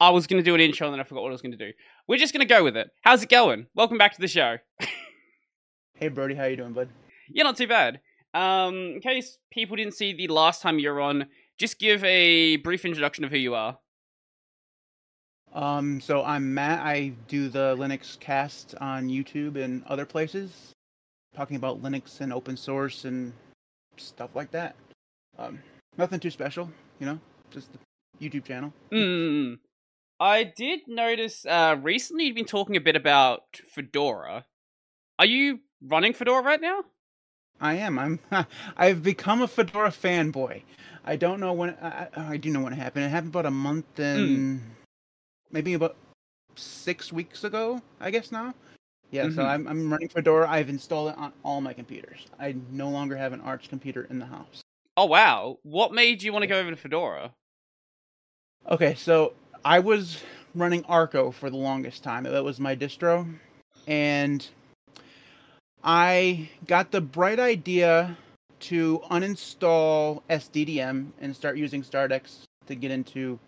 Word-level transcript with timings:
I 0.00 0.10
was 0.10 0.26
going 0.26 0.42
to 0.42 0.48
do 0.48 0.54
an 0.54 0.60
intro 0.60 0.86
and 0.86 0.94
then 0.94 1.00
I 1.00 1.04
forgot 1.04 1.22
what 1.22 1.28
I 1.28 1.32
was 1.32 1.42
going 1.42 1.52
to 1.52 1.58
do. 1.58 1.72
We're 2.08 2.18
just 2.18 2.32
going 2.32 2.46
to 2.46 2.52
go 2.52 2.64
with 2.64 2.76
it. 2.76 2.90
How's 3.02 3.22
it 3.22 3.28
going? 3.28 3.66
Welcome 3.74 3.98
back 3.98 4.14
to 4.14 4.20
the 4.20 4.28
show. 4.28 4.58
hey, 5.94 6.08
Brody, 6.08 6.34
how 6.34 6.44
you 6.44 6.56
doing, 6.56 6.72
bud? 6.72 6.88
Yeah, 7.30 7.44
not 7.44 7.56
too 7.56 7.68
bad. 7.68 8.00
Um, 8.34 8.74
in 8.74 9.00
case 9.00 9.38
people 9.52 9.76
didn't 9.76 9.94
see 9.94 10.12
the 10.12 10.28
last 10.28 10.60
time 10.60 10.78
you 10.78 10.90
were 10.90 11.00
on, 11.00 11.26
just 11.56 11.78
give 11.78 12.02
a 12.02 12.56
brief 12.56 12.84
introduction 12.84 13.24
of 13.24 13.30
who 13.30 13.38
you 13.38 13.54
are. 13.54 13.78
Um, 15.52 16.00
so 16.00 16.24
I'm 16.24 16.52
Matt. 16.52 16.80
I 16.80 17.12
do 17.28 17.48
the 17.48 17.76
Linux 17.78 18.18
cast 18.18 18.74
on 18.80 19.08
YouTube 19.08 19.56
and 19.56 19.84
other 19.84 20.04
places, 20.04 20.72
talking 21.36 21.56
about 21.56 21.80
Linux 21.80 22.20
and 22.20 22.32
open 22.32 22.56
source 22.56 23.04
and 23.04 23.32
stuff 23.96 24.30
like 24.34 24.50
that. 24.50 24.74
Um, 25.38 25.60
nothing 25.96 26.18
too 26.18 26.30
special, 26.30 26.68
you 26.98 27.06
know, 27.06 27.20
just 27.52 27.70
the 27.72 27.78
YouTube 28.20 28.44
channel. 28.44 28.72
Mm. 28.92 29.58
I 30.24 30.44
did 30.44 30.80
notice 30.88 31.44
uh, 31.44 31.76
recently 31.80 32.24
you've 32.24 32.36
been 32.36 32.44
talking 32.44 32.76
a 32.76 32.80
bit 32.80 32.96
about 32.96 33.44
Fedora. 33.68 34.44
Are 35.18 35.26
you 35.26 35.60
running 35.82 36.14
Fedora 36.14 36.42
right 36.42 36.60
now? 36.60 36.84
I 37.60 37.74
am. 37.74 37.98
I'm. 37.98 38.18
I've 38.76 39.02
become 39.02 39.42
a 39.42 39.48
Fedora 39.48 39.90
fanboy. 39.90 40.62
I 41.04 41.16
don't 41.16 41.40
know 41.40 41.52
when. 41.52 41.70
I, 41.82 42.08
I 42.16 42.36
do 42.38 42.50
know 42.50 42.60
when 42.60 42.72
it 42.72 42.76
happened. 42.76 43.04
It 43.04 43.08
happened 43.08 43.32
about 43.32 43.46
a 43.46 43.50
month 43.50 43.98
and. 43.98 44.38
Mm 44.38 44.60
maybe 45.54 45.72
about 45.72 45.96
six 46.56 47.12
weeks 47.12 47.44
ago, 47.44 47.80
I 48.00 48.10
guess 48.10 48.30
now. 48.30 48.52
Yeah, 49.10 49.26
mm-hmm. 49.26 49.36
so 49.36 49.42
I'm, 49.44 49.66
I'm 49.68 49.90
running 49.90 50.08
Fedora. 50.08 50.50
I've 50.50 50.68
installed 50.68 51.12
it 51.12 51.18
on 51.18 51.32
all 51.44 51.60
my 51.60 51.72
computers. 51.72 52.26
I 52.38 52.56
no 52.70 52.90
longer 52.90 53.16
have 53.16 53.32
an 53.32 53.40
Arch 53.40 53.68
computer 53.68 54.06
in 54.10 54.18
the 54.18 54.26
house. 54.26 54.60
Oh 54.96 55.06
wow! 55.06 55.58
What 55.62 55.92
made 55.92 56.22
you 56.22 56.32
want 56.32 56.42
to 56.42 56.46
go 56.46 56.58
over 56.58 56.70
to 56.70 56.76
Fedora? 56.76 57.32
Okay, 58.70 58.94
so 58.94 59.34
I 59.64 59.78
was 59.78 60.22
running 60.54 60.84
Arco 60.84 61.30
for 61.30 61.50
the 61.50 61.56
longest 61.56 62.02
time. 62.04 62.24
That 62.24 62.44
was 62.44 62.60
my 62.60 62.76
distro, 62.76 63.26
and 63.86 64.46
I 65.82 66.48
got 66.66 66.90
the 66.90 67.00
bright 67.00 67.40
idea 67.40 68.16
to 68.60 69.00
uninstall 69.10 70.22
SDDM 70.30 71.08
and 71.20 71.34
start 71.34 71.56
using 71.56 71.82
startx 71.82 72.42
to 72.66 72.74
get 72.74 72.90
into 72.90 73.38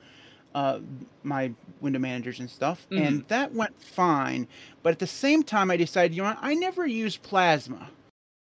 uh, 0.55 0.81
my 1.23 1.53
window 1.81 1.99
managers 1.99 2.41
and 2.41 2.51
stuff, 2.51 2.87
mm. 2.91 3.07
and 3.07 3.29
that 3.29 3.53
went 3.53 3.79
fine. 3.79 4.49
But 4.83 4.93
at 4.93 4.99
the 4.99 5.07
same 5.07 5.43
time, 5.43 5.71
I 5.71 5.77
decided, 5.77 6.17
you 6.17 6.23
know. 6.23 6.35
I 6.41 6.55
never 6.55 6.87
use 6.87 7.17
Plasma, 7.17 7.91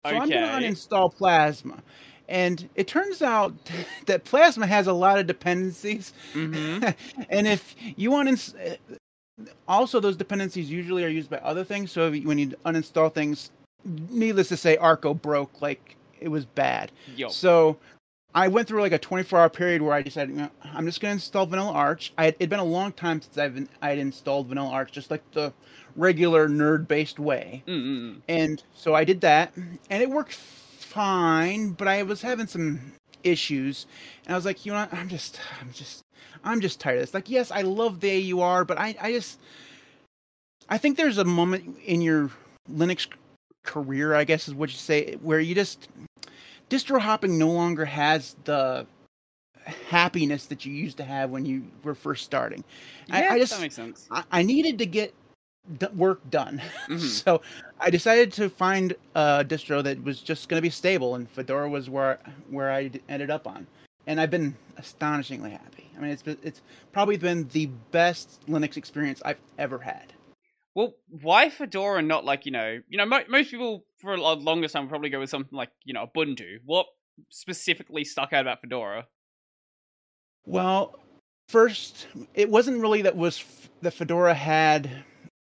so 0.06 0.12
okay. 0.12 0.18
I'm 0.18 0.30
going 0.30 0.62
to 0.62 0.68
uninstall 0.68 1.14
Plasma. 1.14 1.84
And 2.28 2.68
it 2.76 2.88
turns 2.88 3.22
out 3.22 3.54
that 4.06 4.24
Plasma 4.24 4.68
has 4.68 4.88
a 4.88 4.94
lot 4.94 5.20
of 5.20 5.28
dependencies, 5.28 6.14
mm-hmm. 6.34 6.90
and 7.30 7.48
if 7.48 7.76
you 7.96 8.12
want 8.12 8.38
to, 8.38 8.78
also 9.68 10.00
those 10.00 10.16
dependencies 10.16 10.70
usually 10.70 11.04
are 11.04 11.10
used 11.10 11.30
by 11.30 11.38
other 11.38 11.64
things. 11.64 11.92
So 11.92 12.12
when 12.12 12.38
you 12.38 12.48
uninstall 12.66 13.14
things, 13.14 13.52
needless 14.10 14.48
to 14.50 14.58
say, 14.58 14.78
Arco 14.78 15.14
broke 15.14 15.62
like 15.62 15.96
it 16.20 16.30
was 16.30 16.46
bad. 16.46 16.92
Yo. 17.16 17.28
So 17.30 17.78
I 18.34 18.50
went 18.50 18.68
through 18.68 18.82
like 18.82 18.92
a 18.92 19.00
24 19.00 19.40
hour 19.40 19.50
period 19.50 19.82
where 19.82 19.94
I 19.94 20.02
decided, 20.02 20.36
you 20.36 20.42
know, 20.42 20.50
I'm 20.64 20.86
just 20.86 21.00
going 21.00 21.12
to 21.12 21.16
install 21.16 21.46
Vanilla 21.46 21.72
Arch. 21.72 22.14
I 22.18 22.26
had, 22.26 22.36
it'd 22.40 22.50
been 22.50 22.60
a 22.60 22.64
long 22.64 22.92
time 22.92 23.22
since 23.22 23.38
I've 23.38 23.56
been, 23.56 23.70
I'd 23.82 23.98
installed 23.98 24.48
Vanilla 24.48 24.70
Arch, 24.70 24.92
just 24.92 25.10
like 25.10 25.24
the 25.32 25.54
regular 25.96 26.50
nerd 26.50 26.88
based 26.88 27.20
way. 27.20 27.64
Mm-hmm. 27.66 28.20
And 28.28 28.62
so 28.74 28.94
I 28.94 29.06
did 29.06 29.22
that, 29.22 29.56
and 29.56 30.04
it 30.04 30.10
worked 30.10 30.34
fine, 30.96 31.72
but 31.72 31.90
I 31.90 32.04
was 32.04 32.22
having 32.22 32.48
some 32.48 32.94
issues, 33.24 33.86
and 34.26 34.34
I 34.34 34.38
was 34.38 34.46
like, 34.46 34.66
you 34.66 34.72
know, 34.72 34.80
what? 34.80 34.94
I'm 34.94 35.10
just, 35.10 35.40
I'm 35.62 35.72
just, 35.74 36.04
I'm 36.44 36.62
just 36.62 36.80
tired 36.80 37.00
of 37.00 37.02
this. 37.02 37.14
Like, 37.14 37.30
yes, 37.30 37.52
I 37.52 37.62
love 37.62 38.00
the 38.00 38.34
AUR, 38.34 38.64
but 38.64 38.80
I, 38.80 38.96
I 39.02 39.12
just, 39.12 39.40
I 40.70 40.78
think 40.78 40.96
there's 40.96 41.18
a 41.18 41.26
moment 41.26 41.78
in 41.86 42.02
your 42.02 42.32
Linux 42.72 43.08
career, 43.64 44.16
I 44.16 44.24
guess 44.24 44.48
is 44.48 44.56
what 44.56 44.70
you 44.70 44.78
say, 44.78 45.16
where 45.16 45.42
you 45.42 45.54
just 45.54 45.90
distro 46.70 47.00
hopping 47.00 47.38
no 47.38 47.52
longer 47.52 47.84
has 47.84 48.38
the 48.46 48.88
happiness 49.90 50.46
that 50.46 50.66
you 50.66 50.74
used 50.74 50.98
to 50.98 51.04
have 51.04 51.30
when 51.30 51.46
you 51.46 51.66
were 51.84 51.96
first 51.96 52.24
starting. 52.24 52.64
Yeah, 53.08 53.28
I, 53.32 53.34
I 53.34 53.40
just, 53.40 53.52
that 53.52 53.62
makes 53.62 53.76
sense. 53.76 54.08
I, 54.12 54.24
I 54.32 54.44
needed 54.44 54.78
to 54.78 54.86
get 54.86 55.14
d- 55.78 55.88
work 55.96 56.28
done, 56.30 56.62
mm-hmm. 56.88 56.98
so 56.98 57.42
I 57.80 57.90
decided 57.90 58.32
to 58.34 58.50
find 58.50 58.96
a 59.16 59.46
distro 59.48 59.84
that 59.84 60.04
was 60.04 60.22
just 60.22 60.50
going 60.50 60.58
to 60.58 60.62
be 60.62 60.70
stable, 60.70 61.16
and 61.16 61.30
Fedora 61.30 61.70
was 61.70 61.90
where 61.90 62.20
where 62.50 62.72
I 62.72 62.92
ended 63.10 63.30
up 63.30 63.48
on, 63.48 63.68
and 64.08 64.20
I've 64.20 64.32
been 64.32 64.56
astonishingly 64.78 65.52
happy. 65.52 65.90
I 65.98 66.02
mean, 66.02 66.12
it's 66.12 66.24
it's 66.44 66.62
probably 66.92 67.18
been 67.18 67.48
the 67.50 67.68
best 67.92 68.42
Linux 68.48 68.78
experience 68.78 69.22
I've 69.26 69.40
ever 69.58 69.80
had. 69.80 70.14
Well, 70.76 70.94
why 71.22 71.50
Fedora 71.50 72.00
and 72.00 72.08
not 72.08 72.26
like 72.26 72.46
you 72.46 72.52
know, 72.52 72.80
you 72.90 72.98
know, 72.98 73.06
mo- 73.06 73.24
most 73.30 73.52
people 73.52 73.86
for 74.00 74.14
a 74.14 74.18
longer 74.18 74.68
time 74.68 74.90
probably 74.90 75.10
go 75.10 75.20
with 75.20 75.30
something 75.30 75.58
like 75.58 75.70
you 75.84 75.94
know 75.94 76.08
Ubuntu. 76.16 76.58
What 76.66 76.88
specifically 77.30 78.04
stuck 78.04 78.34
out 78.34 78.42
about 78.42 78.62
Fedora? 78.62 79.08
Well, 80.46 81.00
first, 81.48 82.08
it 82.34 82.50
wasn't 82.50 82.82
really 82.82 83.02
that 83.04 83.16
was 83.16 83.40
f- 83.40 83.70
that 83.82 83.94
Fedora 83.94 84.34
had 84.34 84.90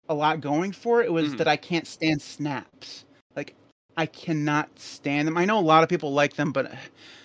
a 0.09 0.15
lot 0.15 0.41
going 0.41 0.73
for 0.73 1.03
it. 1.03 1.07
It 1.07 1.13
was 1.13 1.29
mm-hmm. 1.29 1.37
that 1.39 1.49
I 1.49 1.57
can't 1.57 1.87
stand 1.87 2.21
snaps. 2.21 3.05
Like 3.37 3.55
I 3.97 4.07
cannot 4.07 4.79
stand 4.79 5.29
them. 5.29 5.37
I 5.37 5.45
know 5.45 5.59
a 5.59 5.61
lot 5.61 5.83
of 5.83 5.89
people 5.89 6.13
like 6.13 6.35
them, 6.35 6.53
but 6.53 6.73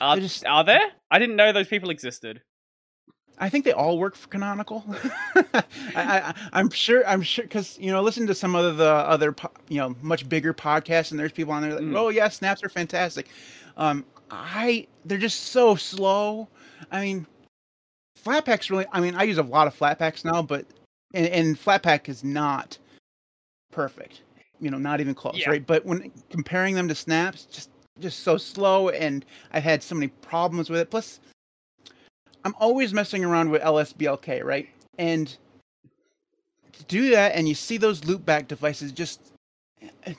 are, 0.01 0.17
just... 0.17 0.45
are 0.45 0.63
there? 0.63 0.91
I 1.09 1.19
didn't 1.19 1.35
know 1.35 1.51
those 1.51 1.67
people 1.67 1.89
existed. 1.89 2.41
I 3.39 3.49
think 3.49 3.65
they 3.65 3.71
all 3.71 3.99
work 3.99 4.15
for 4.15 4.27
Canonical. 4.29 4.83
I, 5.95 6.33
am 6.53 6.71
sure. 6.71 7.07
I'm 7.07 7.21
sure 7.21 7.43
because 7.43 7.77
you 7.79 7.91
know, 7.91 8.01
listen 8.01 8.25
to 8.27 8.35
some 8.35 8.55
of 8.55 8.77
the 8.77 8.89
other 8.89 9.35
you 9.69 9.77
know 9.77 9.95
much 10.01 10.27
bigger 10.27 10.53
podcasts, 10.53 11.11
and 11.11 11.19
there's 11.19 11.31
people 11.31 11.53
on 11.53 11.61
there 11.61 11.73
like, 11.73 11.83
mm. 11.83 11.95
oh 11.95 12.09
yeah, 12.09 12.29
snaps 12.29 12.63
are 12.63 12.69
fantastic. 12.69 13.27
Um, 13.75 14.05
I 14.31 14.87
they're 15.05 15.19
just 15.19 15.45
so 15.45 15.75
slow. 15.75 16.47
I 16.91 17.01
mean, 17.01 17.27
Flatpak's 18.25 18.71
really. 18.71 18.85
I 18.91 19.01
mean, 19.01 19.15
I 19.15 19.23
use 19.23 19.37
a 19.37 19.43
lot 19.43 19.67
of 19.67 19.77
Flatpaks 19.77 20.25
now, 20.25 20.41
but 20.41 20.65
and, 21.17 21.27
and 21.27 21.59
Flatpak 21.59 22.07
is 22.07 22.23
not 22.23 22.77
perfect. 23.71 24.21
You 24.59 24.71
know, 24.71 24.77
not 24.77 25.01
even 25.01 25.13
close, 25.13 25.37
yeah. 25.37 25.49
right? 25.49 25.65
But 25.65 25.85
when 25.85 26.11
comparing 26.29 26.75
them 26.75 26.87
to 26.87 26.95
snaps, 26.95 27.45
just 27.45 27.69
just 27.99 28.19
so 28.19 28.37
slow, 28.37 28.89
and 28.89 29.25
I've 29.51 29.63
had 29.63 29.81
so 29.81 29.95
many 29.95 30.07
problems 30.07 30.69
with 30.69 30.79
it. 30.79 30.89
Plus 30.89 31.19
I'm 32.43 32.55
always 32.59 32.93
messing 32.93 33.23
around 33.25 33.49
with 33.49 33.61
LSBLK, 33.61 34.43
right? 34.43 34.69
And 34.97 35.35
to 36.73 36.83
do 36.85 37.09
that, 37.11 37.35
and 37.35 37.47
you 37.47 37.55
see 37.55 37.77
those 37.77 38.01
loopback 38.01 38.47
devices 38.47 38.91
just 38.91 39.31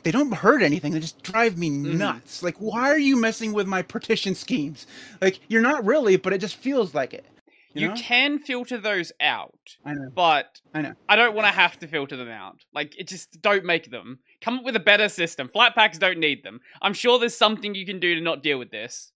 they 0.05 0.13
don't 0.13 0.33
hurt 0.33 0.63
anything 0.63 0.93
they 0.93 1.01
just 1.01 1.21
drive 1.23 1.59
me 1.59 1.69
mm-hmm. 1.69 1.99
nuts 1.99 2.37
mm-hmm. 2.37 2.47
like 2.47 2.57
why 2.59 2.91
are 2.91 2.99
you 2.99 3.21
messing 3.21 3.53
with 3.53 3.67
my 3.67 3.83
partition 3.83 4.33
schemes 4.33 4.87
like 5.21 5.41
you're 5.49 5.61
not 5.61 5.85
really 5.85 6.17
but 6.17 6.33
it 6.33 6.39
just 6.39 6.55
feels 6.55 6.95
like 6.95 7.13
it 7.13 7.27
you, 7.75 7.83
you 7.83 7.89
know? 7.89 7.95
can 7.97 8.39
filter 8.39 8.79
those 8.79 9.13
out 9.21 9.77
i 9.85 9.93
know. 9.93 10.11
but 10.15 10.61
i 10.75 10.83
know. 10.83 10.95
I 11.09 11.17
don't 11.17 11.35
want 11.35 11.47
to 11.47 11.53
have 11.53 11.79
to 11.81 11.87
filter 11.87 12.17
them 12.17 12.29
out. 12.29 12.65
Like 12.75 12.99
it 12.99 13.09
just 13.09 13.41
don't 13.43 13.65
make 13.65 13.91
them. 13.91 14.19
Come 14.41 14.59
up 14.59 14.65
with 14.65 14.77
a 14.77 14.81
better 14.81 15.09
system. 15.09 15.49
Flat 15.49 15.75
packs 15.75 15.99
don't 15.99 16.19
need 16.19 16.43
them. 16.43 16.61
I'm 16.83 16.95
sure 16.95 17.19
there's 17.19 17.37
something 17.37 17.75
you 17.75 17.87
can 17.87 18.01
do 18.01 18.15
to 18.15 18.21
not 18.21 18.43
deal 18.43 18.59
with 18.59 18.71
this. 18.71 19.13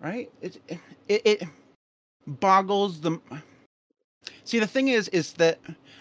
Right? 0.00 0.30
It 0.40 0.60
it, 1.08 1.22
it 1.24 1.42
boggles 2.26 3.00
the 3.00 3.20
see 4.44 4.58
the 4.58 4.66
thing 4.66 4.88
is 4.88 5.08
is 5.08 5.32
that 5.34 5.58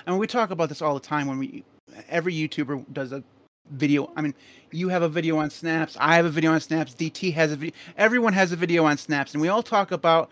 I 0.07 0.11
mean 0.11 0.19
we 0.19 0.27
talk 0.27 0.51
about 0.51 0.69
this 0.69 0.81
all 0.81 0.93
the 0.93 0.99
time 0.99 1.27
when 1.27 1.37
we 1.37 1.63
every 2.09 2.33
YouTuber 2.33 2.91
does 2.93 3.11
a 3.11 3.23
video 3.71 4.11
I 4.15 4.21
mean 4.21 4.33
you 4.71 4.89
have 4.89 5.03
a 5.03 5.09
video 5.09 5.37
on 5.37 5.49
snaps 5.49 5.97
I 5.99 6.15
have 6.15 6.25
a 6.25 6.29
video 6.29 6.51
on 6.51 6.59
snaps 6.59 6.93
DT 6.93 7.33
has 7.33 7.51
a 7.51 7.55
video 7.55 7.75
everyone 7.97 8.33
has 8.33 8.51
a 8.51 8.55
video 8.55 8.85
on 8.85 8.97
snaps 8.97 9.33
and 9.33 9.41
we 9.41 9.49
all 9.49 9.63
talk 9.63 9.91
about 9.91 10.29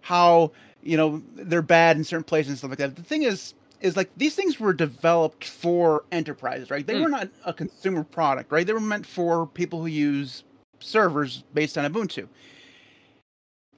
how 0.00 0.52
you 0.82 0.96
know 0.96 1.22
they're 1.34 1.62
bad 1.62 1.96
in 1.96 2.04
certain 2.04 2.24
places 2.24 2.50
and 2.50 2.58
stuff 2.58 2.70
like 2.70 2.78
that 2.78 2.96
the 2.96 3.02
thing 3.02 3.22
is 3.22 3.54
is 3.80 3.96
like 3.96 4.10
these 4.16 4.34
things 4.34 4.60
were 4.60 4.72
developed 4.72 5.44
for 5.44 6.04
enterprises 6.12 6.70
right 6.70 6.86
they 6.86 6.94
mm. 6.94 7.02
were 7.02 7.08
not 7.08 7.28
a 7.44 7.52
consumer 7.52 8.04
product 8.04 8.50
right 8.52 8.66
they 8.66 8.72
were 8.72 8.80
meant 8.80 9.06
for 9.06 9.46
people 9.46 9.80
who 9.80 9.86
use 9.86 10.44
servers 10.80 11.44
based 11.54 11.76
on 11.76 11.90
ubuntu 11.90 12.26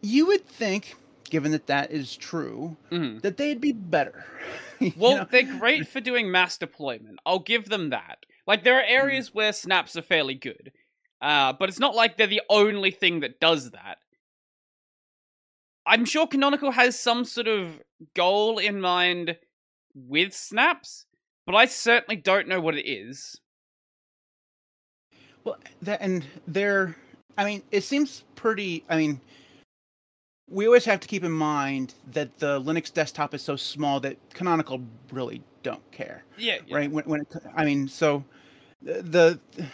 you 0.01 0.27
would 0.27 0.45
think 0.47 0.97
given 1.33 1.53
that 1.53 1.67
that 1.67 1.91
is 1.91 2.15
true, 2.15 2.77
mm-hmm. 2.91 3.19
that 3.21 3.39
they'd 3.39 3.61
be 3.61 3.73
better. 3.73 4.27
well, 4.99 5.17
know? 5.17 5.27
they're 5.31 5.59
great 5.59 5.89
for 5.89 5.99
doing 5.99 6.31
mass 6.31 6.59
deployment. 6.59 7.19
I'll 7.25 7.39
give 7.39 7.71
them 7.71 7.89
that. 7.89 8.19
Like 8.47 8.65
there 8.65 8.79
are 8.79 8.83
mm-hmm. 8.83 9.03
areas 9.03 9.31
mm-hmm. 9.31 9.39
where 9.39 9.53
snaps 9.55 9.97
are 9.97 10.03
fairly 10.03 10.35
good, 10.35 10.73
uh, 11.23 11.55
but 11.55 11.71
it's 11.71 11.79
not 11.79 11.95
like 11.95 12.19
they're 12.19 12.27
the 12.27 12.43
only 12.51 12.91
thing 12.91 13.21
that 13.21 13.41
does 13.41 13.71
that. 13.71 13.97
I'm 15.87 16.05
sure 16.05 16.27
Canonical 16.27 16.71
has 16.71 16.99
some 16.99 17.25
sort 17.25 17.49
of 17.49 17.81
goal 18.15 18.59
in 18.59 18.81
mind 18.81 19.37
with 19.95 20.33
snaps, 20.35 21.07
but 21.47 21.55
I 21.55 21.67
certainly 21.67 22.17
don't 22.17 22.49
know 22.49 22.61
what 22.61 22.77
it 22.77 22.89
is. 22.89 23.41
Well, 25.45 25.57
that 25.83 26.01
and 26.01 26.25
they're. 26.47 26.97
I 27.37 27.45
mean, 27.45 27.63
it 27.71 27.83
seems 27.83 28.25
pretty. 28.37 28.85
I 28.89 28.97
mean, 28.97 29.21
we 30.49 30.67
always 30.67 30.85
have 30.85 31.01
to 31.01 31.09
keep 31.09 31.25
in 31.25 31.33
mind 31.33 31.95
that 32.13 32.39
the 32.39 32.61
Linux 32.61 32.93
desktop 32.93 33.35
is 33.35 33.43
so 33.43 33.57
small 33.57 33.99
that 34.01 34.17
Canonical 34.35 34.81
really 35.11 35.43
don't 35.63 35.83
care, 35.91 36.25
Yeah, 36.37 36.59
yeah. 36.67 36.77
right? 36.77 36.91
When, 36.91 37.05
when 37.05 37.21
it, 37.23 37.29
I 37.57 37.65
mean, 37.65 37.89
so 37.89 38.25
the 38.83 39.03
the 39.03 39.67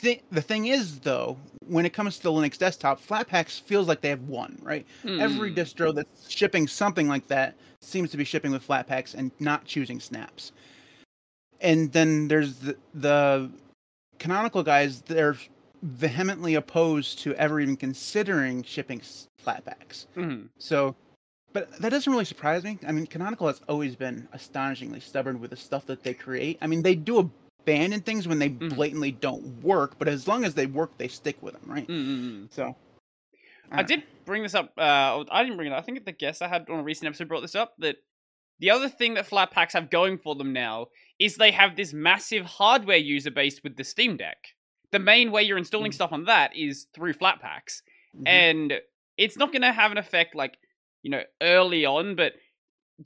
the 0.00 0.42
thing 0.42 0.66
is 0.66 1.00
though, 1.00 1.36
when 1.66 1.86
it 1.86 1.92
comes 1.92 2.16
to 2.18 2.22
the 2.24 2.30
Linux 2.32 2.58
desktop, 2.58 3.00
Flatpaks 3.00 3.60
feels 3.60 3.88
like 3.88 4.00
they 4.00 4.10
have 4.10 4.22
won, 4.28 4.58
right? 4.62 4.86
Every 5.04 5.50
Mm. 5.50 5.56
distro 5.56 5.94
that's 5.94 6.30
shipping 6.30 6.66
something 6.66 7.08
like 7.08 7.26
that 7.28 7.54
seems 7.80 8.10
to 8.10 8.16
be 8.16 8.24
shipping 8.24 8.50
with 8.52 8.66
Flatpaks 8.66 9.14
and 9.14 9.30
not 9.40 9.64
choosing 9.64 10.00
snaps. 10.00 10.52
And 11.60 11.90
then 11.92 12.28
there's 12.28 12.56
the, 12.56 12.76
the 12.94 13.50
canonical 14.18 14.62
guys, 14.62 15.00
they're 15.02 15.36
vehemently 15.82 16.54
opposed 16.54 17.18
to 17.20 17.34
ever 17.34 17.60
even 17.60 17.76
considering 17.76 18.62
shipping 18.62 19.00
Flatpaks. 19.44 20.06
Mhm. 20.16 20.48
So, 20.58 20.94
but 21.52 21.70
that 21.78 21.90
doesn't 21.90 22.12
really 22.12 22.24
surprise 22.24 22.64
me. 22.64 22.78
I 22.86 22.92
mean, 22.92 23.06
Canonical 23.06 23.46
has 23.46 23.60
always 23.68 23.94
been 23.94 24.26
astonishingly 24.32 25.00
stubborn 25.00 25.40
with 25.40 25.50
the 25.50 25.56
stuff 25.56 25.86
that 25.86 26.02
they 26.02 26.14
create. 26.14 26.58
I 26.60 26.66
mean, 26.66 26.82
they 26.82 26.94
do 26.96 27.30
abandon 27.64 28.00
things 28.00 28.28
when 28.28 28.38
they 28.38 28.50
Mhm. 28.50 28.74
blatantly 28.74 29.10
don't 29.12 29.42
work, 29.62 29.98
but 29.98 30.06
as 30.08 30.28
long 30.28 30.44
as 30.44 30.54
they 30.54 30.66
work, 30.66 30.96
they 30.98 31.08
stick 31.08 31.42
with 31.42 31.54
them, 31.54 31.62
right? 31.66 31.86
Mm-mm. 31.88 32.52
So, 32.52 32.76
I 33.70 33.82
did 33.82 34.04
bring 34.24 34.42
this 34.42 34.54
up. 34.54 34.72
Uh, 34.76 35.24
I 35.30 35.42
didn't 35.42 35.56
bring 35.56 35.68
it. 35.72 35.74
up. 35.74 35.78
I 35.82 35.82
think 35.82 36.04
the 36.04 36.12
guest 36.12 36.42
I 36.42 36.48
had 36.48 36.68
on 36.68 36.80
a 36.80 36.82
recent 36.82 37.06
episode 37.08 37.28
brought 37.28 37.40
this 37.40 37.54
up. 37.54 37.74
That 37.78 37.96
the 38.60 38.70
other 38.70 38.88
thing 38.88 39.14
that 39.14 39.28
Flatpaks 39.28 39.72
have 39.72 39.90
going 39.90 40.18
for 40.18 40.34
them 40.34 40.52
now 40.52 40.88
is 41.18 41.36
they 41.36 41.50
have 41.50 41.74
this 41.76 41.92
massive 41.92 42.44
hardware 42.44 42.98
user 42.98 43.30
base 43.30 43.62
with 43.64 43.76
the 43.76 43.84
Steam 43.84 44.16
Deck. 44.16 44.36
The 44.92 44.98
main 44.98 45.32
way 45.32 45.42
you're 45.42 45.58
installing 45.58 45.90
Mhm. 45.90 45.94
stuff 45.94 46.12
on 46.12 46.24
that 46.26 46.54
is 46.54 46.86
through 46.94 47.14
Flatpaks, 47.14 47.82
Mhm. 48.16 48.28
and 48.28 48.80
it's 49.16 49.36
not 49.36 49.50
going 49.52 49.62
to 49.62 49.72
have 49.72 49.90
an 49.90 49.98
effect 49.98 50.34
like 50.34 50.58
you 51.02 51.10
know 51.10 51.24
early 51.40 51.84
on, 51.84 52.14
but 52.14 52.34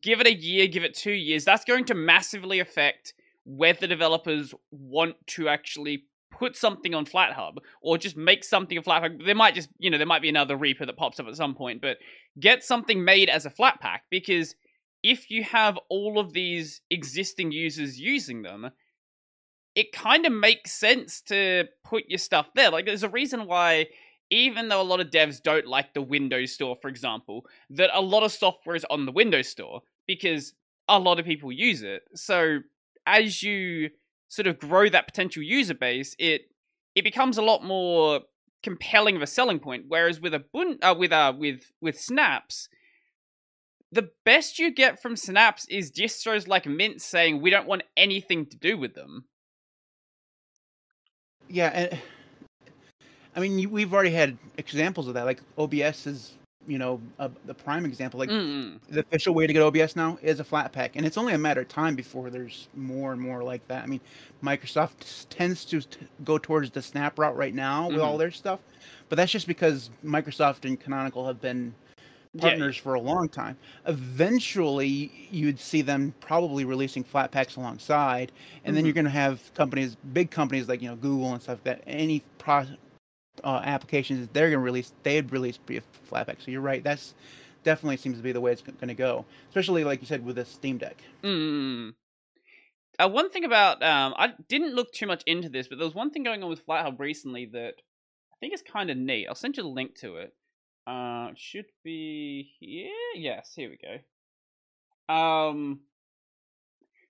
give 0.03 0.21
it 0.21 0.27
a 0.27 0.35
year, 0.35 0.67
give 0.67 0.85
it 0.85 0.95
two 0.95 1.13
years. 1.13 1.45
That's 1.45 1.65
going 1.65 1.85
to 1.87 1.95
massively 1.95 2.59
affect 2.59 3.15
whether 3.49 3.87
developers 3.87 4.55
want 4.71 5.17
to 5.27 5.49
actually 5.49 6.05
put 6.31 6.55
something 6.55 6.95
on 6.95 7.07
FlatHub 7.07 7.57
or 7.81 7.97
just 7.97 8.15
make 8.15 8.45
something 8.45 8.77
a 8.77 8.83
FlatPak. 8.83 9.25
There 9.25 9.35
might 9.35 9.55
just, 9.55 9.71
you 9.79 9.91
know, 9.91 9.97
there 9.97 10.07
might 10.07 10.21
be 10.21 10.29
another 10.29 10.55
Reaper 10.55 10.85
that 10.85 10.99
pops 10.99 11.19
up 11.19 11.27
at 11.27 11.35
some 11.35 11.55
point, 11.55 11.81
but 11.81 11.97
get 12.39 12.63
something 12.63 13.03
made 13.03 13.31
as 13.31 13.47
a 13.47 13.51
Flatpak 13.51 14.01
because 14.11 14.55
if 15.03 15.31
you 15.31 15.45
have 15.45 15.79
all 15.89 16.19
of 16.19 16.35
these 16.35 16.83
existing 16.91 17.51
users 17.51 17.99
using 17.99 18.43
them, 18.43 18.71
it 19.75 19.93
kind 19.93 20.27
of 20.27 20.33
makes 20.33 20.73
sense 20.73 21.23
to 21.23 21.65
put 21.85 22.05
your 22.09 22.19
stuff 22.19 22.49
there. 22.55 22.71
Like, 22.71 22.85
there's 22.85 23.03
a 23.03 23.09
reason 23.09 23.47
why, 23.47 23.87
even 24.29 24.69
though 24.69 24.83
a 24.83 24.83
lot 24.83 25.01
of 25.01 25.09
devs 25.09 25.41
don't 25.43 25.67
like 25.67 25.95
the 25.95 26.03
Windows 26.03 26.53
Store, 26.53 26.77
for 26.83 26.89
example, 26.89 27.47
that 27.71 27.91
a 27.95 28.03
lot 28.03 28.25
of 28.25 28.33
software 28.33 28.77
is 28.77 28.85
on 28.91 29.07
the 29.07 29.13
Windows 29.13 29.49
Store 29.49 29.81
because 30.07 30.53
a 30.87 30.99
lot 30.99 31.19
of 31.19 31.25
people 31.25 31.51
use 31.51 31.83
it. 31.83 32.03
So, 32.15 32.59
as 33.09 33.43
you 33.43 33.91
sort 34.29 34.47
of 34.47 34.59
grow 34.59 34.89
that 34.89 35.07
potential 35.07 35.43
user 35.43 35.75
base, 35.75 36.15
it 36.19 36.43
it 36.95 37.03
becomes 37.03 37.39
a 37.39 37.43
lot 37.43 37.65
more 37.65 38.21
compelling 38.63 39.17
of 39.17 39.23
a 39.23 39.27
selling 39.27 39.59
point. 39.59 39.85
Whereas 39.89 40.21
with 40.21 40.35
a 40.35 40.45
bun- 40.53 40.79
uh, 40.83 40.95
with 40.97 41.13
uh, 41.13 41.33
with 41.37 41.73
with 41.81 41.99
snaps, 41.99 42.69
the 43.91 44.11
best 44.25 44.59
you 44.59 44.73
get 44.73 45.01
from 45.01 45.17
snaps 45.17 45.67
is 45.69 45.91
distros 45.91 46.47
like 46.47 46.67
Mint 46.67 47.01
saying 47.01 47.41
we 47.41 47.51
don't 47.51 47.67
want 47.67 47.83
anything 47.97 48.47
to 48.47 48.57
do 48.57 48.77
with 48.77 48.95
them. 48.95 49.25
yeah, 51.49 51.97
I 53.35 53.41
mean, 53.41 53.71
we've 53.71 53.93
already 53.93 54.11
had 54.11 54.37
examples 54.57 55.09
of 55.09 55.15
that. 55.15 55.25
Like 55.25 55.41
OBS 55.57 56.07
is, 56.07 56.33
you 56.69 56.79
know, 56.79 57.03
a, 57.19 57.31
the 57.47 57.55
prime 57.55 57.87
example. 57.87 58.21
Like 58.21 58.31
Mm-mm. 58.31 58.81
the 58.91 59.01
official 59.01 59.35
way 59.35 59.47
to 59.47 59.53
get 59.55 59.63
OBS 59.63 59.97
now 59.97 60.19
is 60.23 60.41
a 60.41 60.45
flat 60.45 60.73
pack, 60.73 60.97
and 60.97 61.07
it's 61.07 61.19
only 61.19 61.35
a 61.35 61.39
matter 61.39 61.63
of 61.63 61.69
time 61.69 61.97
before 61.97 62.31
there's 62.31 62.69
more 62.75 63.13
and 63.13 63.21
more 63.21 63.45
like 63.45 63.67
that. 63.69 63.85
I 63.85 63.87
mean, 63.87 64.01
Microsoft 64.43 65.27
tends 65.31 65.65
to 65.67 65.83
t- 65.83 66.07
go 66.25 66.39
towards 66.39 66.71
the 66.71 66.83
Snap 66.83 67.19
route 67.19 67.37
right 67.37 67.55
now 67.55 67.89
with 67.89 68.03
all 68.03 68.19
their 68.19 68.31
stuff, 68.33 68.61
but 69.09 69.17
that's 69.17 69.33
just 69.33 69.49
because 69.49 69.91
Microsoft 70.05 70.65
and 70.67 70.81
Canonical 70.81 71.27
have 71.27 71.41
been 71.41 71.75
Yeah, 72.35 72.61
partners 72.61 72.77
for 72.77 72.95
a 72.95 73.01
long 73.01 73.29
time. 73.29 73.59
Eventually, 73.87 75.29
you'd 75.31 75.59
see 75.59 75.83
them 75.83 76.15
probably 76.21 76.65
releasing 76.65 77.05
flat 77.05 77.33
packs 77.33 77.57
alongside, 77.57 78.33
and 78.65 78.77
then 78.77 78.85
Mhm. 78.85 78.87
you're 78.87 78.95
going 78.95 79.05
to 79.05 79.11
have 79.11 79.53
companies, 79.55 79.97
big 80.13 80.31
companies 80.31 80.69
like 80.69 80.83
you 80.83 80.89
know 80.89 80.97
Google 80.97 81.33
and 81.33 81.43
stuff 81.43 81.63
that 81.65 81.83
any 81.87 82.25
pro 82.39 82.65
uh, 83.45 83.61
applications 83.65 84.21
that 84.21 84.35
they're 84.35 84.51
going 84.51 84.61
to 84.61 84.65
release, 84.65 84.93
they'd 85.03 85.31
release 85.33 85.57
be 85.59 85.79
a 85.79 85.83
flat. 86.05 86.29
So 86.41 86.51
you're 86.51 86.61
right. 86.61 86.83
That's 86.83 87.15
definitely 87.65 87.97
seems 87.97 88.17
to 88.17 88.23
be 88.23 88.33
the 88.33 88.41
way 88.41 88.53
it's 88.53 88.63
going 88.63 88.89
to 88.89 88.95
go, 88.95 89.25
especially 89.49 89.85
like 89.85 90.01
you 90.01 90.07
said 90.07 90.25
with 90.25 90.37
the 90.37 90.45
Steam 90.45 90.79
Deck. 90.79 90.97
Mm. 91.23 91.95
Uh, 92.99 93.09
one 93.09 93.31
thing 93.31 93.45
about 93.45 93.83
um, 93.83 94.15
I 94.17 94.33
didn't 94.49 94.75
look 94.75 94.93
too 94.93 95.07
much 95.07 95.23
into 95.27 95.49
this, 95.49 95.69
but 95.69 95.79
there 95.79 95.87
was 95.87 95.95
one 95.95 96.11
thing 96.11 96.23
going 96.23 96.43
on 96.43 96.51
with 96.51 96.67
FlatHub 96.67 96.99
recently 96.99 97.47
that 97.47 97.75
I 98.33 98.37
think 98.41 98.55
is 98.55 98.63
kind 98.63 98.91
of 98.91 98.97
neat. 98.97 99.27
I'll 99.29 99.35
send 99.35 99.57
you 99.57 99.63
the 99.63 99.69
link 99.69 99.95
to 100.01 100.17
it. 100.17 100.35
Uh, 100.87 101.31
should 101.37 101.67
be 101.85 102.51
here. 102.59 102.91
Yes, 103.15 103.53
here 103.55 103.71
we 103.71 103.77
go. 103.77 105.15
Um, 105.15 105.81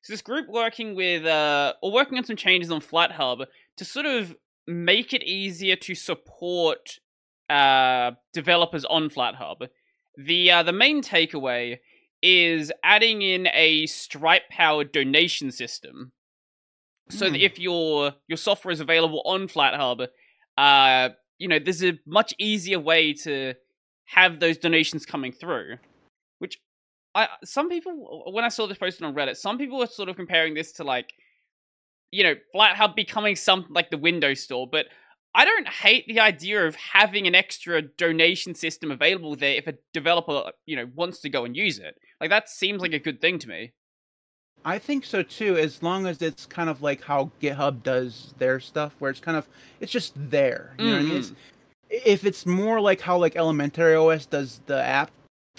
so 0.03 0.13
this 0.13 0.23
group 0.23 0.49
working 0.49 0.95
with 0.95 1.25
uh, 1.25 1.75
or 1.83 1.93
working 1.93 2.19
on 2.19 2.25
some 2.25 2.37
changes 2.37 2.71
on 2.71 2.81
FlatHub 2.81 3.47
to 3.77 3.85
sort 3.85 4.07
of 4.07 4.37
make 4.69 5.15
it 5.15 5.23
easier 5.23 5.75
to 5.77 5.95
support 5.95 6.99
uh 7.51 8.13
developers 8.35 8.85
on 8.85 9.09
FlatHub. 9.09 9.69
The 10.17 10.51
uh, 10.51 10.63
the 10.63 10.73
main 10.73 11.03
takeaway 11.03 11.79
is 12.23 12.71
adding 12.83 13.23
in 13.23 13.49
a 13.55 13.87
Stripe 13.87 14.49
powered 14.51 14.93
donation 14.93 15.51
system. 15.51 16.13
So 17.11 17.31
that 17.31 17.39
Hmm. 17.39 17.43
if 17.43 17.59
your 17.59 18.15
your 18.29 18.37
software 18.37 18.73
is 18.73 18.81
available 18.81 19.23
on 19.25 19.49
FlatHub, 19.49 20.09
uh, 20.59 21.09
you 21.39 21.49
know, 21.49 21.59
there's 21.59 21.83
a 21.83 21.99
much 22.07 22.35
easier 22.39 22.79
way 22.79 23.15
to 23.15 23.55
have 24.07 24.41
those 24.41 24.59
donations 24.59 25.07
coming 25.07 25.33
through. 25.33 25.79
Which 26.39 26.59
I 27.15 27.29
some 27.45 27.71
people 27.71 28.25
when 28.33 28.45
I 28.45 28.49
saw 28.49 28.67
this 28.67 28.77
posted 28.79 29.05
on 29.05 29.15
Reddit, 29.15 29.37
some 29.37 29.57
people 29.57 29.79
were 29.79 29.87
sort 29.87 30.11
of 30.11 30.17
comparing 30.17 30.55
this 30.55 30.73
to 30.73 30.85
like 30.85 31.13
you 32.11 32.23
know, 32.25 32.35
FlatHub 32.55 32.95
becoming 32.95 33.37
something 33.37 33.73
like 33.73 33.91
the 33.91 33.99
Windows 33.99 34.41
Store, 34.41 34.67
but 34.71 34.87
I 35.35 35.45
don't 35.45 35.69
hate 35.69 36.07
the 36.07 36.21
idea 36.21 36.67
of 36.67 36.75
having 36.75 37.27
an 37.27 37.35
extra 37.35 37.83
donation 37.83 38.55
system 38.55 38.91
available 38.91 39.37
there 39.37 39.55
if 39.55 39.67
a 39.67 39.75
developer, 39.93 40.51
you 40.67 40.77
know, 40.77 40.89
wants 40.95 41.21
to 41.21 41.29
go 41.29 41.45
and 41.45 41.57
use 41.57 41.79
it. 41.79 41.97
Like 42.21 42.31
that 42.31 42.49
seems 42.49 42.81
like 42.81 42.93
a 42.93 42.99
good 42.99 43.21
thing 43.21 43.39
to 43.41 43.49
me. 43.49 43.73
I 44.65 44.79
think 44.79 45.05
so 45.05 45.23
too, 45.23 45.57
as 45.57 45.83
long 45.83 46.07
as 46.07 46.21
it's 46.23 46.47
kind 46.47 46.69
of 46.69 46.83
like 46.83 47.03
how 47.03 47.31
GitHub 47.41 47.83
does 47.83 48.35
their 48.39 48.59
stuff, 48.59 48.95
where 48.99 49.11
it's 49.11 49.21
kind 49.21 49.37
of 49.37 49.47
it's 49.81 49.93
just 49.93 50.13
there. 50.17 50.75
You 50.79 50.87
know 50.87 50.93
what 50.93 50.99
I 50.99 51.03
mean? 51.03 51.17
It's, 51.17 51.31
mm-hmm. 51.31 51.97
if 52.05 52.25
it's 52.25 52.45
more 52.45 52.81
like 52.81 53.01
how 53.01 53.19
like 53.19 53.37
Elementary 53.37 53.95
OS 53.95 54.27
does 54.27 54.61
the 54.67 54.83
app 54.83 55.11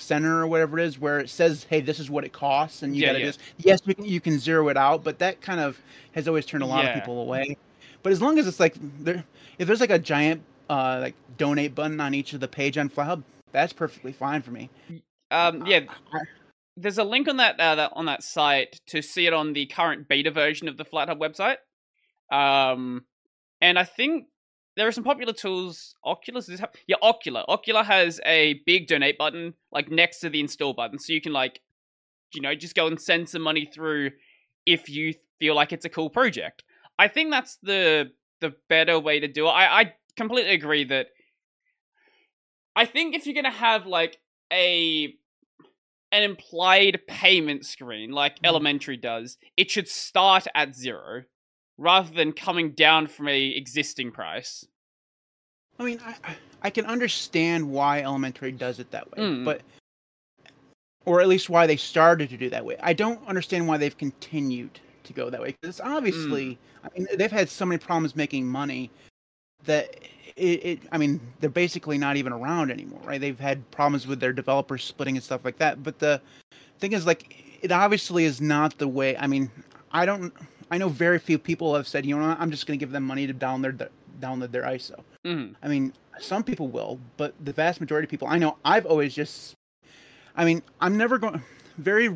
center 0.02 0.40
or 0.42 0.48
whatever 0.48 0.80
it 0.80 0.86
is, 0.86 1.00
where 1.00 1.20
it 1.20 1.30
says, 1.30 1.66
"Hey, 1.70 1.82
this 1.82 2.00
is 2.00 2.10
what 2.10 2.24
it 2.24 2.34
costs," 2.34 2.84
and 2.84 2.96
you 2.96 3.02
Yeah, 3.02 3.08
gotta 3.10 3.20
yeah. 3.20 3.26
just 3.28 3.40
yes, 3.58 3.82
you 3.86 3.96
can 3.96 4.06
you 4.06 4.22
can 4.22 4.40
zero 4.40 4.68
it 4.70 4.78
out, 4.78 5.04
but 5.04 5.20
that 5.20 5.42
kind 5.42 5.60
of 5.60 5.80
has 6.14 6.28
always 6.28 6.46
turned 6.46 6.64
a 6.64 6.68
lot 6.68 6.84
Yeah. 6.84 6.90
of 6.90 6.96
people 6.96 7.22
away. 7.22 7.58
But 8.04 8.12
as 8.12 8.22
long 8.22 8.40
as 8.40 8.48
it's 8.48 8.60
like 8.60 8.76
there, 9.00 9.24
if 9.58 9.68
there's 9.68 9.82
like 9.82 9.90
a 9.90 10.00
giant 10.00 10.42
uh 10.70 11.00
like 11.02 11.16
donate 11.38 11.76
button 11.76 12.00
on 12.00 12.14
each 12.14 12.34
of 12.34 12.40
the 12.40 12.48
page 12.48 12.78
on 12.78 12.90
FlatHub, 12.90 13.24
that's 13.52 13.74
perfectly 13.74 14.12
fine 14.12 14.42
for 14.42 14.52
me. 14.52 14.70
Um, 15.32 15.66
yeah, 15.68 15.82
there's 16.78 16.98
a 16.98 17.04
link 17.04 17.28
on 17.28 17.38
that, 17.38 17.60
uh, 17.60 17.76
that 17.76 17.92
on 17.94 18.06
that 18.06 18.24
site 18.24 18.80
to 18.88 19.02
see 19.02 19.28
it 19.28 19.34
on 19.34 19.54
the 19.54 19.66
current 19.68 20.08
beta 20.08 20.32
version 20.32 20.68
of 20.68 20.78
the 20.78 20.86
FlatHub 20.86 21.20
website. 21.20 21.58
Um, 22.36 23.06
and 23.62 23.78
I 23.78 23.84
think 23.84 24.28
there 24.76 24.88
are 24.88 24.92
some 24.92 25.04
popular 25.04 25.34
tools. 25.34 25.96
Oculus 26.04 26.48
is 26.50 26.62
yeah, 26.88 26.96
Okular. 27.04 27.46
Okular 27.48 27.86
has 27.86 28.20
a 28.26 28.62
big 28.66 28.88
donate 28.88 29.18
button 29.18 29.54
like 29.72 29.90
next 29.92 30.20
to 30.20 30.30
the 30.30 30.40
install 30.40 30.74
button, 30.74 31.00
so 31.00 31.14
you 31.14 31.22
can 31.22 31.34
like, 31.34 31.62
you 32.34 32.42
know, 32.42 32.56
just 32.56 32.76
go 32.76 32.88
and 32.88 33.02
send 33.02 33.30
some 33.30 33.42
money 33.42 33.66
through 33.66 34.12
if 34.66 34.90
you 34.90 35.16
feel 35.40 35.56
like 35.56 35.74
it's 35.74 35.86
a 35.86 35.90
cool 35.90 36.10
project. 36.10 36.64
I 36.98 37.08
think 37.08 37.32
that's 37.32 37.58
the 37.64 38.12
the 38.42 38.56
better 38.70 39.00
way 39.00 39.20
to 39.20 39.28
do 39.28 39.48
it. 39.48 39.52
I 39.52 39.82
I 39.82 39.94
completely 40.16 40.54
agree 40.54 40.84
that. 40.86 41.08
I 42.76 42.86
think 42.86 43.16
if 43.16 43.26
you're 43.26 43.36
gonna 43.36 43.52
have 43.52 43.86
like 43.86 44.18
a 44.52 45.14
an 46.12 46.24
implied 46.24 47.02
payment 47.08 47.66
screen 47.66 48.12
like 48.12 48.38
Mhm. 48.40 48.48
Elementary 48.48 48.98
does, 48.98 49.38
it 49.58 49.70
should 49.70 49.88
start 49.88 50.48
at 50.56 50.76
zero 50.76 51.26
rather 51.80 52.14
than 52.14 52.34
coming 52.34 52.72
down 52.72 53.08
from 53.08 53.28
a 53.30 53.48
existing 53.48 54.12
price. 54.12 54.66
I 55.80 55.84
mean, 55.86 56.00
I 56.06 56.36
I- 56.62 56.70
can 56.70 56.86
understand 56.86 57.70
why 57.72 58.02
Elementary 58.02 58.52
does 58.52 58.80
it 58.80 58.92
that 58.92 59.10
way, 59.12 59.24
Mm. 59.24 59.46
but 59.46 59.62
or 61.06 61.22
at 61.22 61.28
least 61.30 61.50
why 61.50 61.66
they 61.66 61.78
started 61.78 62.30
to 62.30 62.38
do 62.38 62.50
that 62.50 62.64
way. 62.66 62.76
I 62.82 62.92
don't 62.94 63.26
understand 63.28 63.68
why 63.68 63.78
they've 63.78 63.98
continued 63.98 64.80
to 65.06 65.14
go 65.14 65.30
that 65.30 65.42
way 65.42 65.56
because 65.62 65.80
obviously, 65.80 66.60
I 66.84 66.90
mean, 66.98 67.08
they've 67.16 67.32
had 67.32 67.50
so 67.50 67.66
many 67.66 67.80
problems 67.80 68.16
making 68.16 68.46
money 68.46 68.92
that 69.64 69.96
it, 70.36 70.66
it, 70.66 70.80
I 70.92 70.98
mean, 70.98 71.20
they're 71.40 71.50
basically 71.50 71.98
not 71.98 72.18
even 72.18 72.34
around 72.34 72.72
anymore, 72.72 73.02
right? 73.06 73.20
They've 73.20 73.40
had 73.40 73.70
problems 73.72 74.06
with 74.06 74.20
their 74.20 74.34
developers 74.34 74.84
splitting 74.84 75.16
and 75.16 75.24
stuff 75.24 75.44
like 75.46 75.58
that. 75.58 75.82
But 75.84 76.00
the 76.00 76.22
thing 76.80 76.92
is, 76.94 77.06
like, 77.06 77.44
it 77.62 77.72
obviously 77.72 78.26
is 78.26 78.40
not 78.42 78.78
the 78.78 78.88
way. 78.88 79.18
I 79.18 79.28
mean, 79.28 79.50
I 79.92 80.06
don't. 80.06 80.34
I 80.72 80.78
know 80.78 80.90
very 80.90 81.20
few 81.20 81.38
people 81.40 81.74
have 81.76 81.88
said, 81.88 82.06
you 82.06 82.18
know, 82.18 82.36
I'm 82.40 82.52
just 82.52 82.66
going 82.68 82.78
to 82.78 82.84
give 82.84 82.92
them 82.92 83.04
money 83.04 83.26
to 83.28 83.34
download 83.34 83.78
their 83.78 83.90
download 84.20 84.52
their 84.52 84.64
ISO. 84.64 85.00
Mm. 85.26 85.56
I 85.64 85.68
mean, 85.68 85.94
some 86.20 86.44
people 86.44 86.68
will, 86.68 87.00
but 87.18 87.34
the 87.44 87.54
vast 87.54 87.80
majority 87.80 88.06
of 88.06 88.10
people 88.10 88.28
I 88.28 88.38
know, 88.38 88.58
I've 88.66 88.86
always 88.86 89.14
just. 89.16 89.54
I 90.36 90.46
mean, 90.46 90.62
I'm 90.82 90.98
never 90.98 91.18
going. 91.18 91.42
Very 91.78 92.14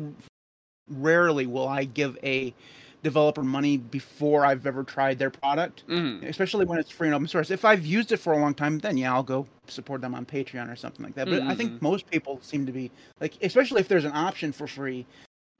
rarely 0.90 1.46
will 1.46 1.66
I 1.68 1.84
give 1.84 2.18
a 2.22 2.54
developer 3.02 3.42
money 3.42 3.76
before 3.76 4.46
I've 4.46 4.66
ever 4.66 4.82
tried 4.82 5.18
their 5.18 5.28
product, 5.30 5.84
Mm. 5.88 6.26
especially 6.26 6.64
when 6.64 6.78
it's 6.78 6.90
free 6.90 7.08
and 7.08 7.14
open 7.14 7.28
source. 7.28 7.50
If 7.50 7.64
I've 7.64 7.84
used 7.84 8.12
it 8.12 8.16
for 8.18 8.32
a 8.32 8.38
long 8.38 8.54
time, 8.54 8.78
then 8.78 8.96
yeah, 8.96 9.12
I'll 9.12 9.22
go 9.22 9.46
support 9.66 10.00
them 10.00 10.14
on 10.14 10.24
Patreon 10.24 10.70
or 10.72 10.76
something 10.76 11.04
like 11.04 11.14
that. 11.16 11.28
But 11.28 11.42
I 11.42 11.52
Mhm. 11.54 11.56
think 11.56 11.82
most 11.82 12.10
people 12.10 12.38
seem 12.42 12.64
to 12.66 12.72
be 12.72 12.90
like, 13.20 13.34
especially 13.42 13.80
if 13.80 13.88
there's 13.88 14.04
an 14.06 14.12
option 14.12 14.52
for 14.52 14.66
free, 14.66 15.04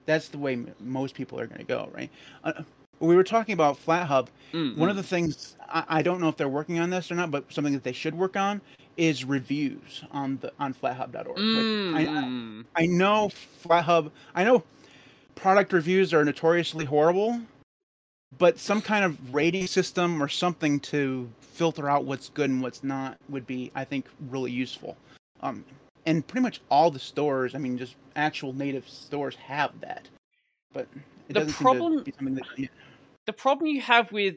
that's 0.07 0.29
the 0.29 0.37
way 0.39 0.53
m- 0.53 0.73
most 0.79 1.13
people 1.13 1.39
are 1.39 1.45
going 1.45 1.59
to 1.59 1.65
go, 1.65 1.89
right? 1.93 2.09
Uh, 2.43 2.63
we 2.99 3.15
were 3.15 3.23
talking 3.23 3.53
about 3.53 3.83
FlatHub. 3.83 4.27
Mm. 4.53 4.77
One 4.77 4.89
of 4.89 4.95
the 4.95 5.03
things 5.03 5.55
I, 5.67 5.83
I 5.87 6.01
don't 6.01 6.21
know 6.21 6.29
if 6.29 6.37
they're 6.37 6.47
working 6.47 6.79
on 6.79 6.89
this 6.89 7.11
or 7.11 7.15
not, 7.15 7.31
but 7.31 7.51
something 7.51 7.73
that 7.73 7.83
they 7.83 7.91
should 7.91 8.15
work 8.15 8.35
on 8.37 8.61
is 8.97 9.25
reviews 9.25 10.03
on 10.11 10.37
the 10.41 10.51
on 10.59 10.73
FlatHub.org. 10.73 11.37
Like, 11.37 12.07
I, 12.07 12.11
Mm. 12.11 12.65
I 12.75 12.85
know 12.85 13.29
FlatHub. 13.63 14.11
I 14.33 14.43
know 14.43 14.63
product 15.35 15.73
reviews 15.73 16.13
are 16.13 16.23
notoriously 16.23 16.85
horrible, 16.85 17.41
but 18.37 18.57
some 18.57 18.81
kind 18.81 19.03
of 19.03 19.33
rating 19.33 19.67
system 19.67 20.21
or 20.21 20.29
something 20.29 20.79
to 20.81 21.29
filter 21.41 21.89
out 21.89 22.05
what's 22.05 22.29
good 22.29 22.49
and 22.49 22.61
what's 22.61 22.83
not 22.83 23.17
would 23.29 23.45
be, 23.47 23.71
I 23.75 23.83
think, 23.83 24.05
really 24.29 24.51
useful. 24.51 24.97
Um, 25.41 25.63
and 26.05 26.25
pretty 26.25 26.43
much 26.43 26.61
all 26.69 26.91
the 26.91 26.99
stores, 26.99 27.55
I 27.55 27.57
mean, 27.57 27.77
just 27.77 27.95
actual 28.15 28.53
native 28.53 28.87
stores 28.87 29.35
have 29.35 29.79
that, 29.81 30.07
but 30.73 30.87
it 31.29 31.33
The 31.33 31.45
problem- 31.53 31.97
to 31.99 32.03
be 32.03 32.11
something 32.11 32.35
that. 32.35 32.45
yeah. 32.57 32.67
the 33.25 33.33
problem 33.33 33.67
you 33.67 33.81
have 33.81 34.11
with 34.11 34.35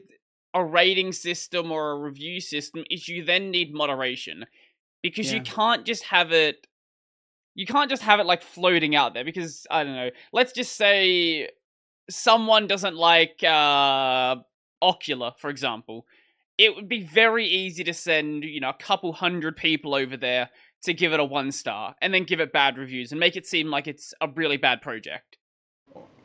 a 0.53 0.63
rating 0.63 1.11
system 1.11 1.71
or 1.71 1.91
a 1.91 1.95
review 1.99 2.39
system 2.41 2.83
is 2.89 3.07
you 3.07 3.23
then 3.23 3.51
need 3.51 3.73
moderation 3.73 4.45
because 5.03 5.31
you 5.31 5.41
can't 5.41 5.85
just 5.85 6.03
have 6.05 6.31
it 6.31 6.65
you 7.55 7.65
can't 7.65 7.89
just 7.89 8.01
have 8.03 8.19
it 8.19 8.25
like 8.25 8.41
floating 8.41 8.95
out 8.95 9.13
there 9.13 9.23
because 9.23 9.67
i 9.69 9.83
don't 9.83 9.95
know 9.95 10.09
let's 10.33 10.51
just 10.51 10.75
say 10.75 11.49
someone 12.09 12.67
doesn't 12.67 12.95
like 12.95 13.43
uh 13.43 14.35
Okular 14.83 15.37
for 15.37 15.49
example 15.49 16.05
it 16.57 16.75
would 16.75 16.89
be 16.89 17.03
very 17.03 17.45
easy 17.45 17.83
to 17.83 17.93
send 17.93 18.43
you 18.43 18.59
know 18.59 18.69
a 18.69 18.73
couple 18.73 19.13
hundred 19.13 19.55
people 19.55 19.93
over 19.93 20.17
there 20.17 20.49
to 20.83 20.93
give 20.93 21.13
it 21.13 21.19
a 21.19 21.25
one 21.25 21.51
star 21.51 21.95
and 22.01 22.13
then 22.13 22.23
give 22.23 22.39
it 22.39 22.51
bad 22.53 22.77
reviews 22.77 23.11
and 23.11 23.19
make 23.19 23.35
it 23.35 23.45
seem 23.45 23.69
like 23.69 23.87
it's 23.87 24.13
a 24.21 24.27
really 24.29 24.57
bad 24.57 24.81
project 24.81 25.37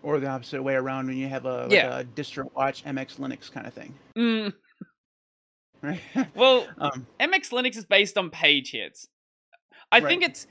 Or 0.04 0.20
the 0.20 0.28
opposite 0.28 0.62
way 0.62 0.74
around 0.74 1.06
when 1.06 1.16
you 1.16 1.28
have 1.28 1.46
a, 1.46 1.62
like 1.62 1.72
Yeah. 1.72 2.00
a 2.00 2.04
distro 2.04 2.52
watch 2.54 2.84
MX 2.84 3.16
Linux 3.16 3.50
kind 3.50 3.66
of 3.66 3.72
thing, 3.72 3.94
mm, 4.16 4.52
right? 5.82 6.00
well 6.34 6.68
um, 6.78 7.06
MX 7.18 7.50
Linux 7.50 7.76
is 7.78 7.86
based 7.86 8.18
on 8.18 8.28
page 8.28 8.70
hits. 8.72 9.08
I 9.90 10.00
think 10.00 10.22
it's. 10.22 10.46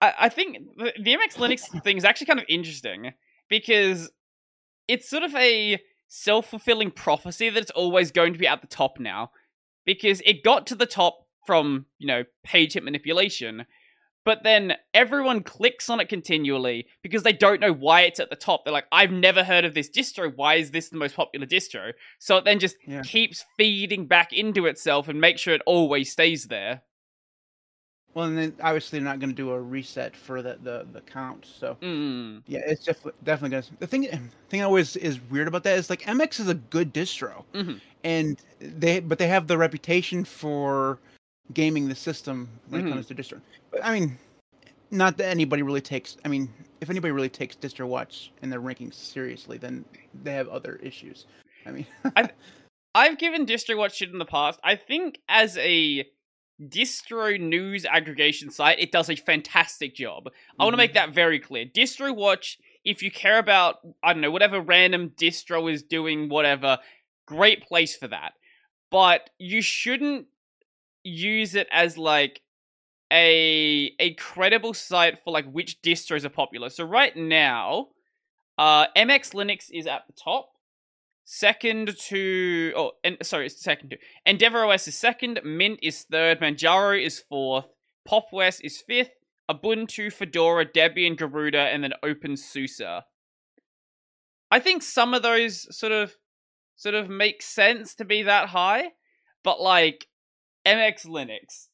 I, 0.00 0.14
I 0.20 0.28
think 0.28 0.58
the, 0.76 0.92
the 1.02 1.14
MX 1.16 1.36
Linux 1.36 1.82
thing 1.84 1.96
is 1.96 2.04
actually 2.04 2.26
kind 2.26 2.38
of 2.38 2.44
interesting 2.48 3.12
because 3.48 4.10
it's 4.88 5.08
sort 5.08 5.22
of 5.22 5.34
a 5.34 5.80
self 6.08 6.50
fulfilling 6.50 6.90
prophecy 6.90 7.48
that 7.48 7.60
it's 7.60 7.70
always 7.70 8.10
going 8.10 8.34
to 8.34 8.38
be 8.38 8.46
at 8.46 8.60
the 8.60 8.66
top 8.66 9.00
now 9.00 9.30
because 9.86 10.20
it 10.26 10.44
got 10.44 10.66
to 10.66 10.74
the 10.74 10.86
top 10.86 11.26
from, 11.46 11.86
you 11.98 12.06
know, 12.06 12.24
page 12.44 12.74
hit 12.74 12.84
manipulation. 12.84 13.64
But 14.24 14.42
then 14.42 14.74
everyone 14.92 15.42
clicks 15.42 15.88
on 15.88 16.00
it 16.00 16.08
continually 16.10 16.86
because 17.02 17.22
they 17.22 17.32
don't 17.32 17.60
know 17.60 17.72
why 17.72 18.02
it's 18.02 18.20
at 18.20 18.28
the 18.28 18.36
top. 18.36 18.64
They're 18.64 18.72
like, 18.72 18.86
I've 18.92 19.10
never 19.12 19.42
heard 19.42 19.64
of 19.64 19.72
this 19.74 19.88
distro. 19.88 20.30
Why 20.36 20.56
is 20.56 20.70
this 20.70 20.90
the 20.90 20.98
most 20.98 21.16
popular 21.16 21.46
distro? 21.46 21.92
So 22.18 22.36
it 22.36 22.44
then 22.44 22.58
just 22.58 22.76
Yeah. 22.86 23.02
keeps 23.02 23.44
feeding 23.56 24.06
back 24.06 24.32
into 24.34 24.66
itself 24.66 25.08
and 25.08 25.18
make 25.20 25.38
sure 25.38 25.54
it 25.54 25.62
always 25.66 26.12
stays 26.12 26.44
there. 26.46 26.82
well, 28.14 28.26
and 28.26 28.36
then 28.36 28.54
obviously 28.62 28.98
they're 28.98 29.04
not 29.08 29.20
going 29.20 29.30
to 29.30 29.36
do 29.36 29.50
a 29.52 29.60
reset 29.60 30.16
for 30.16 30.42
the, 30.42 30.58
the, 30.62 30.86
the 30.92 31.00
count, 31.02 31.46
so. 31.46 31.76
Mm. 31.80 32.42
Yeah, 32.48 32.60
it's 32.66 32.84
definitely 32.84 33.12
definitely 33.22 33.50
gonna. 33.50 33.76
The 33.78 33.86
thing 33.86 34.30
thing 34.48 34.62
always 34.62 34.96
is 34.96 35.20
weird 35.30 35.46
about 35.46 35.62
that 35.64 35.78
is 35.78 35.88
like 35.88 36.02
MX 36.02 36.40
is 36.40 36.48
a 36.48 36.54
good 36.54 36.92
distro, 36.92 37.44
Mhm. 37.54 37.80
and 38.04 38.38
they 38.58 38.98
but 39.00 39.18
they 39.18 39.28
have 39.28 39.46
the 39.46 39.56
reputation 39.56 40.24
for 40.24 40.98
gaming 41.54 41.88
the 41.88 41.94
system 41.94 42.48
when 42.68 42.82
Mhm. 42.82 42.86
it 42.86 42.90
comes 42.90 43.06
to 43.06 43.14
distro. 43.14 43.40
But 43.70 43.84
I 43.84 43.98
mean, 43.98 44.18
not 44.90 45.16
that 45.18 45.28
anybody 45.30 45.62
really 45.62 45.80
takes. 45.80 46.16
I 46.24 46.28
mean, 46.28 46.48
if 46.80 46.90
anybody 46.90 47.12
really 47.12 47.28
takes 47.28 47.56
distro 47.56 47.86
watch 47.86 48.30
and 48.42 48.50
their 48.52 48.60
rankings 48.60 48.94
seriously, 48.94 49.58
then 49.58 49.84
they 50.22 50.32
have 50.32 50.48
other 50.48 50.76
issues. 50.82 51.26
I 51.66 51.70
mean, 51.72 51.86
I've 52.94 53.18
given 53.18 53.46
DistroWatch 53.46 53.94
shit 53.94 54.10
in 54.10 54.18
the 54.18 54.24
past. 54.24 54.58
I 54.64 54.74
think 54.76 55.20
as 55.28 55.56
a 55.58 56.06
distro 56.60 57.38
news 57.38 57.84
aggregation 57.84 58.50
site, 58.50 58.80
it 58.80 58.90
does 58.90 59.08
a 59.10 59.16
fantastic 59.16 59.94
job. 59.94 60.28
I 60.58 60.64
want 60.64 60.72
to 60.72 60.78
make 60.78 60.94
that 60.94 61.10
very 61.10 61.38
clear. 61.38 61.64
Distro 61.66 62.14
watch. 62.14 62.58
if 62.84 63.02
you 63.02 63.10
care 63.10 63.38
about, 63.38 63.80
I 64.02 64.12
don't 64.14 64.22
know, 64.22 64.30
whatever 64.30 64.60
random 64.60 65.10
distro 65.10 65.70
is 65.70 65.82
doing, 65.82 66.28
whatever, 66.30 66.78
great 67.26 67.62
place 67.66 67.94
for 67.94 68.08
that. 68.08 68.32
But 68.90 69.28
you 69.38 69.60
shouldn't 69.60 70.26
use 71.04 71.54
it 71.54 71.68
as 71.70 71.96
like 71.96 72.42
a 73.12 73.92
a 73.98 74.14
credible 74.14 74.74
site 74.74 75.18
for 75.24 75.32
like 75.32 75.50
which 75.50 75.80
distros 75.82 76.24
are 76.24 76.30
popular. 76.30 76.68
So 76.68 76.84
right 76.84 77.16
now, 77.16 77.88
uh, 78.58 78.86
MX 78.96 79.34
Linux 79.34 79.70
is 79.72 79.86
at 79.86 80.02
the 80.06 80.12
top. 80.12 80.50
Second 81.24 81.96
to 82.08 82.72
oh, 82.76 82.92
and 83.04 83.18
sorry, 83.22 83.46
it's 83.46 83.62
second 83.62 83.90
to 83.90 83.98
Endeavour 84.24 84.64
OS 84.64 84.88
is 84.88 84.96
second, 84.96 85.40
Mint 85.44 85.78
is 85.82 86.04
third, 86.10 86.40
Manjaro 86.40 87.02
is 87.02 87.18
fourth, 87.18 87.66
PopOS 88.08 88.60
is 88.62 88.78
fifth, 88.80 89.10
Ubuntu, 89.50 90.10
Fedora, 90.12 90.64
Debian, 90.64 91.16
Garuda, 91.16 91.58
and 91.58 91.84
then 91.84 91.92
OpenSUSE. 92.02 93.02
I 94.50 94.58
think 94.58 94.82
some 94.82 95.12
of 95.12 95.22
those 95.22 95.76
sort 95.76 95.92
of 95.92 96.16
sort 96.76 96.94
of 96.94 97.10
make 97.10 97.42
sense 97.42 97.94
to 97.96 98.04
be 98.04 98.22
that 98.22 98.48
high, 98.48 98.92
but 99.44 99.60
like 99.60 100.06
MX 100.68 101.06
Linux. 101.06 101.68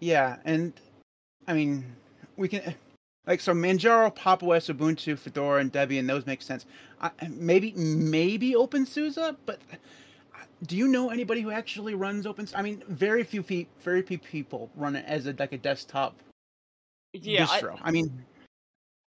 yeah, 0.00 0.36
and 0.44 0.72
I 1.46 1.54
mean, 1.54 1.96
we 2.36 2.48
can 2.48 2.74
like 3.26 3.40
so 3.40 3.52
Manjaro, 3.52 4.12
Pop 4.14 4.42
OS, 4.42 4.68
Ubuntu, 4.68 5.16
Fedora, 5.18 5.60
and 5.60 5.72
Debian. 5.72 6.06
Those 6.06 6.26
make 6.26 6.42
sense. 6.42 6.66
I, 7.00 7.10
maybe 7.28 7.72
maybe 7.76 8.54
OpenSUSE, 8.54 9.36
but 9.46 9.60
uh, 9.72 9.76
do 10.66 10.76
you 10.76 10.88
know 10.88 11.10
anybody 11.10 11.42
who 11.42 11.50
actually 11.50 11.94
runs 11.94 12.26
OpenSUSE? 12.26 12.54
I 12.56 12.62
mean, 12.62 12.82
very 12.88 13.22
few 13.22 13.42
pe- 13.42 13.66
very 13.80 14.02
few 14.02 14.18
people 14.18 14.70
run 14.74 14.96
it 14.96 15.04
as 15.06 15.26
a 15.26 15.34
like 15.38 15.52
a 15.52 15.58
desktop 15.58 16.16
Yeah, 17.12 17.46
I. 17.48 17.62
I, 17.82 17.90
mean, 17.90 18.24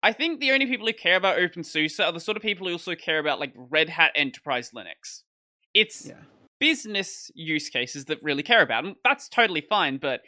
I 0.02 0.12
think 0.12 0.40
the 0.40 0.52
only 0.52 0.66
people 0.66 0.88
who 0.88 0.94
care 0.94 1.16
about 1.16 1.38
OpenSUSE 1.38 2.04
are 2.04 2.12
the 2.12 2.20
sort 2.20 2.36
of 2.36 2.44
people 2.44 2.68
who 2.68 2.74
also 2.74 2.96
care 2.96 3.20
about 3.20 3.40
like 3.40 3.54
Red 3.56 3.90
Hat 3.90 4.12
Enterprise 4.16 4.72
Linux. 4.72 5.22
It's 5.74 6.08
yeah, 6.08 6.16
business 6.60 7.32
use 7.36 7.70
cases 7.70 8.06
that 8.06 8.22
really 8.24 8.44
care 8.44 8.62
about 8.62 8.84
them. 8.84 8.96
That's 9.04 9.30
totally 9.30 9.62
fine, 9.62 9.98
but 9.98 10.22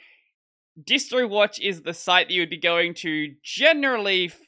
DistroWatch 0.84 1.60
is 1.60 1.82
the 1.82 1.94
site 1.94 2.28
that 2.28 2.34
you 2.34 2.42
would 2.42 2.50
be 2.50 2.58
going 2.58 2.94
to 2.96 3.34
generally 3.44 4.26
f- 4.28 4.40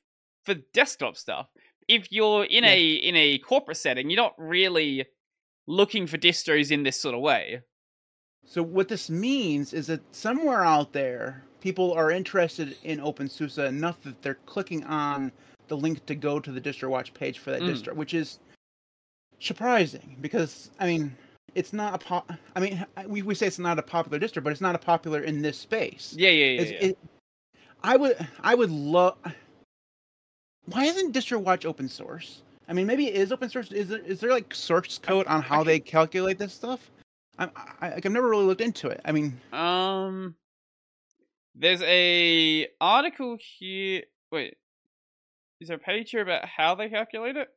for 0.45 0.55
desktop 0.73 1.17
stuff. 1.17 1.47
If 1.87 2.11
you're 2.11 2.45
in 2.45 2.63
a 2.63 2.91
in 2.93 3.15
a 3.15 3.37
corporate 3.39 3.77
setting, 3.77 4.09
you're 4.09 4.17
not 4.21 4.35
really 4.37 5.05
looking 5.67 6.07
for 6.07 6.17
distros 6.17 6.71
in 6.71 6.83
this 6.83 6.99
sort 6.99 7.13
of 7.15 7.21
way. 7.21 7.61
So 8.45 8.61
what 8.63 8.87
this 8.87 9.09
means 9.09 9.73
is 9.73 9.87
that 9.87 10.01
somewhere 10.15 10.63
out 10.63 10.91
there, 10.93 11.43
people 11.61 11.93
are 11.93 12.11
interested 12.11 12.75
in 12.83 12.99
OpenSUSE 12.99 13.67
enough 13.67 14.01
that 14.01 14.21
they're 14.21 14.39
clicking 14.45 14.83
on 14.85 15.31
the 15.69 15.77
link 15.77 16.05
to 16.07 16.15
go 16.15 16.39
to 16.39 16.51
the 16.51 16.59
DistroWatch 16.59 17.13
page 17.13 17.39
for 17.39 17.51
that 17.51 17.61
Mm. 17.61 17.69
distro, 17.69 17.93
which 17.95 18.13
is 18.13 18.39
surprising 19.39 20.17
because 20.21 20.71
I 20.79 20.87
mean, 20.87 21.15
it's 21.55 21.73
not 21.73 21.93
a 21.95 21.97
pop. 21.97 22.31
I 22.55 22.59
mean, 22.59 22.85
we 23.07 23.21
we 23.21 23.35
say 23.35 23.47
it's 23.47 23.59
not 23.59 23.79
a 23.79 23.83
popular 23.83 24.19
distro, 24.19 24.43
but 24.43 24.51
it's 24.51 24.61
not 24.61 24.75
a 24.75 24.79
popular 24.79 25.21
in 25.21 25.41
this 25.41 25.57
space. 25.57 26.13
Yeah, 26.17 26.29
yeah, 26.29 26.45
yeah. 26.45 26.61
It's- 26.61 26.71
yeah. 26.71 26.87
it- 26.89 26.97
I 27.85 27.97
would 27.97 28.27
I 28.41 28.55
would 28.55 28.71
love. 28.71 29.17
Why 30.65 30.85
isn't 30.85 31.13
DistroWatch 31.13 31.65
open 31.65 31.89
source? 31.89 32.41
I 32.69 32.73
mean, 32.73 32.87
maybe 32.87 33.07
it 33.07 33.15
is 33.15 33.31
open 33.33 33.49
source. 33.49 33.71
Is 33.73 33.89
there 33.89 33.99
is 33.99 34.21
there 34.21 34.29
like 34.31 34.55
source 34.55 34.97
code 34.97 35.27
on 35.27 35.41
how 35.41 35.63
they 35.63 35.79
calculate 35.79 36.37
this 36.37 36.53
stuff? 36.53 36.89
I'm, 37.37 37.51
I, 37.81 37.89
like, 37.89 38.05
I've 38.05 38.11
never 38.13 38.29
really 38.29 38.45
looked 38.45 38.61
into 38.61 38.87
it. 38.87 39.01
I 39.03 39.11
mean, 39.11 39.39
Um, 39.51 40.35
there's 41.55 41.81
a 41.81 42.67
article 42.79 43.37
here. 43.57 44.03
Wait, 44.31 44.55
is 45.59 45.67
there 45.67 45.77
a 45.77 45.79
page 45.79 46.11
here 46.11 46.21
about 46.21 46.45
how 46.45 46.75
they 46.75 46.89
calculate 46.89 47.35
it? 47.35 47.49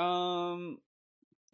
Um, 0.00 0.78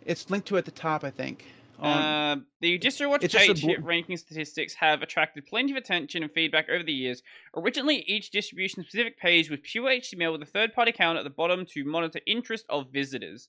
it's 0.04 0.28
linked 0.28 0.48
to 0.48 0.58
at 0.58 0.64
the 0.64 0.70
top, 0.70 1.04
I 1.04 1.10
think. 1.10 1.46
Um, 1.78 1.88
Uh, 1.88 2.36
the 2.60 2.78
DistroWatch 2.78 3.24
it's 3.24 3.32
just 3.32 3.46
page 3.46 3.62
bl- 3.62 3.82
ranking 3.82 4.16
statistics 4.16 4.74
have 4.74 5.02
attracted 5.02 5.46
plenty 5.46 5.72
of 5.72 5.76
attention 5.76 6.22
and 6.22 6.32
feedback 6.32 6.68
over 6.68 6.82
the 6.84 6.92
years. 6.92 7.22
Originally, 7.56 8.04
each 8.06 8.30
distribution 8.30 8.82
specific 8.84 9.18
page 9.18 9.50
was 9.50 9.60
pure 9.62 9.90
HTML 9.90 10.32
with 10.32 10.42
a 10.42 10.46
third 10.46 10.72
party 10.74 10.92
counter 10.92 11.18
at 11.18 11.24
the 11.24 11.30
bottom 11.30 11.66
to 11.66 11.84
monitor 11.84 12.20
interest 12.26 12.64
of 12.68 12.92
visitors. 12.92 13.48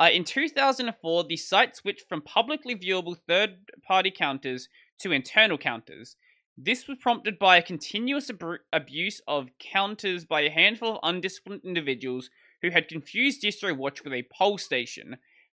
Uh, 0.00 0.08
in 0.12 0.24
2004, 0.24 1.24
the 1.24 1.36
site 1.36 1.74
switched 1.76 2.08
from 2.08 2.22
publicly 2.22 2.74
viewable 2.74 3.16
third 3.18 3.70
party 3.86 4.10
counters 4.10 4.68
to 5.00 5.12
internal 5.12 5.58
counters. 5.58 6.16
This 6.56 6.88
was 6.88 6.98
prompted 6.98 7.38
by 7.38 7.56
a 7.56 7.62
continuous 7.62 8.30
ab- 8.30 8.60
abuse 8.72 9.20
of 9.28 9.50
counters 9.58 10.24
by 10.24 10.40
a 10.42 10.50
handful 10.50 10.92
of 10.94 11.00
undisciplined 11.02 11.62
individuals 11.64 12.30
who 12.62 12.70
had 12.70 12.88
confused 12.88 13.42
DistroWatch 13.42 14.02
with 14.02 14.12
a 14.12 14.26
poll 14.32 14.58
station. 14.58 15.18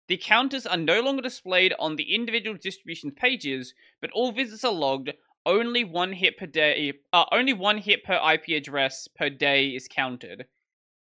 The 0.09 0.17
counters 0.17 0.67
are 0.67 0.79
no 0.79 1.01
longer 1.03 1.23
displayed 1.23 1.75
on 1.79 1.97
the 1.97 2.15
individual 2.15 2.57
distribution 2.57 3.11
pages, 3.11 3.75
but 4.01 4.11
all 4.13 4.33
visits 4.33 4.65
are 4.65 4.73
logged. 4.73 5.13
Only 5.45 5.85
one 5.85 6.13
hit 6.13 6.39
per 6.39 6.47
day, 6.47 6.95
uh, 7.13 7.27
only 7.31 7.53
one 7.53 7.79
hit 7.79 8.05
per 8.05 8.19
IP 8.33 8.57
address 8.57 9.07
per 9.07 9.29
day 9.29 9.69
is 9.69 9.87
counted. 9.87 10.47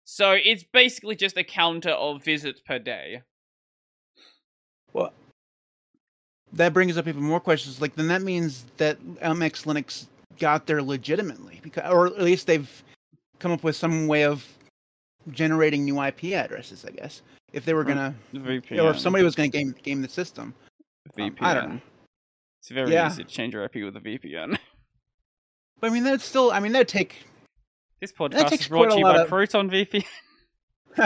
So 0.04 0.32
it's 0.32 0.62
basically 0.62 1.16
just 1.16 1.36
a 1.36 1.44
counter 1.44 1.90
of 1.90 2.22
visits 2.22 2.60
per 2.60 2.78
day. 2.78 3.22
Well, 4.92 5.12
that 6.52 6.72
brings 6.72 6.96
up 6.96 7.06
even 7.08 7.22
more 7.22 7.40
questions. 7.40 7.80
Like, 7.80 7.94
then 7.94 8.08
that 8.08 8.22
means 8.22 8.64
that 8.76 8.98
MX 9.16 9.64
Linux 9.64 10.06
got 10.38 10.66
there 10.66 10.82
legitimately, 10.82 11.60
because, 11.62 11.90
or 11.90 12.06
at 12.06 12.22
least 12.22 12.46
they've 12.46 12.70
come 13.38 13.52
up 13.52 13.62
with 13.62 13.76
some 13.76 14.06
way 14.06 14.24
of 14.24 14.46
generating 15.30 15.84
new 15.84 16.02
IP 16.02 16.24
addresses. 16.34 16.84
I 16.84 16.90
guess 16.90 17.22
if 17.52 17.64
they 17.64 17.74
were 17.74 17.84
gonna, 17.84 18.14
VPN. 18.34 18.82
or 18.84 18.90
if 18.90 18.98
somebody 18.98 19.24
was 19.24 19.34
gonna 19.34 19.48
game 19.48 19.74
game 19.82 20.02
the 20.02 20.08
system. 20.08 20.54
Um, 21.18 21.34
I 21.40 21.54
don't 21.54 21.68
know. 21.74 21.80
It's 22.60 22.68
very 22.70 22.92
Yeah. 22.92 23.08
easy 23.10 23.24
to 23.24 23.28
change 23.30 23.54
your 23.54 23.64
IP 23.64 23.82
with 23.84 23.96
a 23.96 24.00
VPN. 24.00 24.58
But 25.80 25.90
I 25.90 25.94
mean, 25.94 26.02
that's 26.04 26.24
still. 26.24 26.50
I 26.50 26.58
mean, 26.60 26.72
that'd 26.72 26.88
take. 26.88 27.24
This 28.00 28.12
podcast 28.12 28.52
is 28.52 28.66
brought 28.68 28.90
to 28.90 28.98
you 28.98 29.04
by 29.04 29.18
of- 29.22 29.28
Proton 29.28 29.70
VPN. 29.70 30.04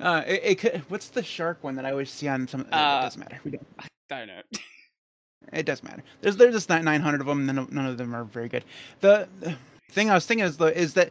uh, 0.00 0.22
it, 0.26 0.40
it 0.44 0.58
could, 0.60 0.82
what's 0.88 1.08
the 1.08 1.22
shark 1.22 1.62
one 1.62 1.74
that 1.76 1.84
I 1.84 1.90
always 1.90 2.10
see 2.10 2.28
on 2.28 2.46
some? 2.46 2.60
it 2.62 2.68
Uh, 2.72 3.02
doesn't 3.02 3.20
matter. 3.20 3.40
We 3.44 3.50
don't. 3.52 3.66
Don't 4.08 4.26
know. 4.28 4.40
It 5.52 5.66
doesn't 5.66 5.88
matter. 5.88 6.04
There's 6.20 6.36
there's 6.36 6.54
just 6.54 6.68
900 6.68 7.20
of 7.20 7.26
them. 7.26 7.46
None 7.46 7.58
of, 7.58 7.72
none 7.72 7.86
of 7.86 7.96
them 7.98 8.14
are 8.14 8.22
very 8.24 8.48
good. 8.48 8.62
The 9.00 9.26
the 9.40 9.56
thing 9.90 10.08
I 10.10 10.14
was 10.14 10.24
thinking 10.26 10.44
is 10.44 10.58
though 10.58 10.66
is 10.66 10.94
that 10.94 11.10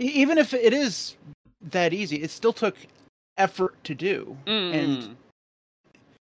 even 0.00 0.38
if 0.38 0.54
it 0.54 0.72
is 0.72 1.16
that 1.70 1.92
easy, 1.92 2.16
it 2.22 2.30
still 2.30 2.52
took 2.52 2.76
effort 3.36 3.82
to 3.84 3.94
do. 3.94 4.36
Mm. 4.46 5.14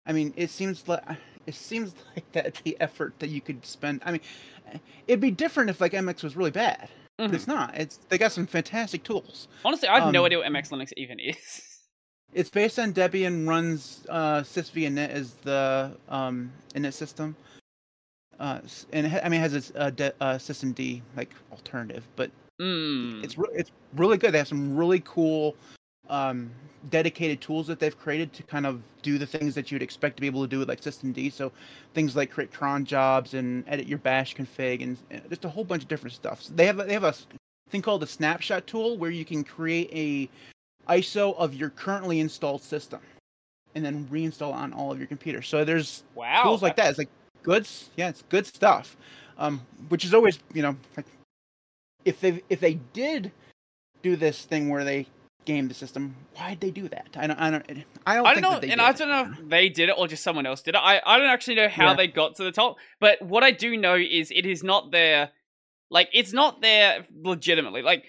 I 0.06 0.12
mean, 0.12 0.34
it 0.36 0.50
seems 0.50 0.86
like 0.88 1.02
it 1.46 1.54
seems 1.54 1.94
like 2.16 2.30
that 2.32 2.60
the 2.64 2.76
effort 2.80 3.14
that 3.20 3.28
you 3.28 3.40
could 3.40 3.64
spend. 3.64 4.02
I 4.04 4.12
mean, 4.12 4.20
it'd 5.06 5.20
be 5.20 5.30
different 5.30 5.70
if 5.70 5.80
like 5.80 5.92
MX 5.92 6.22
was 6.22 6.36
really 6.36 6.50
bad, 6.50 6.88
but 7.18 7.30
Mhm. 7.30 7.34
it's 7.34 7.46
not. 7.46 7.76
It's 7.76 7.98
they 8.08 8.18
got 8.18 8.32
some 8.32 8.46
fantastic 8.46 9.04
tools. 9.04 9.48
Honestly, 9.64 9.88
I 9.88 10.00
have 10.00 10.12
no 10.12 10.20
um, 10.20 10.26
idea 10.26 10.38
what 10.38 10.46
MX 10.48 10.70
Linux 10.70 10.92
even 10.96 11.18
is. 11.20 11.68
It's 12.34 12.48
based 12.48 12.78
on 12.78 12.94
Debian, 12.94 13.46
runs 13.46 14.06
uh, 14.08 14.40
sysvinit 14.40 15.10
as 15.10 15.34
the 15.42 15.92
um, 16.08 16.50
init 16.74 16.94
system. 16.94 17.36
Uh, 18.40 18.60
and 18.92 19.06
it 19.06 19.10
ha- 19.12 19.20
I 19.22 19.28
mean, 19.28 19.40
it 19.40 19.42
has 19.42 19.54
its 19.54 19.72
uh, 19.76 19.90
de- 19.90 20.14
uh, 20.20 20.38
system 20.38 20.72
D 20.72 21.02
like 21.16 21.34
alternative, 21.52 22.02
but 22.16 22.30
Mm. 22.60 23.24
it's 23.24 23.36
re- 23.36 23.48
it's 23.52 23.72
really 23.96 24.18
good. 24.18 24.32
They 24.32 24.38
have 24.38 24.48
some 24.48 24.76
really 24.76 25.00
cool 25.00 25.56
um, 26.08 26.50
dedicated 26.90 27.40
tools 27.40 27.66
that 27.66 27.78
they've 27.78 27.98
created 27.98 28.32
to 28.34 28.42
kind 28.42 28.66
of 28.66 28.82
do 29.02 29.18
the 29.18 29.26
things 29.26 29.54
that 29.54 29.70
you'd 29.70 29.82
expect 29.82 30.16
to 30.16 30.20
be 30.20 30.26
able 30.26 30.42
to 30.42 30.48
do 30.48 30.58
with 30.58 30.68
like 30.68 30.82
system 30.82 31.12
D. 31.12 31.30
So 31.30 31.52
things 31.94 32.16
like 32.16 32.30
create 32.30 32.52
cron 32.52 32.84
jobs 32.84 33.34
and 33.34 33.64
edit 33.66 33.86
your 33.86 33.98
bash 33.98 34.34
config 34.34 34.82
and 34.82 34.96
uh, 35.12 35.26
just 35.28 35.44
a 35.44 35.48
whole 35.48 35.64
bunch 35.64 35.82
of 35.82 35.88
different 35.88 36.14
stuff. 36.14 36.42
So 36.42 36.52
they 36.54 36.66
have 36.66 36.80
a, 36.80 36.84
they 36.84 36.92
have 36.92 37.04
a 37.04 37.14
thing 37.70 37.82
called 37.82 38.02
the 38.02 38.06
snapshot 38.06 38.66
tool 38.66 38.98
where 38.98 39.10
you 39.10 39.24
can 39.24 39.44
create 39.44 39.90
a 39.92 40.28
ISO 40.92 41.36
of 41.36 41.54
your 41.54 41.70
currently 41.70 42.20
installed 42.20 42.62
system 42.62 43.00
and 43.74 43.84
then 43.84 44.06
reinstall 44.10 44.52
on 44.52 44.72
all 44.72 44.92
of 44.92 44.98
your 44.98 45.06
computers. 45.06 45.48
So 45.48 45.64
there's 45.64 46.02
wow. 46.14 46.42
tools 46.42 46.62
like 46.62 46.76
that. 46.76 46.90
It's 46.90 46.98
like 46.98 47.08
good, 47.42 47.66
yeah, 47.96 48.08
it's 48.08 48.22
good 48.28 48.46
stuff. 48.46 48.96
Um, 49.38 49.62
which 49.88 50.04
is 50.04 50.12
always, 50.12 50.38
you 50.52 50.62
know, 50.62 50.76
like 50.96 51.06
if 52.04 52.20
they 52.20 52.42
if 52.48 52.60
they 52.60 52.74
did 52.92 53.32
do 54.02 54.16
this 54.16 54.44
thing 54.44 54.68
where 54.68 54.84
they 54.84 55.06
game 55.44 55.66
the 55.68 55.74
system, 55.74 56.14
why'd 56.36 56.60
they 56.60 56.70
do 56.70 56.88
that? 56.88 57.08
I 57.16 57.26
don't, 57.26 57.38
I 57.38 57.50
don't, 57.50 57.64
I 58.06 58.14
don't. 58.14 58.26
I 58.26 58.34
don't 58.34 58.42
know, 58.42 58.58
and 58.72 58.80
I 58.80 58.92
don't 58.92 59.08
know 59.08 59.32
if 59.42 59.48
they 59.48 59.68
did 59.68 59.88
it 59.88 59.94
or 59.98 60.06
just 60.08 60.22
someone 60.22 60.46
else 60.46 60.62
did 60.62 60.74
it. 60.74 60.78
I, 60.78 61.00
I 61.04 61.18
don't 61.18 61.28
actually 61.28 61.56
know 61.56 61.68
how 61.68 61.88
Yeah. 61.90 61.94
they 61.94 62.06
got 62.08 62.36
to 62.36 62.44
the 62.44 62.52
top, 62.52 62.76
but 63.00 63.20
what 63.22 63.42
I 63.42 63.50
do 63.50 63.76
know 63.76 63.94
is 63.96 64.30
it 64.30 64.46
is 64.46 64.62
not 64.62 64.90
there. 64.92 65.30
Like, 65.90 66.08
it's 66.12 66.32
not 66.32 66.62
there 66.62 67.04
legitimately. 67.22 67.82
Like, 67.82 68.04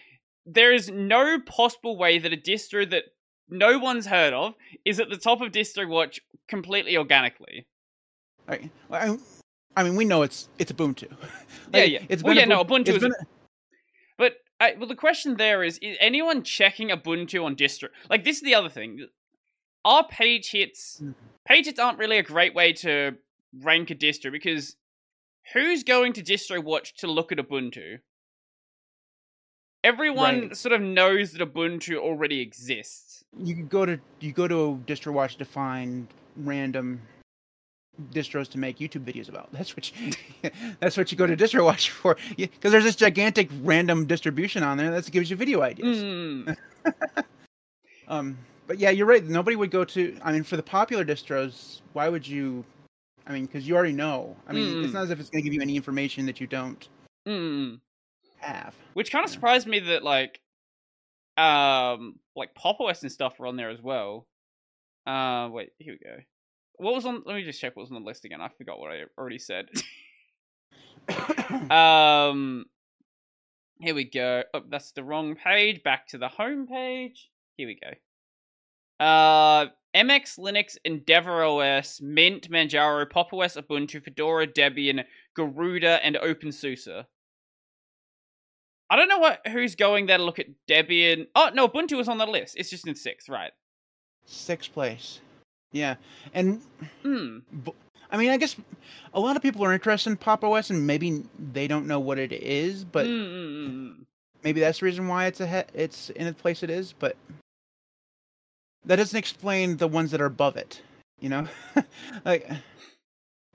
there 0.45 0.71
is 0.73 0.89
no 0.89 1.39
possible 1.39 1.97
way 1.97 2.17
that 2.19 2.31
a 2.33 2.37
distro 2.37 2.89
that 2.91 3.03
no 3.49 3.77
one's 3.79 4.05
heard 4.05 4.33
of 4.33 4.53
is 4.85 4.99
at 4.99 5.09
the 5.09 5.17
top 5.17 5.41
of 5.41 5.51
distro 5.51 5.87
watch 5.87 6.19
completely 6.47 6.97
organically. 6.97 7.65
Right. 8.47 8.69
Well, 8.89 9.19
I, 9.75 9.81
I 9.81 9.83
mean, 9.83 9.95
we 9.95 10.05
know 10.05 10.21
it's 10.21 10.49
it's 10.59 10.71
Ubuntu. 10.71 11.07
Yeah, 11.73 11.79
Like, 11.81 11.91
yeah. 11.91 11.99
It's 12.09 12.21
Well, 12.23 12.35
been 12.35 12.49
yeah, 12.49 12.55
no, 12.55 12.63
Ubuntu- 12.63 12.67
Ubuntu 12.67 12.79
it's 12.89 12.89
is- 12.89 12.99
been- 13.03 13.11
But 13.11 13.27
I, 14.59 14.75
well, 14.77 14.87
the 14.87 14.95
question 14.95 15.37
there 15.37 15.63
is: 15.63 15.77
Is 15.79 15.97
anyone 15.99 16.43
checking 16.43 16.89
Ubuntu 16.89 17.43
on 17.43 17.55
distro? 17.55 17.89
Like, 18.09 18.23
this 18.23 18.37
is 18.37 18.43
the 18.43 18.55
other 18.55 18.69
thing. 18.69 19.07
Our 19.85 20.07
page 20.07 20.51
hits 20.51 21.01
Mhm. 21.01 21.15
page 21.45 21.65
hits 21.65 21.79
aren't 21.79 21.97
really 21.97 22.17
a 22.17 22.23
great 22.23 22.53
way 22.53 22.71
to 22.73 23.17
rank 23.61 23.89
a 23.91 23.95
distro 23.95 24.31
because 24.31 24.77
who's 25.53 25.83
going 25.83 26.13
to 26.13 26.23
distro 26.23 26.63
watch 26.63 26.93
to 26.95 27.07
look 27.07 27.31
at 27.31 27.37
Ubuntu? 27.37 27.99
Everyone 29.83 30.47
Right. 30.47 30.57
sort 30.57 30.71
of 30.71 30.81
knows 30.81 31.33
that 31.33 31.41
Ubuntu 31.41 31.97
already 31.97 32.39
exists. 32.39 33.25
you 33.37 33.55
could 33.55 33.69
go 33.69 33.83
to 33.85 33.99
you 34.19 34.31
go 34.31 34.47
to 34.47 34.81
DistroWatch 34.85 35.37
to 35.37 35.43
find 35.45 36.07
random 36.37 37.01
distros 38.11 38.49
to 38.49 38.57
make 38.57 38.79
YouTube 38.79 39.03
videos 39.05 39.29
about. 39.29 39.51
That's 39.51 39.75
what 39.75 39.91
you, 40.01 40.11
that's 40.79 40.97
what 40.97 41.11
you 41.11 41.17
go 41.17 41.27
to 41.27 41.35
DistroWatch 41.37 41.89
for. 41.89 42.17
Because 42.37 42.71
there's 42.71 42.83
this 42.83 42.95
gigantic 42.95 43.49
random 43.61 44.05
distribution 44.05 44.63
on 44.63 44.77
there 44.77 44.91
that 44.91 45.09
gives 45.11 45.29
you 45.29 45.35
video 45.35 45.61
ideas. 45.61 46.03
Mm. 46.03 46.57
Um, 48.09 48.37
but 48.67 48.79
yeah, 48.79 48.89
you're 48.89 49.05
right. 49.05 49.23
Nobody 49.23 49.55
would 49.55 49.71
go 49.71 49.85
to. 49.85 50.17
I 50.21 50.33
mean, 50.33 50.43
for 50.43 50.57
the 50.57 50.63
popular 50.63 51.05
distros, 51.05 51.79
why 51.93 52.09
would 52.09 52.27
you? 52.27 52.65
I 53.25 53.31
mean, 53.31 53.45
because 53.45 53.65
you 53.67 53.75
already 53.75 53.93
know. 53.93 54.35
I 54.47 54.51
mean, 54.51 54.75
Mm. 54.75 54.83
it's 54.83 54.93
not 54.93 55.03
as 55.03 55.09
if 55.09 55.19
it's 55.21 55.29
going 55.29 55.41
to 55.41 55.49
give 55.49 55.53
you 55.53 55.61
any 55.61 55.77
information 55.77 56.25
that 56.25 56.41
you 56.41 56.47
don't 56.47 56.85
Mm. 57.25 57.79
have. 58.39 58.75
Which 58.93 59.09
kind 59.09 59.23
of 59.23 59.31
Yeah. 59.31 59.35
surprised 59.35 59.67
me 59.67 59.79
that 59.79 60.03
like, 60.03 60.41
um, 61.37 62.19
like 62.35 62.53
Pop 62.55 62.81
OS 62.81 63.03
and 63.03 63.11
stuff 63.11 63.39
were 63.39 63.47
on 63.47 63.55
there 63.55 63.69
as 63.69 63.81
well. 63.81 64.27
Uh, 65.07 65.49
wait, 65.51 65.71
here 65.79 65.93
we 65.93 65.99
go. 66.05 66.17
What 66.77 66.93
was 66.93 67.05
on? 67.05 67.23
Let 67.25 67.35
me 67.35 67.43
just 67.43 67.61
check 67.61 67.75
what 67.75 67.83
was 67.83 67.91
on 67.91 68.01
the 68.01 68.05
list 68.05 68.25
again. 68.25 68.41
I 68.41 68.49
forgot 68.49 68.79
what 68.79 68.91
I 68.91 69.03
already 69.17 69.39
said. 69.39 69.67
um, 71.71 72.65
here 73.79 73.95
we 73.95 74.05
go. 74.05 74.43
Oh, 74.53 74.61
that's 74.69 74.91
the 74.93 75.03
wrong 75.03 75.35
page. 75.35 75.83
Back 75.83 76.07
to 76.07 76.17
the 76.17 76.29
home 76.29 76.67
page. 76.67 77.29
Here 77.57 77.67
we 77.67 77.79
go. 77.79 79.05
Uh, 79.05 79.67
MX 79.95 80.39
Linux, 80.39 80.77
Endeavour 80.85 81.43
OS, 81.43 82.01
Mint, 82.01 82.49
Manjaro, 82.49 83.09
Pop 83.09 83.33
OS, 83.33 83.55
Ubuntu, 83.57 84.03
Fedora, 84.03 84.47
Debian, 84.47 85.03
Garuda, 85.35 86.03
and 86.03 86.15
OpenSUSE. 86.15 87.05
I 88.89 88.95
don't 88.95 89.09
know 89.09 89.19
what 89.19 89.47
who's 89.47 89.75
going 89.75 90.05
there 90.05 90.17
to 90.17 90.23
look 90.23 90.39
at 90.39 90.47
Debian. 90.69 91.27
Oh 91.35 91.49
no, 91.53 91.67
Ubuntu 91.67 91.97
was 91.97 92.07
on 92.07 92.17
the 92.17 92.27
list. 92.27 92.55
It's 92.57 92.69
just 92.69 92.87
in 92.87 92.95
sixth, 92.95 93.27
right? 93.27 93.51
Sixth 94.25 94.71
place. 94.71 95.19
Yeah, 95.73 95.95
and 96.33 96.61
bu- 97.03 97.71
I 98.11 98.17
mean, 98.17 98.29
I 98.29 98.37
guess 98.37 98.55
a 99.13 99.19
lot 99.19 99.35
of 99.35 99.41
people 99.41 99.65
are 99.65 99.73
interested 99.73 100.11
in 100.11 100.17
Pop 100.17 100.43
OS, 100.43 100.69
and 100.69 100.85
maybe 100.87 101.23
they 101.51 101.67
don't 101.67 101.87
know 101.87 101.99
what 101.99 102.17
it 102.19 102.31
is, 102.31 102.83
but 102.85 103.05
Mm, 103.07 103.09
mm, 103.09 103.33
mm, 103.33 103.69
mm. 103.69 104.05
maybe 104.43 104.59
that's 104.59 104.79
the 104.79 104.85
reason 104.85 105.07
why 105.07 105.25
it's 105.25 105.41
ahead. 105.41 105.71
It's 105.73 106.09
in 106.11 106.25
the 106.27 106.33
place 106.33 106.63
it 106.63 106.69
is, 106.69 106.93
but 106.93 107.17
that 108.85 108.97
doesn't 108.97 109.17
explain 109.17 109.77
the 109.77 109.87
ones 109.87 110.11
that 110.11 110.21
are 110.21 110.25
above 110.27 110.57
it. 110.57 110.81
You 111.19 111.29
know, 111.29 111.47
like 112.25 112.49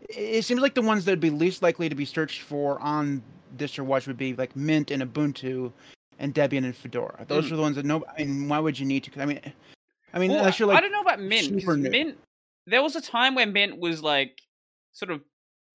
it 0.09 0.45
seems 0.45 0.61
like 0.61 0.75
the 0.75 0.83
ones 0.83 1.05
that 1.05 1.13
would 1.13 1.21
be 1.21 1.31
least 1.31 1.63
likely 1.63 1.89
to 1.89 1.95
be 1.95 2.05
searched 2.05 2.43
for 2.43 2.81
on 2.81 3.23
DistroWatch 3.57 4.07
would 4.07 4.17
be 4.17 4.35
like 4.35 4.57
Mint 4.57 4.91
and 4.91 5.03
Ubuntu, 5.03 5.71
and 6.19 6.35
Debian 6.35 6.65
and 6.65 6.75
Fedora. 6.75 7.25
Those 7.29 7.47
Mm. 7.49 7.53
are 7.53 7.57
the 7.57 7.63
ones 7.63 7.77
that 7.77 7.85
no. 7.85 8.05
I 8.19 8.25
mean, 8.25 8.49
why 8.49 8.59
would 8.59 8.79
you 8.79 8.87
need 8.87 9.05
to? 9.05 9.21
I 9.23 9.27
mean, 9.27 9.41
I 10.13 10.19
mean, 10.19 10.31
Well, 10.31 10.41
unless 10.41 10.59
you're 10.59 10.73
I 10.73 10.81
don't 10.81 10.93
know 10.93 11.01
about 11.01 11.21
Mint 11.21 11.55
because. 11.55 11.77
Mint. 11.79 12.19
There 12.67 12.83
was 12.83 12.97
a 12.97 13.01
time 13.01 13.35
where 13.35 13.47
Mint 13.47 13.79
was 13.79 14.03
like 14.03 14.43
sort 14.93 15.11
of 15.11 15.23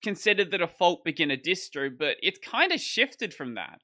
considered 0.02 0.50
the 0.50 0.58
default 0.58 1.04
beginner 1.04 1.36
distro, 1.36 1.90
but 1.96 2.16
it's 2.22 2.38
kind 2.38 2.72
of 2.72 2.80
shifted 2.80 3.34
from 3.34 3.54
that. 3.54 3.80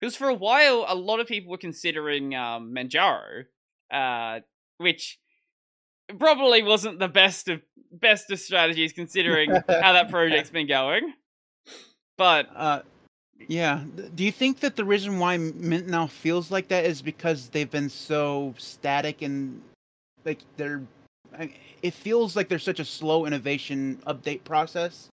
Because 0.00 0.16
for 0.16 0.28
a 0.28 0.34
while, 0.34 0.84
a 0.88 0.94
lot 0.94 1.20
of 1.20 1.26
people 1.26 1.50
were 1.50 1.58
considering 1.58 2.34
um, 2.34 2.74
Manjaro, 2.74 3.44
uh, 3.90 4.40
which 4.78 5.18
probably 6.18 6.62
wasn't 6.62 6.98
the 6.98 7.08
best 7.08 7.48
of 7.48 7.60
best 7.92 8.30
of 8.30 8.38
strategies 8.38 8.92
considering 8.92 9.50
how 9.50 9.92
that 9.92 10.10
project's 10.10 10.50
been 10.50 10.66
going. 10.66 11.14
But 12.16 12.48
uh, 12.54 12.82
yeah, 13.48 13.84
do 14.14 14.24
you 14.24 14.32
think 14.32 14.60
that 14.60 14.76
the 14.76 14.84
reason 14.84 15.18
why 15.18 15.36
Mint 15.36 15.86
now 15.86 16.06
feels 16.06 16.50
like 16.50 16.68
that 16.68 16.84
is 16.84 17.02
because 17.02 17.48
they've 17.48 17.70
been 17.70 17.88
so 17.88 18.54
static 18.58 19.22
and 19.22 19.60
like 20.24 20.40
they're 20.56 20.82
it 21.82 21.94
feels 21.94 22.36
like 22.36 22.48
there's 22.48 22.62
such 22.62 22.80
a 22.80 22.84
slow 22.84 23.26
innovation 23.26 24.00
update 24.06 24.44
process. 24.44 25.08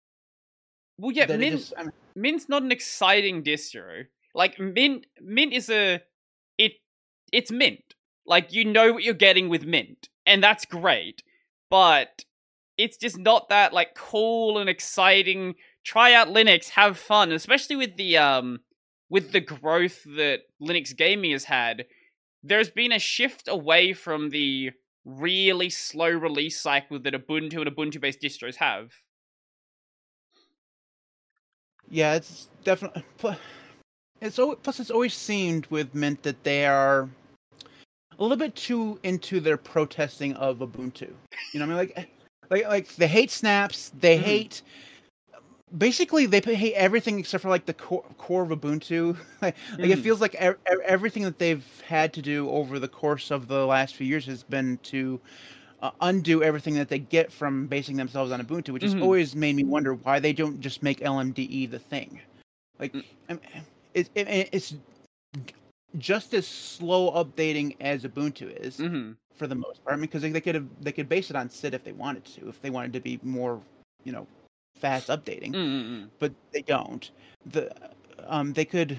Well, 1.00 1.12
yeah, 1.12 1.26
Mint, 1.26 1.58
just, 1.58 1.74
I 1.78 1.84
mean, 1.84 1.92
Mint's 2.16 2.48
not 2.48 2.64
an 2.64 2.72
exciting 2.72 3.44
distro. 3.44 4.06
Like 4.36 4.60
Mint, 4.60 5.06
Mint 5.22 5.54
is 5.54 5.70
a 5.70 6.02
it, 6.58 6.74
it's 7.32 7.52
Mint. 7.52 7.96
Like 8.26 8.54
you 8.54 8.66
know 8.66 8.94
what 8.94 9.04
you're 9.04 9.14
getting 9.14 9.50
with 9.50 9.66
Mint, 9.66 10.10
and 10.26 10.44
that's 10.44 10.66
great. 10.66 11.24
But 11.70 12.26
it's 12.78 12.98
just 12.98 13.18
not 13.18 13.50
that 13.50 13.74
like 13.74 13.96
cool 13.96 14.58
and 14.58 14.70
exciting. 14.70 15.56
Try 15.84 16.14
out 16.14 16.30
Linux, 16.30 16.70
have 16.70 16.98
fun, 16.98 17.32
especially 17.32 17.76
with 17.76 17.98
the 17.98 18.18
um 18.18 18.60
with 19.10 19.32
the 19.32 19.42
growth 19.42 20.04
that 20.16 20.42
Linux 20.62 20.96
gaming 20.96 21.32
has 21.32 21.46
had. 21.46 21.86
There's 22.44 22.70
been 22.70 22.92
a 22.92 23.00
shift 23.00 23.48
away 23.48 23.94
from 23.94 24.30
the 24.30 24.72
really 25.06 25.70
slow 25.70 26.10
release 26.10 26.60
cycle 26.60 27.00
that 27.00 27.14
Ubuntu 27.14 27.62
and 27.62 27.76
Ubuntu 27.76 28.00
based 28.00 28.22
distros 28.22 28.56
have. 28.56 28.92
Yeah, 31.90 32.16
it's 32.16 32.50
definitely. 32.64 33.04
It's 34.22 34.38
plus 34.38 34.80
it's 34.80 34.90
always 34.90 35.14
seemed 35.14 35.66
with 35.66 35.94
Mint 35.94 36.24
that 36.24 36.46
they 36.46 36.66
are 36.66 37.10
a 38.18 38.22
little 38.22 38.38
bit 38.38 38.56
too 38.56 38.98
into 39.04 39.42
their 39.42 39.58
protesting 39.58 40.34
of 40.36 40.60
Ubuntu. 40.60 41.12
You 41.52 41.60
know, 41.60 41.66
I 41.66 41.68
mean, 41.68 41.76
like, 41.76 42.10
like, 42.50 42.68
like 42.70 42.96
they 42.96 43.08
hate 43.08 43.32
snaps. 43.32 43.92
They 44.00 44.18
mm. 44.18 44.22
hate. 44.22 44.62
Basically, 45.78 46.26
they 46.26 46.40
hate 46.40 46.74
everything 46.74 47.20
except 47.20 47.42
for 47.42 47.50
like 47.50 47.66
the 47.66 47.74
core, 47.74 48.04
core 48.18 48.44
of 48.44 48.50
Ubuntu. 48.50 49.18
like, 49.42 49.56
mm. 49.72 49.90
it 49.90 50.00
feels 50.00 50.22
like 50.22 50.36
er- 50.40 50.60
everything 50.86 51.24
that 51.24 51.40
they've 51.40 51.66
had 51.86 52.14
to 52.14 52.22
do 52.22 52.50
over 52.50 52.78
the 52.78 52.88
course 52.88 53.32
of 53.32 53.48
the 53.48 53.66
last 53.66 53.96
few 53.96 54.06
years 54.06 54.26
has 54.26 54.44
been 54.44 54.78
to 54.84 55.20
uh, 55.82 55.92
undo 56.02 56.44
everything 56.44 56.76
that 56.76 56.90
they 56.90 57.00
get 57.00 57.32
from 57.32 57.68
basing 57.68 57.98
themselves 57.98 58.32
on 58.32 58.40
Ubuntu, 58.42 58.70
which 58.70 58.84
mm-hmm. 58.84 58.94
has 58.94 59.04
always 59.04 59.36
made 59.36 59.56
me 59.56 59.64
wonder 59.64 59.96
why 59.96 60.20
they 60.20 60.32
don't 60.32 60.62
just 60.62 60.84
make 60.84 61.00
LMDE 61.00 61.72
the 61.72 61.80
thing. 61.80 62.22
Like, 62.80 62.94
mm. 62.94 63.04
it, 63.94 64.10
it, 64.16 64.50
it's 64.52 64.76
just 65.98 66.34
as 66.34 66.48
slow 66.48 67.12
updating 67.12 67.76
as 67.82 68.04
Ubuntu 68.04 68.56
is 68.60 68.78
mm-hmm. 68.78 69.12
for 69.36 69.48
the 69.48 69.56
most 69.56 69.84
part. 69.84 69.94
I 69.94 69.98
mean, 69.98 70.02
because 70.04 70.22
they, 70.22 70.32
they 70.32 70.42
could 70.42 70.56
have 70.56 70.68
they 70.82 70.92
could 70.92 71.10
base 71.10 71.30
it 71.30 71.36
on 71.36 71.50
SID 71.50 71.74
if 71.74 71.84
they 71.84 71.92
wanted 71.92 72.26
to, 72.26 72.50
if 72.50 72.62
they 72.62 72.70
wanted 72.70 72.94
to 72.94 73.00
be 73.00 73.20
more, 73.24 73.62
you 74.04 74.12
know, 74.12 74.28
fast 74.76 75.10
updating. 75.10 75.54
Mm-hmm. 75.54 76.06
But 76.20 76.34
they 76.52 76.62
don't. 76.62 77.10
The 77.46 77.72
um 78.28 78.54
they 78.54 78.66
could. 78.66 78.98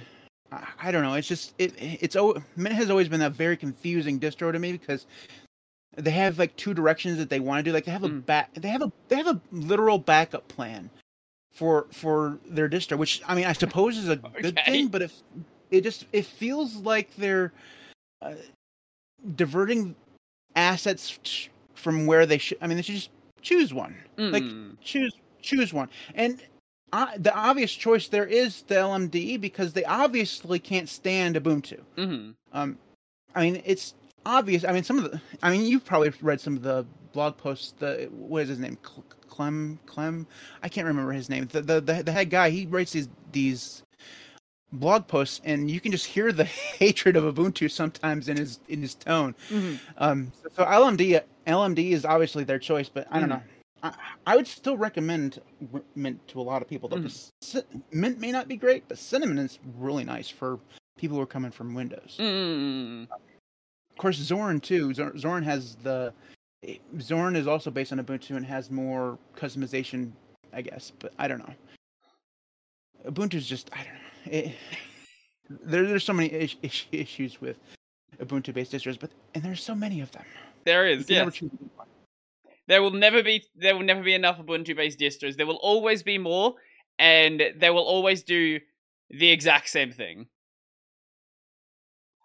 I, 0.81 0.93
don't 0.93 1.03
know. 1.03 1.15
It's 1.15 1.27
just 1.27 1.53
it 1.59 1.75
it's 1.79 2.15
oh 2.15 2.41
Mint 2.55 2.77
has 2.77 2.89
always 2.89 3.09
been 3.09 3.23
a 3.23 3.31
very 3.31 3.57
confusing 3.57 4.21
distro 4.21 4.53
to 4.53 4.59
me 4.61 4.71
because 4.71 5.07
they 5.97 6.13
have 6.13 6.39
like 6.39 6.55
two 6.55 6.75
directions 6.75 7.19
that 7.19 7.29
they 7.29 7.41
want 7.41 7.59
to 7.59 7.69
do. 7.69 7.73
Like 7.73 7.87
they 7.87 7.91
have 7.91 8.05
a 8.05 8.09
mm. 8.09 8.25
back 8.25 8.55
they 8.55 8.69
have 8.69 8.83
a 8.83 8.93
they 9.09 9.17
have 9.17 9.27
a 9.27 9.41
literal 9.51 9.99
backup 9.99 10.47
plan 10.47 10.91
for 11.53 11.87
for 11.91 12.39
their 12.47 12.69
distro, 12.69 12.99
which 12.99 13.21
I 13.27 13.35
mean 13.35 13.47
I 13.47 13.53
suppose 13.53 13.97
is 13.97 14.09
a 14.09 14.13
okay. 14.25 14.43
good 14.43 14.61
thing, 14.65 14.89
but 14.89 15.03
if 15.03 15.23
it 15.73 15.81
just 15.81 16.07
it 16.13 16.25
feels 16.25 16.77
like 16.77 17.15
they're 17.17 17.53
uh, 18.23 18.35
diverting 19.35 19.95
assets 20.57 21.19
from 21.75 22.07
where 22.07 22.27
they 22.27 22.39
should. 22.39 22.59
I 22.61 22.67
mean, 22.67 22.77
they 22.77 22.83
should 22.83 22.95
just 22.95 23.11
choose 23.43 23.75
one. 23.75 23.97
Mm. 24.17 24.33
Like 24.33 24.81
choose 24.81 25.15
choose 25.45 25.73
one. 25.73 25.89
And 26.15 26.41
uh, 26.93 27.09
the 27.19 27.35
obvious 27.35 27.73
choice 27.73 28.09
there 28.09 28.27
is 28.27 28.63
the 28.63 28.77
LMDE 28.77 29.41
because 29.41 29.73
they 29.73 29.85
obviously 29.85 30.59
can't 30.59 30.89
stand 30.89 31.37
Ubuntu. 31.37 31.81
Mm-hmm. 31.97 32.31
Um, 32.53 32.79
I 33.35 33.43
mean, 33.43 33.63
it's 33.65 33.95
obvious. 34.25 34.65
I 34.65 34.73
mean, 34.73 34.85
some 34.85 34.99
of 34.99 35.11
the. 35.11 35.21
I 35.43 35.51
mean, 35.51 35.67
you've 35.67 35.85
probably 35.85 36.13
read 36.23 36.41
some 36.41 36.57
of 36.57 36.63
the 36.63 36.87
blog 37.13 37.37
posts. 37.37 37.75
The 37.79 38.09
what 38.13 38.43
is 38.43 38.49
his 38.49 38.59
name? 38.59 38.79
Clem 39.29 39.79
Clem. 39.87 40.27
I 40.63 40.69
can't 40.69 40.87
remember 40.87 41.13
his 41.13 41.29
name. 41.29 41.49
The 41.51 41.63
the 41.63 41.81
the, 41.81 42.03
the 42.05 42.13
head 42.13 42.31
guy. 42.31 42.51
He 42.51 42.67
writes 42.67 42.93
these 42.93 43.09
these 43.33 43.83
blog 44.73 45.07
posts, 45.07 45.41
and 45.45 45.71
you 45.71 45.81
can 45.81 45.91
just 45.91 46.07
hear 46.07 46.33
the 46.33 46.45
hatred 46.79 47.17
of 47.17 47.25
Ubuntu 47.25 47.71
sometimes 47.71 48.29
in 48.29 48.37
his 48.37 48.61
in 48.69 48.81
his 48.81 48.95
tone. 48.95 49.35
Mm-hmm. 49.51 49.75
Um, 49.99 50.33
so, 50.43 50.49
so, 50.57 50.65
LMD 50.65 51.21
LMD 51.47 51.91
is 51.91 52.05
obviously 52.05 52.45
their 52.45 52.59
choice, 52.59 52.89
but 52.89 53.07
I 53.11 53.21
don't 53.21 53.29
mm-hmm. 53.29 53.39
know. 53.39 53.54
I, 53.85 53.95
I, 54.27 54.37
would 54.37 54.47
still 54.47 54.77
recommend 54.77 55.41
Mint 55.95 56.27
to 56.29 56.41
a 56.41 56.43
lot 56.43 56.63
of 56.63 56.69
people. 56.69 56.89
Though 56.89 56.97
mm-hmm. 56.97 57.79
Mint 57.93 58.19
may 58.19 58.33
not 58.33 58.49
be 58.49 58.57
great, 58.57 58.89
but 58.89 58.99
Cinnamon 58.99 59.39
is 59.39 59.59
really 59.77 60.05
nice 60.05 60.29
for 60.29 60.59
people 60.99 61.17
who 61.17 61.23
are 61.23 61.27
coming 61.27 61.51
from 61.51 61.75
Windows. 61.75 62.17
Mm-hmm. 62.19 63.13
Of 63.13 63.99
course, 63.99 64.19
Zorin 64.19 64.61
too. 64.61 64.89
Zorin 64.91 65.45
has 65.45 65.77
the 65.77 66.13
Zorin 66.97 67.37
is 67.37 67.47
also 67.47 67.71
based 67.71 67.93
on 67.93 67.99
Ubuntu 67.99 68.37
and 68.37 68.45
has 68.45 68.71
more 68.71 69.19
customization, 69.37 70.13
I 70.53 70.63
guess. 70.63 70.91
But 70.99 71.13
I 71.19 71.29
don't 71.29 71.39
know. 71.39 71.55
Ubuntu's 73.07 73.47
just 73.47 73.71
I 73.73 73.85
don't 73.85 73.95
know 73.95 74.01
it, 74.27 74.53
there, 75.51 75.87
there's 75.87 76.05
so 76.05 76.13
many 76.13 76.29
is, 76.29 76.57
is, 76.63 76.87
issues 76.93 77.41
with 77.41 77.59
Ubuntu-based 78.19 78.73
distros, 78.73 78.99
but 78.99 79.11
and 79.35 79.43
there's 79.43 79.63
so 79.63 79.75
many 79.75 80.01
of 80.01 80.11
them. 80.13 80.25
There 80.65 80.87
is, 80.87 81.11
yeah. 81.11 81.29
There 82.67 82.83
will 82.83 82.93
never 82.93 83.23
be 83.23 83.45
there 83.55 83.77
will 83.77 83.85
never 83.85 84.03
be 84.03 84.15
enough 84.15 84.39
Ubuntu-based 84.39 84.99
distros. 84.99 85.37
There 85.37 85.47
will 85.47 85.61
always 85.63 86.03
be 86.03 86.19
more, 86.19 86.55
and 86.99 87.43
they 87.57 87.71
will 87.71 87.85
always 87.85 88.23
do 88.23 88.61
the 89.11 89.31
exact 89.31 89.69
same 89.69 89.93
thing. 89.93 90.27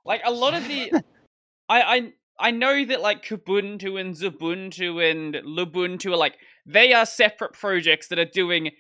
Like 0.06 0.22
a 0.24 0.32
lot 0.32 0.54
of 0.54 0.68
the, 0.68 0.92
I 1.70 1.82
I 1.82 2.14
I 2.40 2.52
know 2.52 2.86
that 2.86 3.02
like 3.02 3.24
Kubuntu 3.24 4.00
and 4.00 4.16
Xubuntu 4.16 5.12
and 5.12 5.36
Lubuntu 5.46 6.14
are 6.14 6.18
like 6.18 6.38
they 6.66 6.94
are 6.94 7.06
separate 7.06 7.54
projects 7.54 8.08
that 8.08 8.20
are 8.20 8.26
doing 8.26 8.72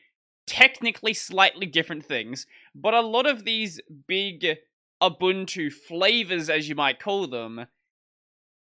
technically 0.47 1.13
slightly 1.13 1.65
different 1.65 2.05
things, 2.05 2.47
but 2.73 2.93
a 2.93 3.01
lot 3.01 3.27
of 3.27 3.43
these 3.43 3.81
big 4.07 4.57
Ubuntu 5.01 5.71
flavors, 5.71 6.49
as 6.49 6.67
you 6.67 6.75
might 6.75 6.99
call 6.99 7.27
them, 7.27 7.67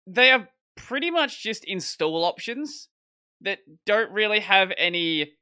they 0.06 0.30
are 0.30 0.48
pretty 0.86 1.10
much 1.10 1.42
just 1.42 1.64
install 1.64 2.24
options 2.24 2.88
that 3.40 3.58
don't 3.86 4.10
really 4.10 4.40
have 4.40 4.72
any 4.76 5.32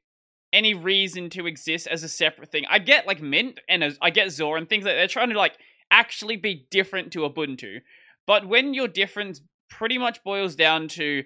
any 0.51 0.73
reason 0.73 1.29
to 1.29 1.45
exist 1.45 1.85
as 1.85 2.03
a 2.03 2.09
separate 2.09 2.51
thing. 2.51 2.65
I 2.69 2.79
get 2.79 3.05
like 3.05 3.21
Mint 3.21 3.59
and 3.69 3.97
I 4.01 4.09
get 4.09 4.31
Zor 4.31 4.57
and 4.57 4.67
things 4.67 4.83
like 4.83 4.93
that. 4.93 4.97
they're 4.97 5.07
trying 5.07 5.29
to 5.29 5.37
like 5.37 5.57
actually 5.91 6.37
be 6.37 6.67
different 6.71 7.11
to 7.13 7.19
Ubuntu, 7.19 7.81
but 8.25 8.47
when 8.47 8.73
your 8.73 8.87
difference 8.87 9.41
pretty 9.69 9.97
much 9.97 10.23
boils 10.23 10.55
down 10.55 10.87
to 10.87 11.23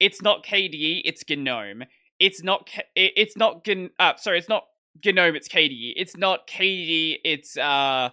it's 0.00 0.20
not 0.20 0.44
KDE, 0.44 1.02
it's 1.04 1.24
GNOME 1.28 1.84
it's 2.18 2.42
not 2.42 2.68
it's 2.94 3.36
not 3.36 3.64
G- 3.64 3.90
uh, 3.98 4.14
sorry 4.16 4.38
it's 4.38 4.48
not 4.48 4.64
GNOME 5.04 5.36
it's 5.36 5.48
KDE 5.48 5.92
it's 5.96 6.16
not 6.16 6.46
KDE 6.46 7.16
it's 7.24 7.56
uh 7.56 8.10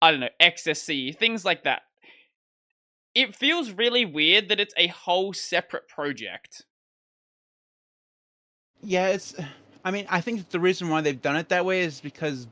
I 0.00 0.10
don't 0.10 0.20
know 0.20 0.28
XFCE 0.40 1.16
things 1.16 1.44
like 1.44 1.64
that 1.64 1.82
it 3.18 3.34
feels 3.34 3.72
really 3.72 4.04
weird 4.04 4.48
that 4.48 4.60
it's 4.60 4.74
a 4.76 4.86
whole 4.86 5.32
separate 5.32 5.88
project. 5.88 6.64
Yeah 8.80 9.08
it's 9.08 9.34
I 9.84 9.90
mean 9.90 10.06
I 10.08 10.20
think 10.20 10.50
the 10.50 10.60
reason 10.60 10.88
why 10.88 11.00
they've 11.00 11.20
done 11.20 11.36
it 11.36 11.48
that 11.48 11.64
way 11.64 11.80
is 11.80 12.00
because 12.00 12.46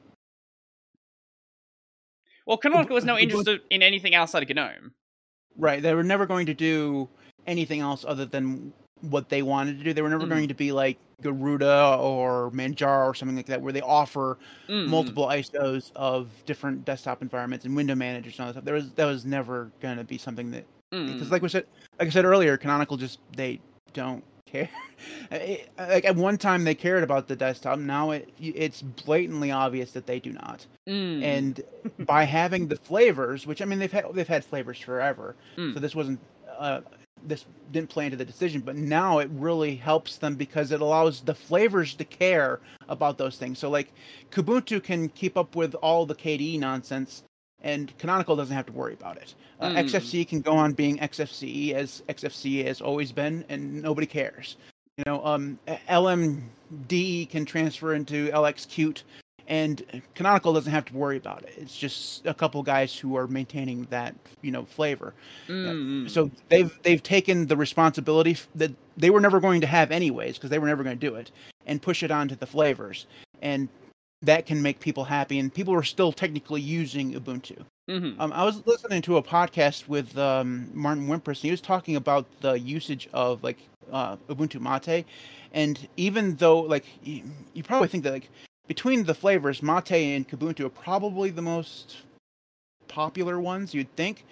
well 2.47 2.57
Canonical 2.57 2.95
was 2.95 3.05
no 3.05 3.17
interested 3.17 3.61
in 3.71 3.83
anything 3.83 4.17
outside 4.17 4.43
of 4.43 4.49
GNOME. 4.49 4.93
Right 5.57 5.81
they 5.81 5.95
were 5.95 6.03
never 6.03 6.27
going 6.27 6.47
to 6.47 6.55
do 6.55 7.09
anything 7.47 7.79
else 7.79 8.05
other 8.07 8.27
than 8.27 8.73
what 9.03 9.29
they 9.29 9.43
wanted 9.43 9.79
to 9.79 9.85
do. 9.85 9.93
They 9.93 10.03
were 10.03 10.09
never 10.09 10.27
mm. 10.27 10.31
going 10.31 10.49
to 10.49 10.55
be 10.55 10.73
like 10.73 10.99
Garuda 11.23 11.99
or 12.01 12.51
Manjaro 12.53 13.07
or 13.07 13.15
something 13.15 13.37
like 13.37 13.47
that, 13.47 13.61
where 13.61 13.73
they 13.73 13.81
offer 13.81 14.39
mm. 14.69 14.87
multiple 14.87 15.27
ISOs 15.27 15.93
of 15.97 16.29
different 16.45 16.85
desktop 16.85 17.23
environments 17.23 17.65
and 17.65 17.77
window 17.77 17.95
managers 17.95 18.35
and 18.35 18.41
all 18.41 18.47
that 18.47 18.55
stuff. 18.55 18.65
There 18.65 18.75
was 18.75 18.93
that 18.93 19.05
was 19.05 19.25
never 19.25 19.71
going 19.81 19.97
to 19.99 20.05
be 20.05 20.19
something 20.19 20.51
that 20.53 20.65
because, 20.91 21.29
mm. 21.29 21.31
like 21.31 21.43
we 21.43 21.49
said, 21.49 21.67
like 21.99 22.09
I 22.09 22.11
said 22.11 22.25
earlier, 22.25 22.57
Canonical 22.57 22.97
just 22.97 23.19
they 23.37 23.61
don't 23.93 24.25
care. 24.47 24.69
It, 25.31 25.69
like 25.79 26.05
at 26.05 26.17
one 26.17 26.39
time 26.39 26.65
they 26.65 26.75
cared 26.75 27.03
about 27.03 27.29
the 27.29 27.37
desktop. 27.37 27.79
Now 27.79 28.13
it 28.13 28.29
it's 28.41 28.83
blatantly 28.83 29.51
obvious 29.51 29.93
that 29.93 30.07
they 30.07 30.21
do 30.21 30.33
not. 30.33 30.67
Mm. 30.89 31.23
And 31.23 31.61
by 32.01 32.25
having 32.25 32.69
the 32.69 32.77
flavors, 32.77 33.47
which 33.47 33.61
I 33.61 33.65
mean 33.65 33.79
they've 33.79 33.93
had 33.93 34.07
they've 34.15 34.29
had 34.29 34.45
flavors 34.45 34.79
forever, 34.79 35.35
mm. 35.57 35.75
so 35.75 35.81
this 35.81 35.95
wasn't 35.95 36.21
uh, 36.59 36.81
this 37.25 37.45
didn't 37.73 37.91
play 37.91 38.05
into 38.05 38.17
the 38.17 38.25
decision, 38.25 38.61
but 38.61 38.77
now 38.77 39.19
it 39.19 39.29
really 39.33 39.75
helps 39.75 40.17
them 40.17 40.35
because 40.37 40.71
it 40.71 40.81
allows 40.81 41.21
the 41.21 41.35
flavors 41.35 41.95
to 41.95 42.05
care 42.05 42.61
about 42.89 43.19
those 43.19 43.37
things. 43.37 43.59
So 43.59 43.69
like 43.71 43.93
Kubuntu 44.31 44.83
can 44.83 45.09
keep 45.11 45.37
up 45.37 45.57
with 45.57 45.75
all 45.77 46.07
the 46.07 46.15
KDE 46.15 46.59
nonsense 46.59 47.25
and 47.63 47.97
Canonical 47.99 48.37
doesn't 48.37 48.55
have 48.55 48.67
to 48.67 48.73
worry 48.73 48.95
about 48.95 49.17
it. 49.17 49.35
Uh, 49.61 49.71
Mm. 49.71 49.89
XFCE 49.89 50.29
can 50.29 50.41
go 50.41 50.53
on 50.53 50.73
being 50.73 50.99
XFCE 50.99 51.73
as 51.73 52.03
XFCE 52.09 52.65
has 52.67 52.81
always 52.81 53.13
been, 53.13 53.45
and 53.49 53.83
nobody 53.83 54.07
cares. 54.07 54.57
You 54.99 55.05
know, 55.07 55.25
um, 55.25 55.59
LMD 55.89 57.29
can 57.31 57.45
transfer 57.45 57.95
into 57.95 58.31
LXQt, 58.31 59.03
and 59.49 59.83
Canonical 60.15 60.53
doesn't 60.53 60.73
have 60.73 60.85
to 60.87 60.95
worry 60.95 61.17
about 61.17 61.43
it. 61.45 61.55
It's 61.57 61.77
just 61.77 62.27
a 62.27 62.35
couple 62.35 62.63
guys 62.63 62.97
who 62.97 63.17
are 63.17 63.27
maintaining 63.29 63.85
that, 63.91 64.15
you 64.43 64.51
know, 64.51 64.65
flavor. 64.65 65.15
Mm, 65.49 66.09
So 66.11 66.31
they've 66.49 66.73
they've 66.83 67.03
taken 67.03 67.47
the 67.47 67.57
responsibility 67.57 68.37
that 68.57 68.73
they 68.97 69.11
were 69.11 69.21
never 69.21 69.41
going 69.41 69.61
to 69.61 69.67
have 69.67 69.91
anyways 69.91 70.35
because 70.37 70.51
they 70.51 70.59
were 70.59 70.67
never 70.67 70.83
going 70.83 70.99
to 70.99 71.07
do 71.11 71.15
it, 71.17 71.31
and 71.67 71.81
push 71.81 72.03
it 72.03 72.11
onto 72.11 72.35
the 72.37 72.47
flavors, 72.47 73.07
and 73.43 73.69
that 74.23 74.47
can 74.47 74.61
make 74.63 74.81
people 74.81 75.05
happy. 75.05 75.39
And 75.39 75.53
people 75.53 75.75
are 75.75 75.83
still 75.83 76.13
technically 76.13 76.61
using 76.61 77.13
Ubuntu. 77.13 77.59
mhm. 77.89 78.19
Um, 78.19 78.33
I 78.33 78.45
was 78.45 78.67
listening 78.67 79.03
to 79.03 79.17
a 79.19 79.23
podcast 79.23 79.87
with 79.89 80.17
um, 80.19 80.71
Martin 80.75 81.07
Wimpress, 81.07 81.39
and 81.39 81.45
he 81.45 81.51
was 81.51 81.61
talking 81.61 81.97
about 81.97 82.27
the 82.41 82.59
usage 82.59 83.09
of 83.13 83.43
like 83.45 83.59
uh, 83.93 84.17
Ubuntu 84.29 84.59
Mate, 84.61 85.05
and 85.53 85.87
even 85.97 86.35
though 86.37 86.61
like 86.61 86.85
you, 87.05 87.23
you 87.55 87.63
probably 87.63 87.89
think 87.89 88.03
that 88.05 88.13
like 88.13 88.29
between 88.67 89.05
the 89.05 89.15
flavors, 89.15 89.63
Mate 89.63 89.93
and 89.93 90.29
Kubuntu 90.29 90.61
are 90.67 90.69
probably 90.71 91.31
the 91.31 91.43
most 91.43 91.97
popular 92.89 93.41
ones 93.41 93.75
you'd 93.75 93.95
think. 93.97 94.25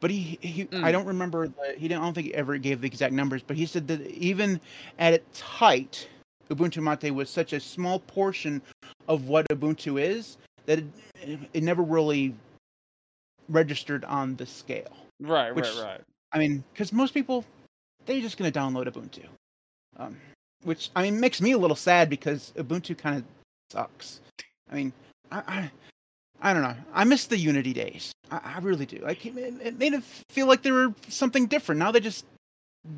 But 0.00 0.10
he, 0.10 0.38
he 0.42 0.64
Mm. 0.66 0.84
I 0.84 0.92
don't 0.92 1.06
remember. 1.06 1.50
He 1.78 1.88
didn't. 1.88 2.02
I 2.02 2.04
don't 2.04 2.12
think 2.14 2.26
he 2.26 2.34
ever 2.34 2.58
gave 2.58 2.80
the 2.82 2.86
exact 2.86 3.14
numbers. 3.14 3.42
But 3.42 3.56
he 3.56 3.64
said 3.64 3.88
that 3.88 4.02
even 4.10 4.60
at 4.98 5.14
its 5.14 5.40
height, 5.40 6.06
Ubuntu 6.50 6.82
Mate 6.82 7.10
was 7.12 7.30
such 7.30 7.52
a 7.54 7.60
small 7.60 8.00
portion 8.00 8.60
of 9.08 9.28
what 9.28 9.48
Ubuntu 9.48 10.00
is 10.00 10.36
that 10.66 10.80
it, 11.22 11.38
it 11.54 11.62
never 11.62 11.82
really 11.82 12.34
registered 13.48 14.04
on 14.04 14.36
the 14.36 14.44
scale. 14.46 14.94
right, 15.20 15.54
which- 15.54 15.64
right, 15.76 15.84
right. 15.84 16.00
I 16.32 16.38
mean, 16.38 16.62
because 16.72 16.92
most 16.92 17.14
people 17.14 17.44
they're 18.04 18.20
just 18.20 18.36
gonna 18.36 18.52
download 18.52 18.86
Ubuntu, 18.92 19.24
um, 19.96 20.16
which 20.64 20.90
I 20.94 21.02
mean 21.04 21.18
makes 21.20 21.40
me 21.40 21.52
a 21.52 21.58
little 21.58 21.76
sad 21.76 22.10
because 22.10 22.52
Ubuntu 22.56 22.98
kind 22.98 23.16
of 23.16 23.24
sucks. 23.70 24.20
I 24.70 24.74
mean, 24.74 24.92
I, 25.30 25.42
I 25.46 25.70
I 26.40 26.52
don't 26.52 26.62
know. 26.62 26.74
I 26.92 27.04
miss 27.04 27.26
the 27.26 27.38
Unity 27.38 27.72
days. 27.72 28.12
I, 28.30 28.40
I 28.56 28.58
really 28.60 28.86
do. 28.86 28.98
Like 28.98 29.24
it, 29.24 29.36
it 29.36 29.78
made 29.78 29.94
it 29.94 30.02
feel 30.30 30.46
like 30.46 30.62
they 30.62 30.70
were 30.72 30.92
something 31.08 31.46
different. 31.46 31.78
Now 31.78 31.90
they're 31.92 32.00
just 32.00 32.26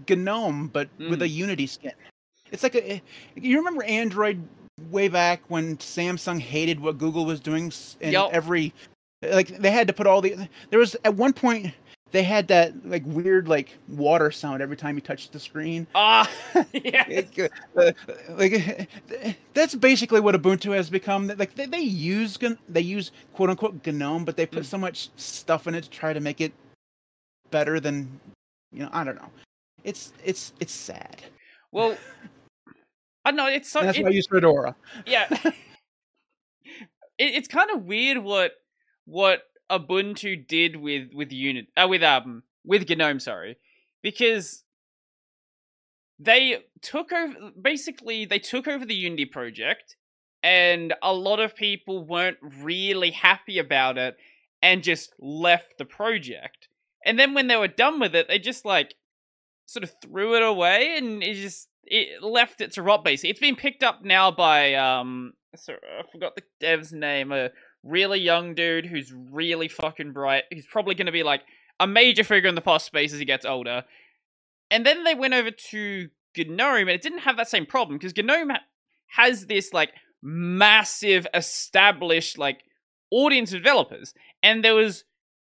GNOME, 0.08 0.68
but 0.68 0.88
with 0.98 1.20
Mm. 1.20 1.22
a 1.22 1.28
Unity 1.28 1.66
skin. 1.66 1.92
It's 2.50 2.62
like 2.62 2.74
a. 2.74 3.02
You 3.36 3.58
remember 3.58 3.82
Android 3.84 4.42
way 4.90 5.08
back 5.08 5.40
when 5.48 5.76
Samsung 5.78 6.40
hated 6.40 6.80
what 6.80 6.98
Google 6.98 7.24
was 7.26 7.40
doing, 7.40 7.72
and 8.00 8.12
Yup. 8.12 8.30
every 8.32 8.72
like 9.22 9.48
they 9.48 9.70
had 9.70 9.86
to 9.88 9.92
put 9.92 10.06
all 10.06 10.20
the. 10.20 10.48
There 10.70 10.78
was 10.78 10.96
at 11.04 11.14
one 11.14 11.32
point 11.32 11.72
they 12.10 12.22
had 12.22 12.48
that 12.48 12.72
like 12.86 13.02
weird 13.06 13.48
like 13.48 13.76
water 13.88 14.30
sound 14.30 14.62
every 14.62 14.76
time 14.76 14.94
you 14.96 15.00
touched 15.02 15.32
the 15.32 15.38
screen. 15.40 15.86
Ah, 15.94 16.30
yeah. 16.72 17.22
Uh, 17.76 17.92
like 18.30 18.88
that's 19.54 19.74
basically 19.74 20.20
what 20.20 20.34
Ubuntu 20.34 20.74
has 20.74 20.88
become. 20.90 21.28
Like 21.36 21.54
they, 21.54 21.66
they 21.66 21.80
use 21.80 22.38
they 22.68 22.80
use 22.80 23.12
quote 23.34 23.50
unquote 23.50 23.86
GNOME, 23.86 24.24
but 24.24 24.36
they 24.36 24.46
put 24.46 24.62
Mm. 24.62 24.66
so 24.66 24.78
much 24.78 25.10
stuff 25.16 25.66
in 25.66 25.74
it 25.74 25.84
to 25.84 25.90
try 25.90 26.12
to 26.12 26.20
make 26.20 26.40
it 26.40 26.52
better 27.50 27.78
than 27.80 28.08
you 28.72 28.82
know. 28.82 28.90
I 28.92 29.04
don't 29.04 29.16
know. 29.16 29.30
It's 29.84 30.12
it's 30.24 30.52
it's 30.60 30.72
sad. 30.72 31.22
Well, 31.72 31.96
I 33.24 33.30
don't 33.30 33.36
know. 33.36 33.46
It's 33.48 33.70
so 33.70 33.80
And 33.80 33.88
that's 33.88 33.98
it- 33.98 34.02
why 34.04 34.08
I 34.08 34.12
use 34.12 34.26
Fedora. 34.26 34.74
yeah. 35.06 35.26
it, 35.44 35.52
it's 37.18 37.48
kind 37.48 37.70
of 37.70 37.84
weird 37.84 38.18
what 38.18 38.52
what 39.04 39.42
Ubuntu 39.70 40.46
did 40.46 40.76
with 40.76 41.10
with 41.14 41.32
unit 41.32 41.66
uh, 41.76 41.86
with 41.88 42.02
um 42.02 42.42
with 42.64 42.88
GNOME, 42.88 43.20
sorry, 43.20 43.58
because 44.02 44.64
they 46.18 46.64
took 46.82 47.12
over 47.12 47.52
basically 47.60 48.24
they 48.24 48.38
took 48.38 48.66
over 48.66 48.84
the 48.84 48.94
Unity 48.94 49.26
project, 49.26 49.96
and 50.42 50.94
a 51.02 51.12
lot 51.12 51.40
of 51.40 51.54
people 51.54 52.04
weren't 52.04 52.38
really 52.42 53.10
happy 53.10 53.58
about 53.58 53.98
it, 53.98 54.16
and 54.62 54.82
just 54.82 55.12
left 55.18 55.78
the 55.78 55.84
project. 55.84 56.68
And 57.04 57.18
then 57.18 57.34
when 57.34 57.46
they 57.46 57.56
were 57.56 57.68
done 57.68 58.00
with 58.00 58.14
it, 58.14 58.28
they 58.28 58.38
just 58.38 58.64
like 58.64 58.94
sort 59.66 59.84
of 59.84 59.92
threw 60.02 60.34
it 60.34 60.42
away, 60.42 60.96
and 60.96 61.22
it 61.22 61.34
just 61.34 61.68
it 61.84 62.22
left 62.22 62.60
it 62.60 62.72
to 62.72 62.82
rot. 62.82 63.04
Basically, 63.04 63.30
it's 63.30 63.40
been 63.40 63.56
picked 63.56 63.82
up 63.82 64.04
now 64.04 64.30
by 64.30 64.74
um, 64.74 65.34
sorry, 65.56 65.78
I 65.98 66.02
forgot 66.10 66.34
the 66.36 66.42
dev's 66.60 66.92
name. 66.92 67.32
A 67.32 67.50
really 67.88 68.20
young 68.20 68.54
dude 68.54 68.86
who's 68.86 69.12
really 69.12 69.68
fucking 69.68 70.12
bright. 70.12 70.44
He's 70.50 70.66
probably 70.66 70.94
going 70.94 71.06
to 71.06 71.12
be 71.12 71.22
like 71.22 71.42
a 71.80 71.86
major 71.86 72.24
figure 72.24 72.48
in 72.48 72.54
the 72.54 72.60
past 72.60 72.86
space 72.86 73.12
as 73.12 73.18
he 73.18 73.24
gets 73.24 73.46
older. 73.46 73.84
And 74.70 74.84
then 74.84 75.04
they 75.04 75.14
went 75.14 75.34
over 75.34 75.50
to 75.50 76.08
GNOME, 76.36 76.82
and 76.82 76.90
it 76.90 77.02
didn't 77.02 77.20
have 77.20 77.36
that 77.36 77.48
same 77.48 77.66
problem 77.66 77.98
because 77.98 78.16
GNOME 78.16 78.50
ha- 78.50 78.64
has 79.08 79.46
this 79.46 79.72
like 79.72 79.92
massive 80.22 81.26
established 81.32 82.38
like 82.38 82.62
audience 83.10 83.52
of 83.52 83.60
developers, 83.60 84.14
and 84.42 84.64
there 84.64 84.74
was 84.74 85.04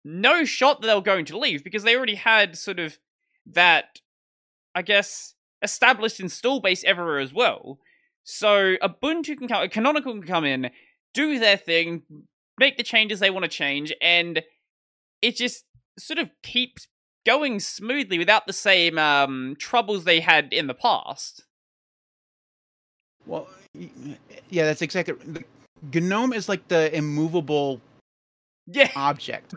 no 0.05 0.45
shot 0.45 0.81
that 0.81 0.87
they 0.87 0.95
were 0.95 1.01
going 1.01 1.25
to 1.25 1.37
leave 1.37 1.63
because 1.63 1.83
they 1.83 1.95
already 1.95 2.15
had 2.15 2.57
sort 2.57 2.79
of 2.79 2.97
that, 3.45 3.99
I 4.73 4.81
guess, 4.81 5.33
established 5.61 6.19
install 6.19 6.59
base 6.59 6.83
everywhere 6.83 7.19
as 7.19 7.33
well. 7.33 7.79
So 8.23 8.75
Ubuntu 8.81 9.37
can 9.37 9.47
come, 9.47 9.67
Canonical 9.69 10.13
can 10.13 10.23
come 10.23 10.45
in, 10.45 10.69
do 11.13 11.39
their 11.39 11.57
thing, 11.57 12.03
make 12.59 12.77
the 12.77 12.83
changes 12.83 13.19
they 13.19 13.29
want 13.29 13.43
to 13.43 13.49
change, 13.49 13.93
and 14.01 14.43
it 15.21 15.35
just 15.35 15.65
sort 15.97 16.19
of 16.19 16.29
keeps 16.43 16.87
going 17.25 17.59
smoothly 17.59 18.17
without 18.17 18.47
the 18.47 18.53
same 18.53 18.97
um, 18.97 19.55
troubles 19.59 20.03
they 20.03 20.19
had 20.19 20.53
in 20.53 20.67
the 20.67 20.73
past. 20.73 21.43
Well, 23.25 23.47
yeah, 24.49 24.65
that's 24.65 24.81
exactly. 24.81 25.15
The, 25.25 25.43
GNOME 26.01 26.33
is 26.33 26.49
like 26.49 26.67
the 26.67 26.93
immovable 26.95 27.79
Yeah. 28.67 28.89
object. 28.95 29.53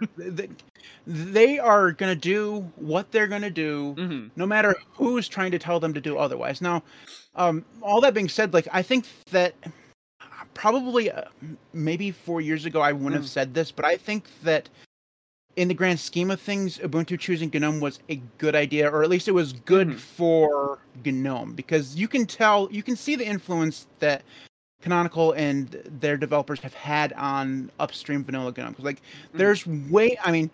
They 1.06 1.58
are 1.58 1.92
going 1.92 2.14
to 2.14 2.20
do 2.20 2.70
what 2.76 3.10
they're 3.10 3.26
going 3.26 3.42
to 3.42 3.50
do, 3.50 3.94
hmm 3.94 4.26
no 4.36 4.46
matter 4.46 4.74
who's 4.94 5.28
trying 5.28 5.50
to 5.52 5.58
tell 5.58 5.80
them 5.80 5.94
to 5.94 6.00
do 6.00 6.16
otherwise. 6.18 6.60
Now, 6.60 6.82
um, 7.34 7.64
all 7.80 8.00
that 8.02 8.14
being 8.14 8.28
said, 8.28 8.52
like 8.54 8.68
I 8.72 8.82
think 8.82 9.06
that 9.30 9.54
probably 10.54 11.10
uh, 11.10 11.22
maybe 11.72 12.10
four 12.10 12.40
years 12.40 12.64
ago 12.64 12.80
I 12.80 12.92
wouldn't 12.92 13.14
have 13.14 13.24
Mm. 13.24 13.28
said 13.28 13.54
this, 13.54 13.70
but 13.70 13.84
I 13.84 13.96
think 13.96 14.28
that 14.42 14.68
in 15.56 15.68
the 15.68 15.74
grand 15.74 16.00
scheme 16.00 16.30
of 16.30 16.40
things, 16.40 16.78
Ubuntu 16.78 17.18
choosing 17.18 17.50
GNOME 17.52 17.78
was 17.80 17.98
a 18.08 18.16
good 18.38 18.54
idea, 18.54 18.90
or 18.90 19.02
at 19.02 19.10
least 19.10 19.28
it 19.28 19.32
was 19.32 19.52
good 19.52 19.88
Mhm. 19.88 19.98
for 19.98 20.78
GNOME 21.04 21.52
because 21.54 21.94
you 21.94 22.08
can 22.08 22.24
tell, 22.26 22.68
you 22.72 22.82
can 22.82 22.96
see 22.96 23.16
the 23.16 23.26
influence 23.26 23.86
that 23.98 24.22
Canonical 24.80 25.32
and 25.32 25.68
their 26.00 26.16
developers 26.16 26.58
have 26.60 26.74
had 26.74 27.12
on 27.12 27.70
upstream 27.78 28.24
vanilla 28.24 28.52
GNOME. 28.56 28.74
Like, 28.78 29.02
there's 29.34 29.66
way, 29.66 30.16
I 30.24 30.32
mean, 30.32 30.50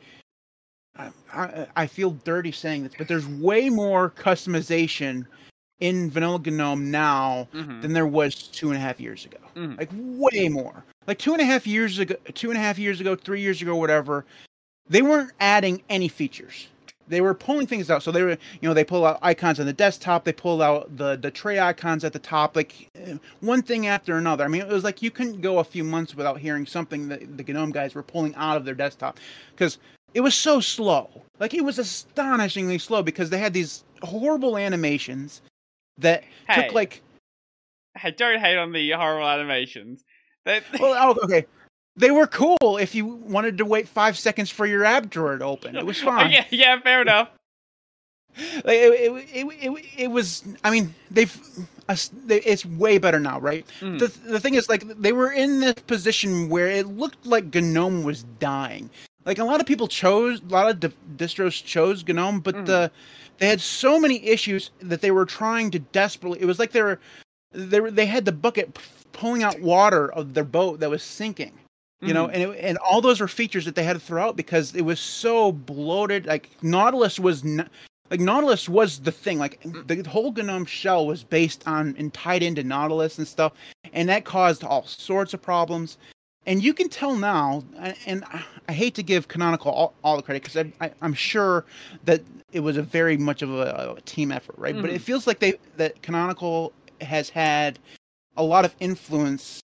I, 0.96 1.10
I, 1.32 1.66
I 1.76 1.86
feel 1.86 2.10
dirty 2.24 2.50
saying 2.52 2.82
this, 2.82 2.92
but 2.98 3.06
there's 3.08 3.26
way 3.26 3.70
more 3.70 4.10
customization 4.10 5.26
in 5.80 6.10
vanilla 6.10 6.40
GNOME 6.44 6.90
now 6.90 7.48
hmm 7.52 7.80
than 7.80 7.92
there 7.92 8.06
was 8.06 8.34
two 8.34 8.68
and 8.68 8.76
a 8.76 8.80
half 8.80 9.00
years 9.00 9.24
ago. 9.24 9.38
Mhm. 9.54 9.78
Like 9.78 9.90
way 9.92 10.48
more. 10.48 10.84
Like 11.06 11.18
two 11.18 11.32
and 11.32 11.40
a 11.40 11.44
half 11.44 11.66
years 11.66 11.98
ago, 11.98 12.16
two 12.34 12.50
and 12.50 12.58
a 12.58 12.60
half 12.60 12.78
years 12.78 13.00
ago, 13.00 13.14
three 13.14 13.40
years 13.40 13.62
ago, 13.62 13.76
whatever. 13.76 14.24
They 14.88 15.02
weren't 15.02 15.32
adding 15.38 15.82
any 15.88 16.08
features. 16.08 16.66
They 17.06 17.20
were 17.20 17.34
pulling 17.34 17.66
things 17.66 17.90
out. 17.90 18.02
So 18.02 18.10
they 18.12 18.22
were, 18.22 18.30
you 18.30 18.68
know, 18.68 18.74
they 18.74 18.84
pull 18.84 19.06
out 19.06 19.18
icons 19.22 19.58
on 19.60 19.66
the 19.66 19.72
desktop. 19.72 20.24
They 20.24 20.32
pull 20.32 20.60
out 20.60 20.94
the 20.96 21.16
the 21.16 21.30
tray 21.30 21.58
icons 21.60 22.04
at 22.04 22.12
the 22.12 22.18
top, 22.18 22.56
like 22.56 22.88
eh, 22.94 23.14
one 23.40 23.62
thing 23.62 23.86
after 23.86 24.16
another. 24.16 24.44
I 24.44 24.48
mean, 24.48 24.62
it 24.62 24.68
was 24.68 24.84
like 24.84 25.00
you 25.00 25.10
couldn't 25.10 25.40
go 25.40 25.58
a 25.58 25.64
few 25.64 25.84
months 25.84 26.14
without 26.14 26.38
hearing 26.38 26.66
something 26.66 27.08
that 27.08 27.36
the 27.36 27.44
GNOME 27.44 27.70
guys 27.70 27.94
were 27.94 28.02
pulling 28.02 28.34
out 28.34 28.56
of 28.56 28.64
their 28.64 28.74
desktop 28.74 29.18
because 29.52 29.78
it 30.14 30.20
was 30.20 30.34
so 30.34 30.60
slow. 30.60 31.08
Like 31.38 31.54
it 31.54 31.64
was 31.64 31.78
astonishingly 31.78 32.78
slow 32.78 33.02
because 33.02 33.30
they 33.30 33.38
had 33.38 33.54
these 33.54 33.84
horrible 34.02 34.56
animations 34.58 35.40
that 35.98 36.24
Hey. 36.48 36.64
took 36.66 36.74
like 36.74 37.02
Hey, 37.96 38.12
don't 38.12 38.38
hate 38.40 38.56
on 38.56 38.72
the 38.72 38.90
horrible 38.92 39.28
animations. 39.28 40.04
That 40.44 40.62
well, 40.80 40.94
oh, 41.18 41.24
okay. 41.24 41.46
They 41.96 42.10
were 42.12 42.28
cool 42.28 42.78
if 42.80 42.94
you 42.94 43.06
wanted 43.06 43.58
to 43.58 43.64
wait 43.64 43.88
five 43.88 44.16
seconds 44.16 44.50
for 44.50 44.66
your 44.66 44.84
app 44.84 45.10
drawer 45.10 45.36
to 45.36 45.44
open. 45.44 45.74
It 45.76 45.84
was 45.84 46.00
Oh, 46.02 46.06
fine. 46.06 46.30
yeah, 46.30 46.44
yeah, 46.50 46.80
fair 46.80 47.02
enough. 47.02 47.28
Like, 48.64 48.78
it, 48.78 48.92
it, 49.32 49.46
it, 49.46 49.84
it, 49.96 50.06
was. 50.10 50.44
I 50.62 50.70
mean, 50.70 50.94
they've. 51.10 51.34
us- 51.88 52.10
It's 52.28 52.64
way 52.64 52.98
better 52.98 53.18
now, 53.18 53.40
right? 53.40 53.66
Mm. 53.80 53.98
The 53.98 54.06
the 54.30 54.38
thing 54.38 54.54
is, 54.54 54.68
like, 54.68 54.86
they 54.86 55.10
were 55.10 55.32
in 55.32 55.58
this 55.58 55.74
position 55.74 56.48
where 56.48 56.68
it 56.68 56.86
looked 56.86 57.26
like 57.26 57.52
GNOME 57.52 58.04
was 58.04 58.22
dying. 58.38 58.90
Like 59.24 59.38
a 59.38 59.44
lot 59.44 59.58
of 59.60 59.66
people 59.66 59.88
chose, 59.88 60.40
a 60.40 60.44
lot 60.52 60.70
of 60.70 60.78
di- 60.78 60.92
distros 61.16 61.64
chose 61.64 62.06
GNOME, 62.06 62.38
but 62.40 62.54
Mhm. 62.54 62.66
the 62.66 62.90
they 63.38 63.48
had 63.48 63.60
so 63.60 63.98
many 63.98 64.24
issues 64.26 64.70
that 64.80 65.00
they 65.00 65.10
were 65.10 65.24
trying 65.26 65.70
to 65.72 65.78
desperately. 65.78 66.40
It 66.40 66.44
was 66.46 66.58
like 66.58 66.72
they 66.72 66.82
were 66.82 67.00
they 67.52 67.80
were, 67.80 67.90
they 67.90 68.06
had 68.06 68.24
the 68.24 68.32
bucket 68.32 68.78
pulling 69.12 69.42
out 69.42 69.58
water 69.60 70.12
of 70.12 70.34
their 70.34 70.44
boat 70.44 70.80
that 70.80 70.90
was 70.90 71.02
sinking. 71.02 71.52
you 72.00 72.14
know, 72.14 72.28
Mhm. 72.28 72.30
and 72.34 72.42
it, 72.44 72.58
and 72.60 72.78
all 72.78 73.00
those 73.00 73.18
were 73.20 73.26
features 73.26 73.64
that 73.64 73.74
they 73.74 73.82
had 73.82 73.94
to 73.94 73.98
throw 73.98 74.22
out 74.28 74.36
because 74.36 74.72
it 74.76 74.82
was 74.82 75.00
so 75.00 75.50
bloated. 75.50 76.26
Like 76.26 76.48
Nautilus 76.62 77.18
was 77.18 77.44
n- 77.44 77.68
like 78.08 78.20
Nautilus 78.20 78.68
was 78.68 79.00
the 79.00 79.10
thing. 79.10 79.36
Like 79.40 79.60
Mm. 79.62 80.04
the 80.04 80.08
whole 80.08 80.30
GNOME 80.30 80.64
shell 80.66 81.08
was 81.08 81.24
based 81.24 81.66
on 81.66 81.96
and 81.98 82.14
tied 82.14 82.44
into 82.44 82.62
Nautilus 82.62 83.18
and 83.18 83.26
stuff, 83.26 83.52
and 83.92 84.08
that 84.08 84.24
caused 84.24 84.62
all 84.62 84.84
sorts 84.86 85.34
of 85.34 85.42
problems. 85.42 85.98
And 86.48 86.62
you 86.64 86.72
can 86.72 86.88
tell 86.88 87.14
now, 87.14 87.62
and- 87.78 87.94
and 88.06 88.24
I- 88.24 88.72
hate 88.72 88.94
to 88.94 89.02
give 89.02 89.28
Canonical 89.28 89.70
all, 89.70 89.94
all 90.02 90.16
the 90.16 90.22
credit 90.22 90.42
because 90.42 90.56
I, 90.56 90.72
I, 90.86 90.90
I'm 91.02 91.12
sure 91.12 91.66
that 92.06 92.22
it 92.52 92.60
was 92.60 92.78
a 92.78 92.82
very 92.82 93.18
much 93.18 93.42
of 93.42 93.50
a, 93.52 93.94
a 93.98 94.00
team 94.00 94.32
effort, 94.32 94.56
right? 94.56 94.74
But 94.74 94.90
Mhm. 94.90 94.94
it 94.94 95.02
feels 95.02 95.26
like 95.26 95.40
they 95.40 95.58
that 95.76 96.00
Canonical 96.02 96.72
has 97.02 97.28
had 97.28 97.78
a 98.38 98.42
lot 98.42 98.64
of 98.64 98.74
influence, 98.80 99.60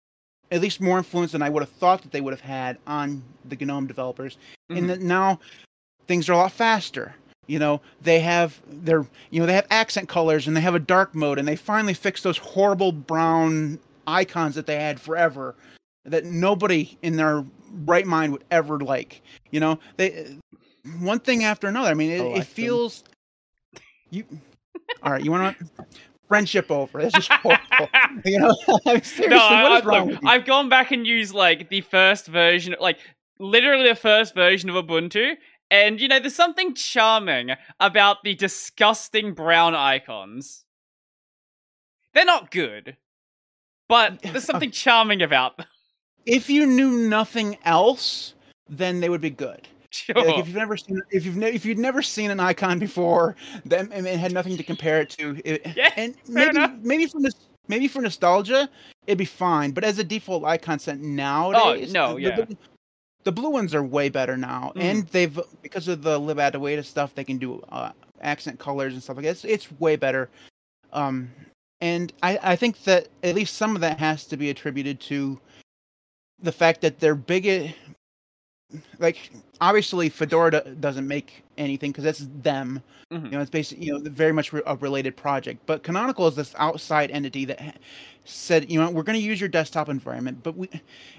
at 0.50 0.60
least 0.60 0.80
more 0.82 0.98
influence 0.98 1.32
than 1.32 1.40
I 1.40 1.48
would 1.48 1.62
have 1.62 1.70
thought 1.72 2.02
that 2.02 2.12
they 2.12 2.20
would 2.20 2.34
have 2.34 2.42
had 2.42 2.76
on 2.86 3.22
the 3.46 3.56
GNOME 3.56 3.86
developers. 3.86 4.36
Mhm. 4.70 4.76
And 4.78 4.90
that 4.90 5.00
now 5.00 5.40
things 6.06 6.28
are 6.28 6.32
a 6.32 6.36
lot 6.36 6.52
faster. 6.52 7.14
You 7.46 7.58
know, 7.58 7.80
they 8.02 8.20
have 8.20 8.60
their 8.70 9.06
you 9.30 9.40
know 9.40 9.46
they 9.46 9.54
have 9.54 9.66
accent 9.70 10.10
colors 10.10 10.46
and 10.46 10.54
they 10.54 10.60
have 10.60 10.74
a 10.74 10.78
dark 10.78 11.14
mode 11.14 11.38
and 11.38 11.48
they 11.48 11.56
finally 11.56 11.94
fixed 11.94 12.24
those 12.24 12.36
horrible 12.38 12.92
brown 12.92 13.78
icons 14.06 14.54
that 14.54 14.66
they 14.66 14.76
had 14.76 15.00
forever 15.00 15.54
that 16.04 16.24
nobody 16.24 16.98
in 17.02 17.16
their 17.16 17.44
right 17.84 18.06
mind 18.06 18.32
would 18.32 18.44
ever 18.50 18.78
like. 18.80 19.22
You 19.50 19.60
know, 19.60 19.78
they 19.96 20.36
one 20.98 21.20
thing 21.20 21.44
after 21.44 21.66
another. 21.66 21.90
I 21.90 21.94
mean, 21.94 22.10
it, 22.10 22.20
oh, 22.20 22.30
I 22.30 22.32
it 22.32 22.34
them. 22.36 22.44
feels 22.44 23.04
you. 24.10 24.24
All 25.02 25.12
right, 25.12 25.24
you 25.24 25.30
want 25.30 25.58
to 25.58 25.86
friendship 26.28 26.70
over? 26.70 27.02
That's 27.02 27.14
just 27.14 27.32
horrible. 27.32 27.88
you 28.24 28.38
know, 28.38 28.54
seriously, 28.84 29.28
no, 29.28 29.38
I, 29.38 29.62
what 29.62 29.72
I, 29.72 29.78
is 29.78 29.84
wrong 29.84 30.08
look? 30.10 30.20
I've 30.24 30.44
gone 30.44 30.68
back 30.68 30.90
and 30.92 31.06
used 31.06 31.34
like 31.34 31.68
the 31.68 31.80
first 31.82 32.26
version, 32.26 32.74
like 32.80 32.98
literally 33.38 33.88
the 33.88 33.94
first 33.94 34.34
version 34.34 34.70
of 34.70 34.76
Ubuntu, 34.84 35.34
and 35.70 36.00
you 36.00 36.08
know, 36.08 36.20
there's 36.20 36.34
something 36.34 36.74
charming 36.74 37.50
about 37.80 38.22
the 38.24 38.34
disgusting 38.34 39.32
brown 39.32 39.74
icons. 39.74 40.64
They're 42.12 42.24
not 42.24 42.50
good, 42.50 42.96
but 43.88 44.20
there's 44.22 44.36
oh. 44.36 44.52
something 44.52 44.70
charming 44.70 45.22
about 45.22 45.56
them. 45.56 45.66
If 46.26 46.48
you 46.50 46.66
knew 46.66 46.90
nothing 47.08 47.56
else, 47.64 48.34
then 48.68 49.00
they 49.00 49.08
would 49.08 49.20
be 49.20 49.30
good. 49.30 49.66
Sure. 49.94 50.16
Like 50.16 50.38
if 50.38 50.48
you've 50.48 50.56
never 50.56 50.76
seen, 50.76 51.00
if 51.12 51.24
you've 51.24 51.36
ne- 51.36 51.52
if 51.52 51.64
you'd 51.64 51.78
never 51.78 52.02
seen 52.02 52.32
an 52.32 52.40
icon 52.40 52.80
before, 52.80 53.36
then 53.64 53.92
and 53.92 54.08
it 54.08 54.18
had 54.18 54.32
nothing 54.32 54.56
to 54.56 54.64
compare 54.64 55.00
it 55.00 55.10
to, 55.10 55.40
it, 55.44 55.62
Yeah, 55.76 55.92
and 55.96 56.16
maybe 56.26 56.50
enough. 56.50 56.72
maybe 56.82 57.06
for 57.06 57.20
this, 57.20 57.34
maybe 57.68 57.86
for 57.86 58.02
nostalgia, 58.02 58.68
it'd 59.06 59.18
be 59.18 59.24
fine. 59.24 59.70
But 59.70 59.84
as 59.84 60.00
a 60.00 60.04
default 60.04 60.42
icon 60.44 60.80
set 60.80 60.98
nowadays, 60.98 61.90
Oh, 61.90 61.92
no, 61.92 62.14
the- 62.16 62.20
yeah. 62.22 62.36
the, 62.40 62.56
the 63.22 63.30
blue 63.30 63.50
ones 63.50 63.72
are 63.72 63.84
way 63.84 64.08
better 64.08 64.36
now, 64.36 64.72
Mhm. 64.74 64.82
and 64.82 65.06
they've 65.10 65.38
because 65.62 65.86
of 65.86 66.02
the 66.02 66.18
libadwaita 66.18 66.84
stuff, 66.84 67.14
they 67.14 67.22
can 67.22 67.38
do 67.38 67.62
uh, 67.70 67.92
accent 68.20 68.58
colors 68.58 68.94
and 68.94 69.00
stuff 69.02 69.14
like 69.16 69.26
that. 69.26 69.30
It's, 69.30 69.44
it's 69.44 69.70
way 69.78 69.94
better. 69.94 70.28
Um, 70.92 71.30
and 71.80 72.12
I 72.20 72.40
I 72.42 72.56
think 72.56 72.82
that 72.82 73.06
at 73.22 73.36
least 73.36 73.54
some 73.54 73.76
of 73.76 73.80
that 73.82 74.00
has 74.00 74.24
to 74.26 74.36
be 74.36 74.50
attributed 74.50 74.98
to 75.02 75.38
the 76.42 76.52
fact 76.52 76.80
that 76.82 77.00
their 77.00 77.14
biggest 77.14 77.74
like 78.98 79.30
obviously 79.60 80.08
Fedora 80.08 80.50
doesn't 80.80 81.06
make 81.06 81.44
anything 81.58 81.92
because 81.92 82.04
that's 82.04 82.26
them. 82.42 82.82
Mhm. 83.12 83.24
You 83.26 83.30
know, 83.32 83.40
it's 83.40 83.50
basically 83.50 83.86
you 83.86 83.92
know 83.92 84.10
very 84.10 84.32
much 84.32 84.52
a 84.52 84.76
related 84.76 85.16
project. 85.16 85.64
But 85.66 85.82
Canonical 85.82 86.26
is 86.26 86.34
this 86.34 86.54
outside 86.58 87.10
entity 87.10 87.44
that 87.44 87.76
said, 88.24 88.70
you 88.70 88.80
know, 88.80 88.90
we're 88.90 89.02
going 89.02 89.18
to 89.18 89.24
use 89.24 89.40
your 89.40 89.48
desktop 89.48 89.88
environment, 89.88 90.42
but 90.42 90.56
we, 90.56 90.68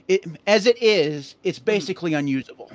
it 0.08 0.26
as 0.48 0.66
it 0.66 0.82
is, 0.82 1.36
it's 1.44 1.60
basically 1.60 2.14
unusable. 2.14 2.72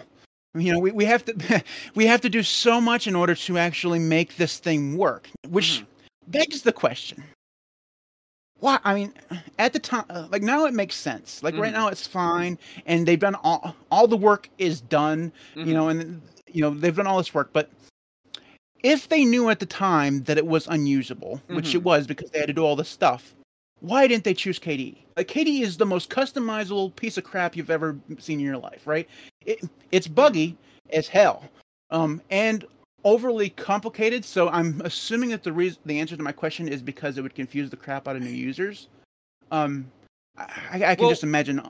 You 0.54 0.72
know, 0.72 0.78
we, 0.78 0.92
we 0.92 1.04
have 1.04 1.24
to 1.26 1.62
we 1.94 2.06
have 2.06 2.20
to 2.22 2.28
do 2.30 2.42
so 2.42 2.80
much 2.80 3.06
in 3.06 3.14
order 3.14 3.34
to 3.34 3.58
actually 3.58 3.98
make 3.98 4.36
this 4.36 4.58
thing 4.58 4.96
work, 4.96 5.28
which 5.48 5.80
Mhm. 5.82 5.86
begs 6.28 6.62
the 6.62 6.72
question. 6.72 7.22
Why? 8.60 8.78
I 8.84 8.94
mean, 8.94 9.14
at 9.58 9.72
the 9.72 9.78
time, 9.78 10.04
uh, 10.10 10.26
like 10.30 10.42
now 10.42 10.66
it 10.66 10.74
makes 10.74 10.94
sense. 10.94 11.42
Like 11.42 11.56
right 11.56 11.70
Mhm. 11.70 11.76
now 11.76 11.88
it's 11.88 12.06
fine, 12.06 12.58
and 12.86 13.06
they've 13.08 13.18
done 13.18 13.34
all 13.36 13.74
all 13.90 14.06
the 14.06 14.16
work 14.16 14.48
is 14.58 14.80
done 14.80 15.32
Mhm. 15.56 15.66
you 15.66 15.74
know, 15.74 15.88
and 15.88 16.22
you 16.46 16.60
know 16.62 16.70
they've 16.70 16.94
done 16.94 17.06
all 17.06 17.18
this 17.18 17.34
work, 17.34 17.50
but 17.52 17.70
if 18.82 19.08
they 19.08 19.24
knew 19.24 19.50
at 19.50 19.60
the 19.60 19.66
time 19.66 20.22
that 20.22 20.38
it 20.38 20.46
was 20.46 20.66
unusable, 20.66 21.40
which 21.48 21.74
it 21.74 21.78
Mhm. 21.78 21.82
was 21.82 22.06
because 22.06 22.30
they 22.30 22.38
had 22.38 22.48
to 22.48 22.54
do 22.54 22.64
all 22.64 22.76
this 22.76 22.88
stuff, 22.88 23.34
why 23.80 24.06
didn't 24.06 24.24
they 24.24 24.34
choose 24.34 24.58
KDE? 24.58 25.04
Like 25.16 25.28
KDE 25.28 25.62
is 25.62 25.76
the 25.76 25.86
most 25.86 26.10
customizable 26.10 26.94
piece 26.96 27.18
of 27.18 27.24
crap 27.24 27.56
you've 27.56 27.70
ever 27.70 27.98
seen 28.18 28.40
in 28.40 28.46
your 28.46 28.56
life, 28.58 28.86
right? 28.86 29.08
It 29.44 29.60
it's 29.92 30.06
buggy 30.06 30.56
as 30.92 31.08
hell, 31.08 31.44
um, 31.90 32.20
and 32.30 32.64
overly 33.04 33.50
complicated. 33.50 34.24
So 34.24 34.48
I'm 34.48 34.80
assuming 34.84 35.30
that 35.30 35.42
the 35.42 35.52
reason 35.52 35.80
the 35.84 35.98
answer 36.00 36.16
to 36.16 36.22
my 36.22 36.32
question 36.32 36.68
is 36.68 36.82
because 36.82 37.18
it 37.18 37.22
would 37.22 37.34
confuse 37.34 37.70
the 37.70 37.76
crap 37.76 38.08
out 38.08 38.16
of 38.16 38.22
new 38.22 38.30
users. 38.30 38.88
Um, 39.50 39.90
I, 40.36 40.46
I 40.84 40.94
can 40.94 41.02
Well, 41.02 41.10
just 41.10 41.22
imagine. 41.22 41.60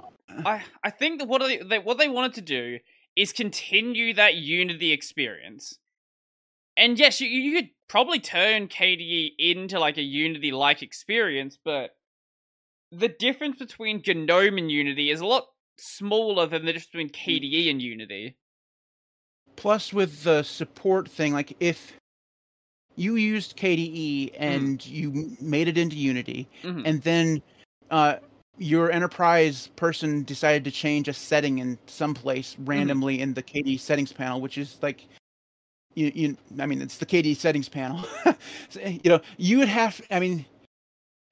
I 0.44 0.62
I 0.82 0.90
think 0.90 1.18
that 1.18 1.28
what 1.28 1.40
they, 1.40 1.58
they 1.58 1.78
what 1.78 1.98
they 1.98 2.08
wanted 2.08 2.34
to 2.34 2.42
do 2.42 2.78
is 3.16 3.32
continue 3.32 4.14
that 4.14 4.36
Unity 4.36 4.92
experience. 4.92 5.78
And 6.76 6.98
yes, 6.98 7.20
you 7.20 7.28
you 7.28 7.60
could 7.60 7.70
probably 7.88 8.20
turn 8.20 8.68
KDE 8.68 9.32
into 9.38 9.78
like 9.80 9.98
a 9.98 10.02
Unity 10.02 10.52
like 10.52 10.82
experience, 10.82 11.58
but 11.62 11.90
the 12.92 13.08
difference 13.08 13.56
between 13.58 14.02
GNOME 14.06 14.58
and 14.58 14.70
Unity 14.70 15.10
is 15.10 15.20
a 15.20 15.26
lot 15.26 15.46
smaller 15.78 16.46
than 16.46 16.64
the 16.64 16.72
difference 16.72 16.90
between 16.90 17.10
KDE 17.10 17.70
and 17.70 17.82
Unity. 17.82 18.36
Plus 19.60 19.92
with 19.92 20.22
the 20.24 20.42
support 20.42 21.06
thing 21.06 21.34
like 21.34 21.54
if 21.60 21.92
you 22.96 23.16
used 23.16 23.56
KDE 23.58 24.32
and 24.38 24.84
you 24.86 25.36
made 25.40 25.68
it 25.68 25.76
into 25.76 25.96
Unity 25.96 26.48
Mhm. 26.62 26.82
and 26.86 27.02
then 27.02 27.42
uh 27.90 28.16
your 28.56 28.90
enterprise 28.90 29.68
person 29.76 30.22
decided 30.24 30.64
to 30.64 30.70
change 30.70 31.08
a 31.08 31.12
setting 31.12 31.58
in 31.58 31.78
some 31.86 32.14
place 32.14 32.56
randomly 32.60 33.20
in 33.20 33.34
the 33.34 33.42
KDE 33.42 33.78
settings 33.78 34.12
panel 34.14 34.40
which 34.40 34.56
is 34.56 34.78
like 34.82 35.06
you, 35.94 36.10
you 36.14 36.36
I 36.58 36.64
mean 36.64 36.80
it's 36.80 36.96
the 36.96 37.06
KDE 37.06 37.36
settings 37.36 37.68
panel 37.68 38.02
So, 38.70 38.80
you 38.80 39.10
know 39.10 39.20
you 39.36 39.58
would 39.58 39.68
have 39.68 40.00
I 40.10 40.20
mean 40.20 40.46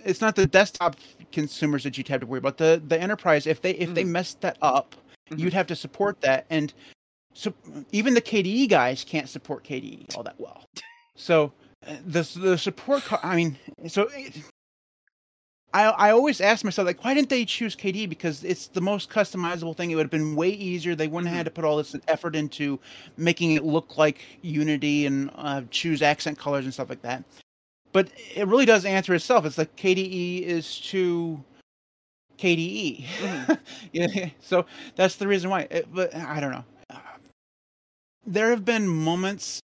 it's 0.04 0.20
not 0.20 0.36
the 0.36 0.46
desktop 0.46 0.96
consumers 1.32 1.82
that 1.84 1.96
you'd 1.96 2.08
have 2.08 2.20
to 2.20 2.26
worry 2.26 2.38
about 2.38 2.58
the 2.58 2.82
the 2.88 3.00
enterprise 3.00 3.46
if 3.46 3.62
they 3.62 3.70
if 3.72 3.94
they 3.94 4.04
Mhm. 4.04 4.08
messed 4.08 4.42
that 4.42 4.58
up 4.60 4.94
Mhm. 5.30 5.38
you'd 5.38 5.54
have 5.54 5.66
to 5.68 5.76
support 5.76 6.20
that 6.20 6.44
and 6.50 6.74
so 7.34 7.52
even 7.92 8.14
the 8.14 8.20
KDE 8.20 8.68
guys 8.68 9.04
can't 9.04 9.28
support 9.28 9.64
KDE 9.64 10.16
all 10.16 10.22
that 10.22 10.38
well. 10.38 10.64
So 11.20 11.52
uh, 11.84 11.96
the 12.06 12.22
the 12.36 12.56
support, 12.56 13.02
I 13.24 13.34
mean, 13.34 13.58
so 13.88 14.08
it, 14.14 14.36
I 15.74 15.86
I 15.86 16.10
always 16.12 16.40
ask 16.40 16.64
myself 16.64 16.86
like, 16.86 17.04
why 17.04 17.12
didn't 17.12 17.28
they 17.28 17.44
choose 17.44 17.74
KDE? 17.76 18.08
Because 18.08 18.44
it's 18.44 18.68
the 18.68 18.80
most 18.80 19.10
customizable 19.10 19.76
thing. 19.76 19.90
It 19.90 19.96
would 19.96 20.04
have 20.04 20.10
been 20.12 20.36
way 20.36 20.50
easier. 20.50 20.94
They 20.94 21.08
wouldn't 21.08 21.28
have 21.28 21.36
had 21.38 21.44
to 21.46 21.50
put 21.50 21.64
all 21.64 21.76
this 21.76 21.96
effort 22.06 22.36
into 22.36 22.78
making 23.16 23.52
it 23.52 23.64
look 23.64 23.98
like 23.98 24.20
Unity 24.42 25.06
and 25.06 25.30
uh, 25.34 25.62
choose 25.70 26.02
accent 26.02 26.38
colors 26.38 26.64
and 26.64 26.72
stuff 26.72 26.88
like 26.88 27.02
that. 27.02 27.24
But 27.92 28.10
it 28.34 28.46
really 28.46 28.66
does 28.66 28.84
answer 28.84 29.14
itself. 29.14 29.44
It's 29.44 29.58
like 29.58 29.74
KDE 29.76 30.42
is 30.42 30.78
to 30.82 31.42
KDE. 32.38 33.04
Mhm. 33.04 33.58
yeah, 33.92 34.28
so 34.40 34.66
that's 34.94 35.16
the 35.16 35.26
reason 35.26 35.50
why. 35.50 35.62
It, 35.70 35.88
but 35.92 36.14
I 36.14 36.38
don't 36.40 36.52
know. 36.52 36.64
There 38.28 38.50
have 38.50 38.64
been 38.64 38.86
moments 38.86 39.60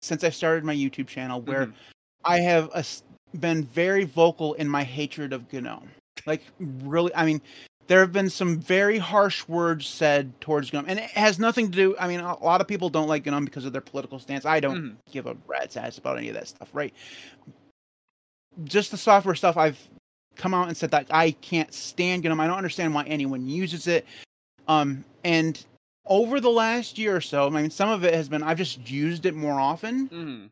since 0.00 0.24
I 0.24 0.30
started 0.30 0.64
my 0.64 0.74
YouTube 0.74 1.06
channel 1.06 1.42
where 1.42 1.66
Mhm. 1.66 1.74
I 2.24 2.38
have 2.40 2.70
a 2.74 2.84
been 3.38 3.64
very 3.64 4.04
vocal 4.04 4.54
in 4.54 4.68
my 4.68 4.82
hatred 4.82 5.34
of 5.34 5.52
GNOME. 5.52 5.90
Like 6.24 6.42
really, 6.58 7.14
I 7.14 7.26
mean, 7.26 7.42
there 7.88 8.00
have 8.00 8.12
been 8.12 8.30
some 8.30 8.58
very 8.58 8.96
harsh 8.96 9.46
words 9.46 9.86
said 9.86 10.32
towards 10.40 10.72
GNOME, 10.72 10.86
and 10.88 10.98
it 10.98 11.10
has 11.10 11.38
nothing 11.38 11.70
to 11.70 11.76
do. 11.76 11.96
I 11.98 12.08
mean, 12.08 12.20
a 12.20 12.42
lot 12.42 12.62
of 12.62 12.66
people 12.66 12.88
don't 12.88 13.08
like 13.08 13.26
GNOME 13.26 13.44
because 13.44 13.66
of 13.66 13.72
their 13.72 13.82
political 13.82 14.18
stance. 14.18 14.46
I 14.46 14.60
don't 14.60 14.82
Mhm. 14.82 14.96
give 15.12 15.26
a 15.26 15.36
rat's 15.46 15.76
ass 15.76 15.98
about 15.98 16.16
any 16.16 16.28
of 16.28 16.34
that 16.34 16.48
stuff, 16.48 16.70
right? 16.72 16.94
Just 18.64 18.90
the 18.90 18.96
software 18.96 19.34
stuff, 19.34 19.58
I've 19.58 19.78
come 20.36 20.54
out 20.54 20.68
and 20.68 20.76
said 20.76 20.90
that 20.92 21.06
I 21.10 21.32
can't 21.32 21.72
stand 21.74 22.24
GNOME. 22.24 22.40
I 22.40 22.46
don't 22.46 22.56
understand 22.56 22.94
why 22.94 23.04
anyone 23.04 23.46
uses 23.46 23.86
it. 23.86 24.06
Um, 24.66 25.04
and 25.24 25.62
over 26.06 26.40
the 26.40 26.50
last 26.50 26.98
year 26.98 27.16
or 27.16 27.20
so, 27.20 27.46
I 27.46 27.50
mean, 27.50 27.70
some 27.70 27.88
of 27.88 28.04
it 28.04 28.14
has 28.14 28.28
been 28.28 28.42
I've 28.42 28.58
just 28.58 28.88
used 28.90 29.26
it 29.26 29.34
more 29.34 29.58
often 29.60 30.08
Mhm. 30.08 30.50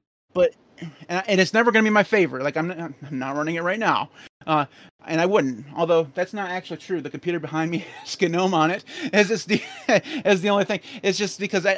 and, 1.09 1.23
and 1.29 1.41
it's 1.41 1.55
never 1.55 1.71
going 1.71 1.85
to 1.85 1.89
be 1.89 1.93
my 1.95 2.03
favorite. 2.03 2.43
Like 2.43 2.57
I'm 2.57 2.69
not, 2.69 2.79
I'm 2.79 3.19
not 3.19 3.37
running 3.37 3.55
it 3.55 3.63
right 3.63 3.79
now, 3.79 4.11
uh, 4.47 4.67
and 5.07 5.21
I 5.21 5.27
wouldn't. 5.27 5.65
Although 5.77 6.09
that's 6.15 6.33
not 6.33 6.51
actually 6.51 6.79
true. 6.79 7.01
The 7.01 7.11
computer 7.11 7.39
behind 7.39 7.71
me 7.71 7.79
has 8.01 8.21
GNOME 8.21 8.53
on 8.55 8.71
it 8.71 8.85
as 9.13 9.31
it's 9.31 9.45
the 9.45 9.63
as 10.25 10.41
the 10.41 10.51
only 10.51 10.65
thing. 10.65 10.81
It's 11.03 11.17
just 11.19 11.39
because 11.39 11.65
I, 11.65 11.75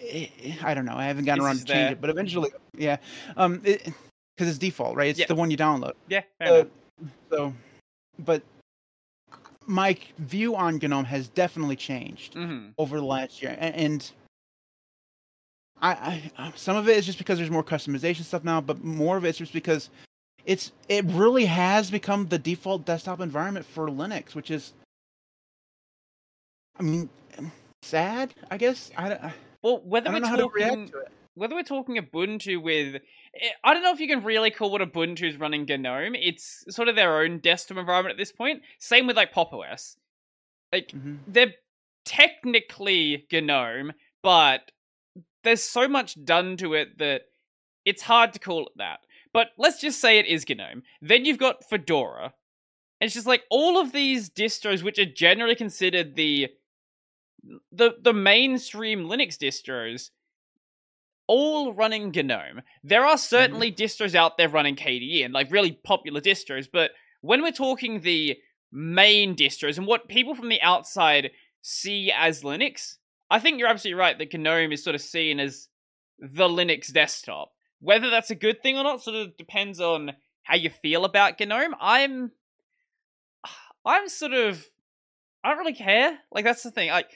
I 0.00 0.32
I 0.62 0.74
don't 0.74 0.84
know. 0.84 0.96
I 0.96 1.04
haven't 1.04 1.24
gotten 1.24 1.44
around 1.44 1.58
to 1.58 1.64
change 1.64 1.92
it, 1.92 2.00
but 2.00 2.10
eventually, 2.10 2.50
yeah. 2.76 2.96
Um, 3.36 3.58
because 3.58 3.92
it's 4.50 4.58
default, 4.58 4.96
right? 4.96 5.10
It's 5.10 5.18
Yeah. 5.18 5.26
the 5.26 5.34
one 5.34 5.50
you 5.50 5.56
download. 5.56 5.94
Yeah, 6.08 6.22
Uh, 6.40 6.64
so, 7.30 7.52
but 8.20 8.42
my 9.68 9.96
view 10.18 10.56
on 10.56 10.78
GNOME 10.78 11.04
has 11.04 11.28
definitely 11.28 11.76
changed 11.76 12.34
hmm 12.34 12.68
over 12.78 12.96
the 12.98 13.04
last 13.04 13.42
year, 13.42 13.56
and 13.60 14.10
I, 15.80 16.30
I 16.36 16.52
some 16.56 16.76
of 16.76 16.88
it 16.88 16.96
is 16.96 17.06
just 17.06 17.18
because 17.18 17.38
there's 17.38 17.50
more 17.50 17.62
customization 17.62 18.24
stuff 18.24 18.42
now, 18.42 18.60
but 18.60 18.82
more 18.82 19.16
of 19.16 19.24
it's 19.24 19.38
just 19.38 19.52
because 19.52 19.90
it's 20.44 20.72
it 20.88 21.04
really 21.06 21.44
has 21.44 21.90
become 21.90 22.26
the 22.26 22.38
default 22.38 22.84
desktop 22.84 23.20
environment 23.20 23.64
for 23.66 23.88
Linux, 23.88 24.34
which 24.34 24.50
is, 24.50 24.72
I 26.78 26.82
mean, 26.82 27.08
sad. 27.82 28.34
I 28.50 28.56
guess 28.56 28.90
I, 28.96 29.08
don't- 29.10 29.20
Well, 29.62 29.82
whether 29.84 30.06
don't 30.06 30.14
we're 30.14 30.20
know 30.20 30.26
how 30.28 30.36
to 30.36 30.42
talking 30.42 30.62
react 30.64 30.92
to 30.92 30.98
it. 31.00 31.08
whether 31.34 31.54
we're 31.54 31.62
talking 31.62 31.96
Ubuntu 31.96 32.62
with, 32.62 33.02
I 33.64 33.74
don't 33.74 33.82
know 33.82 33.92
if 33.92 34.00
you 34.00 34.08
can 34.08 34.24
really 34.24 34.50
call 34.50 34.70
what 34.70 34.80
Ubuntu 34.80 35.28
is 35.28 35.36
running 35.36 35.64
GNOME. 35.68 36.14
It's 36.14 36.64
sort 36.68 36.88
of 36.88 36.96
their 36.96 37.20
own 37.20 37.38
desktop 37.38 37.78
environment 37.78 38.12
at 38.12 38.18
this 38.18 38.32
point. 38.32 38.62
Same 38.78 39.06
with 39.06 39.16
like 39.16 39.32
Pop 39.32 39.52
OS. 39.52 39.96
Like 40.72 40.88
Mhm. 40.88 41.20
they're 41.26 41.54
technically 42.04 43.26
GNOME, 43.30 43.92
but 44.22 44.72
there's 45.44 45.62
so 45.62 45.86
much 45.88 46.22
done 46.24 46.56
to 46.58 46.74
it 46.74 46.98
that 46.98 47.22
it's 47.84 48.02
hard 48.02 48.32
to 48.32 48.38
call 48.38 48.66
it 48.66 48.72
that. 48.76 49.00
But 49.32 49.48
let's 49.56 49.80
just 49.80 50.00
say 50.00 50.18
it 50.18 50.26
is 50.26 50.48
GNOME. 50.48 50.82
Then 51.00 51.24
you've 51.24 51.38
got 51.38 51.68
Fedora. 51.68 52.34
And 53.00 53.06
it's 53.06 53.14
just 53.14 53.26
like 53.26 53.44
all 53.50 53.78
of 53.78 53.92
these 53.92 54.28
distros, 54.28 54.82
which 54.82 54.98
are 54.98 55.04
generally 55.04 55.54
considered 55.54 56.16
the 56.16 56.48
the 57.70 57.96
the 58.00 58.12
mainstream 58.12 59.04
Linux 59.04 59.36
distros, 59.38 60.10
all 61.28 61.72
running 61.72 62.10
GNOME. 62.10 62.62
There 62.82 63.04
are 63.04 63.18
certainly 63.18 63.70
mm-hmm. 63.70 63.82
distros 63.82 64.14
out 64.14 64.36
there 64.36 64.48
running 64.48 64.74
KDE 64.74 65.24
and 65.24 65.32
like 65.32 65.52
really 65.52 65.72
popular 65.72 66.20
distros, 66.20 66.66
but 66.72 66.90
when 67.20 67.42
we're 67.42 67.52
talking 67.52 68.00
the 68.00 68.36
main 68.72 69.36
distros 69.36 69.78
and 69.78 69.86
what 69.86 70.08
people 70.08 70.34
from 70.34 70.48
the 70.48 70.60
outside 70.62 71.30
see 71.62 72.10
as 72.10 72.42
Linux, 72.42 72.96
I 73.30 73.38
think 73.38 73.58
you're 73.58 73.68
absolutely 73.68 74.00
right 74.00 74.18
that 74.18 74.32
GNOME 74.32 74.72
is 74.72 74.82
sort 74.82 74.96
of 74.96 75.02
seen 75.02 75.38
as 75.38 75.68
the 76.18 76.48
Linux 76.48 76.92
desktop. 76.92 77.52
Whether 77.80 78.10
that's 78.10 78.30
a 78.30 78.34
good 78.34 78.62
thing 78.62 78.76
or 78.76 78.82
not 78.82 79.02
sort 79.02 79.16
of 79.16 79.36
depends 79.36 79.80
on 79.80 80.12
how 80.42 80.56
you 80.56 80.70
feel 80.70 81.04
about 81.04 81.38
GNOME. 81.38 81.74
I'm 81.80 82.32
I'm 83.84 84.08
sort 84.08 84.32
of 84.32 84.66
I 85.44 85.50
don't 85.50 85.58
really 85.58 85.74
care. 85.74 86.18
Like 86.32 86.44
that's 86.44 86.62
the 86.62 86.70
thing. 86.70 86.90
Like 86.90 87.10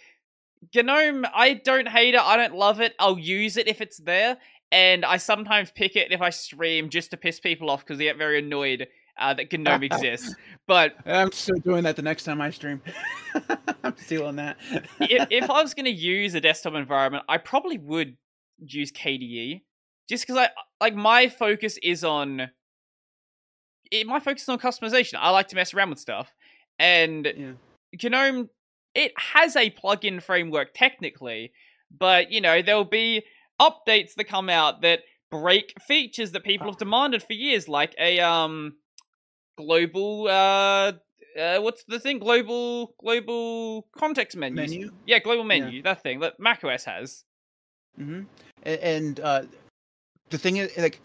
GNOME, 0.74 1.26
I 1.34 1.54
don't 1.54 1.88
hate 1.88 2.14
it. 2.14 2.20
I 2.20 2.36
don't 2.36 2.54
love 2.54 2.80
it. 2.80 2.94
I'll 2.98 3.18
use 3.18 3.56
it 3.56 3.68
if 3.68 3.80
it's 3.80 3.98
there, 3.98 4.38
and 4.70 5.04
I 5.04 5.16
sometimes 5.16 5.70
pick 5.70 5.96
it 5.96 6.12
if 6.12 6.20
I 6.20 6.30
stream 6.30 6.88
just 6.88 7.10
to 7.10 7.16
piss 7.16 7.40
people 7.40 7.70
off 7.70 7.80
because 7.80 7.98
they 7.98 8.04
get 8.04 8.16
very 8.16 8.38
annoyed 8.38 8.86
uh, 9.18 9.34
that 9.34 9.52
GNOME 9.52 9.84
exists. 9.84 10.34
But 10.68 10.94
I'm 11.04 11.32
still 11.32 11.58
doing 11.58 11.82
that 11.82 11.96
the 11.96 12.02
next 12.02 12.22
time 12.22 12.40
I 12.40 12.50
stream. 12.50 12.80
I'm 13.82 13.96
stealing 13.96 14.36
that. 14.36 14.56
if, 15.00 15.26
if 15.30 15.50
I 15.50 15.60
was 15.60 15.74
going 15.74 15.86
to 15.86 15.90
use 15.90 16.36
a 16.36 16.40
desktop 16.40 16.74
environment, 16.74 17.24
I 17.28 17.38
probably 17.38 17.78
would 17.78 18.16
use 18.58 18.92
KDE, 18.92 19.62
just 20.08 20.24
because 20.24 20.38
I 20.40 20.50
like 20.80 20.94
my 20.94 21.28
focus 21.28 21.78
is 21.82 22.04
on. 22.04 22.48
It, 23.90 24.06
my 24.06 24.20
focus 24.20 24.44
is 24.44 24.48
on 24.50 24.60
customization. 24.60 25.14
I 25.18 25.30
like 25.30 25.48
to 25.48 25.56
mess 25.56 25.74
around 25.74 25.90
with 25.90 25.98
stuff, 25.98 26.32
and 26.78 27.26
yeah. 27.26 28.08
GNOME 28.08 28.48
it 28.94 29.12
has 29.16 29.56
a 29.56 29.70
plugin 29.70 30.22
framework 30.22 30.74
technically, 30.74 31.52
but 31.96 32.30
you 32.30 32.40
know 32.40 32.62
there'll 32.62 32.84
be 32.84 33.22
updates 33.60 34.14
that 34.14 34.24
come 34.24 34.48
out 34.48 34.82
that 34.82 35.00
break 35.30 35.74
features 35.80 36.32
that 36.32 36.44
people 36.44 36.66
have 36.66 36.78
demanded 36.78 37.22
for 37.22 37.32
years, 37.32 37.68
like 37.68 37.94
a 37.98 38.20
um 38.20 38.74
global 39.56 40.26
uh, 40.28 40.92
uh 41.38 41.58
what's 41.60 41.84
the 41.84 42.00
thing 42.00 42.18
global 42.18 42.94
global 43.00 43.86
context 43.96 44.36
menus. 44.36 44.70
Menu. 44.70 44.90
Yeah, 45.06 45.18
global 45.18 45.44
Yeah. 45.44 45.60
menu. 45.60 45.82
That 45.82 46.02
thing 46.02 46.20
that 46.20 46.38
macOS 46.38 46.84
has. 46.84 47.24
Mm-hmm. 48.00 48.22
And 48.64 49.20
uh, 49.20 49.42
the 50.30 50.38
thing 50.38 50.56
is, 50.56 50.76
like, 50.78 51.00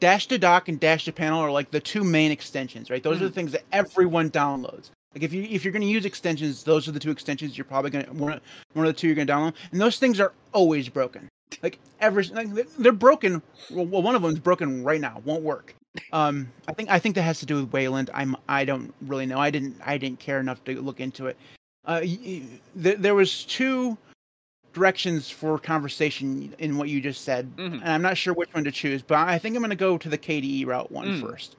Dash 0.00 0.26
to 0.26 0.38
Dock 0.38 0.68
and 0.68 0.78
Dash 0.78 1.04
to 1.06 1.12
Panel 1.12 1.40
are 1.40 1.50
like 1.50 1.70
the 1.70 1.80
two 1.80 2.04
main 2.04 2.30
extensions, 2.30 2.90
right? 2.90 3.02
Those 3.02 3.22
are 3.22 3.28
the 3.28 3.30
things 3.30 3.52
that 3.52 3.64
everyone 3.72 4.30
downloads. 4.30 4.90
Like, 5.16 5.22
if 5.22 5.32
you 5.32 5.44
if 5.44 5.64
you're 5.64 5.72
going 5.72 5.80
to 5.80 5.88
use 5.88 6.04
extensions, 6.04 6.62
those 6.62 6.86
are 6.86 6.92
the 6.92 7.00
two 7.00 7.10
extensions 7.10 7.56
you're 7.56 7.64
probably 7.64 7.90
going 7.90 8.04
to 8.04 8.12
one 8.12 8.38
one 8.74 8.86
of 8.86 8.94
the 8.94 9.00
two 9.00 9.06
you're 9.06 9.16
going 9.16 9.26
to 9.26 9.32
download, 9.32 9.54
and 9.72 9.80
those 9.80 9.98
things 9.98 10.20
are 10.20 10.34
always 10.52 10.90
broken. 10.90 11.26
Like 11.62 11.78
ever, 12.00 12.22
like, 12.24 12.48
they're- 12.76 12.92
broken. 12.92 13.40
Well, 13.70 13.86
one 13.86 14.14
of 14.14 14.20
them's 14.20 14.40
broken 14.40 14.84
right 14.84 15.00
now, 15.00 15.22
won't 15.24 15.42
work. 15.42 15.74
Um, 16.12 16.52
I 16.68 16.74
think 16.74 16.90
I 16.90 16.98
think 16.98 17.14
that 17.14 17.22
has 17.22 17.40
to 17.40 17.46
do 17.46 17.56
with 17.56 17.72
Wayland. 17.72 18.10
I'm 18.12 18.36
I 18.46 18.66
don't 18.66 18.92
really 19.00 19.24
know. 19.24 19.38
I 19.38 19.50
didn't 19.50 19.76
I 19.82 19.96
didn't 19.96 20.18
care 20.20 20.38
enough 20.38 20.62
to 20.64 20.78
look 20.82 21.00
into 21.00 21.28
it. 21.28 21.38
Uh, 21.86 22.02
there, 22.74 23.14
was 23.14 23.44
two 23.44 23.96
directions 24.74 25.30
for 25.30 25.58
conversation 25.58 26.52
in 26.58 26.76
what 26.76 26.90
you 26.90 27.00
just 27.00 27.22
said, 27.24 27.50
Mhm. 27.56 27.80
and 27.80 27.88
I'm 27.88 28.02
not 28.02 28.18
sure 28.18 28.34
which 28.34 28.52
one 28.52 28.64
to 28.64 28.70
choose. 28.72 29.00
But 29.00 29.16
I 29.26 29.38
think 29.38 29.56
I'm 29.56 29.62
going 29.62 29.70
to 29.70 29.76
go 29.76 29.96
to 29.96 30.08
the 30.10 30.18
KDE 30.18 30.66
route 30.66 30.90
one 30.92 31.06
Mm. 31.06 31.20
first. 31.22 31.56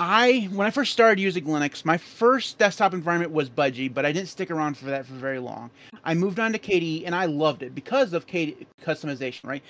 I 0.00 0.48
when 0.54 0.66
I 0.66 0.70
first 0.70 0.92
started 0.94 1.20
using 1.20 1.44
Linux, 1.44 1.84
my 1.84 1.98
first 1.98 2.56
desktop 2.56 2.94
environment 2.94 3.32
was 3.32 3.50
Budgie, 3.50 3.92
but 3.92 4.06
I 4.06 4.12
didn't 4.12 4.30
stick 4.30 4.50
around 4.50 4.78
for 4.78 4.86
that 4.86 5.04
for 5.04 5.12
very 5.12 5.38
long. 5.38 5.70
I 6.04 6.14
moved 6.14 6.40
on 6.40 6.54
to 6.54 6.58
KDE 6.58 7.02
and 7.04 7.14
I 7.14 7.26
loved 7.26 7.62
it 7.62 7.74
because 7.74 8.14
of 8.14 8.26
KDE 8.26 8.66
customization, 8.82 9.44
right? 9.44 9.62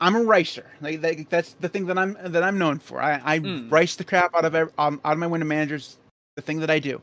I'm 0.00 0.16
a 0.16 0.24
ricer. 0.24 0.64
Like 0.80 1.02
that, 1.02 1.28
that's 1.28 1.52
the 1.60 1.68
thing 1.68 1.84
that 1.84 1.98
I'm 1.98 2.16
that 2.24 2.42
I'm 2.42 2.56
known 2.56 2.78
for. 2.78 3.02
I, 3.02 3.20
I 3.22 3.38
Mm. 3.40 3.70
rice 3.70 3.94
the 3.94 4.04
crap 4.04 4.34
out 4.34 4.46
of 4.46 4.54
um, 4.78 4.98
out 5.04 5.12
of 5.12 5.18
my 5.18 5.26
window 5.26 5.46
managers. 5.46 5.98
The 6.36 6.42
thing 6.42 6.58
that 6.60 6.70
I 6.70 6.78
do, 6.78 7.02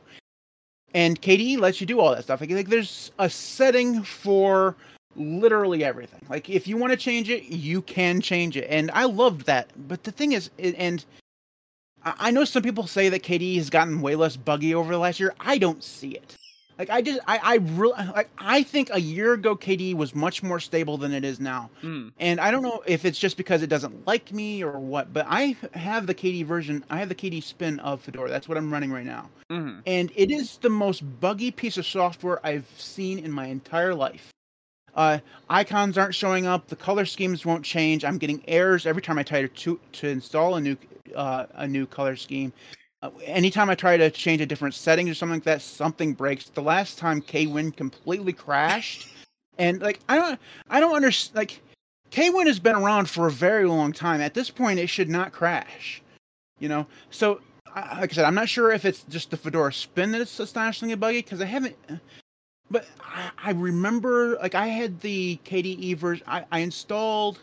and 0.94 1.22
KDE 1.22 1.60
lets 1.60 1.80
you 1.80 1.86
do 1.86 2.00
all 2.00 2.12
that 2.12 2.24
stuff. 2.24 2.40
Like, 2.40 2.50
like 2.50 2.68
there's 2.68 3.12
a 3.20 3.30
setting 3.30 4.02
for 4.02 4.74
literally 5.14 5.84
everything. 5.84 6.20
Like 6.28 6.50
if 6.50 6.66
you 6.66 6.78
want 6.78 6.92
to 6.92 6.96
change 6.96 7.30
it, 7.30 7.44
you 7.44 7.80
can 7.82 8.20
change 8.20 8.56
it, 8.56 8.66
and 8.68 8.90
I 8.90 9.04
loved 9.04 9.46
that. 9.46 9.68
But 9.86 10.02
the 10.02 10.10
thing 10.10 10.32
is, 10.32 10.50
and 10.58 11.04
I 12.18 12.30
know 12.30 12.44
some 12.44 12.62
people 12.62 12.86
say 12.86 13.08
that 13.08 13.22
KDE 13.22 13.56
has 13.56 13.70
gotten 13.70 14.00
way 14.00 14.14
less 14.16 14.36
buggy 14.36 14.74
over 14.74 14.92
the 14.92 14.98
last 14.98 15.20
year. 15.20 15.34
I 15.40 15.58
don't 15.58 15.82
see 15.82 16.10
it. 16.10 16.36
Like 16.78 16.90
I 16.90 17.02
just 17.02 17.18
I 17.26 17.38
I 17.42 17.54
really 17.56 17.96
like 18.14 18.30
I 18.38 18.62
think 18.62 18.90
a 18.92 19.00
year 19.00 19.32
ago 19.32 19.56
KDE 19.56 19.94
was 19.94 20.14
much 20.14 20.44
more 20.44 20.60
stable 20.60 20.96
than 20.96 21.12
it 21.12 21.24
is 21.24 21.40
now. 21.40 21.70
Mm. 21.82 22.12
And 22.18 22.40
I 22.40 22.52
don't 22.52 22.62
know 22.62 22.84
if 22.86 23.04
it's 23.04 23.18
just 23.18 23.36
because 23.36 23.62
it 23.62 23.66
doesn't 23.66 24.06
like 24.06 24.32
me 24.32 24.62
or 24.62 24.78
what, 24.78 25.12
but 25.12 25.26
I 25.28 25.56
have 25.74 26.06
the 26.06 26.14
KDE 26.14 26.46
version. 26.46 26.84
I 26.88 26.98
have 26.98 27.08
the 27.08 27.16
KDE 27.16 27.42
spin 27.42 27.80
of 27.80 28.00
Fedora. 28.00 28.30
That's 28.30 28.48
what 28.48 28.56
I'm 28.56 28.72
running 28.72 28.92
right 28.92 29.04
now. 29.06 29.28
hmm 29.50 29.80
And 29.86 30.12
it 30.14 30.30
is 30.30 30.58
the 30.58 30.70
most 30.70 31.00
buggy 31.20 31.50
piece 31.50 31.78
of 31.78 31.86
software 31.86 32.38
I've 32.46 32.68
seen 32.78 33.18
in 33.18 33.32
my 33.32 33.46
entire 33.46 33.94
life. 33.94 34.30
Uh, 34.94 35.18
icons 35.50 35.98
aren't 35.98 36.14
showing 36.14 36.46
up. 36.46 36.68
The 36.68 36.76
color 36.76 37.06
schemes 37.06 37.44
won't 37.44 37.64
change. 37.64 38.04
I'm 38.04 38.18
getting 38.18 38.42
errors 38.48 38.86
every 38.86 39.02
time 39.02 39.18
I 39.18 39.24
try 39.24 39.46
to 39.46 39.80
to 39.92 40.08
install 40.08 40.54
a 40.54 40.60
new 40.60 40.76
uh, 41.14 41.46
a 41.54 41.66
new 41.66 41.86
color 41.86 42.16
scheme. 42.16 42.52
Uh, 43.02 43.10
anytime 43.24 43.70
I 43.70 43.74
try 43.74 43.96
to 43.96 44.10
change 44.10 44.40
a 44.40 44.46
different 44.46 44.74
setting 44.74 45.08
or 45.08 45.14
something 45.14 45.36
like 45.36 45.44
that, 45.44 45.62
something 45.62 46.14
breaks. 46.14 46.48
The 46.48 46.62
last 46.62 46.98
time 46.98 47.22
KWin 47.22 47.76
completely 47.76 48.32
crashed, 48.32 49.08
and 49.58 49.80
like 49.80 50.00
I 50.08 50.16
don't 50.16 50.40
I 50.68 50.80
don't 50.80 50.96
understand. 50.96 51.36
Like 51.36 51.60
KWin 52.10 52.46
has 52.46 52.58
been 52.58 52.74
around 52.74 53.08
for 53.08 53.26
a 53.26 53.30
very 53.30 53.66
long 53.66 53.92
time. 53.92 54.20
At 54.20 54.34
this 54.34 54.50
point, 54.50 54.78
it 54.78 54.88
should 54.88 55.08
not 55.08 55.32
crash. 55.32 56.02
You 56.58 56.68
know, 56.68 56.86
so 57.10 57.40
like 57.76 58.12
I 58.12 58.14
said, 58.14 58.24
I'm 58.24 58.34
not 58.34 58.48
sure 58.48 58.72
if 58.72 58.84
it's 58.84 59.04
just 59.04 59.30
the 59.30 59.36
Fedora 59.36 59.72
spin 59.72 60.10
that's 60.10 60.40
astonishingly 60.40 60.94
buggy 60.96 61.22
because 61.22 61.40
I 61.40 61.46
haven't. 61.46 61.76
But 62.70 62.86
I, 63.00 63.30
I 63.38 63.50
remember, 63.52 64.36
like, 64.36 64.54
I 64.54 64.66
had 64.66 65.00
the 65.00 65.38
KDE 65.44 65.96
version. 65.96 66.24
I, 66.28 66.44
I 66.52 66.58
installed 66.60 67.40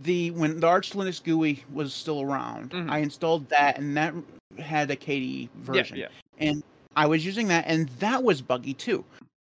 the 0.00 0.30
when 0.32 0.60
the 0.60 0.66
Arch 0.66 0.92
Linux 0.92 1.22
GUI 1.22 1.62
was 1.72 1.92
still 1.94 2.22
around. 2.22 2.70
Mhm. 2.70 2.90
I 2.90 2.98
installed 2.98 3.48
that, 3.50 3.78
and 3.78 3.96
that 3.96 4.14
had 4.58 4.90
a 4.90 4.96
KDE 4.96 5.48
version. 5.56 5.96
yeah. 5.98 6.08
And 6.38 6.62
I 6.96 7.06
was 7.06 7.24
using 7.24 7.48
that, 7.48 7.64
and 7.66 7.88
that 8.00 8.22
was 8.24 8.40
buggy 8.42 8.74
too. 8.74 9.04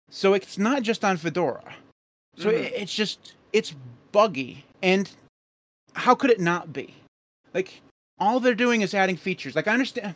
So 0.09 0.33
it's 0.33 0.57
not 0.57 0.83
just 0.83 1.03
on 1.03 1.17
Fedora. 1.17 1.73
So 2.37 2.49
Mhm. 2.51 2.53
it, 2.55 2.73
it's 2.75 2.93
just 2.93 3.35
it's 3.53 3.73
buggy, 4.11 4.65
and 4.81 5.09
how 5.93 6.13
could 6.15 6.29
it 6.29 6.39
not 6.39 6.73
be? 6.73 6.93
Like 7.53 7.81
all 8.19 8.39
they're 8.39 8.53
doing 8.55 8.81
is 8.81 8.93
adding 8.93 9.15
features. 9.17 9.55
Like 9.55 9.67
I 9.67 9.73
understand. 9.73 10.15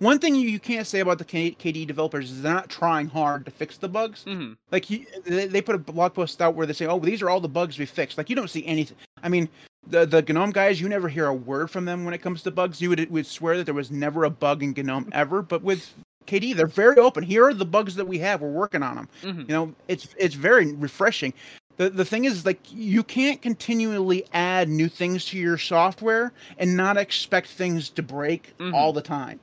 One 0.00 0.18
thing 0.18 0.34
you, 0.34 0.58
can't 0.58 0.86
say 0.86 1.00
about 1.00 1.18
the 1.18 1.24
KDE 1.26 1.86
developers 1.86 2.30
is 2.30 2.40
they're 2.42 2.52
not 2.54 2.68
trying 2.70 3.06
hard 3.08 3.44
to 3.44 3.50
fix 3.50 3.76
the 3.76 3.88
bugs. 3.88 4.24
hmm 4.24 4.54
Like 4.72 4.88
you, 4.90 5.04
they, 5.24 5.46
they 5.46 5.60
put 5.62 5.74
a 5.74 5.78
blog 5.78 6.14
post 6.14 6.40
out 6.42 6.54
where 6.54 6.66
they 6.66 6.72
say, 6.72 6.86
"Oh, 6.86 6.98
these 6.98 7.20
are 7.22 7.28
all 7.30 7.40
the 7.40 7.48
bugs 7.48 7.78
we 7.78 7.84
fixed." 7.86 8.16
Like 8.18 8.28
you 8.30 8.34
don't 8.36 8.48
see 8.50 8.64
anything. 8.66 8.96
I 9.22 9.28
mean, 9.28 9.48
the 9.86 10.06
the 10.06 10.22
GNOME 10.22 10.50
guys, 10.52 10.80
you 10.80 10.88
never 10.88 11.08
hear 11.08 11.26
a 11.26 11.34
word 11.34 11.70
from 11.70 11.84
them 11.84 12.04
when 12.06 12.14
it 12.14 12.22
comes 12.22 12.42
to 12.42 12.50
bugs. 12.50 12.80
You 12.80 12.88
would 12.90 13.10
would 13.10 13.26
swear 13.26 13.56
that 13.58 13.64
there 13.64 13.74
was 13.74 13.90
never 13.90 14.24
a 14.24 14.30
bug 14.30 14.62
in 14.62 14.72
GNOME 14.72 15.10
ever. 15.12 15.42
But 15.42 15.62
with 15.62 15.92
KDE, 16.26 16.56
they're 16.56 16.66
very 16.66 16.96
open. 16.96 17.22
Here 17.22 17.44
are 17.44 17.54
the 17.54 17.66
bugs 17.66 17.94
that 17.96 18.06
we 18.08 18.18
have. 18.20 18.40
We're 18.40 18.48
working 18.50 18.82
on 18.82 18.96
them. 18.96 19.08
hmm 19.22 19.40
You 19.40 19.46
know, 19.48 19.74
it's 19.88 20.08
it's 20.18 20.34
very 20.34 20.72
refreshing. 20.72 21.34
The 21.76 21.90
the 21.90 22.04
thing 22.06 22.24
is, 22.24 22.46
like, 22.46 22.60
you 22.72 23.02
can't 23.02 23.42
continually 23.42 24.24
add 24.32 24.68
new 24.70 24.88
things 24.88 25.26
to 25.26 25.38
your 25.38 25.58
software 25.58 26.32
and 26.58 26.74
not 26.74 26.96
expect 26.96 27.48
things 27.48 27.90
to 27.90 28.02
break 28.02 28.54
Mhm. 28.58 28.72
all 28.74 28.92
the 28.94 29.02
time. 29.02 29.40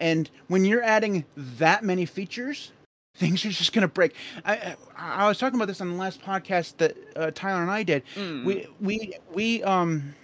And 0.00 0.30
when 0.48 0.64
you're 0.64 0.82
adding 0.82 1.24
that 1.36 1.84
many 1.84 2.06
features, 2.06 2.72
things 3.14 3.44
are 3.44 3.50
just 3.50 3.72
going 3.72 3.82
to 3.82 3.88
break. 3.88 4.14
I, 4.44 4.74
I, 4.96 5.24
I 5.24 5.28
was 5.28 5.38
talking 5.38 5.56
about 5.56 5.68
this 5.68 5.80
on 5.80 5.90
the 5.90 5.96
last 5.96 6.22
podcast 6.22 6.78
that 6.78 6.96
uh, 7.16 7.30
Tyler 7.34 7.62
and 7.62 7.70
I 7.70 7.82
did. 7.82 8.02
Mm. 8.16 8.44
We 8.44 8.66
we 8.80 9.14
we 9.32 9.62
um 9.62 10.14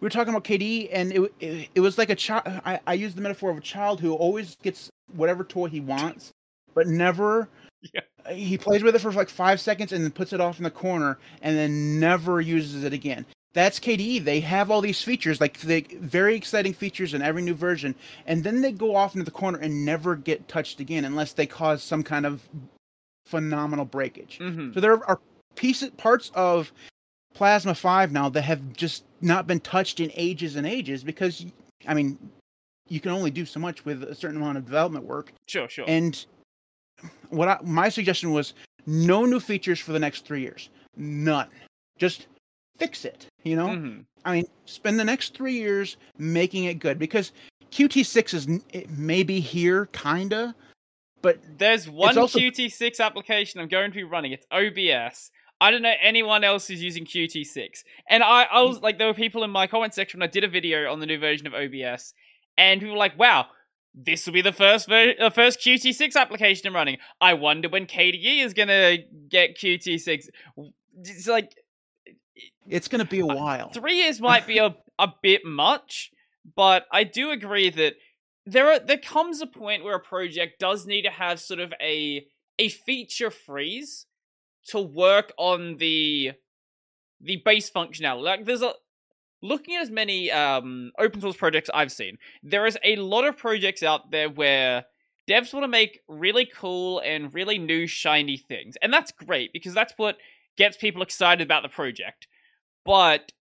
we 0.00 0.06
were 0.06 0.10
talking 0.10 0.32
about 0.32 0.44
KD, 0.44 0.88
and 0.92 1.12
it 1.12 1.32
it, 1.40 1.68
it 1.74 1.80
was 1.80 1.98
like 1.98 2.10
a 2.10 2.14
child. 2.14 2.44
I, 2.64 2.80
I 2.86 2.94
used 2.94 3.16
the 3.16 3.22
metaphor 3.22 3.50
of 3.50 3.58
a 3.58 3.62
child 3.62 4.00
who 4.00 4.14
always 4.14 4.56
gets 4.62 4.90
whatever 5.14 5.44
toy 5.44 5.68
he 5.68 5.80
wants, 5.80 6.32
but 6.74 6.86
never. 6.86 7.48
Yeah. 7.94 8.34
He 8.34 8.58
plays 8.58 8.82
with 8.82 8.96
it 8.96 8.98
for 8.98 9.12
like 9.12 9.28
five 9.28 9.60
seconds 9.60 9.92
and 9.92 10.02
then 10.02 10.10
puts 10.10 10.32
it 10.32 10.40
off 10.40 10.58
in 10.58 10.64
the 10.64 10.70
corner, 10.72 11.18
and 11.42 11.56
then 11.56 12.00
never 12.00 12.40
uses 12.40 12.82
it 12.82 12.92
again. 12.92 13.24
That's 13.56 13.80
KDE. 13.80 14.22
They 14.22 14.40
have 14.40 14.70
all 14.70 14.82
these 14.82 15.00
features, 15.00 15.40
like 15.40 15.58
the 15.60 15.80
very 16.00 16.36
exciting 16.36 16.74
features 16.74 17.14
in 17.14 17.22
every 17.22 17.40
new 17.40 17.54
version, 17.54 17.94
and 18.26 18.44
then 18.44 18.60
they 18.60 18.70
go 18.70 18.94
off 18.94 19.14
into 19.14 19.24
the 19.24 19.30
corner 19.30 19.58
and 19.58 19.82
never 19.82 20.14
get 20.14 20.46
touched 20.46 20.78
again 20.78 21.06
unless 21.06 21.32
they 21.32 21.46
cause 21.46 21.82
some 21.82 22.02
kind 22.02 22.26
of 22.26 22.46
phenomenal 23.24 23.86
breakage. 23.86 24.38
Mhm. 24.42 24.74
So 24.74 24.80
there 24.80 25.02
are 25.08 25.18
pieces, 25.54 25.88
parts 25.96 26.30
of 26.34 26.70
Plasma 27.32 27.74
Five 27.74 28.12
now 28.12 28.28
that 28.28 28.42
have 28.42 28.74
just 28.74 29.04
not 29.22 29.46
been 29.46 29.60
touched 29.60 30.00
in 30.00 30.12
ages 30.14 30.56
and 30.56 30.66
ages 30.66 31.02
because, 31.02 31.46
I 31.86 31.94
mean, 31.94 32.18
you 32.90 33.00
can 33.00 33.12
only 33.12 33.30
do 33.30 33.46
so 33.46 33.58
much 33.58 33.86
with 33.86 34.02
a 34.02 34.14
certain 34.14 34.36
amount 34.36 34.58
of 34.58 34.66
development 34.66 35.06
work. 35.06 35.32
Sure, 35.48 35.66
sure. 35.66 35.86
And 35.88 36.26
what 37.30 37.48
I, 37.48 37.58
my 37.62 37.88
suggestion 37.88 38.32
was 38.32 38.52
no 38.84 39.24
new 39.24 39.40
features 39.40 39.80
for 39.80 39.92
the 39.92 39.98
next 39.98 40.26
three 40.26 40.42
years, 40.42 40.68
none. 40.94 41.48
Just 41.96 42.26
fix 42.78 43.04
it. 43.04 43.26
You 43.44 43.56
know, 43.56 43.68
Mhm. 43.68 44.04
I 44.24 44.32
mean, 44.32 44.46
spend 44.64 44.98
the 44.98 45.04
next 45.04 45.34
three 45.34 45.54
years 45.54 45.96
making 46.18 46.64
it 46.64 46.74
good 46.78 46.98
because 46.98 47.32
QT6 47.70 48.34
is 48.34 48.48
it 48.72 48.90
may 48.90 49.22
be 49.22 49.40
here, 49.40 49.86
kinda, 49.86 50.54
but 51.22 51.38
There's 51.58 51.88
one 51.88 52.16
also- 52.18 52.38
Qt6 52.38 53.00
application 53.00 53.60
I'm 53.60 53.68
going 53.68 53.90
to 53.90 53.94
be 53.94 54.04
running. 54.04 54.32
It's 54.32 54.46
OBS. 54.50 55.30
I 55.60 55.70
don't 55.70 55.82
know 55.82 55.94
anyone 56.02 56.44
else 56.44 56.68
who's 56.68 56.82
using 56.82 57.04
Qt6. 57.06 57.82
And 58.10 58.22
I, 58.22 58.42
I 58.44 58.62
was 58.62 58.80
like, 58.80 58.98
there 58.98 59.06
were 59.06 59.14
people 59.14 59.42
in 59.42 59.50
my 59.50 59.66
comment 59.66 59.94
section 59.94 60.20
when 60.20 60.28
I 60.28 60.30
did 60.30 60.44
a 60.44 60.48
video 60.48 60.92
on 60.92 61.00
the 61.00 61.06
new 61.06 61.18
version 61.18 61.46
of 61.46 61.54
OBS, 61.54 62.12
and 62.58 62.78
people 62.80 62.92
were 62.94 62.98
like, 62.98 63.18
wow, 63.18 63.46
this 63.94 64.26
will 64.26 64.34
be 64.34 64.42
the 64.42 64.52
first 64.52 64.86
ver- 64.88 65.14
uh, 65.18 65.30
first 65.30 65.60
Qt6 65.60 66.14
application 66.16 66.66
I'm 66.66 66.74
running. 66.74 66.98
I 67.20 67.32
wonder 67.34 67.68
when 67.70 67.86
KDE 67.86 68.40
is 68.44 68.52
gonna 68.52 68.98
get 69.30 69.56
Qt6. 69.56 70.28
It's 70.98 71.26
like 71.26 71.50
it's 72.68 72.88
gonna 72.88 73.04
be 73.04 73.20
a 73.20 73.26
Uh, 73.26 73.34
while. 73.34 73.70
three 73.70 73.96
years 73.98 74.20
might 74.20 74.46
be 74.46 74.58
a, 74.58 74.74
a 74.98 75.12
bit 75.22 75.44
much, 75.44 76.10
but 76.54 76.86
I 76.92 77.04
do 77.04 77.30
agree 77.30 77.70
that 77.70 77.94
there 78.44 78.70
are 78.70 78.78
there 78.78 78.98
comes 78.98 79.40
a 79.40 79.46
point 79.46 79.82
where 79.84 79.96
a 79.96 80.00
project 80.00 80.60
does 80.60 80.86
need 80.86 81.02
to 81.02 81.10
have 81.10 81.40
sort 81.40 81.60
of 81.60 81.72
a 81.80 82.26
a 82.58 82.68
feature 82.68 83.30
freeze 83.30 84.06
to 84.68 84.80
work 84.80 85.32
on 85.36 85.76
the 85.76 86.32
the 87.20 87.36
base 87.44 87.70
functionality. 87.70 88.22
Like 88.22 88.44
there's 88.44 88.62
a 88.62 88.74
looking 89.42 89.74
at 89.76 89.82
as 89.82 89.90
many 89.90 90.30
um 90.30 90.92
open 90.98 91.20
source 91.20 91.36
projects 91.36 91.70
I've 91.74 91.92
seen, 91.92 92.18
there 92.42 92.66
is 92.66 92.78
a 92.84 92.96
lot 92.96 93.24
of 93.26 93.36
projects 93.36 93.82
out 93.82 94.10
there 94.10 94.28
where 94.30 94.84
devs 95.28 95.52
want 95.52 95.64
to 95.64 95.68
make 95.68 96.00
really 96.08 96.46
cool 96.46 97.00
and 97.00 97.34
really 97.34 97.58
new 97.58 97.86
shiny 97.86 98.36
things. 98.36 98.76
And 98.80 98.92
that's 98.92 99.10
great 99.12 99.52
because 99.52 99.74
that's 99.74 99.94
what 99.96 100.18
gets 100.56 100.76
people 100.76 101.02
excited 101.02 101.44
about 101.44 101.62
the 101.62 101.68
project. 101.68 102.26
But 102.84 103.32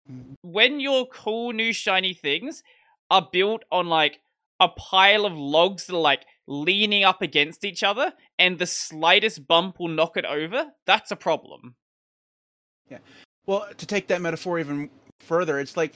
when 0.42 0.80
your 0.80 1.06
cool 1.08 1.54
new 1.54 1.72
shiny 1.72 2.14
things 2.14 2.64
are 3.12 3.28
built 3.32 3.64
on 3.72 3.88
like 3.88 4.20
a 4.60 4.70
pile 4.70 5.26
of 5.26 5.34
logs 5.34 5.86
that 5.86 5.96
are 5.96 6.00
like 6.00 6.26
leaning 6.48 7.04
up 7.04 7.22
against 7.22 7.64
each 7.64 7.84
other 7.84 8.14
and 8.40 8.58
the 8.58 8.66
slightest 8.66 9.48
bump 9.48 9.80
will 9.80 9.88
knock 9.88 10.18
it 10.18 10.26
over, 10.26 10.72
that's 10.86 11.12
a 11.12 11.16
problem. 11.16 11.76
Yeah. 12.90 13.00
Well, 13.46 13.68
to 13.78 13.86
take 13.86 14.08
that 14.08 14.22
metaphor 14.22 14.60
even 14.60 14.90
further, 15.20 15.60
it's 15.60 15.78
like, 15.78 15.94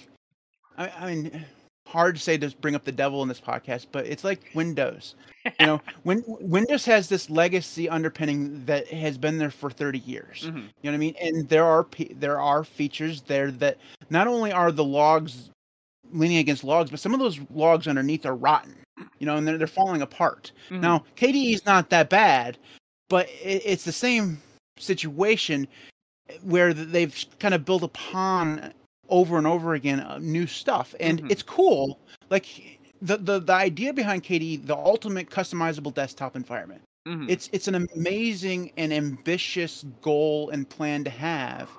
I, 0.78 0.90
I 0.90 1.16
mean, 1.16 1.46
hard 1.90 2.16
to 2.16 2.22
say 2.22 2.38
to 2.38 2.50
bring 2.62 2.76
up 2.76 2.84
the 2.86 2.92
devil 2.92 3.24
in 3.24 3.28
this 3.28 3.42
podcast, 3.42 3.88
but 3.92 4.06
it's 4.06 4.24
like 4.24 4.52
Windows. 4.54 5.16
You 5.60 5.66
know, 5.66 5.82
when 6.04 6.24
Windows 6.28 6.86
has 6.86 7.10
this 7.10 7.30
legacy 7.30 7.90
underpinning 7.90 8.64
that 8.66 8.88
has 8.90 9.18
been 9.18 9.40
there 9.40 9.50
for 9.50 9.72
30 9.72 10.00
years. 10.00 10.44
Mhm. 10.46 10.46
You 10.46 10.52
know 10.54 10.68
what 10.84 10.94
I 10.94 10.98
mean? 10.98 11.16
And 11.20 11.50
there 11.50 11.66
are 11.66 11.88
there 12.12 12.40
are 12.40 12.64
features 12.64 13.24
there 13.24 13.50
that 13.52 13.78
not 14.10 14.28
only 14.28 14.52
are 14.52 14.72
the 14.72 14.84
logs 14.84 15.50
leaning 16.12 16.38
against 16.38 16.64
logs, 16.64 16.92
but 16.92 17.00
some 17.00 17.14
of 17.14 17.20
those 17.20 17.40
logs 17.54 17.88
underneath 17.88 18.26
are 18.26 18.36
rotten. 18.36 18.76
You 19.18 19.26
know, 19.26 19.38
and 19.38 19.48
they're 19.48 19.58
they're 19.58 19.68
falling 19.68 20.02
apart. 20.04 20.52
Mhm. 20.70 20.82
Now, 20.82 21.06
KDE 21.16 21.54
is 21.56 21.66
not 21.66 21.90
that 21.90 22.10
bad, 22.10 22.58
but 23.10 23.28
it, 23.42 23.64
it's 23.66 23.84
the 23.84 23.92
same 23.92 24.42
situation 24.78 25.68
where 26.44 26.74
they've 26.74 27.26
kind 27.40 27.56
of 27.56 27.66
built 27.66 27.82
upon 27.82 28.74
over 29.10 29.38
and 29.38 29.48
over 29.48 29.74
again 29.74 30.00
uh, 30.00 30.18
new 30.22 30.48
stuff, 30.48 30.96
and 31.00 31.22
Mhm. 31.24 31.32
it's 31.32 31.44
cool. 31.44 32.00
Like 32.30 32.80
the, 33.02 33.18
the 33.18 33.40
the 33.40 33.54
idea 33.54 33.94
behind 33.94 34.24
KDE, 34.24 34.66
the 34.66 34.76
ultimate 34.76 35.30
customizable 35.30 35.94
desktop 35.94 36.36
environment. 36.36 36.82
Mhm. 37.08 37.30
It's 37.30 37.50
it's 37.52 37.68
an 37.68 37.76
amazing 37.76 38.72
and 38.78 38.94
ambitious 38.94 39.86
goal 40.02 40.50
and 40.50 40.70
plan 40.70 41.04
to 41.06 41.10
have, 41.10 41.70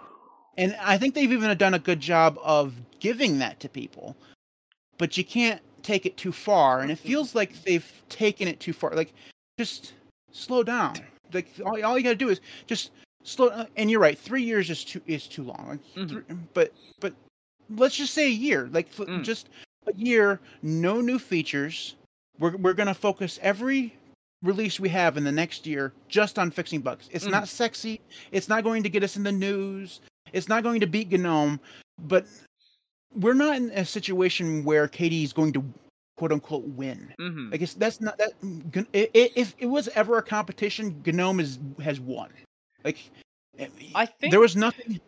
and 0.57 0.77
I 0.81 0.99
think 0.99 1.15
they've 1.15 1.33
even 1.33 1.57
done 1.57 1.75
a 1.75 1.79
good 1.79 2.01
job 2.01 2.39
of 2.43 2.75
giving 3.01 3.39
that 3.39 3.61
to 3.61 3.69
people. 3.69 4.17
But 4.99 5.17
you 5.17 5.25
can't 5.25 5.61
take 5.83 6.05
it 6.07 6.17
too 6.17 6.33
far, 6.33 6.81
and 6.81 6.91
it 6.91 6.99
feels 6.99 7.35
like 7.35 7.63
they've 7.65 7.91
taken 8.09 8.49
it 8.49 8.61
too 8.61 8.73
far. 8.73 8.95
Like, 8.95 9.13
just 9.59 9.95
slow 10.33 10.63
down. 10.63 10.97
Like 11.33 11.49
all, 11.65 11.83
all 11.85 11.97
you 11.97 12.05
gotta 12.05 12.17
do 12.17 12.29
is 12.29 12.41
just 12.67 12.91
slow. 13.23 13.49
uh, 13.49 13.67
And 13.77 13.91
you're 13.91 14.01
right, 14.01 14.19
three 14.19 14.43
years 14.43 14.71
is 14.71 14.85
too 14.85 15.01
is 15.07 15.27
too 15.27 15.45
long. 15.45 15.67
Like, 15.69 16.07
Mhm. 16.07 16.09
three, 16.09 16.23
but 16.55 16.73
but 17.01 17.15
let's 17.71 17.97
just 17.97 18.15
say 18.15 18.27
a 18.27 18.31
year. 18.31 18.69
Like 18.73 18.93
Mm. 18.95 19.23
just 19.25 19.49
a 19.87 19.93
year, 19.95 20.41
no 20.63 21.01
new 21.01 21.19
features. 21.19 21.97
We're 22.39 22.57
we're 22.57 22.75
gonna 22.75 22.95
focus 22.95 23.39
every 23.43 23.95
release 24.43 24.81
we 24.81 24.89
have 24.89 25.17
in 25.19 25.25
the 25.25 25.33
next 25.33 25.67
year 25.67 25.93
just 26.09 26.39
on 26.39 26.51
fixing 26.51 26.81
bugs. 26.81 27.09
It's 27.13 27.27
Mhm. 27.27 27.31
not 27.33 27.49
sexy. 27.49 28.01
It's 28.33 28.49
not 28.49 28.65
going 28.65 28.83
to 28.83 28.89
get 28.89 29.03
us 29.05 29.17
in 29.17 29.23
the 29.23 29.33
news. 29.33 30.01
It's 30.33 30.49
not 30.49 30.63
going 30.63 30.81
to 30.81 30.87
beat 30.87 31.11
GNOME, 31.13 31.61
but 32.07 32.27
we're 33.15 33.35
not 33.35 33.57
in 33.57 33.71
a 33.73 33.85
situation 33.85 34.65
where 34.65 34.89
KDE 34.89 35.25
is 35.25 35.33
going 35.35 35.53
to 35.55 35.65
quote 36.17 36.33
unquote 36.33 36.65
win. 36.69 37.13
Mhm. 37.21 37.53
I 37.53 37.57
guess 37.59 37.75
that's 37.75 38.01
not 38.01 38.17
that. 38.19 38.33
G- 38.73 38.87
i- 38.95 39.11
i- 39.15 39.31
If 39.37 39.55
it 39.59 39.67
was 39.67 39.89
ever 39.89 40.17
a 40.17 40.23
competition, 40.23 41.03
GNOME 41.05 41.41
is 41.41 41.59
has 41.83 42.01
won. 42.01 42.31
Like, 42.85 42.99
I 43.95 44.07
think 44.07 44.31
there 44.31 44.41
was 44.41 44.57
nothing. 44.57 45.01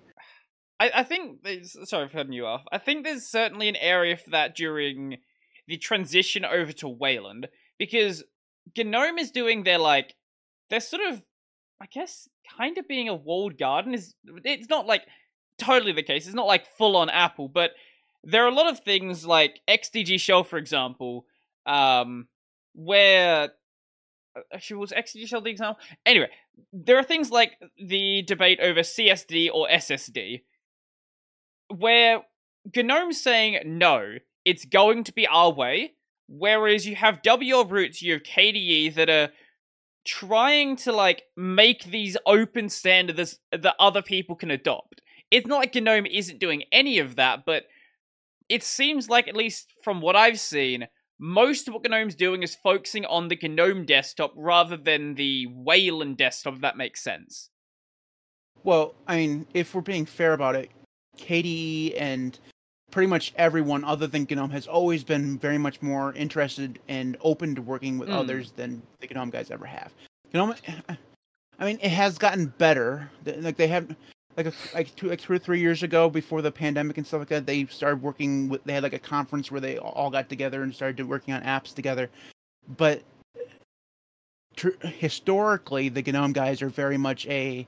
I, 0.79 0.91
I 0.97 1.03
think 1.05 1.47
sorry 1.85 2.09
for 2.09 2.15
cutting 2.15 2.33
you 2.33 2.47
off. 2.47 2.65
I 2.73 2.79
think 2.79 3.05
there's 3.05 3.27
certainly 3.27 3.69
an 3.69 3.77
area 3.77 4.17
for 4.17 4.31
that 4.31 4.57
during 4.57 5.19
the 5.67 5.77
transition 5.77 6.45
over 6.45 6.73
to 6.73 6.89
Wayland 6.89 7.49
because 7.79 8.25
GNOME 8.77 9.19
is 9.19 9.31
doing 9.31 9.63
their 9.63 9.79
like 9.79 10.15
they're 10.71 10.81
sort 10.81 11.03
of 11.03 11.23
I 11.81 11.87
guess 11.87 12.29
kind 12.59 12.79
of 12.79 12.89
being 12.89 13.09
a 13.09 13.15
walled 13.15 13.59
garden 13.59 13.95
is 13.95 14.15
it's 14.45 14.69
not 14.69 14.87
like 14.87 15.03
totally 15.59 15.93
the 15.93 16.03
case. 16.03 16.27
It's 16.27 16.35
not 16.35 16.47
like 16.47 16.67
full 16.77 16.97
on 16.97 17.11
Apple, 17.11 17.49
but 17.49 17.73
there 18.25 18.45
are 18.45 18.49
a 18.49 18.55
lot 18.55 18.71
of 18.71 18.81
things 18.81 19.27
like 19.27 19.61
XDG 19.69 20.21
Shell, 20.21 20.45
for 20.45 20.59
example, 20.59 21.27
um, 21.67 22.29
where 22.75 23.51
uh, 24.37 24.41
actually 24.53 24.77
was 24.77 24.93
XDG 24.93 25.27
Shell 25.27 25.43
the 25.43 25.51
example. 25.51 25.83
Anyway, 26.07 26.29
there 26.73 26.99
are 26.99 27.05
things 27.05 27.31
like 27.31 27.53
the 27.79 28.23
debate 28.23 28.61
over 28.61 28.81
CSD 28.81 29.51
or 29.53 29.69
SSD, 29.69 30.43
where 31.69 32.23
GNOME's 32.75 33.23
saying 33.23 33.61
no, 33.65 34.17
it's 34.45 34.65
going 34.65 35.05
to 35.05 35.13
be 35.13 35.27
our 35.27 35.53
way, 35.53 35.95
whereas 36.29 36.87
you 36.87 36.97
have 36.97 37.23
WL 37.23 37.71
Roots, 37.71 38.03
you 38.03 38.15
have 38.15 38.23
KDE 38.23 38.95
that 38.95 39.11
are 39.11 39.31
trying 40.05 40.77
to 40.77 40.93
like 40.93 41.23
make 41.37 41.85
these 41.85 42.17
open 42.27 42.69
standards 42.69 43.39
that 43.53 43.75
other 43.79 44.03
people 44.03 44.37
can 44.37 44.51
adopt. 44.51 45.01
It's 45.31 45.47
not 45.47 45.59
like 45.59 45.75
GNOME 45.75 46.07
isn't 46.07 46.41
doing 46.41 46.65
any 46.73 46.99
of 46.99 47.17
that, 47.17 47.45
but 47.47 47.65
it 48.49 48.63
seems 48.63 49.09
like 49.09 49.29
at 49.29 49.37
least 49.37 49.73
from 49.83 50.01
what 50.01 50.17
I've 50.17 50.41
seen, 50.41 50.89
most 51.23 51.69
of 51.69 51.75
what 51.75 51.89
GNOME's 51.89 52.17
doing 52.17 52.43
is 52.43 52.57
focusing 52.57 53.05
on 53.07 53.29
the 53.29 53.39
GNOME 53.41 53.87
desktop 53.87 54.33
rather 54.35 54.77
than 54.77 55.15
the 55.15 55.47
Wayland 55.47 56.17
desktop, 56.17 56.55
if 56.57 56.61
that 56.63 56.77
makes 56.77 57.01
sense. 57.01 57.49
Well, 58.65 58.95
I 59.07 59.17
mean, 59.17 59.47
if 59.55 59.73
we're 59.73 59.83
being 59.83 60.05
fair 60.05 60.33
about 60.33 60.57
it, 60.57 60.69
KDE 61.19 61.95
and 61.97 62.37
pretty 62.91 63.07
much 63.07 63.33
everyone 63.37 63.85
other 63.85 64.09
than 64.09 64.27
GNOME 64.29 64.51
has 64.51 64.67
always 64.67 65.05
been 65.05 65.39
very 65.39 65.59
much 65.59 65.81
more 65.81 66.13
interested 66.15 66.81
and 66.89 67.17
open 67.21 67.55
to 67.55 67.63
working 67.63 67.99
with 67.99 68.09
Mm. 68.09 68.15
others 68.15 68.51
than 68.53 68.83
the 68.99 69.07
GNOME 69.07 69.31
guys 69.31 69.53
ever 69.53 69.65
have. 69.67 69.93
GNOME, 70.35 70.57
I 71.61 71.65
mean, 71.65 71.79
it 71.81 71.91
has 71.93 72.19
gotten 72.19 72.47
better. 72.59 73.09
Like 73.25 73.57
they 73.57 73.69
have, 73.69 73.95
like 74.37 74.47
a, 74.47 74.53
like 74.75 74.95
two, 74.97 75.09
like 75.09 75.21
two 75.21 75.33
or 75.33 75.39
three 75.39 75.61
years 75.61 75.83
ago, 75.83 76.09
before 76.09 76.43
the 76.43 76.51
pandemic 76.53 76.97
and 76.99 77.07
stuff 77.07 77.21
like 77.21 77.29
that, 77.29 77.47
they 77.47 77.67
started 77.67 78.03
working 78.03 78.49
with. 78.49 78.65
They 78.65 78.73
had 78.73 78.83
like 78.83 78.93
a 78.93 78.99
conference 78.99 79.51
where 79.51 79.61
they 79.61 79.79
all 79.79 80.11
got 80.11 80.29
together 80.29 80.63
and 80.63 80.75
started 80.75 81.07
working 81.09 81.35
on 81.35 81.43
apps 81.43 81.75
together. 81.75 82.11
but 82.77 83.03
tr- 84.57 84.79
historically, 84.85 85.89
the 85.89 86.03
GNOME 86.03 86.33
guys 86.33 86.63
are 86.63 86.69
very 86.69 86.97
much 86.97 87.27
a 87.27 87.67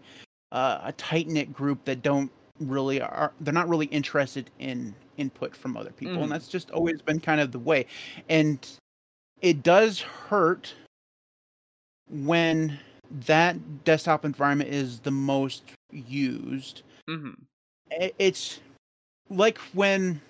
uh, 0.52 0.80
a 0.84 0.92
tight 0.92 1.26
knit 1.26 1.52
group 1.52 1.84
that 1.84 2.02
don't 2.02 2.30
really 2.60 3.00
are 3.00 3.32
they're 3.40 3.52
not 3.52 3.68
really 3.68 3.86
interested 3.86 4.50
in 4.60 4.94
input 5.16 5.54
from 5.56 5.76
other 5.76 5.90
people, 5.90 6.16
Mhm. 6.16 6.22
and 6.24 6.32
that's 6.32 6.48
just 6.48 6.70
always 6.70 7.02
been 7.02 7.18
kind 7.20 7.40
of 7.40 7.50
the 7.52 7.58
way. 7.58 7.86
And 8.28 8.66
it 9.40 9.62
does 9.62 10.00
hurt 10.00 10.74
when 12.08 12.78
that 13.26 13.84
desktop 13.84 14.24
environment 14.24 14.70
is 14.70 15.00
the 15.00 15.10
most 15.10 15.64
used 15.94 16.82
hmm 17.08 17.30
it's 18.18 18.60
like 19.30 19.58
when 19.72 20.20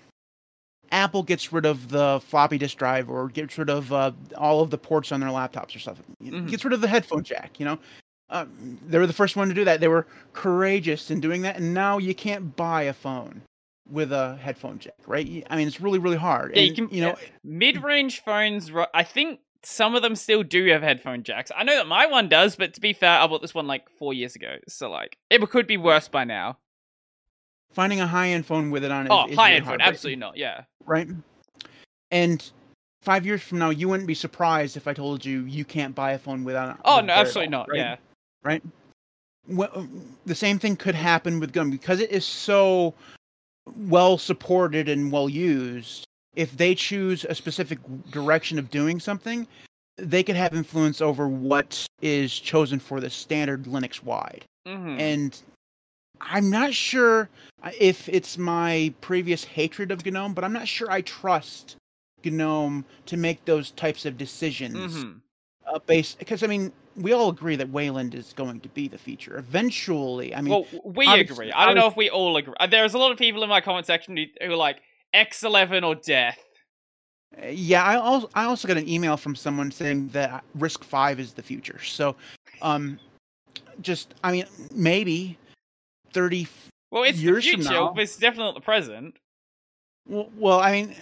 Apple 0.91 1.23
gets 1.23 1.51
rid 1.51 1.65
of 1.65 1.89
the 1.89 2.21
floppy 2.25 2.57
disk 2.57 2.77
drive 2.77 3.09
or 3.09 3.27
gets 3.29 3.57
rid 3.57 3.69
of 3.69 3.91
uh, 3.91 4.11
all 4.37 4.61
of 4.61 4.69
the 4.69 4.77
ports 4.77 5.11
on 5.11 5.19
their 5.19 5.29
laptops 5.29 5.75
or 5.75 5.79
stuff. 5.79 5.97
Mhm. 6.21 6.49
Gets 6.49 6.63
rid 6.63 6.73
of 6.73 6.81
the 6.81 6.87
headphone 6.87 7.23
jack. 7.23 7.59
You 7.59 7.65
know, 7.65 7.79
uh, 8.29 8.45
they 8.87 8.99
were 8.99 9.07
the 9.07 9.13
first 9.13 9.35
one 9.35 9.47
to 9.47 9.53
do 9.53 9.65
that. 9.65 9.79
They 9.79 9.87
were 9.87 10.05
courageous 10.33 11.09
in 11.11 11.19
doing 11.19 11.41
that, 11.41 11.57
and 11.57 11.73
now 11.73 11.97
you 11.97 12.13
can't 12.13 12.55
buy 12.55 12.83
a 12.83 12.93
phone 12.93 13.41
with 13.89 14.11
a 14.11 14.35
headphone 14.37 14.79
jack, 14.79 14.95
right? 15.07 15.45
I 15.49 15.55
mean, 15.55 15.67
it's 15.67 15.81
really, 15.81 15.99
really 15.99 16.17
hard. 16.17 16.55
Yeah, 16.55 16.61
you 16.63 16.75
can- 16.75 16.89
you 16.89 17.01
know, 17.01 17.17
Mid-range 17.43 18.21
phones, 18.21 18.71
I 18.93 19.03
think 19.03 19.39
some 19.65 19.95
of 19.95 20.01
them 20.01 20.15
still 20.15 20.43
do 20.43 20.65
have 20.67 20.81
headphone 20.81 21.23
jacks. 21.23 21.51
I 21.55 21.63
know 21.63 21.75
that 21.75 21.87
my 21.87 22.05
one 22.05 22.29
does, 22.29 22.55
but 22.55 22.73
to 22.75 22.81
be 22.81 22.93
fair, 22.93 23.19
I 23.19 23.27
bought 23.27 23.41
this 23.41 23.53
one 23.53 23.67
like 23.67 23.89
four 23.89 24.13
years 24.13 24.35
ago, 24.35 24.57
so 24.67 24.89
like 24.89 25.17
it 25.29 25.41
could 25.49 25.67
be 25.67 25.77
worse 25.77 26.07
by 26.07 26.23
now. 26.23 26.57
finding 27.71 27.99
a 27.99 28.07
high-end 28.07 28.45
phone 28.45 28.71
with 28.71 28.83
it 28.83 28.91
on 28.91 29.05
is, 29.05 29.11
Oh, 29.11 29.27
high 29.35 29.53
end 29.53 29.65
phone, 29.65 29.79
right? 29.79 29.87
absolutely 29.87 30.19
not. 30.19 30.37
Yeah, 30.37 30.63
right? 30.85 31.07
And 32.11 32.49
five 33.01 33.25
years 33.25 33.41
from 33.41 33.59
now, 33.59 33.69
you 33.71 33.89
wouldn't 33.89 34.07
be 34.07 34.13
surprised 34.15 34.77
if 34.77 34.87
I 34.87 34.93
told 34.93 35.25
you 35.25 35.41
you 35.41 35.65
can't 35.65 35.93
buy 35.93 36.11
a 36.13 36.17
phone 36.19 36.43
without. 36.43 36.79
Oh, 36.85 36.97
it. 36.97 37.01
Oh 37.01 37.05
no, 37.05 37.13
absolutely 37.13 37.53
all, 37.53 37.61
not. 37.61 37.69
right? 37.69 37.77
Yeah. 37.77 37.95
right? 38.43 38.63
Well, 39.47 39.69
uh, 39.75 39.83
the 40.25 40.35
same 40.35 40.57
thing 40.57 40.75
could 40.75 40.95
happen 40.95 41.39
with 41.39 41.53
GNOME 41.55 41.69
because 41.69 41.99
it 41.99 42.11
is 42.11 42.25
so 42.25 42.93
well 43.77 44.17
supported 44.17 44.89
and 44.89 45.11
well 45.11 45.29
used. 45.29 46.05
If 46.35 46.57
they 46.57 46.75
choose 46.75 47.25
a 47.25 47.35
specific 47.35 47.79
direction 48.11 48.59
of 48.59 48.69
doing 48.69 48.99
something, 48.99 49.47
they 49.97 50.23
could 50.23 50.35
have 50.35 50.53
influence 50.53 51.01
over 51.01 51.27
what 51.27 51.85
is 52.01 52.37
chosen 52.37 52.79
for 52.79 52.99
the 52.99 53.09
standard 53.09 53.63
Linux 53.63 54.03
wide. 54.03 54.45
hmm 54.65 54.97
And 54.99 55.41
I'm 56.21 56.49
not 56.49 56.73
sure 56.73 57.29
if 57.79 58.07
it's 58.09 58.37
my 58.37 58.93
previous 59.01 59.43
hatred 59.43 59.91
of 59.91 60.05
GNOME, 60.05 60.33
but 60.33 60.43
I'm 60.43 60.53
not 60.53 60.67
sure 60.67 60.89
I 60.89 61.01
trust 61.01 61.75
GNOME 62.23 62.85
to 63.05 63.17
make 63.17 63.43
those 63.45 63.71
types 63.71 64.05
of 64.05 64.17
decisions 64.17 65.03
hmm 65.03 65.11
uh, 65.67 65.79
based 65.87 66.19
because 66.19 66.43
I 66.43 66.47
mean 66.47 66.71
we 66.95 67.11
all 67.11 67.29
agree 67.29 67.55
that 67.55 67.69
Wayland 67.69 68.15
is 68.15 68.33
going 68.33 68.59
to 68.61 68.69
be 68.69 68.87
the 68.87 68.97
feature 68.97 69.37
eventually. 69.37 70.33
I 70.33 70.41
mean, 70.41 70.51
well, 70.71 70.81
we 70.85 71.07
agree. 71.07 71.51
I 71.51 71.65
don't 71.65 71.75
know 71.75 71.87
if 71.87 71.97
we 71.97 72.09
all 72.09 72.37
agree. 72.37 72.53
Uh, 72.59 72.67
There's 72.67 72.93
a 72.93 72.97
lot 72.97 73.11
of 73.11 73.17
people 73.17 73.43
in 73.43 73.49
my 73.49 73.59
comment 73.61 73.85
section 73.85 74.15
who, 74.15 74.25
who 74.41 74.53
are 74.53 74.55
like 74.55 74.81
X11 75.13 75.83
or 75.83 75.95
death. 75.95 76.37
uh, 77.41 77.47
yeah, 77.47 77.83
I 77.83 77.95
also 77.97 78.29
I 78.33 78.45
also 78.45 78.67
got 78.67 78.77
an 78.77 78.87
email 78.87 79.17
from 79.17 79.35
someone 79.35 79.71
saying 79.71 80.09
that 80.09 80.43
RISC-V 80.57 81.21
is 81.21 81.33
the 81.33 81.43
future. 81.43 81.81
So, 81.83 82.15
um, 82.61 82.99
just 83.81 84.13
I 84.23 84.31
mean 84.31 84.45
maybe 84.73 85.37
thirty. 86.13 86.47
Well, 86.91 87.03
it's 87.03 87.19
Years 87.19 87.43
the 87.43 87.51
future, 87.51 87.71
now- 87.71 87.93
but 87.93 88.03
it's 88.03 88.17
definitely 88.17 88.45
not 88.45 88.55
the 88.55 88.61
present. 88.61 89.15
Well, 90.07 90.29
well, 90.37 90.59
I 90.59 90.71
mean, 90.71 90.95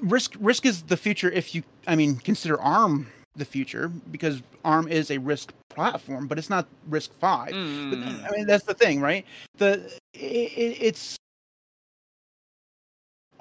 RISC 0.00 0.36
RISC 0.40 0.66
is 0.66 0.82
the 0.82 0.96
future 0.96 1.30
if 1.30 1.54
you 1.54 1.62
I 1.86 1.96
mean 1.96 2.16
consider 2.16 2.60
ARM 2.60 3.06
the 3.36 3.44
future 3.44 3.88
because 4.10 4.42
ARM 4.64 4.86
is 4.88 5.10
a 5.10 5.18
RISC 5.18 5.50
platform, 5.68 6.28
but 6.28 6.38
it's 6.38 6.48
not 6.48 6.68
RISC-V. 6.88 7.52
Mm. 7.52 8.24
I 8.24 8.30
mean, 8.30 8.46
that's 8.46 8.64
the 8.64 8.74
thing, 8.74 9.00
right? 9.00 9.26
The 9.58 9.84
it, 10.14 10.76
it's 10.80 11.16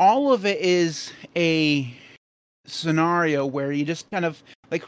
all 0.04 0.34
of 0.34 0.45
it 0.45 0.60
is 0.60 1.14
a 1.38 1.91
scenario 2.66 3.45
where 3.45 3.72
you 3.72 3.86
just 3.86 4.10
kind 4.12 4.26
of 4.26 4.43
like 4.70 4.84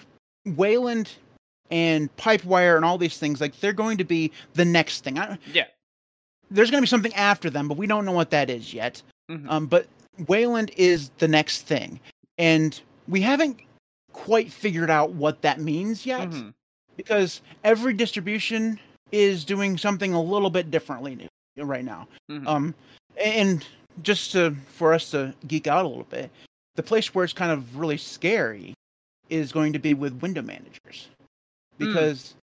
Wayland 0.46 1.10
and 1.72 2.14
Pipewire 2.18 2.76
and 2.76 2.84
all 2.84 2.98
these 2.98 3.18
things. 3.18 3.40
Like 3.40 3.58
they're 3.62 3.72
going 3.74 3.98
to 3.98 4.04
be 4.04 4.32
the 4.56 4.66
next 4.66 5.06
thing. 5.06 5.18
I, 5.18 5.38
Yeah. 5.54 5.68
there's 6.52 6.70
going 6.70 6.82
to 6.82 6.86
be 6.86 6.90
something 6.90 7.14
after 7.14 7.50
them, 7.50 7.70
but 7.70 7.78
we 7.78 7.88
don't 7.88 8.04
know 8.06 8.12
what 8.12 8.30
that 8.32 8.50
is 8.50 8.74
yet. 8.74 9.02
Mhm. 9.32 9.50
Um, 9.50 9.68
but 9.68 9.88
Wayland 10.28 10.72
is 10.76 11.10
the 11.18 11.28
next 11.30 11.62
thing, 11.62 12.00
and 12.38 12.80
we 13.08 13.22
haven't 13.22 13.62
quite 14.12 14.52
figured 14.52 14.90
out 14.90 15.12
what 15.12 15.42
that 15.44 15.60
means 15.62 16.06
yet 16.06 16.30
Mhm. 16.30 16.54
because 16.98 17.42
every 17.64 17.94
distribution 17.94 18.80
is 19.14 19.46
doing 19.46 19.78
something 19.78 20.14
a 20.14 20.22
little 20.22 20.50
bit 20.50 20.72
differently 20.72 21.28
right 21.58 21.86
now. 21.86 22.08
Mhm. 22.30 22.48
Um, 22.48 22.76
and 23.18 23.66
just 24.02 24.32
to 24.34 24.56
for 24.68 24.94
us 24.94 25.12
to 25.12 25.34
geek 25.48 25.68
out 25.68 25.86
a 25.86 25.88
little 25.88 26.04
bit, 26.04 26.30
the 26.76 26.84
place 26.84 27.14
where 27.14 27.24
it's 27.24 27.34
kind 27.34 27.52
of 27.52 27.78
really 27.78 27.98
scary 27.98 28.74
is 29.30 29.52
going 29.52 29.74
to 29.74 29.80
be 29.80 29.94
with 29.94 30.14
window 30.22 30.42
managers, 30.42 31.08
because 31.78 32.36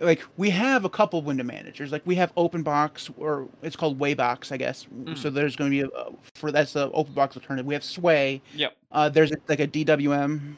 like 0.00 0.22
we 0.36 0.50
have 0.50 0.84
a 0.84 0.88
couple 0.88 1.22
window 1.22 1.44
managers, 1.44 1.92
like 1.92 2.02
we 2.04 2.14
have 2.14 2.34
OpenBox 2.34 3.12
or 3.16 3.48
it's 3.62 3.76
called 3.76 3.98
Waybox, 3.98 4.50
I 4.52 4.56
guess. 4.56 4.86
Mm. 4.92 5.16
So 5.16 5.30
there's 5.30 5.54
going 5.54 5.70
to 5.70 5.76
be 5.76 5.90
a, 5.94 6.06
for 6.34 6.50
that's 6.50 6.72
the 6.72 6.90
OpenBox 6.90 7.36
alternative. 7.36 7.66
We 7.66 7.74
have 7.74 7.84
Sway. 7.84 8.42
Yep. 8.54 8.76
Uh, 8.90 9.08
there's 9.08 9.32
like 9.48 9.60
a 9.60 9.68
DWM, 9.68 10.54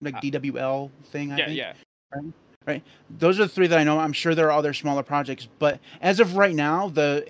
like 0.00 0.14
Uh, 0.16 0.20
DWL 0.20 0.90
thing. 1.04 1.32
I 1.32 1.36
Yeah, 1.36 1.46
think 1.46 2.34
yeah. 2.66 2.78
those 3.18 3.38
are 3.38 3.44
the 3.44 3.48
three 3.48 3.66
that 3.68 3.78
I 3.78 3.84
know. 3.84 3.98
I'm 3.98 4.12
sure 4.12 4.34
there 4.34 4.48
are 4.48 4.58
other 4.58 4.74
smaller 4.74 5.02
projects, 5.02 5.48
but 5.58 5.78
as 6.02 6.20
of 6.20 6.36
right 6.36 6.54
now, 6.54 6.88
the 6.88 7.26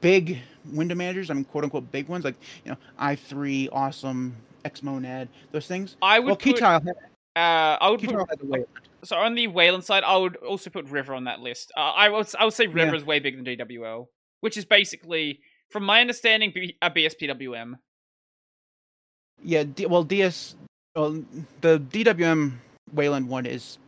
big 0.00 0.38
window 0.72 0.94
managers, 0.94 1.30
I 1.30 1.34
mean, 1.34 1.44
quote 1.44 1.64
unquote, 1.64 1.90
big 1.92 2.08
ones 2.08 2.24
like 2.24 2.36
you 2.64 2.70
know, 2.72 2.78
i3, 3.00 3.68
Awesome, 3.72 4.34
Xmonad, 4.64 5.28
those 5.52 5.66
things. 5.66 5.96
I 6.02 6.18
would 6.18 6.26
Well, 6.26 6.36
put, 6.36 6.56
Qtile, 6.56 6.84
had- 6.84 6.96
uh, 7.36 7.78
I 7.80 7.90
would 7.90 8.00
put 8.00 8.14
had 8.28 8.42
way. 8.42 8.64
So 9.04 9.16
on 9.16 9.34
the 9.34 9.46
Wayland 9.46 9.84
side, 9.84 10.02
I 10.02 10.16
would 10.16 10.36
also 10.36 10.70
put 10.70 10.84
River 10.86 11.14
on 11.14 11.24
that 11.24 11.40
list. 11.40 11.70
Uh, 11.76 11.80
I 11.80 12.08
would 12.08 12.26
I 12.38 12.44
would 12.44 12.54
say 12.54 12.66
River 12.66 12.90
Yeah. 12.92 12.96
is 12.96 13.04
way 13.04 13.20
bigger 13.20 13.36
than 13.40 13.44
DWL, 13.46 14.08
which 14.40 14.56
is 14.56 14.64
basically, 14.64 15.40
from 15.70 15.84
my 15.84 16.00
understanding, 16.00 16.50
B- 16.54 16.76
a 16.82 16.90
BSPWM. 16.90 17.74
Yeah, 19.44 19.62
D, 19.62 19.86
well, 19.86 20.02
DS, 20.02 20.56
well, 20.96 21.22
the 21.60 21.78
DWM 21.78 22.54
Wayland 22.92 23.28
one 23.28 23.46
is 23.46 23.78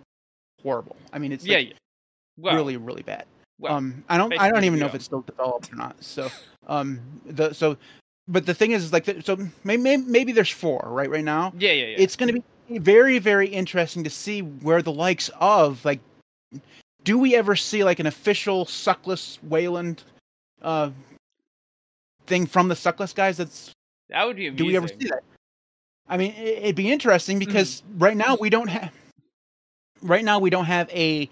horrible. 0.62 0.96
I 1.12 1.18
mean, 1.18 1.32
it's 1.32 1.44
yeah, 1.44 1.58
yeah. 1.58 1.72
Well, 2.36 2.54
really, 2.54 2.76
really 2.76 3.02
bad. 3.02 3.24
Well, 3.60 3.74
um, 3.74 4.02
I 4.08 4.16
don't, 4.18 4.32
I 4.38 4.50
don't 4.50 4.64
even 4.64 4.78
know 4.78 4.86
if 4.86 4.94
it's 4.94 5.04
still 5.04 5.20
developed 5.22 5.72
or 5.72 5.76
not. 5.76 6.02
So, 6.02 6.28
um, 6.66 7.00
the 7.26 7.52
so, 7.52 7.76
but 8.28 8.46
the 8.46 8.54
thing 8.54 8.72
is, 8.72 8.84
is 8.84 8.92
like, 8.92 9.04
the, 9.04 9.20
so 9.22 9.36
maybe 9.64 9.96
maybe 9.98 10.32
there's 10.32 10.50
four 10.50 10.82
right 10.86 11.10
right 11.10 11.24
now. 11.24 11.52
yeah, 11.58 11.72
yeah, 11.72 11.86
yeah. 11.86 11.96
it's 11.98 12.16
going 12.16 12.34
to 12.34 12.40
be 12.68 12.78
very 12.78 13.18
very 13.18 13.48
interesting 13.48 14.04
to 14.04 14.10
see 14.10 14.40
where 14.42 14.80
the 14.82 14.92
likes 14.92 15.28
of 15.40 15.84
like 15.84 15.98
do 17.04 17.18
we 17.18 17.34
ever 17.34 17.56
see 17.56 17.82
like 17.82 17.98
an 17.98 18.06
official 18.06 18.64
suckless 18.64 19.42
wayland 19.42 20.04
uh 20.62 20.88
thing 22.26 22.46
from 22.46 22.68
the 22.68 22.74
suckless 22.76 23.12
guys 23.12 23.36
that's 23.38 23.72
that 24.08 24.24
would 24.24 24.36
be 24.36 24.50
do 24.50 24.64
we 24.66 24.76
ever 24.76 24.86
see 24.86 25.08
that 25.08 25.24
i 26.08 26.16
mean 26.16 26.30
it- 26.36 26.58
it'd 26.62 26.76
be 26.76 26.92
interesting 26.92 27.40
Mm-hmm. 27.40 27.46
because 27.48 27.82
right 27.98 28.16
now 28.16 28.36
we 28.40 28.50
don't 28.50 28.68
have 28.68 28.92
right 30.02 30.24
now 30.24 30.38
we 30.38 30.48
don't 30.50 30.66
have 30.66 30.88
a 30.90 31.28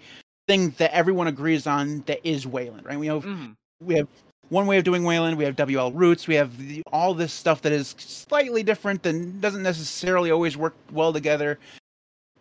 thing 0.49 0.71
that 0.79 0.91
everyone 0.93 1.27
agrees 1.27 1.67
on 1.67 2.01
that 2.07 2.19
is 2.27 2.47
wayland 2.47 2.83
right 2.85 2.97
we 2.99 3.07
have 3.07 3.23
Mhm. 3.23 3.53
we 3.81 3.95
have 3.95 4.07
one 4.49 4.65
way 4.65 4.79
of 4.79 4.83
doing 4.83 5.03
Wayland. 5.03 5.37
We 5.37 5.43
have 5.43 5.55
WL 5.55 5.91
roots. 5.93 6.27
We 6.27 6.33
have 6.33 6.57
the, 6.57 6.81
all 6.91 7.13
this 7.13 7.31
stuff 7.31 7.61
that 7.61 7.71
is 7.71 7.89
slightly 7.99 8.63
different 8.63 9.05
and 9.05 9.39
doesn't 9.39 9.61
necessarily 9.61 10.31
always 10.31 10.57
work 10.57 10.73
well 10.91 11.13
together. 11.13 11.59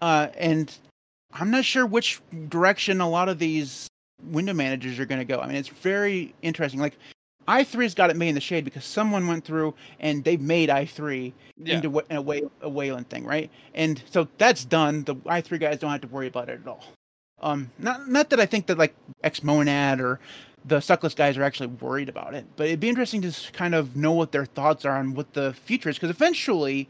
Uh, 0.00 0.28
and 0.38 0.74
I'm 1.34 1.50
not 1.50 1.66
sure 1.66 1.84
which 1.84 2.22
direction 2.48 3.02
a 3.02 3.08
lot 3.10 3.28
of 3.28 3.38
these 3.38 3.88
window 4.24 4.54
managers 4.54 4.98
are 4.98 5.04
going 5.04 5.18
to 5.20 5.24
go. 5.26 5.38
I 5.40 5.46
mean, 5.48 5.56
it's 5.56 5.68
very 5.68 6.34
interesting. 6.40 6.80
Like 6.80 6.94
i3's 7.46 7.92
got 7.94 8.08
it 8.08 8.16
made 8.16 8.30
in 8.30 8.34
the 8.34 8.40
shade 8.40 8.64
because 8.64 8.86
someone 8.86 9.26
went 9.26 9.44
through 9.44 9.74
and 10.00 10.24
they 10.24 10.38
made 10.38 10.70
i3 10.70 11.34
Yeah. 11.58 11.74
into 11.76 12.02
a, 12.10 12.22
way, 12.22 12.40
a 12.62 12.68
Wayland 12.70 13.10
thing, 13.10 13.26
right? 13.26 13.50
And 13.74 14.02
so 14.10 14.26
that's 14.38 14.64
done. 14.64 15.04
The 15.04 15.14
i3 15.26 15.60
guys 15.60 15.78
don't 15.78 15.90
have 15.90 16.00
to 16.00 16.08
worry 16.08 16.28
about 16.28 16.48
it 16.48 16.60
at 16.62 16.66
all. 16.66 16.84
Um, 17.40 17.70
not 17.78 18.08
not 18.08 18.30
that 18.30 18.40
I 18.40 18.46
think 18.46 18.66
that 18.66 18.78
like 18.78 18.94
Xmonad 19.22 20.00
or 20.00 20.18
the 20.64 20.78
Suckless 20.78 21.14
guys 21.14 21.36
are 21.36 21.42
actually 21.42 21.68
worried 21.68 22.08
about 22.08 22.34
it, 22.34 22.44
but 22.56 22.66
it'd 22.66 22.80
be 22.80 22.88
interesting 22.88 23.22
to 23.22 23.52
kind 23.52 23.74
of 23.74 23.96
know 23.96 24.12
what 24.12 24.32
their 24.32 24.44
thoughts 24.44 24.84
are 24.84 24.96
on 24.96 25.14
what 25.14 25.32
the 25.32 25.54
future 25.54 25.88
is, 25.88 25.96
because 25.96 26.10
eventually, 26.10 26.88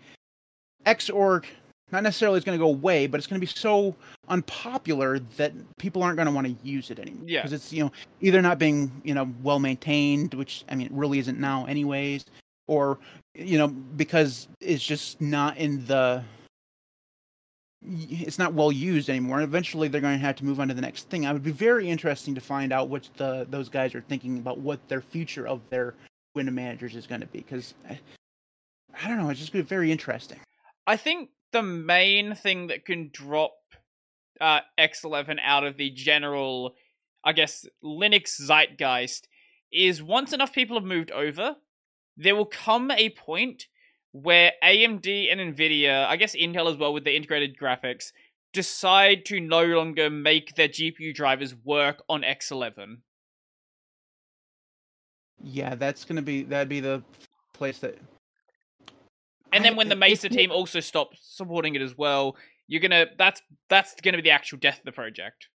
Xorg 0.87 1.45
not 1.91 2.03
necessarily 2.03 2.39
is 2.39 2.45
going 2.45 2.59
to 2.59 2.63
go 2.63 2.69
away, 2.69 3.07
but 3.07 3.19
it's 3.19 3.27
going 3.27 3.41
to 3.41 3.47
be 3.47 3.51
so 3.51 3.95
unpopular 4.29 5.19
that 5.37 5.53
people 5.79 6.03
aren't 6.03 6.17
going 6.17 6.27
to 6.27 6.33
want 6.33 6.47
to 6.47 6.55
use 6.67 6.91
it 6.91 6.99
anymore. 6.99 7.25
Yeah. 7.27 7.41
because 7.41 7.53
it's 7.53 7.73
you 7.73 7.85
know 7.85 7.93
either 8.21 8.43
not 8.43 8.59
being 8.59 8.91
you 9.05 9.15
know 9.15 9.31
well 9.43 9.59
maintained, 9.59 10.35
which 10.35 10.65
I 10.69 10.75
mean 10.75 10.87
it 10.89 10.93
really 10.93 11.19
isn't 11.19 11.39
now 11.39 11.67
anyways, 11.67 12.25
or 12.67 12.99
you 13.35 13.59
know 13.59 13.69
because 13.69 14.49
it's 14.61 14.85
just 14.85 15.21
not 15.21 15.57
in 15.57 15.85
the 15.87 16.23
it's 17.83 18.39
not 18.39 18.55
well 18.55 18.73
used 18.73 19.09
anymore. 19.09 19.41
Eventually, 19.41 19.89
they're 19.89 20.01
going 20.01 20.19
to 20.19 20.25
have 20.25 20.37
to 20.37 20.45
move 20.45 20.61
on 20.61 20.69
to 20.69 20.75
the 20.75 20.81
next 20.81 21.09
thing. 21.09 21.27
I 21.27 21.33
would 21.33 21.45
be 21.45 21.53
very 21.53 21.89
interesting 21.89 22.35
to 22.35 22.41
find 22.41 22.73
out 22.73 22.89
what 22.89 23.09
the 23.17 23.47
those 23.49 23.69
guys 23.69 23.95
are 23.95 24.01
thinking 24.01 24.39
about 24.39 24.59
what 24.59 24.87
their 24.89 25.01
future 25.01 25.47
of 25.47 25.61
their 25.71 25.95
window 26.35 26.53
managers 26.53 26.97
is 26.97 27.07
going 27.07 27.21
to 27.21 27.27
be. 27.27 27.39
Because 27.39 27.75
I 27.89 29.09
don't 29.09 29.19
know, 29.19 29.31
it's 29.31 29.41
just 29.41 29.53
be 29.53 29.61
very 29.61 29.93
interesting. 29.93 30.41
I 30.87 30.97
think 30.97 31.31
the 31.53 31.63
main 31.63 32.35
thing 32.35 32.67
that 32.69 32.85
can 32.85 33.11
drop 33.13 33.53
uh, 34.41 34.61
X11 34.79 35.39
out 35.43 35.65
of 35.65 35.77
the 35.77 35.91
general, 35.91 36.75
I 37.25 37.33
guess, 37.33 37.67
Linux 37.85 38.41
zeitgeist 38.41 39.29
is 39.73 40.03
once 40.03 40.33
enough 40.33 40.53
people 40.53 40.77
have 40.77 40.85
moved 40.85 41.11
over, 41.11 41.57
there 42.17 42.35
will 42.35 42.47
come 42.47 42.91
a 42.91 43.11
point 43.11 43.67
where 44.13 44.53
AMD 44.63 45.31
and 45.31 45.57
Nvidia, 45.57 46.07
I 46.07 46.17
guess 46.17 46.35
Intel 46.35 46.71
as 46.71 46.77
well 46.77 46.93
with 46.93 47.05
the 47.05 47.15
integrated 47.15 47.57
graphics, 47.57 48.13
decide 48.53 49.25
to 49.27 49.41
no 49.41 49.65
longer 49.65 50.11
make 50.11 50.55
their 50.55 50.69
GPU 50.69 51.15
drivers 51.15 51.55
work 51.65 52.03
on 52.09 52.23
X11. 52.23 52.99
Yeah, 55.43 55.75
that's 55.75 56.05
gonna 56.05 56.23
be 56.23 56.43
that'd 56.43 56.69
be 56.69 56.81
the 56.81 57.03
place 57.53 57.79
that. 57.79 57.99
And 59.53 59.65
then 59.65 59.77
when 59.77 59.89
the 59.89 59.97
Mesa 59.97 60.29
team 60.29 60.51
also 60.51 60.81
stops 60.81 61.21
supporting 61.23 61.75
it 61.75 61.83
as 61.83 61.97
well, 61.97 62.37
you're 62.67 62.81
gonna 62.81 63.07
that's 63.17 63.41
that's 63.69 63.95
gonna 64.01 64.19
be 64.19 64.23
the 64.23 64.31
actual 64.31 64.59
death 64.59 64.79
of 64.79 64.85
the 64.85 64.93
project. 64.93 65.49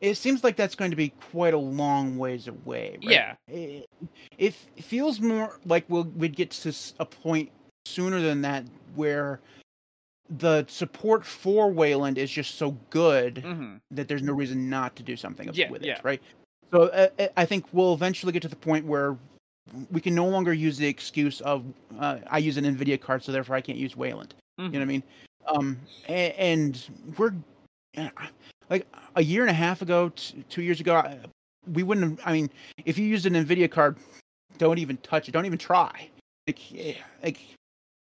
It 0.00 0.16
seems 0.16 0.42
like 0.42 0.56
that's 0.56 0.74
going 0.74 0.90
to 0.90 0.96
be 0.96 1.10
quite 1.30 1.52
a 1.52 1.58
long 1.58 2.16
ways 2.16 2.48
away. 2.48 2.92
Right? 3.04 3.12
Yeah. 3.12 3.34
It, 3.48 3.86
it 4.38 4.54
feels 4.54 5.20
more 5.20 5.60
like 5.66 5.84
we'll 5.88 6.04
we'd 6.04 6.34
get 6.34 6.50
to 6.52 6.74
a 6.98 7.04
point 7.04 7.50
sooner 7.86 8.20
than 8.20 8.42
that 8.42 8.64
where 8.94 9.40
the 10.38 10.64
support 10.68 11.24
for 11.24 11.70
Wayland 11.70 12.18
is 12.18 12.30
just 12.30 12.54
so 12.56 12.72
good 12.90 13.38
hmm 13.38 13.76
that 13.92 14.06
there's 14.06 14.22
no 14.22 14.32
reason 14.32 14.70
not 14.70 14.94
to 14.94 15.02
do 15.02 15.16
something 15.16 15.50
Yeah, 15.52 15.68
with 15.68 15.82
yeah. 15.82 15.94
it, 15.94 16.04
right? 16.04 16.22
So 16.70 16.82
uh, 16.84 17.08
uh, 17.18 17.26
I 17.36 17.44
think 17.44 17.66
we'll 17.72 17.92
eventually 17.92 18.32
get 18.32 18.42
to 18.42 18.48
the 18.48 18.54
point 18.54 18.86
where 18.86 19.16
we 19.90 20.00
can 20.00 20.14
no 20.14 20.28
longer 20.28 20.52
use 20.52 20.78
the 20.78 20.86
excuse 20.86 21.40
of 21.40 21.64
uh, 21.98 22.18
I 22.28 22.38
use 22.38 22.56
an 22.56 22.64
Nvidia 22.64 23.00
card, 23.00 23.24
so 23.24 23.32
therefore 23.32 23.56
I 23.56 23.60
can't 23.60 23.78
use 23.78 23.96
Wayland. 23.96 24.34
You 24.58 24.68
know 24.68 24.78
what 24.78 24.82
I 24.82 24.84
mean? 24.84 25.02
Um, 25.48 25.78
and, 26.06 26.34
and 26.34 27.16
we're 27.16 27.34
uh, 27.96 28.08
like 28.68 28.86
a 29.16 29.22
year 29.22 29.42
and 29.42 29.50
a 29.50 29.54
half 29.54 29.82
ago, 29.82 30.10
t- 30.10 30.44
two 30.48 30.62
years 30.62 30.80
ago, 30.80 31.02
we 31.72 31.82
wouldn't 31.82 32.20
have. 32.20 32.28
I 32.28 32.32
mean, 32.32 32.50
if 32.84 32.98
you 32.98 33.06
used 33.06 33.26
an 33.26 33.32
Nvidia 33.32 33.70
card, 33.70 33.96
don't 34.58 34.78
even 34.78 34.96
touch 34.98 35.28
it. 35.28 35.32
Don't 35.32 35.46
even 35.46 35.58
try. 35.58 36.08
Like, 36.46 36.60
like 37.22 37.40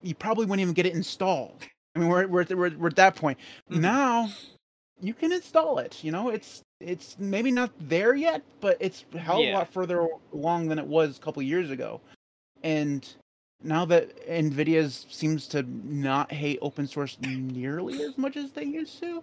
you 0.05 0.15
probably 0.15 0.47
wouldn't 0.47 0.61
even 0.61 0.75
get 0.75 0.87
it 0.87 0.95
installed. 0.95 1.63
I 1.97 1.99
mean, 2.01 2.09
we're 2.09 2.27
we're 2.27 2.43
at, 2.43 2.51
we're, 2.57 2.71
we're 2.77 2.89
at 2.89 2.97
that 2.97 3.17
point 3.17 3.39
Mhm. 3.71 3.81
now. 3.81 4.29
You 5.01 5.15
can 5.15 5.33
install 5.33 5.79
it. 5.79 6.03
You 6.05 6.13
know, 6.13 6.29
it's 6.31 6.63
it's 6.81 7.17
maybe 7.19 7.51
not 7.51 7.71
there 7.81 8.15
yet, 8.15 8.43
but 8.61 8.77
it's 8.81 9.05
a 9.15 9.19
hell 9.19 9.39
of 9.39 9.45
Yeah. 9.45 9.53
a 9.53 9.59
lot 9.59 9.73
further 9.73 10.07
along 10.33 10.69
than 10.69 10.79
it 10.79 10.87
was 10.87 11.17
a 11.17 11.21
couple 11.21 11.43
years 11.43 11.71
ago. 11.71 12.01
And 12.63 13.07
now 13.63 13.85
that 13.87 14.15
Nvidia 14.29 14.91
seems 15.11 15.47
to 15.49 15.63
not 15.63 16.31
hate 16.33 16.59
open 16.63 16.87
source 16.87 17.17
nearly 17.21 18.03
as 18.03 18.19
much 18.19 18.37
as 18.37 18.53
they 18.53 18.65
used 18.65 18.99
to, 19.01 19.23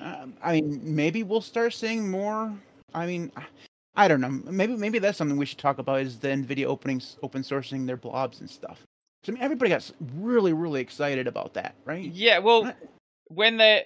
um, 0.00 0.34
I 0.42 0.60
mean, 0.60 0.80
maybe 0.82 1.22
we'll 1.22 1.40
start 1.40 1.72
seeing 1.72 2.10
more. 2.10 2.52
I 2.94 3.06
mean, 3.06 3.32
I- 3.36 3.46
I 3.96 4.06
don't 4.06 4.20
know. 4.20 4.28
Maybe 4.28 4.76
maybe 4.76 4.98
that's 5.00 5.18
something 5.18 5.36
we 5.36 5.46
should 5.46 5.58
talk 5.58 5.78
about 5.78 6.00
is 6.02 6.18
the 6.20 6.28
Nvidia 6.28 6.66
opening 6.66 7.02
open 7.22 7.42
sourcing 7.42 7.84
their 7.86 7.96
blobs 7.96 8.40
and 8.40 8.48
stuff. 8.48 8.84
'Cause, 9.22 9.30
I 9.30 9.32
mean, 9.32 9.42
everybody 9.42 9.70
got 9.70 9.90
really 10.16 10.52
really 10.52 10.80
excited 10.80 11.26
about 11.26 11.54
that, 11.54 11.74
right? 11.84 12.04
Yeah, 12.04 12.38
well, 12.38 12.64
What? 12.64 12.76
when 13.26 13.56
they, 13.56 13.84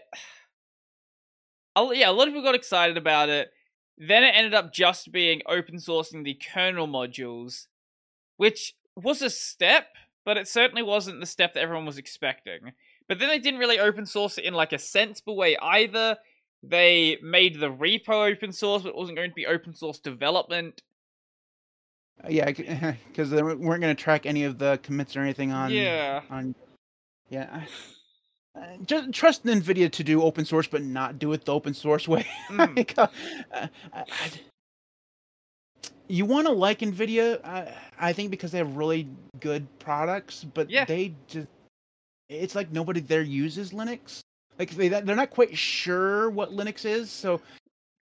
yeah, 1.76 2.10
a 2.10 2.12
lot 2.12 2.28
of 2.28 2.34
people 2.34 2.42
got 2.42 2.54
excited 2.54 2.96
about 2.96 3.28
it. 3.28 3.50
Then 3.98 4.24
it 4.24 4.34
ended 4.34 4.54
up 4.54 4.72
just 4.72 5.12
being 5.12 5.42
open 5.46 5.76
sourcing 5.76 6.24
the 6.24 6.34
kernel 6.34 6.88
modules, 6.88 7.66
which 8.36 8.74
was 8.96 9.22
a 9.22 9.30
step, 9.30 9.86
but 10.24 10.36
it 10.36 10.48
certainly 10.48 10.82
wasn't 10.82 11.20
the 11.20 11.26
step 11.26 11.54
that 11.54 11.60
everyone 11.60 11.86
was 11.86 11.98
expecting. 11.98 12.72
But 13.08 13.18
then 13.18 13.28
they 13.28 13.38
didn't 13.38 13.60
really 13.60 13.78
open 13.78 14.06
source 14.06 14.38
it 14.38 14.44
in 14.44 14.54
like 14.54 14.72
a 14.72 14.78
sensible 14.78 15.36
way 15.36 15.56
either. 15.58 16.16
They 16.62 17.18
made 17.22 17.58
the 17.58 17.70
repo 17.70 18.30
open 18.32 18.52
source, 18.52 18.82
but 18.82 18.90
it 18.90 18.96
wasn't 18.96 19.16
going 19.16 19.30
to 19.30 19.34
be 19.34 19.46
open 19.46 19.74
source 19.74 19.98
development. 19.98 20.82
Uh, 22.24 22.28
Yeah, 22.28 22.46
because 22.50 23.30
they 23.30 23.42
weren't 23.42 23.60
going 23.80 23.94
to 23.94 23.94
track 23.94 24.26
any 24.26 24.44
of 24.44 24.58
the 24.58 24.78
commits 24.82 25.16
or 25.16 25.20
anything 25.20 25.52
on. 25.52 25.70
yeah. 25.70 26.22
On. 26.30 26.54
Yeah. 27.30 27.64
Uh, 28.54 28.60
Just 28.84 29.12
trust 29.12 29.44
Nvidia 29.44 29.90
to 29.92 30.04
do 30.04 30.22
open 30.22 30.44
source, 30.44 30.66
but 30.66 30.82
not 30.82 31.18
do 31.18 31.32
it 31.32 31.44
the 31.44 31.52
open 31.54 31.72
source 31.74 32.06
way. 32.08 32.26
Like, 32.50 32.94
uh, 32.98 33.06
I- 33.52 33.68
I- 33.94 34.30
you 36.08 36.26
want 36.26 36.46
to 36.46 36.52
like 36.52 36.80
Nvidia, 36.80 37.42
I, 37.44 37.72
I 37.98 38.12
think, 38.12 38.30
because 38.30 38.52
they 38.52 38.58
have 38.58 38.76
really 38.76 39.08
good 39.40 39.66
products, 39.78 40.44
but 40.44 40.68
Yeah. 40.68 40.84
they 40.84 41.14
just. 41.28 41.48
It's 42.28 42.54
like 42.54 42.70
nobody 42.72 43.00
there 43.00 43.22
uses 43.22 43.72
Linux. 43.72 44.20
Like 44.58 44.70
they 44.70 44.88
they're 44.88 45.16
not 45.16 45.30
quite 45.30 45.56
sure 45.56 46.28
what 46.30 46.50
Linux 46.50 46.84
is, 46.84 47.10
so 47.10 47.40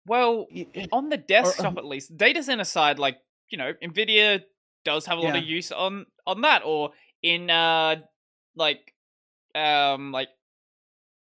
Well, 0.07 0.47
on 0.91 1.09
the 1.09 1.17
desktop 1.17 1.77
at 1.77 1.85
least 1.85 2.17
data 2.17 2.41
center 2.43 2.63
side 2.63 2.97
like 2.99 3.17
you 3.51 3.57
know 3.57 3.73
nvidia 3.83 4.41
does 4.83 5.05
have 5.05 5.17
a 5.17 5.21
lot 5.21 5.35
of 5.35 5.43
use 5.43 5.71
on 5.71 6.05
on 6.25 6.41
that 6.41 6.63
or 6.65 6.91
in 7.21 7.49
uh 7.49 7.95
like 8.55 8.93
um 9.55 10.11
like 10.11 10.29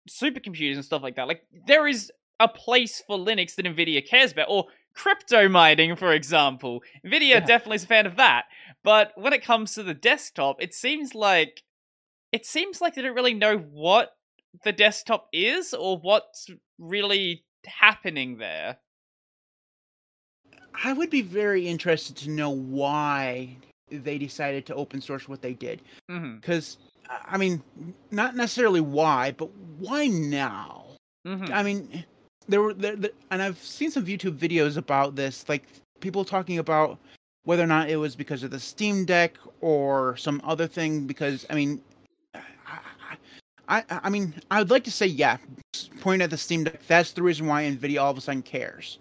supercomputers 0.08 0.74
and 0.74 0.84
stuff 0.84 1.02
like 1.02 1.16
that. 1.16 1.28
Like 1.28 1.42
there 1.66 1.86
is 1.86 2.10
a 2.40 2.48
place 2.48 3.02
for 3.06 3.16
linux 3.16 3.54
that 3.54 3.64
nvidia 3.64 4.06
cares 4.06 4.32
about 4.32 4.48
or 4.50 4.66
crypto 4.94 5.48
mining 5.48 5.96
for 5.96 6.12
example. 6.12 6.82
Nvidia 7.06 7.34
Yeah. 7.34 7.40
definitely 7.40 7.76
is 7.76 7.84
a 7.84 7.88
fan 7.88 8.06
of 8.06 8.16
that. 8.16 8.44
But 8.82 9.12
when 9.14 9.32
it 9.32 9.44
comes 9.44 9.74
to 9.74 9.82
the 9.82 9.94
desktop 9.94 10.56
it 10.60 10.74
seems 10.74 11.14
like 11.14 11.62
it 12.32 12.44
seems 12.44 12.80
like 12.80 12.94
they 12.94 13.02
don't 13.02 13.14
really 13.14 13.34
know 13.34 13.56
what 13.58 14.10
the 14.64 14.72
desktop 14.72 15.28
is 15.32 15.72
or 15.72 15.98
what's 15.98 16.48
really 16.78 17.44
happening 17.66 18.38
there 18.38 18.78
I 20.82 20.92
would 20.92 21.10
be 21.10 21.22
very 21.22 21.66
interested 21.66 22.16
to 22.16 22.30
know 22.30 22.50
why 22.50 23.56
they 23.90 24.18
decided 24.18 24.66
to 24.66 24.74
open 24.74 25.00
source 25.00 25.28
what 25.28 25.42
they 25.42 25.54
did. 25.54 25.82
Because, 26.08 26.78
I 27.08 27.36
mean, 27.36 27.62
not 28.10 28.34
necessarily 28.34 28.80
why, 28.80 29.32
but 29.32 29.50
why 29.78 30.06
now? 30.06 30.84
hmm 31.24 31.44
I 31.52 31.62
mean, 31.62 32.04
there 32.48 32.60
were, 32.60 32.74
there, 32.74 32.96
there, 32.96 33.10
and 33.30 33.40
I've 33.40 33.58
seen 33.58 33.90
some 33.90 34.04
YouTube 34.04 34.36
videos 34.36 34.76
about 34.76 35.16
this, 35.16 35.48
like 35.48 35.64
people 36.00 36.24
talking 36.24 36.58
about 36.58 36.98
whether 37.44 37.62
or 37.62 37.66
not 37.66 37.88
it 37.88 37.96
was 37.96 38.16
because 38.16 38.42
of 38.42 38.50
the 38.50 38.60
Steam 38.60 39.04
Deck 39.04 39.38
or 39.60 40.16
some 40.16 40.40
other 40.44 40.66
thing. 40.66 41.06
Because, 41.06 41.46
I 41.50 41.54
mean, 41.54 41.80
I, 42.34 42.40
I, 43.68 43.84
I 43.90 44.10
mean, 44.10 44.34
I 44.50 44.58
would 44.58 44.70
like 44.70 44.84
to 44.84 44.90
say, 44.90 45.06
yeah, 45.06 45.36
point 46.00 46.20
at 46.20 46.30
the 46.30 46.36
Steam 46.36 46.64
Deck. 46.64 46.84
That's 46.86 47.12
the 47.12 47.22
reason 47.22 47.46
why 47.46 47.64
Nvidia 47.64 48.02
all 48.02 48.10
of 48.10 48.18
a 48.18 48.20
sudden 48.20 48.42
cares. 48.42 48.98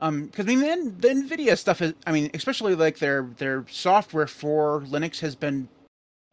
Um, 0.00 0.26
because 0.26 0.46
I 0.46 0.48
mean, 0.50 0.60
then 0.60 0.96
the 0.98 1.08
Nvidia 1.08 1.58
stuff 1.58 1.82
is, 1.82 1.92
I 2.06 2.12
mean, 2.12 2.30
especially 2.34 2.74
like 2.74 2.98
their 2.98 3.28
their 3.38 3.64
software 3.68 4.26
for 4.28 4.82
Linux 4.82 5.18
has 5.20 5.34
been 5.34 5.68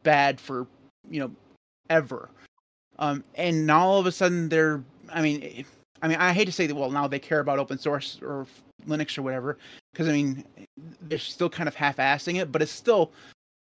bad 0.02 0.40
for 0.40 0.66
you 1.10 1.20
know 1.20 1.30
ever. 1.90 2.28
Um, 2.98 3.24
and 3.34 3.66
now 3.66 3.86
all 3.86 4.00
of 4.00 4.06
a 4.06 4.12
sudden 4.12 4.48
they're, 4.48 4.82
I 5.10 5.20
mean, 5.20 5.42
eh, 5.42 5.62
I 6.00 6.08
mean, 6.08 6.16
I 6.18 6.32
hate 6.32 6.46
to 6.46 6.52
say 6.52 6.66
that. 6.66 6.74
Well, 6.74 6.90
now 6.90 7.06
they 7.06 7.18
care 7.18 7.40
about 7.40 7.58
open 7.58 7.78
source 7.78 8.18
or 8.22 8.46
Linux 8.86 9.18
or 9.18 9.22
whatever, 9.22 9.58
because 9.92 10.08
I 10.08 10.12
mean, 10.12 10.44
they're 11.02 11.18
still 11.18 11.50
kind 11.50 11.68
of 11.68 11.74
half-assing 11.74 12.40
it, 12.40 12.52
but 12.52 12.62
it's 12.62 12.72
still 12.72 13.10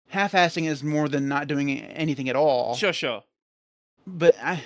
half-assing 0.08 0.68
is 0.68 0.84
more 0.84 1.08
than 1.10 1.28
not 1.28 1.48
doing 1.48 1.82
anything 1.82 2.30
at 2.30 2.36
all 2.36 2.74
Sure, 2.76 2.94
sure. 2.94 3.24
but 4.08 4.36
I, 4.42 4.64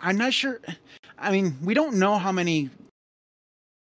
I'm 0.00 0.16
not 0.16 0.32
sure. 0.32 0.60
I 1.18 1.30
mean, 1.30 1.56
we 1.62 1.74
don't 1.74 1.96
know 1.96 2.18
how 2.18 2.32
many 2.32 2.70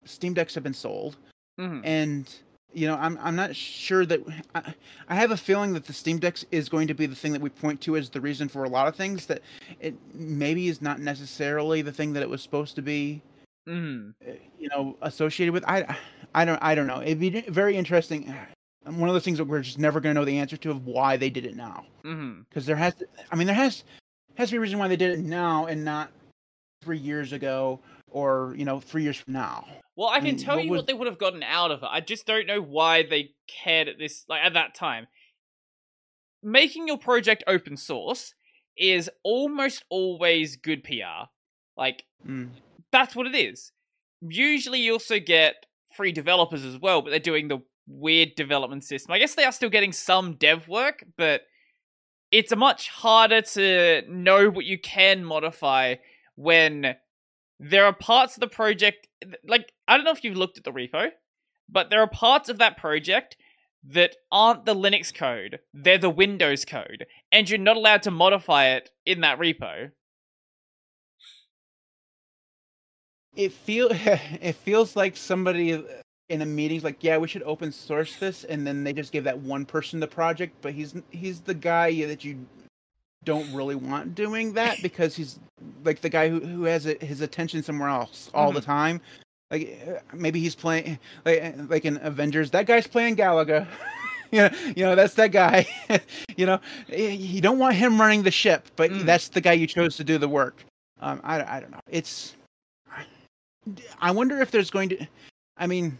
Steam 0.04 0.34
Decks 0.34 0.54
have 0.54 0.62
been 0.64 0.74
sold, 0.74 1.16
hmm 1.58 1.80
and 1.84 2.32
you 2.74 2.86
know, 2.86 2.96
I'm 2.96 3.18
I'm 3.20 3.36
not 3.36 3.54
sure 3.54 4.06
that. 4.06 4.20
I, 4.54 4.74
I 5.08 5.14
have 5.14 5.30
a 5.30 5.36
feeling 5.36 5.74
that 5.74 5.84
the 5.84 5.92
Steam 5.92 6.18
Decks 6.18 6.44
is 6.50 6.68
going 6.68 6.88
to 6.88 6.94
be 6.94 7.06
the 7.06 7.14
thing 7.14 7.32
that 7.32 7.40
we 7.40 7.50
point 7.50 7.80
to 7.82 7.96
as 7.96 8.08
the 8.08 8.20
reason 8.20 8.48
for 8.48 8.64
a 8.64 8.68
lot 8.68 8.88
of 8.88 8.96
things. 8.96 9.26
That 9.26 9.42
it 9.80 9.94
maybe 10.14 10.68
is 10.68 10.80
not 10.80 11.00
necessarily 11.00 11.82
the 11.82 11.92
thing 11.92 12.12
that 12.14 12.22
it 12.22 12.30
was 12.30 12.42
supposed 12.42 12.74
to 12.76 12.82
be. 12.82 13.20
hmm 13.66 14.10
uh, 14.26 14.32
You 14.58 14.68
know, 14.70 14.96
associated 15.02 15.52
with. 15.52 15.64
I 15.68 15.96
I 16.34 16.44
don't 16.44 16.62
I 16.62 16.74
don't 16.74 16.86
know. 16.86 17.02
It'd 17.02 17.20
be 17.20 17.42
very 17.42 17.76
interesting. 17.76 18.34
One 18.84 19.08
of 19.08 19.14
those 19.14 19.22
things 19.24 19.38
that 19.38 19.44
we're 19.44 19.60
just 19.60 19.78
never 19.78 20.00
going 20.00 20.12
to 20.12 20.20
know 20.20 20.24
the 20.24 20.38
answer 20.38 20.56
to 20.56 20.70
of 20.72 20.86
why 20.86 21.16
they 21.16 21.30
did 21.30 21.46
it 21.46 21.54
now 21.54 21.84
because 22.48 22.66
there 22.66 22.74
has 22.74 22.94
to, 22.96 23.06
I 23.30 23.36
mean 23.36 23.46
there 23.46 23.54
has 23.54 23.84
has 24.34 24.48
to 24.48 24.54
be 24.54 24.56
a 24.56 24.60
reason 24.60 24.76
why 24.80 24.88
they 24.88 24.96
did 24.96 25.16
it 25.16 25.20
now 25.24 25.66
and 25.66 25.84
not 25.84 26.10
three 26.82 26.98
years 26.98 27.32
ago 27.32 27.78
or 28.12 28.54
you 28.56 28.64
know 28.64 28.80
three 28.80 29.02
years 29.02 29.16
from 29.16 29.32
now. 29.34 29.66
Well, 29.96 30.08
I 30.08 30.16
can 30.18 30.24
mean, 30.24 30.36
tell 30.36 30.56
what 30.56 30.64
you 30.64 30.70
what 30.70 30.86
they 30.86 30.94
would 30.94 31.08
have 31.08 31.18
gotten 31.18 31.42
out 31.42 31.70
of 31.70 31.82
it. 31.82 31.88
I 31.90 32.00
just 32.00 32.26
don't 32.26 32.46
know 32.46 32.60
why 32.60 33.02
they 33.02 33.30
cared 33.48 33.88
at 33.88 33.98
this 33.98 34.24
like 34.28 34.42
at 34.44 34.54
that 34.54 34.74
time. 34.74 35.06
Making 36.42 36.88
your 36.88 36.98
project 36.98 37.44
open 37.46 37.76
source 37.76 38.34
is 38.76 39.10
almost 39.22 39.84
always 39.90 40.56
good 40.56 40.82
PR. 40.84 41.28
Like 41.76 42.04
Mm. 42.26 42.50
that's 42.92 43.16
what 43.16 43.26
it 43.26 43.34
is. 43.34 43.72
Usually, 44.20 44.78
you 44.80 44.92
also 44.92 45.18
get 45.18 45.66
free 45.96 46.12
developers 46.12 46.64
as 46.64 46.78
well, 46.78 47.02
but 47.02 47.10
they're 47.10 47.18
doing 47.18 47.48
the 47.48 47.58
weird 47.88 48.36
development 48.36 48.84
system. 48.84 49.12
I 49.12 49.18
guess 49.18 49.34
they 49.34 49.44
are 49.44 49.52
still 49.52 49.68
getting 49.70 49.92
some 49.92 50.34
dev 50.34 50.68
work, 50.68 51.04
but 51.16 51.42
it's 52.30 52.52
a 52.52 52.56
much 52.56 52.88
harder 52.88 53.42
to 53.42 54.02
know 54.08 54.48
what 54.50 54.64
you 54.64 54.78
can 54.78 55.24
modify 55.24 55.96
when 56.36 56.94
there 57.62 57.84
are 57.84 57.94
parts 57.94 58.36
of 58.36 58.40
the 58.40 58.48
project. 58.48 59.06
Like, 59.46 59.72
I 59.86 59.96
don't 59.96 60.04
know 60.04 60.10
if 60.10 60.24
you've 60.24 60.36
looked 60.36 60.58
at 60.58 60.64
the 60.64 60.72
repo, 60.72 61.10
but 61.68 61.88
there 61.88 62.00
are 62.00 62.08
parts 62.08 62.48
of 62.48 62.58
that 62.58 62.76
project 62.76 63.36
that 63.84 64.16
aren't 64.30 64.64
the 64.64 64.74
Linux 64.74 65.14
code, 65.14 65.60
they're 65.72 65.98
the 65.98 66.10
Windows 66.10 66.64
code, 66.64 67.06
and 67.30 67.48
you're 67.48 67.58
not 67.58 67.76
allowed 67.76 68.02
to 68.02 68.10
modify 68.10 68.66
it 68.66 68.90
in 69.06 69.20
that 69.20 69.38
repo. 69.38 69.90
It 73.34 73.52
feel 73.52 73.88
it 73.92 74.56
feels 74.56 74.96
like 74.96 75.16
somebody 75.16 75.82
in 76.28 76.42
a 76.42 76.46
meeting's 76.46 76.84
like, 76.84 77.02
yeah, 77.02 77.18
we 77.18 77.28
should 77.28 77.42
open 77.44 77.70
source 77.70 78.16
this, 78.16 78.44
and 78.44 78.66
then 78.66 78.84
they 78.84 78.92
just 78.92 79.12
give 79.12 79.24
that 79.24 79.38
one 79.38 79.64
person 79.64 80.00
the 80.00 80.08
project, 80.08 80.56
but 80.62 80.72
he's 80.72 80.94
he's 81.10 81.40
the 81.40 81.54
guy 81.54 82.06
that 82.06 82.24
you 82.24 82.44
don't 83.24 83.52
really 83.52 83.76
want 83.76 84.16
doing 84.16 84.52
that 84.54 84.82
because 84.82 85.14
he's 85.14 85.38
like 85.84 86.00
the 86.00 86.08
guy 86.08 86.28
who, 86.28 86.40
who 86.40 86.64
has 86.64 86.86
it, 86.86 87.02
his 87.02 87.20
attention 87.20 87.62
somewhere 87.62 87.88
else 87.88 88.30
all 88.34 88.52
the 88.52 88.60
time. 88.60 89.00
Like 89.50 90.02
maybe 90.14 90.40
he's 90.40 90.54
playing 90.54 90.98
like 91.24 91.54
like 91.68 91.84
in 91.84 91.98
Avengers. 92.02 92.50
That 92.50 92.66
guy's 92.66 92.86
playing 92.86 93.16
Galaga. 93.16 93.66
you 94.32 94.40
know, 94.40 94.50
you 94.76 94.84
know 94.84 94.94
that's 94.94 95.14
that 95.14 95.30
guy. 95.32 95.66
you 96.36 96.46
know, 96.46 96.58
you 96.88 97.40
don't 97.40 97.58
want 97.58 97.74
him 97.74 98.00
running 98.00 98.22
the 98.22 98.30
ship, 98.30 98.68
but 98.76 98.90
Mm. 98.90 99.04
that's 99.04 99.28
the 99.28 99.40
guy 99.40 99.52
you 99.52 99.66
chose 99.66 99.96
to 99.98 100.04
do 100.04 100.16
the 100.18 100.28
work. 100.28 100.64
Um, 101.00 101.20
I 101.22 101.42
I 101.56 101.60
don't 101.60 101.70
know. 101.70 101.80
It's 101.90 102.34
I 104.00 104.10
wonder 104.10 104.40
if 104.40 104.50
there's 104.50 104.70
going 104.70 104.88
to. 104.90 105.06
I 105.56 105.66
mean, 105.66 105.98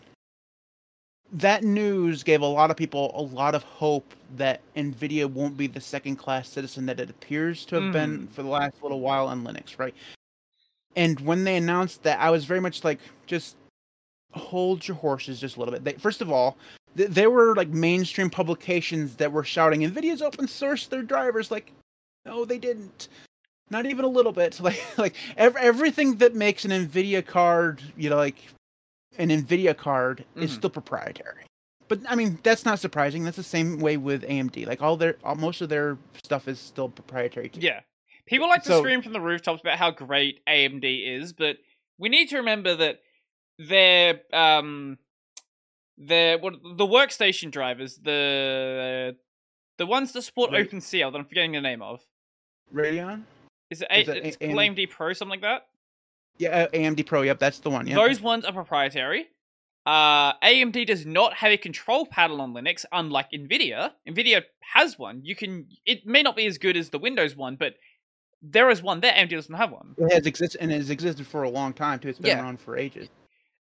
that 1.32 1.64
news 1.64 2.22
gave 2.22 2.42
a 2.42 2.46
lot 2.46 2.70
of 2.70 2.76
people 2.76 3.10
a 3.14 3.22
lot 3.34 3.54
of 3.54 3.62
hope 3.62 4.14
that 4.36 4.60
Nvidia 4.76 5.28
won't 5.30 5.56
be 5.56 5.66
the 5.66 5.80
second 5.80 6.16
class 6.16 6.48
citizen 6.48 6.86
that 6.86 7.00
it 7.00 7.08
appears 7.10 7.64
to 7.66 7.80
have 7.80 7.92
been 7.92 8.20
mm. 8.20 8.30
for 8.30 8.42
the 8.42 8.48
last 8.48 8.82
little 8.82 9.00
while 9.00 9.26
on 9.26 9.42
Linux, 9.42 9.78
right? 9.78 9.94
And 10.94 11.18
when 11.20 11.44
they 11.44 11.56
announced 11.56 12.02
that, 12.02 12.20
I 12.20 12.30
was 12.30 12.44
very 12.44 12.60
much 12.60 12.84
like, 12.84 12.98
just 13.26 13.56
hold 14.32 14.86
your 14.86 14.96
horses 14.96 15.40
just 15.40 15.56
a 15.56 15.58
little 15.58 15.72
bit. 15.72 15.84
They, 15.84 15.94
first 15.94 16.20
of 16.20 16.30
all, 16.30 16.58
th- 16.96 17.08
there 17.08 17.30
were 17.30 17.54
like 17.54 17.68
mainstream 17.68 18.28
publications 18.28 19.16
that 19.16 19.32
were 19.32 19.44
shouting, 19.44 19.80
"Nvidia's 19.80 20.22
open 20.22 20.46
source 20.46 20.86
their 20.86 21.02
drivers." 21.02 21.50
Like, 21.50 21.72
no, 22.26 22.44
they 22.44 22.58
didn't. 22.58 23.08
Not 23.70 23.86
even 23.86 24.04
a 24.04 24.08
little 24.08 24.32
bit. 24.32 24.60
Like, 24.60 24.98
like 24.98 25.14
ev- 25.38 25.56
everything 25.56 26.16
that 26.16 26.34
makes 26.34 26.64
an 26.66 26.70
Nvidia 26.70 27.24
card, 27.24 27.82
you 27.96 28.10
know, 28.10 28.16
like 28.16 28.36
an 29.18 29.28
Nvidia 29.30 29.76
card 29.76 30.24
is 30.36 30.50
Mhm. 30.50 30.54
still 30.54 30.70
proprietary. 30.70 31.44
But 31.88 32.00
I 32.08 32.14
mean, 32.14 32.38
that's 32.42 32.64
not 32.64 32.78
surprising. 32.78 33.24
That's 33.24 33.36
the 33.36 33.42
same 33.42 33.78
way 33.78 33.96
with 33.98 34.22
AMD. 34.24 34.64
Like 34.66 34.80
all 34.80 34.96
their, 34.96 35.16
all, 35.24 35.34
most 35.34 35.60
of 35.60 35.68
their 35.68 35.98
stuff 36.22 36.48
is 36.48 36.58
still 36.58 36.88
proprietary. 36.88 37.48
Too. 37.50 37.60
Yeah. 37.60 37.80
People 38.26 38.48
like 38.48 38.62
to 38.64 38.78
scream 38.78 39.02
from 39.02 39.12
the 39.12 39.20
rooftops 39.20 39.60
about 39.60 39.78
how 39.78 39.90
great 39.90 40.40
AMD 40.46 40.84
is, 40.84 41.32
but 41.32 41.58
we 41.98 42.08
need 42.08 42.28
to 42.30 42.36
remember 42.36 42.74
that 42.76 43.00
their 43.58 44.20
um 44.32 44.96
their 45.98 46.38
what 46.38 46.54
the 46.62 46.86
workstation 46.86 47.50
drivers, 47.50 47.98
the 47.98 49.16
the 49.78 49.86
ones 49.86 50.12
that 50.12 50.22
support 50.22 50.50
Right. 50.52 50.68
OpenCL 50.70 51.10
that 51.12 51.18
I'm 51.18 51.24
forgetting 51.26 51.52
the 51.52 51.60
name 51.60 51.82
of. 51.82 52.00
Radeon. 52.72 53.24
Is 53.70 53.82
it 53.82 53.88
a, 53.90 54.00
Is 54.00 54.06
that 54.06 54.16
it's 54.18 54.36
A- 54.40 54.46
AMD 54.54 54.86
Pro 54.88 55.12
something 55.12 55.40
like 55.40 55.42
that? 55.42 55.66
Yeah, 56.38 56.50
uh, 56.50 56.68
AMD 56.68 57.06
Pro. 57.06 57.22
Yep, 57.22 57.38
that's 57.38 57.58
the 57.60 57.70
one. 57.70 57.86
Yeah. 57.86 57.94
Those 57.96 58.20
ones 58.20 58.44
are 58.44 58.52
proprietary. 58.52 59.26
Uh, 59.84 60.34
AMD 60.42 60.86
does 60.86 61.04
not 61.04 61.34
have 61.34 61.50
a 61.52 61.56
control 61.56 62.06
panel 62.06 62.40
on 62.40 62.52
Linux, 62.54 62.84
unlike 62.92 63.26
Nvidia. 63.34 63.90
Nvidia 64.08 64.42
has 64.74 64.98
one. 64.98 65.20
You 65.24 65.34
can. 65.34 65.66
It 65.84 66.06
may 66.06 66.22
not 66.22 66.36
be 66.36 66.46
as 66.46 66.58
good 66.58 66.76
as 66.76 66.90
the 66.90 66.98
Windows 66.98 67.34
one, 67.36 67.56
but 67.56 67.74
there 68.42 68.70
is 68.70 68.82
one 68.82 69.00
there. 69.00 69.12
AMD 69.12 69.30
doesn't 69.30 69.54
have 69.54 69.70
one. 69.72 69.94
It 69.98 70.12
has 70.12 70.26
existed 70.26 70.60
and 70.60 70.72
it 70.72 70.76
has 70.76 70.90
existed 70.90 71.26
for 71.26 71.42
a 71.42 71.50
long 71.50 71.72
time 71.72 71.98
too. 71.98 72.08
It's 72.08 72.18
been 72.18 72.36
Yeah. 72.36 72.42
around 72.42 72.60
for 72.60 72.76
ages. 72.76 73.08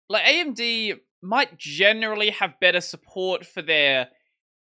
like 0.07 0.23
AMD 0.25 0.99
might 1.23 1.57
generally 1.57 2.29
have 2.29 2.59
better 2.61 2.79
support 2.81 3.43
for 3.45 3.61
their 3.63 4.09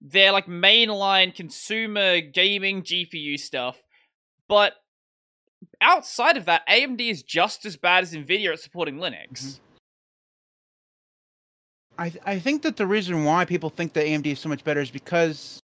their 0.00 0.30
like 0.32 0.46
mainline 0.46 1.34
consumer 1.34 2.20
gaming 2.20 2.82
GPU 2.82 3.38
stuff, 3.38 3.82
but 4.48 4.74
outside 5.80 6.36
of 6.36 6.44
that, 6.46 6.66
AMD 6.68 7.10
is 7.10 7.22
just 7.22 7.64
as 7.64 7.76
bad 7.76 8.02
as 8.02 8.12
Nvidia 8.12 8.52
at 8.52 8.60
supporting 8.60 8.96
Linux. 8.96 9.32
Mhm. 9.32 9.60
I 11.96 12.08
th- 12.10 12.24
I 12.26 12.38
think 12.38 12.62
that 12.62 12.76
the 12.76 12.86
reason 12.86 13.24
why 13.24 13.44
people 13.44 13.70
think 13.70 13.92
that 13.92 14.04
AMD 14.06 14.32
is 14.32 14.40
so 14.40 14.48
much 14.48 14.64
better 14.64 14.80
is 14.80 14.90
because 14.90 15.60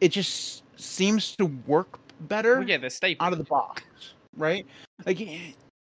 it 0.00 0.08
just 0.10 0.62
seems 0.76 1.34
to 1.36 1.46
work 1.66 1.98
better 2.20 2.58
Well, 2.58 2.68
yeah, 2.68 2.78
they're 2.78 3.16
out 3.20 3.32
of 3.32 3.38
the 3.38 3.44
box, 3.44 3.82
right? 4.36 4.66
Like 5.04 5.18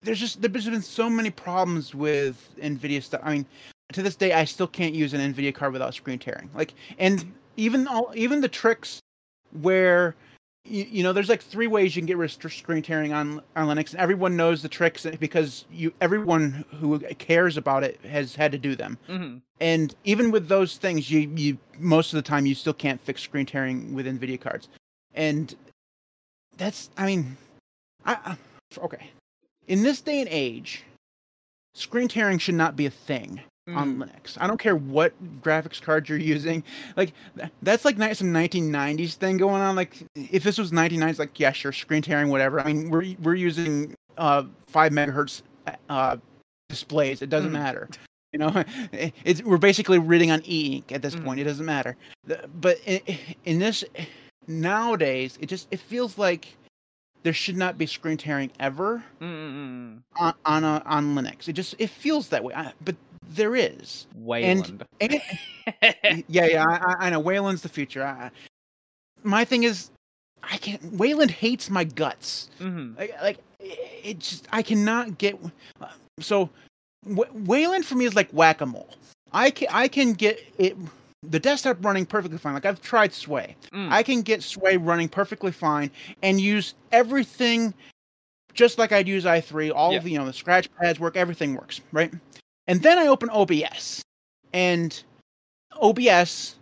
there's 0.02 0.20
just 0.20 0.42
there's 0.42 0.70
been 0.70 0.82
so 0.82 1.10
many 1.10 1.30
problems 1.30 1.96
with 1.96 2.54
Nvidia 2.62 3.02
stuff. 3.02 3.22
I 3.24 3.34
mean, 3.34 3.46
to 3.94 4.02
this 4.02 4.16
day, 4.16 4.34
I 4.34 4.46
still 4.46 4.68
can't 4.68 4.94
use 4.94 5.14
an 5.14 5.34
Nvidia 5.34 5.54
card 5.54 5.74
without 5.74 5.94
screen 5.94 6.20
tearing. 6.20 6.50
Like, 6.54 6.74
and 7.00 7.34
even 7.58 7.88
all 7.88 8.12
even 8.16 8.42
the 8.42 8.50
tricks 8.50 9.00
where 9.62 10.16
you, 10.66 10.86
you 10.90 11.04
know 11.04 11.14
there's 11.14 11.30
like 11.30 11.42
three 11.42 11.68
ways 11.68 11.96
you 11.96 12.02
can 12.02 12.08
get 12.08 12.18
rid 12.18 12.32
of 12.32 12.54
screen 12.54 12.82
tearing 12.82 13.14
on 13.14 13.42
on 13.56 13.68
Linux, 13.68 13.92
and 13.92 14.00
everyone 14.00 14.36
knows 14.36 14.62
the 14.62 14.70
tricks 14.70 15.06
because 15.20 15.66
you 15.72 15.94
everyone 16.02 16.64
who 16.80 17.00
cares 17.00 17.58
about 17.58 17.84
it 17.84 18.00
has 18.06 18.36
had 18.36 18.52
to 18.52 18.58
do 18.58 18.76
them. 18.76 18.98
hmm 19.08 19.38
And 19.60 19.94
even 20.04 20.32
with 20.32 20.48
those 20.48 20.78
things, 20.78 21.10
you 21.10 21.32
you 21.36 21.58
most 21.80 22.14
of 22.14 22.18
the 22.18 22.28
time 22.28 22.46
you 22.46 22.56
still 22.56 22.74
can't 22.74 23.02
fix 23.02 23.22
screen 23.22 23.46
tearing 23.46 23.94
with 23.94 24.06
Nvidia 24.06 24.40
cards, 24.40 24.70
and 25.14 25.56
that's 26.58 26.90
I 26.98 27.06
mean, 27.06 27.38
I, 28.06 28.14
I 28.26 28.38
okay. 28.78 29.12
In 29.68 29.84
this 29.84 30.02
day 30.02 30.20
and 30.20 30.30
age, 30.30 30.84
screen 31.74 32.08
tearing 32.08 32.38
should 32.38 32.56
not 32.56 32.76
be 32.76 32.86
a 32.86 32.92
thing 32.92 33.42
on 33.68 33.74
Mm-hmm. 33.96 34.04
Linux. 34.04 34.38
I 34.40 34.48
don't 34.48 34.58
care 34.60 34.76
what 34.76 35.14
graphics 35.42 35.82
card 35.82 36.10
you're 36.10 36.18
using. 36.18 36.64
Like 36.98 37.14
that's 37.62 37.86
like 37.86 37.96
some 38.16 38.28
1990s 38.34 39.14
thing 39.16 39.38
going 39.38 39.62
on. 39.62 39.76
Like 39.76 39.98
if 40.16 40.44
this 40.44 40.58
was 40.58 40.72
1990s, 40.72 41.20
like 41.20 41.40
yeah, 41.40 41.52
sure, 41.52 41.72
screen 41.72 42.02
tearing, 42.02 42.30
whatever. 42.30 42.60
I 42.60 42.66
mean, 42.74 42.90
we're 42.90 43.14
we're 43.22 43.36
using 43.36 43.94
uh 44.18 44.44
five 44.68 44.92
megahertz 44.92 45.44
uh 45.90 46.18
displays. 46.70 47.22
It 47.22 47.30
doesn't 47.30 47.52
Mhm. 47.52 47.54
matter. 47.54 47.90
You 48.34 48.40
know, 48.40 48.64
it's 49.24 49.44
we're 49.44 49.58
basically 49.58 50.00
reading 50.00 50.32
on 50.32 50.42
e-ink 50.46 50.92
at 50.92 51.02
this 51.04 51.16
Mhm. 51.16 51.24
point. 51.24 51.40
It 51.40 51.44
doesn't 51.44 51.66
matter. 51.66 51.96
But 52.62 52.80
in, 52.86 53.00
in 53.46 53.60
this 53.60 53.84
nowadays, 54.48 55.38
it 55.40 55.46
just 55.48 55.68
it 55.72 55.80
feels 55.80 56.18
like 56.18 56.56
there 57.24 57.34
should 57.34 57.58
not 57.58 57.78
be 57.78 57.86
screen 57.86 58.18
tearing 58.18 58.52
ever 58.60 59.04
Mm-mm. 59.22 60.00
on 60.16 60.34
on, 60.46 60.64
a, 60.64 60.82
on 60.88 61.16
Linux. 61.16 61.48
It 61.48 61.54
just 61.54 61.76
it 61.78 61.92
feels 61.92 62.30
that 62.30 62.44
way. 62.44 62.54
I, 62.56 62.74
but 62.84 62.96
there 63.30 63.56
is. 63.56 64.08
Wayland. 64.16 64.84
And, 65.00 65.22
yeah, 66.28 66.46
yeah, 66.46 66.66
I, 66.68 67.08
I- 67.08 67.10
know. 67.10 67.20
Wayland's 67.20 67.62
the 67.62 67.70
future. 67.70 68.04
I, 68.04 68.32
my 69.24 69.46
thing 69.46 69.64
is, 69.64 69.92
I 70.44 70.58
can't. 70.58 70.84
Wayland 70.94 71.32
hates 71.32 71.70
my 71.70 71.84
guts. 71.84 72.50
hmm 72.60 72.94
Like, 72.98 73.16
like 73.22 73.38
it 73.60 74.20
just 74.20 74.48
I 74.52 74.62
cannot 74.62 75.18
get. 75.18 75.40
So, 76.20 76.50
Wayland 77.06 77.86
for 77.86 77.96
me 77.96 78.06
is 78.06 78.16
like 78.16 78.30
whack 78.32 78.62
a 78.62 78.66
mole. 78.66 78.90
I 79.32 79.52
can 79.52 79.68
I 79.72 79.88
can 79.88 80.14
get 80.14 80.44
it 80.58 80.76
the 81.24 81.40
desktop 81.40 81.78
running 81.86 82.06
perfectly 82.06 82.40
fine. 82.40 82.54
Like 82.54 82.66
I've 82.66 82.82
tried 82.82 83.14
Sway. 83.14 83.56
Mm. 83.74 83.92
I 83.92 84.02
can 84.04 84.24
get 84.24 84.42
Sway 84.42 84.78
running 84.78 85.08
perfectly 85.08 85.52
fine 85.52 85.92
and 86.24 86.42
use 86.42 86.74
everything 86.92 87.74
just 88.54 88.78
like 88.78 88.92
I'd 88.92 89.08
use 89.08 89.24
i3. 89.26 89.72
All 89.74 89.96
of 89.96 90.04
the, 90.04 90.12
you 90.12 90.18
know, 90.20 90.26
the 90.26 90.34
scratch 90.34 90.70
pads 90.76 91.00
work, 91.00 91.16
everything 91.16 91.54
works, 91.56 91.80
right? 91.92 92.12
And 92.68 92.82
then 92.82 92.98
I 92.98 93.08
open 93.08 93.30
OBS. 93.30 94.02
And 94.54 95.02
OBS 95.82 96.56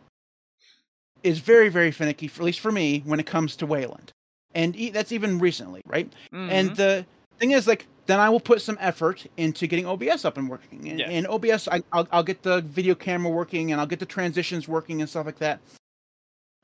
is 1.24 1.40
very, 1.40 1.70
very 1.70 1.92
finicky, 1.92 2.28
for, 2.28 2.42
at 2.42 2.46
least 2.46 2.60
for 2.62 2.72
me, 2.72 3.02
when 3.06 3.20
it 3.20 3.26
comes 3.26 3.56
to 3.58 3.66
Wayland. 3.66 4.12
And 4.56 4.76
e- 4.76 4.90
that's 4.90 5.12
even 5.12 5.40
recently, 5.40 5.82
right? 5.86 6.12
And 6.32 6.72
Mhm. 6.72 6.76
the 6.76 7.06
thing 7.40 7.52
is, 7.52 7.68
like, 7.68 7.86
then 8.06 8.20
I 8.20 8.30
will 8.30 8.40
put 8.40 8.62
some 8.62 8.78
effort 8.80 9.26
into 9.38 9.68
getting 9.68 9.86
OBS 9.86 10.26
up 10.26 10.38
and 10.38 10.50
working. 10.50 10.90
And, 10.90 11.00
Yeah. 11.00 11.10
and 11.10 11.28
OBS, 11.28 11.68
I, 11.68 11.82
I'll, 11.92 12.08
I'll 12.12 12.24
get 12.24 12.42
the 12.42 12.62
video 12.62 12.96
camera 12.96 13.32
working 13.32 13.72
and 13.72 13.80
I'll 13.82 13.88
get 13.88 14.00
the 14.00 14.06
transitions 14.06 14.68
working 14.68 15.02
and 15.02 15.10
stuff 15.10 15.26
like 15.26 15.40
that. 15.40 15.60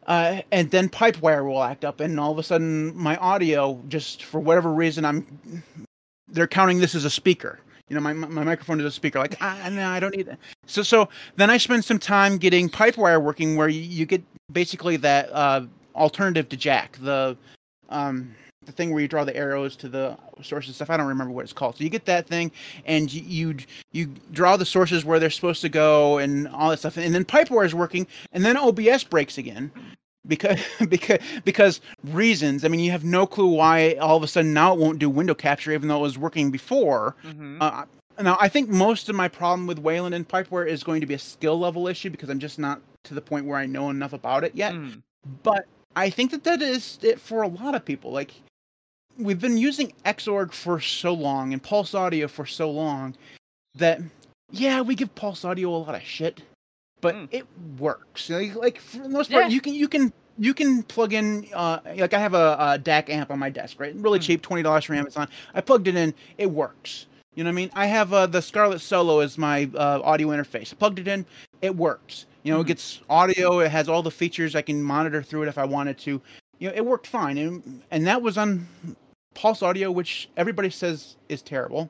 Uh, 0.07 0.41
and 0.51 0.69
then 0.71 0.87
Pipewire 0.87 1.43
will 1.45 1.63
act 1.63 1.83
up, 1.83 1.99
and 1.99 2.19
all 2.19 2.31
of 2.31 2.37
a 2.37 2.43
sudden, 2.43 2.95
my 2.95 3.17
audio, 3.17 3.81
just 3.87 4.23
for 4.23 4.39
whatever 4.39 4.71
reason, 4.71 5.03
I'm 5.03 5.25
they're 6.27 6.47
counting 6.47 6.79
this 6.79 6.93
as 6.93 7.05
a 7.05 7.09
speaker. 7.09 7.59
You 7.89 7.95
know, 7.95 8.01
my 8.01 8.13
my 8.13 8.43
microphone 8.43 8.79
is 8.79 8.85
a 8.85 8.91
speaker. 8.91 9.19
Like, 9.19 9.37
ah, 9.41 9.69
no, 9.71 9.87
I 9.87 9.99
don't 9.99 10.15
need 10.15 10.25
that. 10.27 10.39
So 10.65 10.81
so 10.81 11.09
then 11.35 11.49
I 11.49 11.57
spend 11.57 11.85
some 11.85 11.99
time 11.99 12.37
getting 12.37 12.67
pipe 12.67 12.97
wire 12.97 13.19
working, 13.19 13.55
where 13.55 13.69
you, 13.69 13.81
you 13.81 14.05
get 14.05 14.23
basically 14.51 14.97
that 14.97 15.29
uh, 15.31 15.65
alternative 15.95 16.49
to 16.49 16.57
Jack, 16.57 16.97
the 17.01 17.37
um 17.89 18.33
the 18.65 18.71
thing 18.71 18.91
where 18.91 19.01
you 19.01 19.07
draw 19.07 19.23
the 19.23 19.35
arrows 19.35 19.75
to 19.75 19.87
the 19.87 20.17
sources 20.41 20.75
stuff. 20.75 20.89
I 20.89 20.97
don't 20.97 21.07
remember 21.07 21.33
what 21.33 21.43
it's 21.43 21.53
called. 21.53 21.77
So 21.77 21.83
you 21.83 21.89
get 21.89 22.05
that 22.05 22.27
thing, 22.27 22.51
and 22.85 23.13
you 23.13 23.21
you, 23.21 23.57
you 23.91 24.13
draw 24.31 24.57
the 24.57 24.65
sources 24.65 25.05
where 25.05 25.19
they're 25.19 25.29
supposed 25.29 25.61
to 25.61 25.69
go, 25.69 26.17
and 26.17 26.47
all 26.47 26.71
that 26.71 26.79
stuff. 26.79 26.97
And 26.97 27.13
then 27.13 27.25
pipe 27.25 27.51
wire 27.51 27.65
is 27.65 27.75
working, 27.75 28.07
and 28.31 28.43
then 28.43 28.57
OBS 28.57 29.03
breaks 29.03 29.37
again, 29.37 29.71
because 30.27 30.59
because 30.89 31.19
because 31.43 31.81
reasons. 32.03 32.65
I 32.65 32.67
mean, 32.67 32.79
you 32.79 32.91
have 32.91 33.03
no 33.03 33.25
clue 33.25 33.47
why 33.47 33.93
all 33.95 34.17
of 34.17 34.23
a 34.23 34.27
sudden 34.27 34.53
now 34.53 34.73
it 34.73 34.79
won't 34.79 34.99
do 34.99 35.09
window 35.09 35.35
capture, 35.35 35.71
even 35.71 35.87
though 35.87 35.97
it 35.97 36.01
was 36.01 36.17
working 36.17 36.51
before. 36.51 37.15
Mm-hmm. 37.23 37.61
Uh, 37.61 37.85
now, 38.21 38.37
I 38.39 38.47
think 38.47 38.69
most 38.69 39.09
of 39.09 39.15
my 39.15 39.27
problem 39.27 39.67
with 39.67 39.79
Wayland 39.79 40.15
and 40.15 40.27
Pipewire 40.27 40.67
is 40.67 40.83
going 40.83 41.01
to 41.01 41.07
be 41.07 41.15
a 41.15 41.19
skill 41.19 41.59
level 41.59 41.87
issue 41.87 42.09
because 42.09 42.29
I'm 42.29 42.39
just 42.39 42.59
not 42.59 42.81
to 43.03 43.13
the 43.13 43.21
point 43.21 43.45
where 43.45 43.57
I 43.57 43.65
know 43.65 43.89
enough 43.89 44.13
about 44.13 44.43
it 44.43 44.55
yet. 44.55 44.73
Mm. 44.73 45.01
But 45.43 45.65
I 45.95 46.09
think 46.09 46.31
that 46.31 46.43
that 46.43 46.61
is 46.61 46.99
it 47.01 47.19
for 47.19 47.41
a 47.41 47.47
lot 47.47 47.75
of 47.75 47.83
people. 47.83 48.11
Like 48.11 48.31
we've 49.17 49.39
been 49.39 49.57
using 49.57 49.93
Xorg 50.05 50.53
for 50.53 50.79
so 50.79 51.13
long 51.13 51.53
and 51.53 51.61
Pulse 51.61 51.93
Audio 51.93 52.27
for 52.27 52.45
so 52.45 52.69
long 52.69 53.15
that 53.75 54.01
yeah, 54.51 54.81
we 54.81 54.95
give 54.95 55.13
Pulse 55.15 55.43
Audio 55.43 55.69
a 55.69 55.77
lot 55.77 55.95
of 55.95 56.03
shit, 56.03 56.41
but 57.05 57.15
Mm. 57.15 57.27
it 57.31 57.45
works. 57.77 58.29
Like, 58.31 58.55
like 58.55 58.79
for 58.79 58.97
the 58.97 59.09
most 59.09 59.29
part, 59.31 59.45
Yeah. 59.45 59.49
you 59.49 59.61
can 59.61 59.73
you 59.75 59.87
can 59.87 60.11
you 60.39 60.53
can 60.53 60.81
plug 60.83 61.13
in 61.13 61.47
uh 61.53 61.79
like 61.95 62.13
I 62.15 62.19
have 62.19 62.33
a, 62.33 62.57
a 62.59 62.79
DAC 62.79 63.09
amp 63.09 63.29
on 63.31 63.37
my 63.39 63.49
desk, 63.51 63.79
right? 63.79 63.93
Really 63.95 64.19
Mm. 64.19 64.23
cheap, 64.23 64.41
twenty 64.41 64.63
dollars 64.63 64.83
from 64.85 64.95
Amazon. 64.97 65.27
I 65.53 65.61
plugged 65.61 65.87
it 65.87 65.95
in, 65.95 66.13
it 66.39 66.49
works. 66.49 67.05
You 67.35 67.43
know 67.43 67.49
what 67.49 67.53
I 67.53 67.61
mean? 67.61 67.71
I 67.75 67.85
have 67.85 68.11
uh, 68.13 68.25
the 68.25 68.41
Scarlett 68.41 68.81
Solo 68.81 69.19
as 69.19 69.37
my 69.37 69.69
uh, 69.75 69.99
audio 70.03 70.29
interface. 70.29 70.73
I 70.73 70.75
plugged 70.77 70.99
it 70.99 71.07
in, 71.07 71.25
it 71.61 71.75
works. 71.75 72.25
You 72.43 72.51
know, 72.53 72.59
Mhm. 72.59 72.63
it 72.63 72.67
gets 72.67 73.01
audio. 73.09 73.59
It 73.59 73.69
has 73.71 73.87
all 73.89 74.01
the 74.01 74.11
features. 74.21 74.55
I 74.55 74.61
can 74.63 74.81
monitor 74.81 75.21
through 75.21 75.43
it 75.43 75.47
if 75.49 75.57
I 75.57 75.65
wanted 75.65 75.97
to. 75.99 76.21
You 76.59 76.69
know, 76.69 76.75
it 76.75 76.83
worked 76.85 77.07
fine, 77.07 77.37
and 77.37 77.81
and 77.91 78.07
that 78.07 78.21
was 78.21 78.37
on 78.37 78.67
Pulse 79.35 79.61
Audio, 79.61 79.91
which 79.91 80.29
everybody 80.37 80.69
says 80.69 81.17
is 81.29 81.41
terrible, 81.41 81.89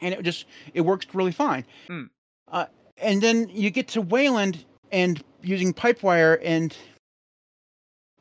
and 0.00 0.14
it 0.14 0.22
just 0.22 0.46
it 0.72 0.80
works 0.82 1.06
really 1.12 1.32
fine. 1.32 1.64
Mm. 1.88 2.08
Uh, 2.50 2.66
and 3.00 3.22
then 3.22 3.48
you 3.50 3.70
get 3.70 3.88
to 3.88 4.00
Wayland 4.00 4.64
and 4.92 5.22
using 5.42 5.72
pipe 5.72 6.02
wire, 6.02 6.40
and 6.42 6.76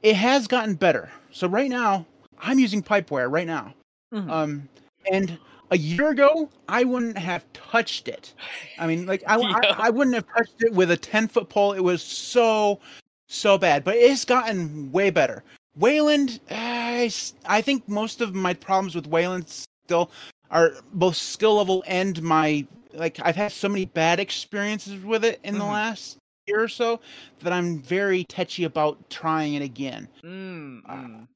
it 0.03 0.15
has 0.15 0.47
gotten 0.47 0.75
better. 0.75 1.09
So 1.31 1.47
right 1.47 1.69
now, 1.69 2.05
I'm 2.39 2.59
using 2.59 2.81
pipe 2.81 3.11
wire 3.11 3.29
right 3.29 3.47
now. 3.47 3.73
Mhm. 4.13 4.29
Um, 4.29 4.69
and 5.11 5.37
a 5.71 5.77
year 5.77 6.09
ago, 6.09 6.49
I 6.69 6.83
wouldn't 6.83 7.17
have 7.17 7.45
touched 7.53 8.07
it. 8.07 8.33
I 8.79 8.87
mean, 8.87 9.05
like 9.05 9.23
I, 9.27 9.37
Yeah. 9.41 9.75
I, 9.77 9.87
I 9.87 9.89
wouldn't 9.89 10.15
have 10.15 10.27
touched 10.35 10.61
it 10.63 10.73
with 10.73 10.91
a 10.91 10.97
ten 10.97 11.27
foot 11.27 11.49
pole. 11.49 11.73
It 11.73 11.81
was 11.81 12.01
so, 12.01 12.79
so 13.27 13.57
bad. 13.57 13.83
But 13.83 13.95
it's 13.97 14.25
gotten 14.25 14.91
way 14.91 15.09
better. 15.09 15.43
Wayland, 15.75 16.39
I 16.49 17.61
think 17.61 17.87
most 17.87 18.21
of 18.21 18.33
my 18.33 18.53
problems 18.53 18.95
with 18.95 19.05
Wayland 19.07 19.47
still 19.47 20.09
are 20.51 20.73
both 20.93 21.15
skill 21.15 21.55
level 21.55 21.83
and 21.87 22.21
my 22.21 22.65
like. 22.93 23.19
I've 23.23 23.35
had 23.35 23.51
so 23.51 23.69
many 23.69 23.85
bad 23.85 24.19
experiences 24.19 25.03
with 25.03 25.23
it 25.25 25.39
in 25.43 25.57
the 25.57 25.63
Mhm. 25.63 25.71
last 25.71 26.17
year 26.47 26.61
or 26.63 26.67
so 26.67 26.99
that 27.41 27.51
I'm 27.53 27.79
very 27.79 28.23
touchy 28.23 28.63
about 28.63 29.09
trying 29.09 29.55
it 29.55 29.61
again 29.61 30.07
Mm, 30.23 30.81
uh, 30.87 30.95
mm. 30.95 31.27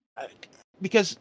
because 0.81 1.17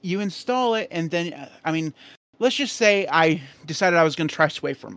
you 0.00 0.20
install 0.20 0.74
it 0.74 0.88
and 0.90 1.10
then 1.10 1.32
uh, 1.32 1.48
I 1.64 1.72
mean, 1.72 1.92
let's 2.38 2.56
just 2.56 2.76
say 2.76 3.06
I 3.10 3.40
decided 3.66 3.96
I 3.98 4.04
was 4.04 4.16
going 4.16 4.28
to 4.28 4.34
try 4.34 4.48
Sway 4.48 4.72
from, 4.74 4.96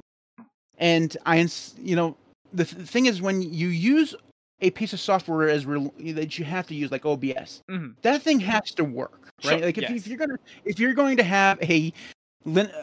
and 0.77 1.15
I, 1.25 1.39
ins- 1.39 1.75
you 1.77 1.95
know, 1.95 2.15
the 2.53 2.65
th- 2.65 2.87
thing 2.87 3.05
is 3.07 3.21
when 3.21 3.41
you 3.41 3.67
use 3.67 4.15
a 4.63 4.71
piece 4.71 4.93
of 4.93 4.99
software 4.99 5.49
as 5.49 5.65
re- 5.65 5.91
that 6.13 6.39
you 6.39 6.45
have 6.45 6.65
to 6.67 6.73
use 6.75 6.91
like 6.91 7.05
OBS, 7.05 7.61
Mhm. 7.69 7.95
that 8.01 8.21
thing 8.23 8.39
has 8.39 8.71
to 8.71 8.83
work, 8.83 9.29
right? 9.43 9.57
Sure, 9.59 9.65
like 9.65 9.77
if, 9.77 9.89
you- 9.89 9.95
yes. 9.95 10.05
if 10.05 10.07
you're 10.07 10.17
gonna 10.17 10.37
if 10.65 10.79
you're 10.79 10.93
going 10.93 11.17
to 11.17 11.23
have 11.23 11.61
a 11.61 11.93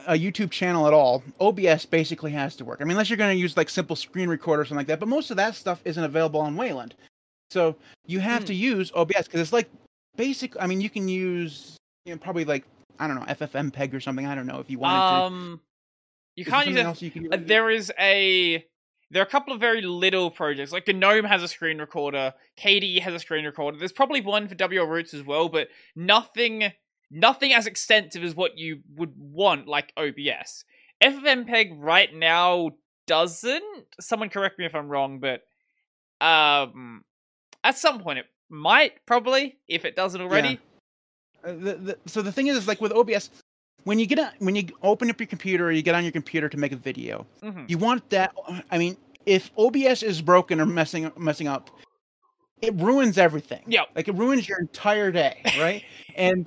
a 0.07 0.15
YouTube 0.15 0.51
channel 0.51 0.87
at 0.87 0.95
all, 0.95 1.23
OBS 1.39 1.85
basically 1.85 2.31
has 2.33 2.57
to 2.57 2.65
work. 2.65 2.79
I 2.81 2.85
mean, 2.85 2.93
unless 2.93 3.11
you're 3.11 3.19
going 3.19 3.35
to 3.37 3.41
use 3.41 3.57
like 3.59 3.69
simple 3.69 3.95
screen 3.95 4.29
recorder 4.31 4.63
or 4.63 4.65
something 4.65 4.79
like 4.79 4.87
that, 4.87 5.01
but 5.01 5.09
most 5.09 5.31
of 5.31 5.37
that 5.37 5.55
stuff 5.55 5.83
isn't 5.85 6.03
available 6.03 6.41
on 6.41 6.57
Wayland. 6.57 6.95
So 7.51 7.77
you 8.07 8.21
have 8.21 8.43
Hmm. 8.43 8.47
to 8.47 8.55
use 8.55 8.91
OBS 8.95 9.25
because 9.27 9.41
it's 9.41 9.53
like 9.53 9.69
basic. 10.17 10.55
I 10.59 10.67
mean, 10.67 10.81
you 10.81 10.89
can 10.89 11.09
use 11.09 11.77
you 12.07 12.15
know, 12.15 12.19
probably 12.19 12.45
like 12.47 12.65
I 12.99 13.07
don't 13.07 13.17
know 13.17 13.27
FFmpeg 13.27 13.93
or 13.93 14.01
something. 14.01 14.27
I 14.27 14.35
don't 14.35 14.47
know 14.47 14.61
if 14.61 14.71
you 14.71 14.79
wanted 14.79 15.25
Um, 15.27 15.61
you. 16.37 16.43
Is 16.43 16.49
can't 16.49 16.67
use 16.69 16.77
something 16.83 16.97
it. 16.97 17.03
you 17.03 17.11
can 17.11 17.33
Uh, 17.33 17.37
use? 17.37 17.47
there 17.49 17.71
is 17.71 17.93
a 17.99 18.65
there 19.11 19.23
are 19.23 19.27
a 19.27 19.31
couple 19.31 19.53
of 19.53 19.61
very 19.61 19.83
little 19.83 20.31
projects. 20.31 20.73
Like 20.73 20.87
gnome 20.87 21.25
has 21.25 21.43
a 21.43 21.49
screen 21.49 21.79
recorder. 21.79 22.35
Kde 22.59 23.01
has 23.01 23.15
a 23.15 23.19
screen 23.19 23.45
recorder. 23.45 23.79
There's 23.79 23.93
probably 23.93 24.21
one 24.21 24.49
for 24.49 24.55
wlroots 24.55 25.15
as 25.15 25.23
well 25.23 25.49
but 25.49 25.69
nothing 25.97 26.73
nothing 27.11 27.53
as 27.53 27.67
extensive 27.67 28.23
as 28.23 28.37
what 28.37 28.57
you 28.57 28.81
would 28.95 29.13
want 29.17 29.67
like 29.67 29.93
obs 29.97 30.65
ffmpeg 31.03 31.71
right 31.77 32.15
now 32.15 32.71
doesn't. 33.07 33.65
Someone 34.01 34.29
correct 34.29 34.59
me 34.59 34.67
if 34.67 34.75
i'm 34.75 34.89
wrong 34.89 35.19
but 35.19 35.43
um 36.25 37.03
at 37.65 37.77
some 37.77 38.01
point 38.01 38.21
it 38.21 38.27
might 38.49 39.05
probably 39.07 39.59
if 39.69 39.85
it 39.85 39.97
doesn't 39.97 40.21
already. 40.21 40.59
Uh, 41.43 41.53
the, 41.53 41.75
the, 41.75 41.99
so 42.07 42.21
the 42.21 42.33
thing 42.33 42.49
is, 42.49 42.57
is 42.57 42.69
like 42.69 42.81
with 42.81 42.93
OBS, 42.93 43.31
when 43.85 43.99
you 43.99 44.07
get 44.07 44.19
a, 44.19 44.33
when 44.39 44.55
you 44.57 44.65
open 44.83 45.11
up 45.11 45.19
your 45.21 45.27
computer 45.27 45.67
or 45.67 45.73
you 45.73 45.83
get 45.83 45.95
on 45.95 46.05
your 46.05 46.13
computer 46.13 46.49
to 46.49 46.57
make 46.57 46.73
a 46.73 46.77
video, 46.77 47.27
Mhm. 47.43 47.69
you 47.69 47.79
want 47.79 48.09
that. 48.11 48.35
I 48.71 48.79
mean, 48.79 48.97
if 49.27 49.51
OBS 49.57 50.03
is 50.03 50.21
broken 50.23 50.61
or 50.61 50.67
messing 50.67 51.11
messing 51.17 51.49
up, 51.49 51.71
it 52.63 52.75
ruins 52.75 53.19
everything. 53.19 53.63
Yeah, 53.67 53.85
like 53.95 54.09
it 54.09 54.15
ruins 54.15 54.49
your 54.49 54.59
entire 54.61 55.11
day, 55.11 55.41
right? 55.59 55.83
and 56.17 56.47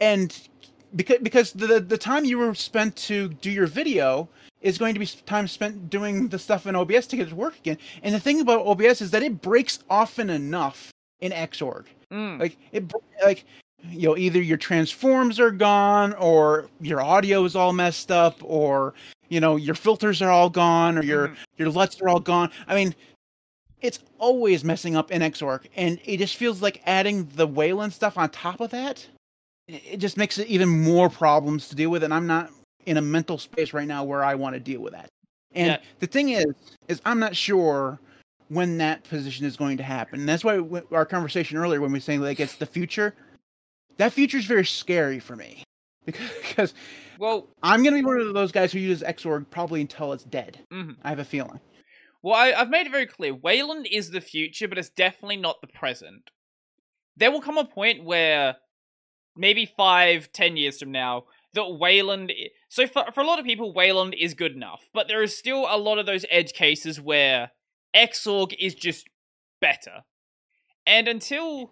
and 0.00 0.48
because 0.94 1.18
because 1.22 1.52
the 1.52 1.80
the 1.80 1.98
time 1.98 2.24
you 2.24 2.38
were 2.38 2.54
spent 2.54 2.96
to 2.96 3.28
do 3.28 3.50
your 3.50 3.66
video 3.66 4.28
is 4.62 4.78
going 4.78 4.94
to 4.94 5.00
be 5.00 5.06
time 5.26 5.46
spent 5.46 5.90
doing 5.90 6.28
the 6.28 6.38
stuff 6.38 6.66
in 6.66 6.74
OBS 6.74 7.06
to 7.06 7.16
get 7.16 7.26
it 7.26 7.30
to 7.30 7.36
work 7.36 7.56
again. 7.58 7.78
And 8.02 8.14
the 8.14 8.20
thing 8.20 8.40
about 8.40 8.66
OBS 8.66 9.00
is 9.00 9.10
that 9.12 9.22
it 9.22 9.40
breaks 9.40 9.80
often 9.90 10.30
enough 10.30 10.90
in 11.20 11.32
Xorg. 11.32 11.84
Mm. 12.10 12.40
Like 12.40 12.56
it, 12.72 12.92
like 13.22 13.44
you 13.90 14.08
know, 14.08 14.16
either 14.16 14.40
your 14.40 14.56
transforms 14.56 15.38
are 15.40 15.50
gone, 15.50 16.12
or 16.14 16.68
your 16.80 17.00
audio 17.00 17.44
is 17.44 17.56
all 17.56 17.72
messed 17.72 18.10
up, 18.10 18.38
or 18.42 18.94
you 19.28 19.40
know, 19.40 19.56
your 19.56 19.74
filters 19.74 20.22
are 20.22 20.30
all 20.30 20.48
gone, 20.50 20.96
or 20.98 21.02
your 21.02 21.28
Mhm. 21.28 21.36
your 21.58 21.68
LUTs 21.68 22.00
are 22.00 22.08
all 22.08 22.20
gone. 22.20 22.50
I 22.68 22.74
mean, 22.74 22.94
it's 23.80 23.98
always 24.18 24.64
messing 24.64 24.96
up 24.96 25.10
in 25.10 25.22
Xorg, 25.22 25.66
and 25.76 25.98
it 26.04 26.18
just 26.18 26.36
feels 26.36 26.62
like 26.62 26.80
adding 26.86 27.28
the 27.36 27.46
Wayland 27.46 27.92
stuff 27.92 28.16
on 28.16 28.30
top 28.30 28.60
of 28.60 28.70
that. 28.70 29.06
It 29.68 29.82
it 29.92 29.96
just 29.98 30.16
makes 30.16 30.38
it 30.38 30.46
even 30.48 30.68
more 30.68 31.10
problems 31.10 31.68
to 31.68 31.74
deal 31.74 31.90
with, 31.90 32.02
and 32.04 32.14
I'm 32.14 32.26
not 32.26 32.50
in 32.86 32.96
a 32.96 33.02
mental 33.02 33.36
space 33.38 33.72
right 33.72 33.86
now 33.86 34.04
where 34.04 34.22
I 34.24 34.34
want 34.36 34.54
to 34.54 34.60
deal 34.60 34.80
with 34.80 34.92
that. 34.92 35.08
And 35.54 35.68
Yeah. 35.68 35.78
the 35.98 36.06
thing 36.06 36.30
is, 36.30 36.46
is 36.88 37.00
I'm 37.04 37.18
not 37.18 37.34
sure 37.34 37.98
when 38.48 38.78
that 38.78 39.02
position 39.04 39.44
is 39.44 39.56
going 39.56 39.76
to 39.76 39.82
happen. 39.82 40.20
And 40.20 40.28
that's 40.28 40.44
why 40.44 40.60
our 40.92 41.04
conversation 41.04 41.56
earlier 41.56 41.80
when 41.80 41.90
we 41.90 41.96
were 41.96 42.00
saying 42.00 42.20
like 42.20 42.38
it's 42.38 42.54
the 42.54 42.66
future, 42.66 43.14
that 43.98 44.12
future 44.12 44.38
is 44.38 44.44
very 44.46 44.64
scary 44.64 45.18
for 45.18 45.36
me 45.36 45.62
because, 46.04 46.30
because 46.42 46.74
well 47.18 47.48
I'm 47.62 47.82
going 47.82 47.94
to 47.94 48.00
be 48.00 48.04
one 48.06 48.20
of 48.20 48.34
those 48.34 48.52
guys 48.52 48.72
who 48.72 48.78
uses 48.78 49.06
Xorg 49.06 49.50
probably 49.50 49.80
until 49.80 50.12
it's 50.12 50.24
dead. 50.24 50.58
mhm. 50.72 50.96
I 51.02 51.08
have 51.10 51.18
a 51.18 51.24
feeling. 51.24 51.60
Well, 52.22 52.34
I, 52.34 52.52
I've 52.52 52.70
made 52.70 52.86
it 52.86 52.90
very 52.92 53.06
clear. 53.06 53.34
Wayland 53.34 53.86
is 53.90 54.10
the 54.10 54.20
future, 54.20 54.66
but 54.66 54.78
it's 54.78 54.90
definitely 54.90 55.36
not 55.36 55.60
the 55.60 55.68
present. 55.68 56.30
There 57.16 57.30
will 57.30 57.40
come 57.40 57.56
a 57.56 57.64
point 57.64 58.02
where, 58.04 58.56
maybe 59.36 59.70
five, 59.76 60.32
ten 60.32 60.56
years 60.56 60.78
from 60.80 60.90
now, 60.90 61.24
that 61.54 61.68
Wayland. 61.78 62.32
i- 62.36 62.48
So 62.68 62.86
for 62.88 63.04
for 63.14 63.20
a 63.20 63.26
lot 63.26 63.38
of 63.38 63.44
people, 63.44 63.72
Wayland 63.72 64.14
is 64.18 64.34
good 64.34 64.52
enough, 64.52 64.82
but 64.92 65.06
there 65.08 65.22
is 65.22 65.36
still 65.38 65.66
a 65.68 65.78
lot 65.78 65.98
of 65.98 66.06
those 66.06 66.26
edge 66.30 66.52
cases 66.52 67.00
where 67.00 67.52
Xorg 67.94 68.54
is 68.58 68.74
just 68.74 69.06
better. 69.60 70.02
And 70.86 71.06
until 71.08 71.70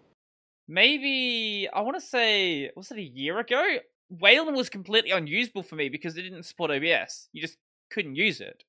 maybe 0.67 1.67
I 1.73 1.81
want 1.81 1.95
to 1.99 2.05
say 2.05 2.71
was 2.75 2.91
it 2.91 2.97
a 2.97 3.01
year 3.01 3.39
ago, 3.39 3.77
Wayland 4.09 4.55
was 4.55 4.69
completely 4.69 5.11
unusable 5.11 5.63
for 5.63 5.75
me 5.75 5.89
because 5.89 6.17
it 6.17 6.23
didn't 6.23 6.43
support 6.43 6.71
OBS. 6.71 7.29
You 7.31 7.41
just 7.41 7.57
couldn't 7.91 8.15
use 8.15 8.39
it. 8.39 8.63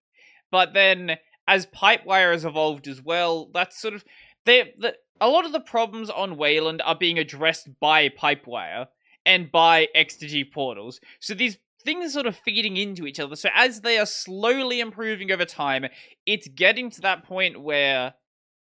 But 0.50 0.74
then 0.74 1.16
as 1.46 1.66
Pipewire 1.66 2.32
has 2.32 2.44
evolved 2.44 2.88
as 2.88 3.02
well, 3.02 3.50
that's 3.52 3.80
sort 3.80 3.94
of 3.94 4.04
they 4.44 4.74
the, 4.78 4.94
a 5.20 5.28
lot 5.28 5.44
of 5.44 5.52
the 5.52 5.60
problems 5.60 6.10
on 6.10 6.36
Wayland 6.36 6.82
are 6.84 6.96
being 6.96 7.18
addressed 7.18 7.68
by 7.80 8.08
Pipewire 8.08 8.86
and 9.24 9.50
by 9.50 9.88
XDG 9.96 10.52
portals. 10.52 11.00
So 11.20 11.34
these 11.34 11.58
things 11.84 12.06
are 12.06 12.10
sort 12.10 12.26
of 12.26 12.36
feeding 12.36 12.76
into 12.76 13.06
each 13.06 13.20
other. 13.20 13.36
So 13.36 13.48
as 13.54 13.80
they 13.80 13.98
are 13.98 14.06
slowly 14.06 14.80
improving 14.80 15.30
over 15.30 15.44
time, 15.44 15.86
it's 16.26 16.48
getting 16.48 16.90
to 16.90 17.00
that 17.02 17.24
point 17.24 17.62
where 17.62 18.14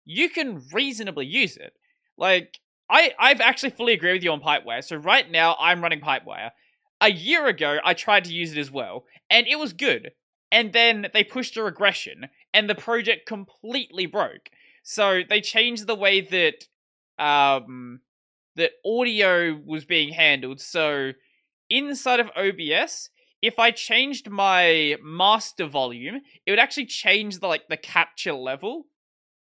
you 0.06 0.30
can 0.30 0.64
reasonably 0.74 1.26
use 1.26 1.58
it. 1.58 1.74
Like 2.18 2.60
I 2.90 3.14
I've 3.20 3.42
actually 3.42 3.72
fully 3.72 3.94
agree 3.94 4.14
with 4.14 4.24
you 4.24 4.32
on 4.32 4.42
Pipewire. 4.42 4.84
So 4.84 4.96
right 4.96 5.30
now 5.30 5.56
I'm 5.60 5.82
running 5.82 6.02
Pipewire. 6.02 6.52
A 7.02 7.12
year 7.12 7.48
ago 7.48 7.78
I 7.84 7.94
tried 7.94 8.26
to 8.26 8.34
use 8.34 8.52
it 8.52 8.58
as 8.58 8.72
well, 8.72 9.06
and 9.30 9.48
it 9.48 9.58
was 9.60 9.74
good. 9.74 10.12
And 10.52 10.74
then 10.74 11.08
they 11.14 11.24
pushed 11.24 11.56
a 11.58 11.64
regression, 11.64 12.28
and 12.54 12.70
the 12.70 12.76
project 12.76 13.28
completely 13.28 14.06
broke. 14.08 14.50
So 14.84 15.22
they 15.28 15.42
changed 15.42 15.86
the 15.88 15.96
way 15.96 16.22
that 16.22 16.66
um 17.24 18.02
that 18.56 18.72
audio 18.86 19.60
was 19.66 19.86
being 19.86 20.14
handled. 20.14 20.60
So 20.60 21.14
inside 21.70 22.20
of 22.20 22.30
OBS, 22.36 23.10
if 23.42 23.60
I 23.60 23.72
changed 23.72 24.30
my 24.30 24.98
master 25.04 25.66
volume, 25.68 26.22
it 26.46 26.52
would 26.52 26.60
actually 26.60 26.88
change 26.88 27.40
the 27.40 27.48
like 27.48 27.68
the 27.70 27.78
capture 27.78 28.34
level. 28.34 28.86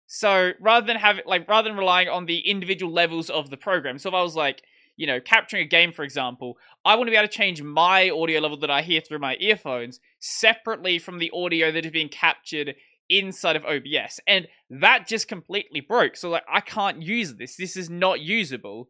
So 0.08 0.52
rather 0.58 0.86
than 0.86 0.96
have 0.96 1.20
like 1.26 1.46
rather 1.46 1.68
than 1.68 1.78
relying 1.78 2.08
on 2.08 2.24
the 2.24 2.38
individual 2.38 2.90
levels 2.90 3.28
of 3.28 3.50
the 3.50 3.58
program, 3.58 3.98
so 3.98 4.08
if 4.08 4.14
I 4.14 4.22
was 4.22 4.34
like, 4.34 4.62
you 4.96 5.06
know, 5.06 5.20
capturing 5.20 5.62
a 5.62 5.68
game, 5.68 5.92
for 5.92 6.02
example, 6.02 6.56
I 6.82 6.96
want 6.96 7.08
to 7.08 7.10
be 7.10 7.16
able 7.16 7.28
to 7.28 7.32
change 7.32 7.62
my 7.62 8.08
audio 8.08 8.40
level 8.40 8.56
that 8.60 8.70
I 8.70 8.80
hear 8.80 9.02
through 9.02 9.18
my 9.18 9.36
earphones 9.38 10.00
separately 10.18 10.98
from 10.98 11.18
the 11.18 11.30
audio 11.34 11.70
that 11.70 11.84
is 11.84 11.92
being 11.92 12.08
captured 12.08 12.74
inside 13.10 13.54
of 13.54 13.66
OBS. 13.66 14.18
And 14.26 14.48
that 14.70 15.06
just 15.06 15.28
completely 15.28 15.80
broke. 15.80 16.16
So 16.16 16.30
like 16.30 16.44
I 16.50 16.62
can't 16.62 17.02
use 17.02 17.34
this. 17.34 17.56
This 17.56 17.76
is 17.76 17.90
not 17.90 18.20
usable. 18.20 18.88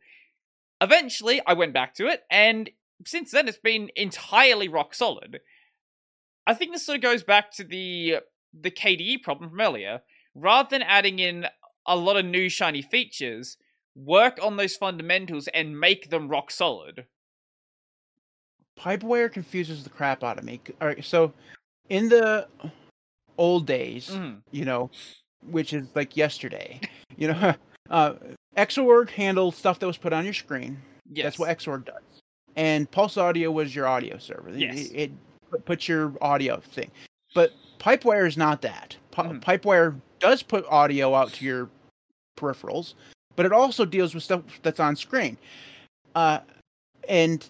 Eventually 0.81 1.43
I 1.45 1.55
went 1.55 1.75
back 1.75 1.95
to 1.95 2.07
it 2.07 2.23
and 2.31 2.71
since 3.05 3.33
then 3.33 3.49
it's 3.49 3.59
been 3.59 3.91
entirely 3.97 4.69
rock 4.69 4.95
solid. 4.95 5.41
I 6.47 6.55
think 6.55 6.73
this 6.73 6.87
sort 6.87 6.97
of 6.97 7.03
goes 7.03 7.25
back 7.25 7.51
to 7.55 7.64
the 7.64 8.19
the 8.59 8.71
KDE 8.71 9.23
problem 9.23 9.51
from 9.51 9.61
earlier. 9.61 10.01
Rather 10.35 10.68
than 10.70 10.83
adding 10.83 11.18
in 11.18 11.47
a 11.87 11.97
lot 11.97 12.16
of 12.16 12.24
new 12.24 12.49
shiny 12.49 12.83
features, 12.83 13.57
work 13.97 14.39
on 14.43 14.57
those 14.57 14.76
fundamentals 14.76 15.49
and 15.49 15.79
make 15.79 16.11
them 16.11 16.29
rock 16.29 16.51
solid. 16.51 17.07
Pipewire 18.79 19.31
confuses 19.33 19.83
the 19.85 19.91
crap 19.91 20.22
out 20.22 20.39
of 20.39 20.45
me. 20.45 20.61
All 20.81 20.87
right, 20.89 21.05
so 21.05 21.33
in 21.89 22.09
the 22.09 22.47
old 23.37 23.66
days, 23.66 24.11
Mhm. 24.11 24.43
you 24.53 24.64
know, 24.64 24.91
which 25.51 25.72
is 25.72 25.89
like 25.95 26.16
yesterday, 26.16 26.81
you 27.16 27.29
know, 27.29 27.55
uh, 27.91 28.14
Xorg 28.57 29.11
handled 29.11 29.55
stuff 29.55 29.79
that 29.81 29.87
was 29.87 29.97
put 29.99 30.12
on 30.12 30.24
your 30.24 30.35
screen. 30.35 30.81
Yes. 31.11 31.24
That's 31.24 31.39
what 31.39 31.57
Xorg 31.59 31.87
does. 31.87 32.03
And 32.57 32.91
Pulse 32.91 33.16
Audio 33.16 33.51
was 33.51 33.74
your 33.74 33.87
audio 33.87 34.18
server. 34.18 34.51
It- 34.51 34.59
Yes. 34.59 34.76
It, 34.91 34.95
it 34.97 35.11
put- 35.51 35.64
puts 35.64 35.89
your 35.89 36.12
audio 36.20 36.59
thing. 36.61 36.91
But 37.35 37.53
Pipewire 37.79 38.26
is 38.26 38.37
not 38.37 38.62
that. 38.62 38.97
Pi- 39.11 39.24
Mhm. 39.24 39.40
Pipewire 39.40 40.00
does 40.20 40.42
put 40.42 40.64
audio 40.68 41.14
out 41.14 41.32
to 41.34 41.44
your 41.44 41.68
peripherals, 42.38 42.94
but 43.36 43.46
it 43.46 43.52
also 43.52 43.84
deals 43.84 44.14
with 44.14 44.22
stuff 44.24 44.42
that's 44.62 44.80
on 44.80 44.96
screen. 44.96 45.36
Uh, 46.14 46.40
and 47.09 47.48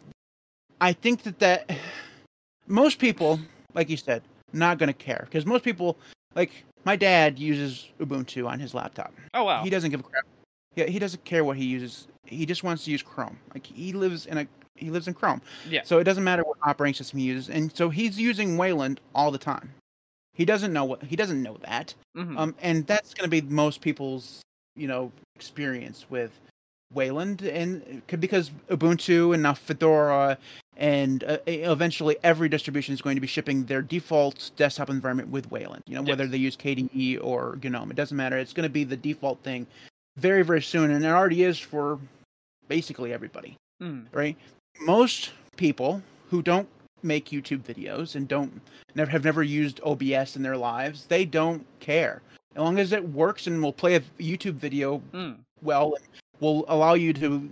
I 0.81 0.93
think 0.93 1.23
that 1.25 1.39
that 1.41 1.71
most 2.67 2.99
people, 2.99 3.41
like 3.75 3.89
you 3.89 3.97
said, 3.97 4.23
not 4.53 4.79
going 4.79 4.89
to 4.89 4.93
care 4.95 5.23
because 5.25 5.45
most 5.47 5.65
people, 5.65 5.97
like 6.35 6.65
my 6.85 6.97
dad, 6.97 7.39
uses 7.39 7.89
Ubuntu 8.01 8.49
on 8.49 8.59
his 8.59 8.75
laptop. 8.75 9.13
oh 9.35 9.45
wow. 9.45 9.63
He 9.63 9.71
doesn't 9.71 9.91
give 9.91 10.01
a 10.01 10.05
crap. 10.05 10.25
Yeah, 10.77 10.87
he 10.87 10.99
doesn't 10.99 11.25
care 11.25 11.45
what 11.45 11.57
he 11.57 11.65
uses. 11.65 12.07
He 12.25 12.47
just 12.47 12.63
wants 12.63 12.85
to 12.85 12.91
use 12.91 13.03
Chrome. 13.03 13.39
Like 13.53 13.67
he 13.67 13.93
lives 13.93 14.27
in 14.27 14.39
a 14.39 14.47
he 14.77 14.91
lives 14.91 15.09
in 15.09 15.15
Chrome. 15.15 15.43
Yeah. 15.69 15.83
So 15.85 15.99
it 15.99 16.05
doesn't 16.05 16.23
matter 16.23 16.45
what 16.45 16.57
operating 16.63 16.95
system 16.95 17.19
he 17.19 17.25
uses, 17.27 17.51
and 17.51 17.75
so 17.77 17.89
he's 17.91 18.19
using 18.19 18.57
Wayland 18.57 19.01
all 19.15 19.31
the 19.33 19.39
time. 19.39 19.71
He 20.39 20.45
doesn't 20.45 20.73
know 20.73 20.85
what 20.85 21.03
he 21.03 21.17
doesn't 21.17 21.43
know 21.43 21.57
that. 21.63 21.93
Mhm. 22.17 22.39
Um, 22.39 22.55
and 22.63 22.87
that's 22.87 23.13
going 23.13 23.29
to 23.29 23.43
be 23.43 23.43
most 23.43 23.81
people's 23.81 24.41
you 24.77 24.87
know 24.87 25.11
experience 25.35 26.07
with 26.09 26.31
Wayland, 26.95 27.43
and 27.43 28.03
because 28.21 28.51
Ubuntu 28.71 29.35
and 29.35 29.43
now 29.43 29.53
Fedora 29.55 30.39
and 30.77 31.25
uh, 31.25 31.39
eventually 31.49 32.17
every 32.23 32.49
distribution 32.49 32.95
is 32.95 33.03
going 33.03 33.17
to 33.17 33.21
be 33.21 33.27
shipping 33.27 33.65
their 33.65 33.83
default 33.83 34.53
desktop 34.57 34.89
environment 34.89 35.29
with 35.29 35.51
Wayland. 35.51 35.83
You 35.89 35.97
know 35.97 36.03
whether 36.03 36.29
they 36.29 36.39
use 36.39 36.57
KDE 36.57 37.19
or 37.21 37.59
GNOME, 37.63 37.91
it 37.91 37.97
doesn't 37.97 38.17
matter. 38.17 38.39
It's 38.39 38.53
going 38.53 38.63
to 38.69 38.71
be 38.73 38.85
the 38.85 38.97
default 38.97 39.41
thing 39.43 39.67
very 40.17 40.45
very 40.45 40.63
soon, 40.63 40.93
and 40.93 41.05
it 41.05 41.09
already 41.09 41.43
is 41.43 41.59
for 41.59 41.99
basically 42.69 43.13
everybody 43.13 43.57
Mhm. 43.83 44.07
right? 44.13 44.37
Most 44.81 45.33
people 45.57 46.01
who 46.31 46.43
don't 46.43 46.69
make 47.03 47.31
YouTube 47.31 47.61
videos 47.63 48.15
and 48.15 48.27
don't 48.29 48.61
never 48.95 49.11
have 49.11 49.25
never 49.25 49.43
used 49.43 49.81
OBS 49.85 50.37
in 50.37 50.43
their 50.43 50.57
lives, 50.57 51.07
they 51.07 51.25
don't 51.25 51.65
care. 51.81 52.23
As 52.55 52.63
long 52.63 52.79
as 52.79 52.93
it 52.93 53.09
works 53.11 53.47
and 53.47 53.63
will 53.63 53.73
play 53.73 53.95
a 53.95 54.01
YouTube 54.19 54.55
video 54.55 55.03
Mm. 55.13 55.39
well 55.63 55.95
and 55.95 56.05
will 56.41 56.65
allow 56.69 56.95
you 56.95 57.13
to 57.15 57.49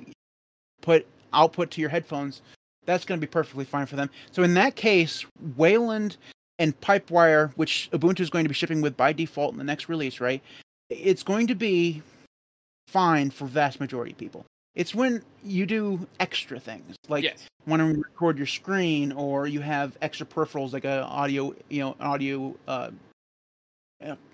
put 0.81 1.07
output 1.33 1.71
to 1.73 1.81
your 1.81 1.91
headphones, 1.91 2.43
that's 2.85 3.05
going 3.05 3.21
to 3.21 3.27
be 3.27 3.31
perfectly 3.31 3.65
fine 3.65 3.87
for 3.87 3.97
them. 3.97 4.11
So 4.33 4.43
in 4.43 4.55
that 4.55 4.77
case, 4.77 5.25
Wayland 5.57 6.17
and 6.59 6.79
Pipewire, 6.81 7.53
which 7.57 7.91
Ubuntu 7.93 8.21
is 8.21 8.31
going 8.31 8.45
to 8.45 8.49
be 8.49 8.55
shipping 8.55 8.81
with 8.81 8.97
by 8.97 9.13
default 9.13 9.53
in 9.53 9.59
the 9.59 9.65
next 9.65 9.89
release, 9.89 10.21
right? 10.21 10.43
It's 10.89 11.23
going 11.23 11.49
to 11.49 11.55
be 11.55 12.03
fine 12.89 13.31
for 13.31 13.47
vast 13.47 13.81
majority 13.81 14.13
of 14.13 14.19
people. 14.19 14.45
It's 14.77 14.95
when 14.95 15.23
you 15.43 15.65
do 15.67 16.07
extra 16.21 16.61
things 16.61 16.95
like 17.09 17.25
yes. 17.25 17.47
want 17.67 17.81
to 17.81 17.99
record 18.01 18.37
your 18.37 18.47
screen 18.47 19.11
or 19.13 19.47
you 19.47 19.61
have 19.61 19.97
extra 20.03 20.27
peripherals 20.27 20.73
like 20.73 20.85
a 20.85 21.03
audio 21.05 21.55
you 21.71 21.81
know 21.81 21.97
audio 21.99 22.55
uh, 22.69 22.91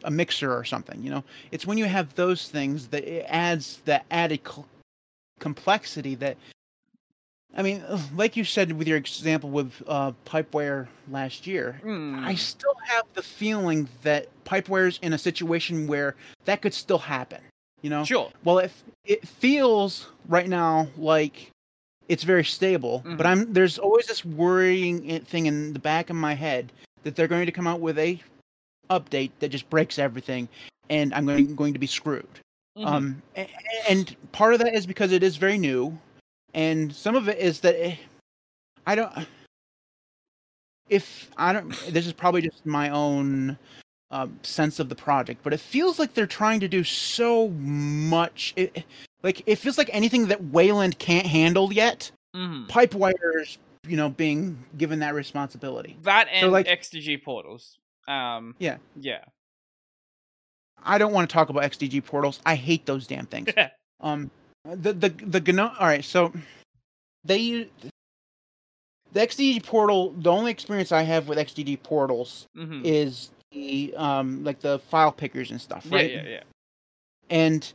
a- 0.04 0.10
mixer 0.10 0.52
or 0.52 0.64
something 0.64 1.00
you 1.02 1.10
know 1.10 1.22
it's 1.52 1.64
when 1.66 1.78
you 1.78 1.84
have 1.84 2.12
those 2.16 2.48
things 2.48 2.88
that 2.88 3.04
it 3.04 3.24
adds 3.28 3.80
that 3.84 4.04
added 4.10 4.40
cl- 4.44 4.66
complexity 5.38 6.14
that 6.16 6.36
i 7.56 7.62
mean 7.62 7.82
like 8.16 8.36
you 8.36 8.42
said 8.44 8.72
with 8.72 8.88
your 8.88 8.96
example 8.96 9.50
with 9.50 9.72
uh, 9.86 10.10
pipewire 10.26 10.88
last 11.10 11.46
year 11.46 11.80
Mm. 11.84 12.24
i 12.24 12.34
still 12.34 12.74
have 12.86 13.04
the 13.14 13.22
feeling 13.22 13.88
that 14.02 14.26
pipewire's 14.44 14.98
in 15.02 15.12
a 15.12 15.18
situation 15.18 15.86
where 15.86 16.16
that 16.46 16.60
could 16.62 16.74
still 16.74 16.98
happen 16.98 17.40
you 17.82 17.90
know 17.90 18.04
Sure. 18.04 18.30
well, 18.44 18.58
it 18.58 18.72
it 19.04 19.26
feels 19.26 20.08
right 20.28 20.48
now 20.48 20.86
like 20.96 21.50
it's 22.08 22.24
very 22.24 22.44
stable, 22.44 23.02
Mhm. 23.04 23.16
but 23.16 23.26
I'm 23.26 23.52
there's 23.52 23.78
always 23.78 24.06
this 24.06 24.24
worrying 24.24 25.20
thing 25.24 25.46
in 25.46 25.72
the 25.72 25.78
back 25.78 26.10
of 26.10 26.16
my 26.16 26.34
head 26.34 26.72
that 27.04 27.16
they're 27.16 27.28
going 27.28 27.46
to 27.46 27.52
come 27.52 27.66
out 27.66 27.80
with 27.80 27.98
a 27.98 28.20
update 28.90 29.30
that 29.40 29.48
just 29.50 29.68
breaks 29.70 29.98
everything, 29.98 30.48
and 30.90 31.12
I'm 31.14 31.26
going 31.26 31.54
going 31.56 31.72
to 31.72 31.78
be 31.78 31.86
screwed. 31.86 32.26
Mhm. 32.76 32.86
Um, 32.86 33.22
a- 33.36 33.48
and 33.90 34.14
part 34.32 34.54
of 34.54 34.60
that 34.60 34.74
is 34.74 34.86
because 34.86 35.12
it 35.12 35.22
is 35.22 35.36
very 35.36 35.58
new, 35.58 35.98
and 36.54 36.94
some 36.94 37.14
of 37.16 37.28
it 37.28 37.38
is 37.38 37.60
that 37.60 37.74
eh, 37.76 37.96
I 38.86 38.94
don't. 38.94 39.26
If 40.88 41.30
I 41.36 41.52
don't, 41.52 41.70
this 41.88 42.06
is 42.06 42.12
probably 42.12 42.42
just 42.42 42.66
my 42.66 42.90
own 42.90 43.56
um, 44.12 44.38
sense 44.42 44.78
of 44.78 44.88
the 44.88 44.94
project, 44.94 45.40
but 45.42 45.52
it 45.52 45.58
feels 45.60 45.98
like 45.98 46.14
they're 46.14 46.26
trying 46.26 46.60
to 46.60 46.68
do 46.68 46.84
so 46.84 47.48
much. 47.48 48.52
It, 48.56 48.84
like 49.24 49.42
it 49.46 49.56
feels 49.56 49.78
like 49.78 49.90
anything 49.92 50.28
that 50.28 50.44
Wayland 50.44 50.98
can't 50.98 51.26
handle 51.26 51.72
yet, 51.72 52.10
Mhm. 52.36 52.68
Pipewire's 52.68 53.58
you 53.88 53.96
know 53.96 54.08
being 54.10 54.56
given 54.78 55.00
that 55.00 55.14
responsibility. 55.14 55.96
That 56.02 56.28
and 56.30 56.52
like- 56.52 56.66
XDG 56.66 57.16
portals. 57.24 57.78
Um. 58.06 58.54
Yeah. 58.58 58.76
Yeah. 58.96 59.24
I 60.84 60.98
don't 60.98 61.12
want 61.12 61.28
to 61.30 61.32
talk 61.32 61.48
about 61.48 61.62
XDG 61.62 62.04
portals. 62.04 62.40
I 62.44 62.54
hate 62.56 62.86
those 62.86 63.06
damn 63.06 63.26
things. 63.26 63.48
Um, 64.00 64.32
the 64.64 64.92
the 64.92 65.08
the 65.10 65.52
GNOME. 65.52 65.70
All 65.78 65.86
right, 65.86 66.04
so 66.04 66.32
they 67.24 67.68
the 69.12 69.20
XDG 69.20 69.62
portal. 69.64 70.10
The 70.18 70.28
only 70.30 70.50
experience 70.50 70.90
I 70.90 71.02
have 71.02 71.28
with 71.28 71.38
XDG 71.38 71.80
portals 71.84 72.46
hmm 72.56 72.82
is 72.84 73.30
the 73.52 73.94
um 73.96 74.44
like 74.44 74.60
the 74.60 74.78
file 74.78 75.12
pickers 75.12 75.50
and 75.50 75.60
stuff, 75.60 75.86
right? 75.90 76.10
Yeah. 76.10 76.22
Yeah. 76.26 76.42
And 77.30 77.72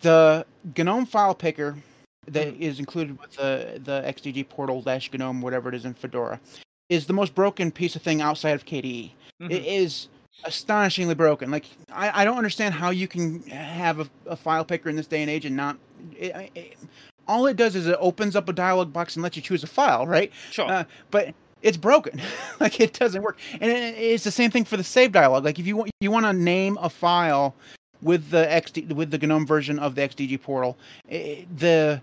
the 0.00 0.46
GNOME 0.76 1.06
file 1.06 1.34
picker 1.34 1.76
that 2.26 2.48
Mhm. 2.54 2.60
is 2.60 2.78
included 2.78 3.18
with 3.20 3.32
the 3.32 3.80
the 3.84 4.02
XDG 4.06 4.48
portal 4.48 4.82
dash 4.82 5.10
GNOME 5.12 5.40
whatever 5.40 5.68
it 5.68 5.74
is 5.74 5.84
in 5.84 5.94
Fedora 5.94 6.40
is 6.88 7.06
the 7.06 7.12
most 7.12 7.34
broken 7.34 7.70
piece 7.70 7.96
of 7.96 8.02
thing 8.02 8.20
outside 8.20 8.50
of 8.50 8.64
KDE. 8.66 9.12
Mhm. 9.42 9.50
It 9.50 9.64
is 9.64 10.08
astonishingly 10.44 11.14
broken. 11.14 11.50
Like 11.50 11.66
I, 11.92 12.22
I 12.22 12.24
don't 12.24 12.36
understand 12.36 12.74
how 12.74 12.90
you 12.90 13.08
can 13.08 13.42
have 13.44 14.00
a, 14.00 14.08
a 14.26 14.36
file 14.36 14.64
picker 14.64 14.88
in 14.88 14.96
this 14.96 15.06
day 15.06 15.22
and 15.22 15.30
age 15.30 15.44
and 15.44 15.56
not. 15.56 15.76
It, 16.18 16.50
it, 16.54 16.76
all 17.28 17.46
it 17.46 17.56
does 17.56 17.76
is 17.76 17.86
it 17.86 17.96
opens 18.00 18.34
up 18.36 18.48
a 18.48 18.52
dialog 18.52 18.92
box 18.92 19.16
and 19.16 19.22
lets 19.22 19.36
you 19.36 19.42
choose 19.42 19.62
a 19.62 19.66
file, 19.66 20.06
right? 20.06 20.32
Sure. 20.50 20.66
Uh, 20.70 20.84
but 21.10 21.34
it's 21.62 21.76
broken. 21.76 22.20
like 22.60 22.80
it 22.80 22.92
doesn't 22.92 23.22
work. 23.22 23.38
And 23.60 23.70
it, 23.70 23.96
it's 23.96 24.24
the 24.24 24.30
same 24.30 24.50
thing 24.50 24.64
for 24.64 24.76
the 24.76 24.84
save 24.84 25.12
dialog. 25.12 25.44
Like 25.44 25.58
if 25.58 25.66
you 25.66 25.76
want 25.76 25.90
you 26.00 26.10
want 26.10 26.26
to 26.26 26.32
name 26.32 26.78
a 26.80 26.90
file 26.90 27.54
with 28.02 28.30
the 28.30 28.46
XD 28.46 28.92
with 28.92 29.10
the 29.10 29.18
GNOME 29.18 29.46
version 29.46 29.78
of 29.78 29.94
the 29.94 30.02
XDG 30.02 30.40
portal, 30.40 30.76
i 31.10 31.46
the 31.56 32.00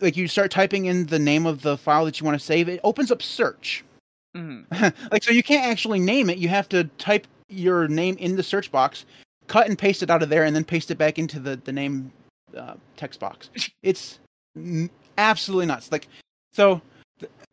like 0.00 0.16
you 0.16 0.26
start 0.28 0.50
typing 0.50 0.86
in 0.86 1.06
the 1.06 1.18
name 1.18 1.46
of 1.46 1.62
the 1.62 1.76
file 1.76 2.04
that 2.04 2.20
you 2.20 2.24
want 2.26 2.38
to 2.38 2.44
save, 2.44 2.68
it 2.68 2.80
opens 2.84 3.10
up 3.10 3.22
search. 3.22 3.84
hmm 4.34 4.62
like 5.12 5.22
so 5.22 5.30
you 5.30 5.42
can't 5.42 5.66
actually 5.66 6.00
name 6.00 6.30
it. 6.30 6.38
You 6.38 6.48
have 6.48 6.68
to 6.70 6.84
type 6.98 7.26
your 7.48 7.88
name 7.88 8.16
in 8.18 8.36
the 8.36 8.42
search 8.42 8.70
box, 8.72 9.04
cut 9.46 9.68
and 9.68 9.78
paste 9.78 10.02
it 10.02 10.10
out 10.10 10.22
of 10.22 10.28
there, 10.28 10.44
and 10.44 10.54
then 10.54 10.64
paste 10.64 10.90
it 10.90 10.98
back 10.98 11.18
into 11.18 11.38
the 11.38 11.56
the 11.64 11.72
name 11.72 12.12
uh, 12.56 12.74
text 12.96 13.20
box. 13.20 13.50
It's 13.82 14.18
n- 14.56 14.90
absolutely 15.18 15.66
nuts. 15.66 15.92
Like 15.92 16.08
so, 16.52 16.80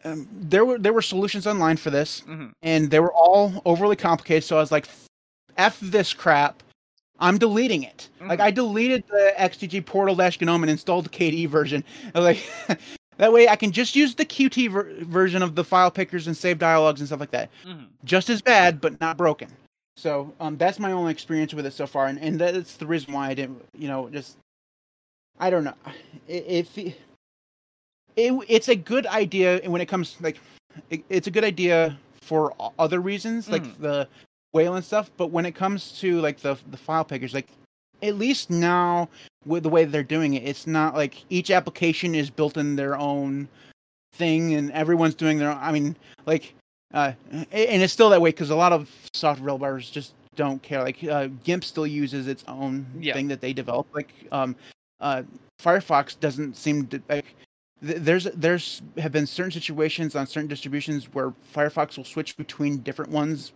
um, 0.04 0.28
there 0.32 0.66
were 0.66 0.78
there 0.78 0.94
were 0.94 1.02
solutions 1.02 1.46
online 1.48 1.78
for 1.78 1.90
this, 1.90 2.22
hmm 2.22 2.48
and 2.62 2.90
they 2.90 3.00
were 3.00 3.14
all 3.14 3.62
overly 3.66 3.96
complicated. 3.96 4.44
So 4.44 4.58
I 4.58 4.60
was 4.60 4.72
like, 4.72 4.88
"F 5.58 5.80
this 5.80 6.14
crap." 6.14 6.64
I'm 7.20 7.38
deleting 7.38 7.84
it. 7.84 8.10
Mm-hmm. 8.18 8.30
Like 8.30 8.40
I 8.40 8.50
deleted 8.50 9.04
the 9.08 9.34
XDG 9.38 9.86
portal 9.86 10.16
dash 10.16 10.42
GNOME 10.42 10.64
and 10.64 10.72
installed 10.72 11.06
the 11.06 11.10
KDE 11.10 11.48
version. 11.48 11.84
Like 12.16 12.44
that 13.18 13.32
way 13.32 13.48
I 13.48 13.56
can 13.56 13.72
just 13.72 13.96
use 13.96 14.16
the 14.16 14.26
Qt 14.26 14.72
ver- 14.72 14.96
version 15.02 15.44
of 15.44 15.54
the 15.54 15.64
file 15.64 15.92
pickers 15.92 16.26
and 16.26 16.36
save 16.36 16.58
dialogues 16.58 17.00
and 17.00 17.08
stuff 17.08 17.20
like 17.20 17.30
that. 17.32 17.50
Mm-hmm. 17.64 17.86
Just 18.04 18.32
as 18.32 18.42
bad, 18.42 18.82
but 18.82 19.00
not 19.00 19.18
broken. 19.18 19.50
So 19.98 20.34
um, 20.40 20.58
that's 20.58 20.80
my 20.80 20.92
only 20.92 21.12
experience 21.12 21.54
with 21.54 21.66
it 21.68 21.74
so 21.74 21.86
far, 21.86 22.08
and, 22.08 22.18
and 22.20 22.40
that's 22.40 22.78
the 22.78 22.88
reason 22.88 23.14
why 23.14 23.30
I 23.30 23.34
didn't, 23.36 23.64
you 23.78 23.88
know, 23.88 24.10
just 24.10 24.38
I 25.40 25.50
don't 25.50 25.64
know. 25.64 25.76
If 26.28 26.76
it, 26.78 26.98
it, 28.16 28.34
it's 28.48 28.68
a 28.70 28.76
good 28.76 29.06
idea 29.08 29.62
when 29.66 29.82
it 29.82 29.88
comes 29.88 30.18
like 30.22 30.40
it, 30.90 31.04
it's 31.10 31.28
a 31.28 31.32
good 31.32 31.44
idea 31.44 31.98
for 32.22 32.54
other 32.80 33.02
reasons, 33.02 33.50
like 33.50 33.64
mm. 33.64 33.78
the 33.80 34.08
and 34.54 34.84
stuff. 34.84 35.10
But 35.18 35.28
when 35.28 35.46
it 35.46 35.56
comes 35.56 36.00
to 36.00 36.20
like 36.22 36.40
the 36.40 36.58
the 36.70 36.78
file 36.78 37.04
pickers, 37.04 37.34
like 37.34 37.48
at 38.02 38.16
least 38.16 38.50
now 38.50 39.10
with 39.46 39.64
the 39.64 39.70
way 39.70 39.86
they're 39.86 40.04
doing 40.04 40.34
it, 40.36 40.44
it's 40.44 40.68
not 40.68 40.96
like 40.96 41.24
each 41.30 41.52
application 41.52 42.16
is 42.16 42.30
built 42.30 42.58
in 42.58 42.76
their 42.76 42.98
own 42.98 43.48
thing 44.14 44.54
and 44.54 44.72
everyone's 44.72 45.16
doing 45.16 45.38
their. 45.38 45.52
Own, 45.52 45.58
I 45.60 45.72
mean, 45.72 45.96
like, 46.26 46.54
uh, 46.94 47.14
and 47.32 47.82
it's 47.82 47.94
still 47.94 48.10
that 48.10 48.22
way 48.22 48.30
because 48.30 48.50
a 48.50 48.56
lot 48.56 48.74
of 48.74 48.90
software 49.14 49.50
developers 49.50 49.90
just 49.90 50.14
don't 50.36 50.62
care. 50.62 50.84
Like 50.84 51.04
uh, 51.04 51.28
GIMP 51.44 51.64
still 51.64 51.88
uses 51.88 52.28
its 52.28 52.44
own 52.48 52.86
yeah. 53.00 53.14
thing 53.14 53.28
that 53.30 53.42
they 53.42 53.54
develop. 53.54 53.88
Like 53.94 54.14
um, 54.32 54.56
uh, 55.00 55.24
Firefox 55.62 56.20
doesn't 56.20 56.56
seem 56.56 56.88
to 56.88 57.02
like 57.10 57.36
there's 57.82 58.26
there's 58.36 58.82
have 58.98 59.12
been 59.12 59.26
certain 59.26 59.52
situations 59.52 60.16
on 60.16 60.28
certain 60.28 60.48
distributions 60.48 61.06
where 61.14 61.34
Firefox 61.54 61.98
will 61.98 62.06
switch 62.06 62.38
between 62.38 62.78
different 62.78 63.12
ones 63.12 63.54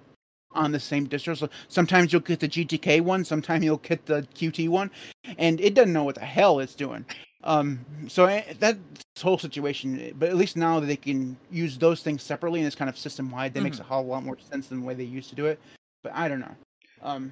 on 0.51 0.71
the 0.71 0.79
same 0.79 1.07
distro. 1.07 1.37
So 1.37 1.49
sometimes 1.67 2.11
you'll 2.11 2.21
get 2.21 2.39
the 2.39 2.47
GTK 2.47 3.01
one, 3.01 3.23
sometimes 3.23 3.63
you'll 3.63 3.77
get 3.77 4.05
the 4.05 4.27
Qt 4.33 4.69
one, 4.69 4.89
and 5.37 5.59
it 5.61 5.73
doesn't 5.73 5.93
know 5.93 6.03
what 6.03 6.15
the 6.15 6.21
hell 6.21 6.59
it's 6.59 6.75
doing. 6.75 7.05
Um, 7.43 7.85
so 8.07 8.25
eh, 8.25 8.53
that 8.59 8.77
whole 9.21 9.37
situation, 9.37 10.13
but 10.17 10.29
at 10.29 10.35
least 10.35 10.57
now 10.57 10.79
they 10.79 10.95
can 10.95 11.37
use 11.51 11.77
those 11.77 12.01
things 12.01 12.23
separately 12.23 12.59
and 12.59 12.67
it's 12.67 12.75
kind 12.75 12.89
of 12.89 12.97
system 12.97 13.29
wide. 13.29 13.53
That 13.53 13.59
mm-hmm. 13.59 13.65
makes 13.65 13.79
a 13.79 13.83
whole 13.83 14.05
lot 14.05 14.23
more 14.23 14.37
sense 14.39 14.67
than 14.67 14.79
the 14.81 14.85
way 14.85 14.95
they 14.95 15.03
used 15.03 15.29
to 15.29 15.35
do 15.35 15.45
it. 15.45 15.59
But 16.01 16.13
I 16.15 16.27
don't 16.27 16.39
know. 16.39 16.55
Um, 17.03 17.31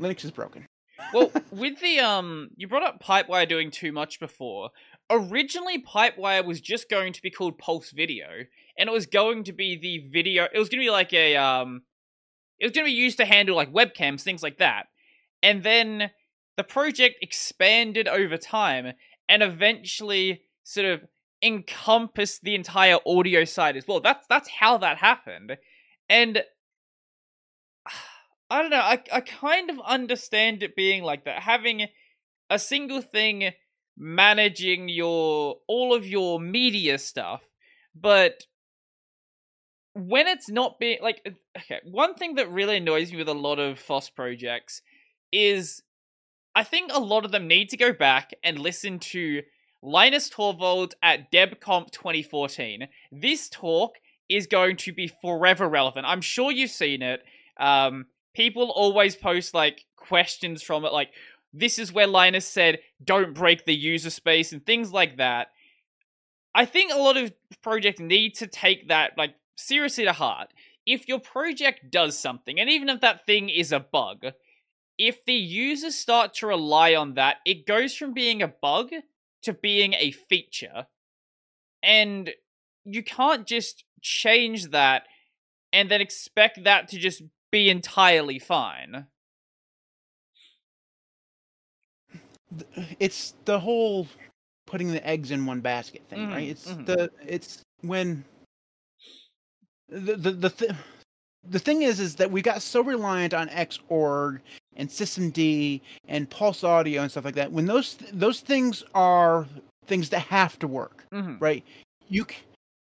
Linux 0.00 0.24
is 0.24 0.30
broken. 0.30 0.66
well, 1.12 1.32
with 1.50 1.80
the 1.80 1.98
um, 1.98 2.50
you 2.56 2.68
brought 2.68 2.84
up 2.84 3.02
Pipewire 3.02 3.48
doing 3.48 3.72
too 3.72 3.90
much 3.90 4.20
before 4.20 4.70
originally 5.12 5.82
Pipewire 5.82 6.44
was 6.44 6.60
just 6.60 6.88
going 6.88 7.12
to 7.12 7.22
be 7.22 7.30
called 7.30 7.58
Pulse 7.58 7.90
Video, 7.90 8.26
and 8.78 8.88
it 8.88 8.92
was 8.92 9.06
going 9.06 9.44
to 9.44 9.52
be 9.52 9.76
the 9.76 10.08
video. 10.10 10.48
It 10.52 10.58
was 10.58 10.68
going 10.68 10.80
to 10.80 10.86
be 10.86 10.90
like 10.90 11.12
a 11.12 11.36
um, 11.36 11.82
it 12.58 12.64
was 12.66 12.72
going 12.72 12.86
to 12.86 12.90
be 12.90 12.96
used 12.96 13.18
to 13.18 13.24
handle 13.24 13.54
like 13.54 13.72
webcams, 13.72 14.22
things 14.22 14.42
like 14.42 14.58
that. 14.58 14.86
And 15.42 15.62
then 15.62 16.10
the 16.56 16.64
project 16.64 17.16
expanded 17.20 18.08
over 18.08 18.36
time, 18.36 18.94
and 19.28 19.42
eventually 19.42 20.42
sort 20.64 20.86
of 20.86 21.02
encompassed 21.42 22.42
the 22.42 22.54
entire 22.54 22.98
audio 23.06 23.44
side 23.44 23.76
as 23.76 23.86
well. 23.86 24.00
That's 24.00 24.26
that's 24.28 24.48
how 24.48 24.78
that 24.78 24.98
happened, 24.98 25.58
and. 26.08 26.42
I 28.50 28.60
don't 28.60 28.70
know. 28.70 28.80
I 28.80 29.02
I 29.10 29.20
kind 29.22 29.70
of 29.70 29.80
understand 29.80 30.62
it 30.62 30.76
being 30.76 31.02
like 31.02 31.24
that. 31.24 31.40
Having 31.42 31.86
a 32.50 32.58
single 32.58 33.00
thing 33.00 33.52
managing 33.96 34.88
your 34.88 35.56
all 35.66 35.94
of 35.94 36.06
your 36.06 36.40
media 36.40 36.98
stuff, 36.98 37.42
but 37.94 38.44
when 39.94 40.26
it's 40.26 40.48
not 40.48 40.78
being 40.78 40.98
like 41.02 41.20
okay, 41.56 41.80
one 41.84 42.14
thing 42.14 42.36
that 42.36 42.50
really 42.50 42.78
annoys 42.78 43.12
me 43.12 43.18
with 43.18 43.28
a 43.28 43.34
lot 43.34 43.58
of 43.58 43.78
FOSS 43.78 44.10
projects 44.10 44.82
is 45.32 45.82
I 46.54 46.64
think 46.64 46.90
a 46.92 47.00
lot 47.00 47.24
of 47.24 47.32
them 47.32 47.48
need 47.48 47.70
to 47.70 47.76
go 47.76 47.92
back 47.92 48.32
and 48.44 48.58
listen 48.58 48.98
to 48.98 49.42
Linus 49.82 50.28
Torvald 50.28 50.94
at 51.02 51.32
DebConf 51.32 51.90
2014. 51.90 52.88
This 53.10 53.48
talk 53.48 53.96
is 54.28 54.46
going 54.46 54.76
to 54.78 54.92
be 54.92 55.10
forever 55.20 55.68
relevant. 55.68 56.06
I'm 56.06 56.20
sure 56.20 56.52
you've 56.52 56.70
seen 56.70 57.02
it. 57.02 57.22
Um, 57.58 58.06
people 58.34 58.70
always 58.70 59.16
post 59.16 59.54
like 59.54 59.84
questions 59.96 60.62
from 60.62 60.84
it, 60.84 60.92
like, 60.92 61.10
this 61.52 61.78
is 61.78 61.92
where 61.92 62.06
Linus 62.06 62.46
said, 62.46 62.80
don't 63.02 63.34
break 63.34 63.64
the 63.64 63.74
user 63.74 64.10
space 64.10 64.52
and 64.52 64.64
things 64.64 64.92
like 64.92 65.16
that. 65.18 65.48
I 66.54 66.64
think 66.64 66.92
a 66.92 66.98
lot 66.98 67.16
of 67.16 67.32
projects 67.62 68.00
need 68.00 68.34
to 68.36 68.46
take 68.46 68.88
that 68.88 69.12
like 69.16 69.34
seriously 69.56 70.04
to 70.04 70.12
heart. 70.12 70.48
If 70.86 71.08
your 71.08 71.20
project 71.20 71.90
does 71.90 72.18
something, 72.18 72.58
and 72.58 72.68
even 72.68 72.88
if 72.88 73.00
that 73.00 73.24
thing 73.24 73.48
is 73.48 73.72
a 73.72 73.80
bug, 73.80 74.24
if 74.98 75.24
the 75.24 75.34
users 75.34 75.94
start 75.94 76.34
to 76.34 76.46
rely 76.46 76.94
on 76.94 77.14
that, 77.14 77.36
it 77.46 77.66
goes 77.66 77.94
from 77.94 78.12
being 78.12 78.42
a 78.42 78.48
bug 78.48 78.90
to 79.42 79.52
being 79.52 79.94
a 79.94 80.10
feature. 80.10 80.86
And 81.82 82.30
you 82.84 83.02
can't 83.02 83.46
just 83.46 83.84
change 84.00 84.70
that 84.70 85.04
and 85.72 85.90
then 85.90 86.00
expect 86.00 86.64
that 86.64 86.88
to 86.88 86.98
just 86.98 87.22
be 87.50 87.70
entirely 87.70 88.38
fine. 88.38 89.06
It's 92.98 93.34
the 93.44 93.58
whole 93.58 94.06
putting 94.66 94.90
the 94.90 95.06
eggs 95.06 95.30
in 95.30 95.44
one 95.46 95.60
basket 95.60 96.02
thing, 96.08 96.28
mm, 96.28 96.32
right? 96.32 96.48
It's 96.48 96.68
mm-hmm. 96.68 96.84
the 96.84 97.10
it's 97.26 97.62
when 97.82 98.24
the 99.88 100.16
the 100.16 100.30
the, 100.30 100.50
th- 100.50 100.72
the 101.48 101.58
thing 101.58 101.82
is 101.82 102.00
is 102.00 102.14
that 102.16 102.30
we 102.30 102.42
got 102.42 102.62
so 102.62 102.82
reliant 102.82 103.34
on 103.34 103.48
Xorg 103.48 104.40
and 104.76 104.88
systemd 104.88 105.80
and 106.08 106.28
pulse 106.30 106.64
audio 106.64 107.02
and 107.02 107.10
stuff 107.10 107.24
like 107.24 107.34
that 107.34 107.52
when 107.52 107.66
those 107.66 107.96
those 108.12 108.40
things 108.40 108.82
are 108.94 109.46
things 109.86 110.08
that 110.08 110.20
have 110.20 110.58
to 110.58 110.66
work 110.66 111.04
mm-hmm. 111.12 111.36
right 111.38 111.64
you 112.08 112.26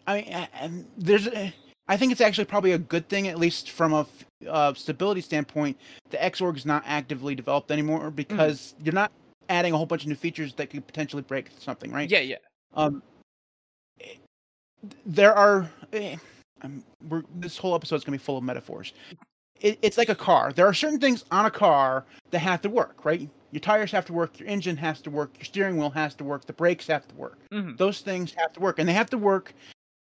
i 0.08 0.48
mean 0.62 0.88
there's 0.98 1.28
a, 1.28 1.54
i 1.88 1.98
think 1.98 2.12
it's 2.12 2.22
actually 2.22 2.46
probably 2.46 2.74
a 2.74 2.78
good 2.78 3.08
thing 3.10 3.28
at 3.28 3.38
least 3.38 3.72
from 3.72 3.94
a 3.94 4.06
uh, 4.50 4.74
stability 4.74 5.22
standpoint 5.22 5.78
the 6.10 6.18
xorg 6.18 6.56
is 6.56 6.66
not 6.66 6.84
actively 6.86 7.36
developed 7.36 7.72
anymore 7.72 8.00
mm-hmm. 8.00 8.16
because 8.16 8.74
mm-hmm. 8.76 8.86
you're 8.86 8.94
not 8.94 9.12
adding 9.50 9.74
a 9.74 9.78
whole 9.78 9.86
bunch 9.86 10.04
of 10.04 10.10
new 10.10 10.16
features 10.16 10.54
that 10.56 10.70
could 10.70 10.86
potentially 10.86 11.22
break 11.22 11.50
something, 11.60 11.92
right? 11.92 12.10
Yeah, 12.10 12.20
yeah. 12.20 12.38
Um, 12.74 13.04
there 15.06 15.34
are. 15.34 15.70
Eh, 15.92 16.18
this 17.36 17.58
whole 17.58 17.76
episode 17.76 17.96
is 17.96 18.04
gonna 18.04 18.18
be 18.18 18.24
full 18.24 18.38
of 18.38 18.44
metaphors. 18.44 18.94
It, 19.60 19.80
it's 19.82 19.98
like 19.98 20.10
a 20.10 20.16
car. 20.16 20.52
There 20.54 20.68
are 20.68 20.74
certain 20.74 21.00
things 21.00 21.26
on 21.32 21.46
a 21.46 21.52
car 21.52 22.06
that 22.32 22.40
have 22.40 22.62
to 22.64 22.70
work, 22.70 23.06
right? 23.06 23.30
Your 23.52 23.60
tires 23.60 23.92
have 23.92 24.06
to 24.06 24.14
work. 24.14 24.40
Your 24.40 24.48
engine 24.50 24.78
has 24.78 25.02
to 25.02 25.10
work. 25.10 25.32
Your 25.38 25.46
steering 25.46 25.78
wheel 25.78 25.92
has 25.92 26.16
to 26.16 26.24
work. 26.24 26.46
The 26.46 26.54
brakes 26.54 26.88
have 26.88 27.08
to 27.08 27.16
work. 27.16 27.38
Mm-hmm. 27.52 27.76
Those 27.76 28.02
things 28.02 28.34
have 28.38 28.54
to 28.54 28.60
work, 28.60 28.80
and 28.80 28.88
they 28.88 28.94
have 28.94 29.10
to 29.12 29.18
work 29.18 29.54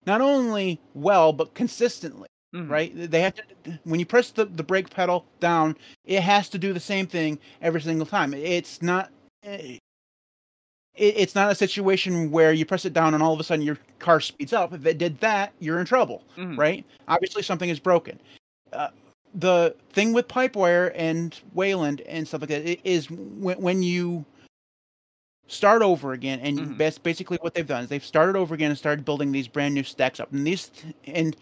not 0.07 0.21
only 0.21 0.81
well 0.95 1.33
but 1.33 1.55
consistently. 1.55 2.29
Mm-hmm. 2.55 2.71
Right? 2.71 3.11
They 3.11 3.21
have 3.23 3.35
to. 3.35 3.43
When 3.85 4.01
you 4.01 4.07
press 4.07 4.31
the, 4.31 4.45
the 4.45 4.62
brake 4.62 4.91
pedal 4.91 5.25
down, 5.39 5.77
it 6.05 6.21
has 6.21 6.49
to 6.51 6.59
do 6.59 6.73
the 6.73 6.81
same 6.81 7.07
thing 7.07 7.39
every 7.62 7.81
single 7.81 8.07
time. 8.07 8.35
It's 8.35 8.83
not 8.83 9.11
Eh, 9.45 9.79
it's 10.95 11.35
not 11.35 11.51
a 11.51 11.55
situation 11.55 12.31
where 12.31 12.53
you 12.53 12.67
press 12.67 12.85
it 12.85 12.93
down 12.93 13.15
and 13.15 13.23
all 13.23 13.33
of 13.33 13.41
a 13.41 13.45
sudden 13.45 13.65
your 13.65 13.79
car 14.01 14.21
speeds 14.21 14.53
up. 14.53 14.73
If 14.73 14.85
it 14.85 14.99
did 14.99 15.19
that, 15.21 15.53
you're 15.61 15.81
in 15.81 15.87
trouble, 15.87 16.25
mm-hmm. 16.37 16.59
right? 16.59 16.85
Obviously, 17.09 17.43
something 17.43 17.71
is 17.71 17.79
broken. 17.79 18.21
Uh, 18.73 18.89
the 19.35 19.75
thing 19.93 20.12
with 20.12 20.29
Pipewire 20.29 20.93
and 20.95 21.39
Wayland 21.55 22.01
and 22.03 22.27
stuff 22.27 22.43
like 22.43 22.51
that 22.51 22.89
is 22.89 23.09
when, 23.11 23.61
when 23.61 23.83
you 23.83 24.25
start 25.47 25.83
over 25.83 26.12
again, 26.12 26.41
and 26.41 26.59
mm-hmm. 26.59 26.77
that's 26.77 26.99
basically 26.99 27.39
what 27.41 27.55
they've 27.55 27.67
done 27.67 27.85
is 27.85 27.89
they've 27.89 28.05
started 28.05 28.37
over 28.37 28.55
again 28.55 28.71
and 28.71 28.79
started 28.79 29.05
building 29.05 29.33
these 29.33 29.49
brand 29.49 29.75
new 29.75 29.85
stacks 29.85 30.21
up. 30.21 30.33
And 30.33 30.47
these, 30.47 30.71
and 31.07 31.37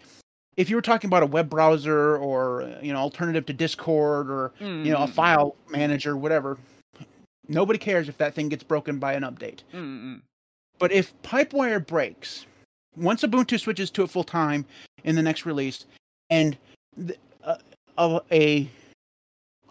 if 0.57 0.69
you 0.69 0.75
were 0.75 0.81
talking 0.81 1.07
about 1.07 1.23
a 1.23 1.27
web 1.27 1.49
browser 1.49 2.17
or 2.17 2.71
you 2.81 2.93
know 2.93 2.99
alternative 2.99 3.45
to 3.47 3.53
Discord 3.53 4.29
or 4.29 4.53
mm-hmm. 4.59 4.85
you 4.85 4.91
know 4.91 4.99
a 4.99 5.05
mm-hmm. 5.05 5.13
file 5.13 5.55
manager, 5.69 6.15
whatever, 6.15 6.57
Nobody 7.49 7.79
cares 7.79 8.07
if 8.07 8.17
that 8.17 8.33
thing 8.35 8.47
gets 8.47 8.63
broken 8.63 8.99
by 8.99 9.13
an 9.13 9.23
update. 9.23 9.59
Mm-mm. 9.73 10.21
But 10.77 10.91
if 10.91 11.19
Pipewire 11.23 11.85
breaks, 11.85 12.45
once 12.95 13.23
Ubuntu 13.23 13.59
switches 13.59 13.89
to 13.91 14.03
it 14.03 14.09
full 14.09 14.23
time 14.23 14.65
in 15.03 15.15
the 15.15 15.21
next 15.21 15.45
release, 15.45 15.85
and 16.29 16.57
uh, 17.97 18.19
a 18.31 18.69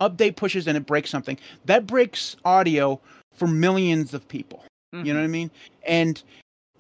update 0.00 0.36
pushes 0.36 0.66
and 0.66 0.76
it 0.76 0.86
breaks 0.86 1.08
something, 1.08 1.38
that 1.64 1.86
breaks 1.86 2.36
audio 2.44 3.00
for 3.32 3.46
millions 3.46 4.12
of 4.12 4.26
people. 4.28 4.64
Mm-hmm. 4.94 5.06
You 5.06 5.14
know 5.14 5.20
mm-hmm. 5.20 5.22
what 5.22 5.24
I 5.24 5.38
mean? 5.38 5.50
And 5.86 6.22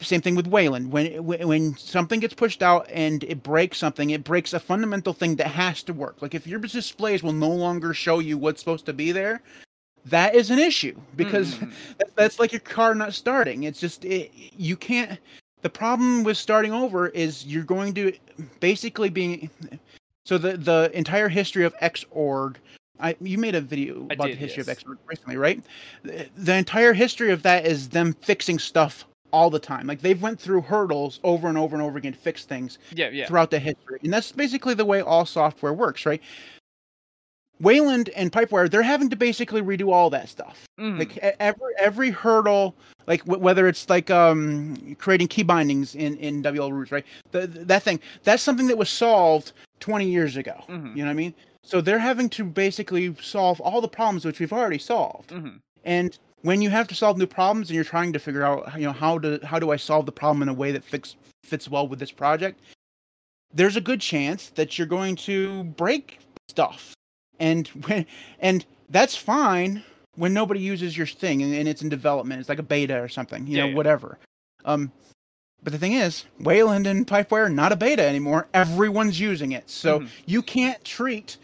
same 0.00 0.20
thing 0.20 0.36
with 0.36 0.46
Wayland. 0.46 0.92
When 0.92 1.24
when 1.24 1.76
something 1.76 2.20
gets 2.20 2.34
pushed 2.34 2.62
out 2.62 2.88
and 2.92 3.24
it 3.24 3.42
breaks 3.42 3.78
something, 3.78 4.10
it 4.10 4.24
breaks 4.24 4.52
a 4.52 4.60
fundamental 4.60 5.12
thing 5.12 5.36
that 5.36 5.48
has 5.48 5.82
to 5.84 5.92
work. 5.92 6.22
Like 6.22 6.34
if 6.34 6.46
your 6.46 6.60
displays 6.60 7.22
will 7.22 7.32
no 7.32 7.50
longer 7.50 7.94
show 7.94 8.18
you 8.18 8.38
what's 8.38 8.60
supposed 8.60 8.86
to 8.86 8.92
be 8.92 9.12
there, 9.12 9.40
that 10.10 10.34
is 10.34 10.50
an 10.50 10.58
issue 10.58 10.96
because 11.16 11.54
mm. 11.54 11.72
that's 12.16 12.38
like 12.38 12.52
your 12.52 12.60
car 12.60 12.94
not 12.94 13.14
starting. 13.14 13.64
It's 13.64 13.80
just 13.80 14.04
it, 14.04 14.30
you 14.34 14.76
can't. 14.76 15.18
The 15.62 15.70
problem 15.70 16.22
with 16.22 16.36
starting 16.36 16.72
over 16.72 17.08
is 17.08 17.44
you're 17.46 17.64
going 17.64 17.92
to 17.94 18.12
basically 18.60 19.08
being 19.08 19.50
so 20.24 20.38
the 20.38 20.56
the 20.56 20.90
entire 20.94 21.28
history 21.28 21.64
of 21.64 21.76
Xorg 21.78 22.56
I 23.00 23.16
you 23.20 23.38
made 23.38 23.54
a 23.54 23.60
video 23.60 24.06
I 24.10 24.14
about 24.14 24.26
did, 24.28 24.36
the 24.36 24.40
history 24.40 24.64
yes. 24.66 24.68
of 24.68 24.84
Xorg 24.84 24.96
recently, 25.06 25.36
right? 25.36 25.62
The, 26.02 26.28
the 26.36 26.54
entire 26.54 26.92
history 26.92 27.30
of 27.30 27.42
that 27.42 27.66
is 27.66 27.88
them 27.88 28.12
fixing 28.12 28.58
stuff 28.58 29.04
all 29.32 29.50
the 29.50 29.58
time. 29.58 29.86
Like 29.86 30.00
they've 30.00 30.20
went 30.20 30.40
through 30.40 30.62
hurdles 30.62 31.20
over 31.22 31.48
and 31.48 31.58
over 31.58 31.76
and 31.76 31.82
over 31.84 31.98
again 31.98 32.12
to 32.12 32.18
fix 32.18 32.44
things 32.44 32.78
Yeah, 32.92 33.10
yeah. 33.10 33.26
throughout 33.26 33.50
the 33.50 33.58
history, 33.58 34.00
and 34.02 34.12
that's 34.12 34.32
basically 34.32 34.74
the 34.74 34.84
way 34.84 35.00
all 35.00 35.26
software 35.26 35.72
works, 35.72 36.06
right? 36.06 36.22
Wayland 37.60 38.08
and 38.10 38.30
Pipewire, 38.30 38.70
they're 38.70 38.82
having 38.82 39.10
to 39.10 39.16
basically 39.16 39.62
redo 39.62 39.92
all 39.92 40.10
that 40.10 40.28
stuff. 40.28 40.64
Mhm. 40.78 40.98
Like 40.98 41.16
every 41.18 41.72
every 41.78 42.10
hurdle, 42.10 42.74
like 43.06 43.24
w- 43.24 43.42
whether 43.42 43.66
it's 43.66 43.88
like 43.88 44.10
um 44.10 44.96
creating 44.98 45.28
key 45.28 45.42
bindings 45.42 45.94
in 45.94 46.16
in 46.18 46.42
wlroots, 46.42 46.92
right? 46.92 47.04
The, 47.32 47.46
that 47.46 47.82
thing 47.82 48.00
that's 48.24 48.42
something 48.42 48.66
that 48.68 48.78
was 48.78 48.88
solved 48.88 49.52
20 49.80 50.08
years 50.08 50.36
ago. 50.36 50.62
Mhm. 50.68 50.90
You 50.96 51.02
know 51.02 51.06
what 51.06 51.10
I 51.10 51.14
mean? 51.14 51.34
So 51.64 51.80
they're 51.80 51.98
having 51.98 52.28
to 52.30 52.44
basically 52.44 53.14
solve 53.20 53.60
all 53.60 53.80
the 53.80 53.88
problems 53.88 54.24
which 54.24 54.40
we've 54.40 54.52
already 54.52 54.78
solved. 54.78 55.30
Mhm. 55.30 55.58
And 55.84 56.18
when 56.42 56.62
you 56.62 56.70
have 56.70 56.86
to 56.88 56.94
solve 56.94 57.18
new 57.18 57.26
problems 57.26 57.68
and 57.68 57.74
you're 57.74 57.84
trying 57.84 58.12
to 58.12 58.18
figure 58.18 58.44
out, 58.44 58.72
you 58.76 58.84
know, 58.86 58.92
how 58.92 59.18
to 59.18 59.40
how 59.44 59.58
do 59.58 59.70
I 59.72 59.76
solve 59.76 60.06
the 60.06 60.12
problem 60.12 60.42
in 60.42 60.48
a 60.48 60.54
way 60.54 60.70
that 60.72 60.84
fits 60.84 61.16
fits 61.44 61.68
well 61.68 61.88
with 61.88 61.98
this 61.98 62.12
project, 62.12 62.60
there's 63.52 63.76
a 63.76 63.80
good 63.80 64.00
chance 64.00 64.50
that 64.50 64.78
you're 64.78 64.86
going 64.86 65.16
to 65.16 65.64
break 65.64 66.20
stuff. 66.48 66.94
And 67.40 67.66
when 67.86 68.06
and 68.40 68.64
that's 68.90 69.16
fine 69.16 69.82
when 70.16 70.34
nobody 70.34 70.60
uses 70.60 70.96
your 70.96 71.06
thing 71.06 71.42
and, 71.42 71.54
and 71.54 71.68
it's 71.68 71.82
in 71.82 71.88
development. 71.88 72.40
It's 72.40 72.48
like 72.48 72.58
a 72.58 72.62
beta 72.64 73.00
or 73.00 73.08
something, 73.08 73.46
you 73.46 73.56
Yeah, 73.56 73.62
know, 73.64 73.68
yeah. 73.70 73.76
whatever. 73.76 74.18
Um 74.64 74.90
but 75.62 75.72
the 75.72 75.78
thing 75.78 75.94
is, 75.94 76.24
Wayland 76.40 76.86
and 76.86 77.06
Pipewire 77.06 77.52
not 77.52 77.72
a 77.72 77.76
beta 77.76 78.04
anymore. 78.06 78.46
Everyone's 78.54 79.18
using 79.18 79.52
it. 79.52 79.68
So 79.68 80.00
Mhm. 80.00 80.08
you 80.26 80.42
can't 80.42 80.82
treat 80.84 81.36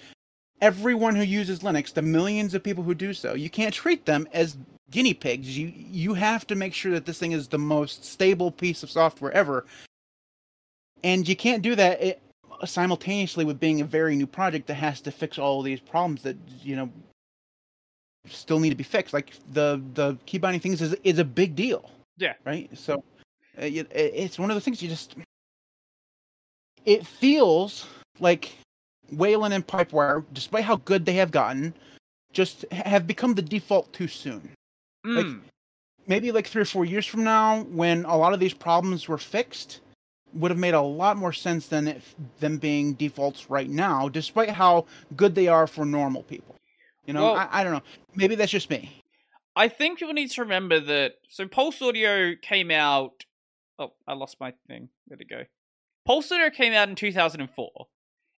everyone 0.60 1.14
who 1.16 1.22
uses 1.24 1.60
Linux, 1.60 1.92
the 1.92 2.00
millions 2.02 2.54
of 2.54 2.62
people 2.62 2.84
who 2.84 2.94
do 2.94 3.12
so, 3.12 3.34
you 3.34 3.50
can't 3.50 3.74
treat 3.74 4.06
them 4.06 4.26
as 4.32 4.56
guinea 4.90 5.14
pigs. 5.14 5.58
You 5.58 5.72
you 5.76 6.14
have 6.14 6.46
to 6.46 6.54
make 6.54 6.74
sure 6.74 6.92
that 6.92 7.06
this 7.06 7.18
thing 7.18 7.32
is 7.32 7.48
the 7.48 7.58
most 7.58 8.04
stable 8.04 8.50
piece 8.50 8.82
of 8.82 8.90
software 8.90 9.32
ever. 9.32 9.66
And 11.02 11.28
you 11.28 11.36
can't 11.36 11.62
do 11.62 11.74
that 11.74 12.02
it, 12.02 12.22
simultaneously 12.64 13.44
with 13.44 13.58
being 13.60 13.80
a 13.80 13.84
very 13.84 14.16
new 14.16 14.26
project 14.26 14.66
that 14.68 14.74
has 14.74 15.00
to 15.02 15.10
fix 15.10 15.38
all 15.38 15.62
these 15.62 15.80
problems 15.80 16.22
that 16.22 16.36
you 16.62 16.76
know 16.76 16.90
still 18.26 18.58
need 18.60 18.70
to 18.70 18.74
be 18.76 18.84
fixed. 18.84 19.12
Like 19.12 19.34
the 19.52 19.80
the 19.94 20.16
key 20.26 20.38
binding 20.38 20.60
things 20.60 20.80
is 20.82 20.94
is 21.04 21.18
a 21.18 21.24
big 21.24 21.54
deal. 21.54 21.90
Yeah. 22.16 22.34
Right. 22.44 22.70
So 22.76 23.02
uh, 23.58 23.62
it, 23.64 23.88
it's 23.92 24.38
one 24.38 24.50
of 24.50 24.54
the 24.54 24.60
things 24.60 24.82
you 24.82 24.88
just. 24.88 25.14
It 26.84 27.06
feels 27.06 27.86
like 28.20 28.52
Wayland 29.12 29.54
and 29.54 29.66
Pipewire, 29.66 30.24
despite 30.32 30.64
how 30.64 30.76
good 30.76 31.06
they 31.06 31.14
have 31.14 31.30
gotten, 31.30 31.72
just 32.32 32.64
have 32.72 33.06
become 33.06 33.34
the 33.34 33.42
default 33.42 33.92
too 33.92 34.08
soon. 34.08 34.50
like- 35.04 35.26
Mm. 35.26 35.40
Maybe 36.06 36.32
like 36.32 36.46
three 36.46 36.60
or 36.60 36.66
four 36.66 36.84
years 36.84 37.06
from 37.06 37.24
now, 37.24 37.62
when 37.64 38.04
a 38.04 38.14
lot 38.14 38.34
of 38.34 38.40
these 38.40 38.52
problems 38.52 39.08
were 39.08 39.16
fixed, 39.16 39.80
would 40.34 40.50
have 40.50 40.58
made 40.58 40.74
a 40.74 40.80
lot 40.82 41.16
more 41.16 41.32
sense 41.32 41.68
than 41.68 41.86
if 41.88 42.14
them 42.40 42.58
being 42.58 42.94
defaults 42.94 43.48
right 43.48 43.68
now, 43.70 44.08
despite 44.08 44.50
how 44.50 44.86
good 45.16 45.34
they 45.34 45.48
are 45.48 45.66
for 45.66 45.84
normal 45.84 46.22
people. 46.24 46.56
You 47.06 47.14
know, 47.14 47.22
Well- 47.32 47.36
I, 47.36 47.48
I 47.60 47.64
don't 47.64 47.72
know. 47.72 47.82
Maybe 48.14 48.34
that's 48.34 48.50
just 48.52 48.68
me. 48.70 49.02
I 49.56 49.68
think 49.68 49.98
people 50.00 50.14
need 50.14 50.30
to 50.32 50.40
remember 50.42 50.80
that. 50.80 51.14
So 51.28 51.46
Pulse 51.46 51.80
Audio 51.80 52.34
came 52.42 52.70
out. 52.72 53.24
Oh, 53.78 53.92
I 54.06 54.14
lost 54.14 54.38
my 54.40 54.52
thing. 54.66 54.88
Where'd 55.06 55.20
it 55.20 55.28
go? 55.30 55.44
Pulse 56.04 56.32
Audio 56.32 56.50
came 56.50 56.72
out 56.72 56.88
in 56.88 56.96
2004, 56.96 57.70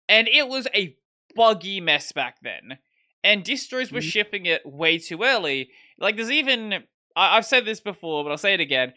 and 0.09 0.29
it 0.29 0.49
was 0.49 0.67
a 0.75 0.97
buggy 1.37 1.81
mess 1.81 2.11
back 2.13 2.39
then. 2.43 2.79
And 3.23 3.45
distros 3.45 3.91
were 3.93 4.01
Mhm. 4.01 4.11
shipping 4.11 4.47
it 4.47 4.67
way 4.67 4.99
too 4.99 5.23
early. 5.23 5.71
Like, 5.99 6.17
there's 6.17 6.31
even. 6.31 6.85
I- 7.17 7.37
I've 7.37 7.47
said 7.47 7.65
this 7.65 7.81
before, 7.81 8.23
but 8.25 8.31
I'll 8.31 8.37
say 8.39 8.55
it 8.55 8.61
again. 8.61 8.93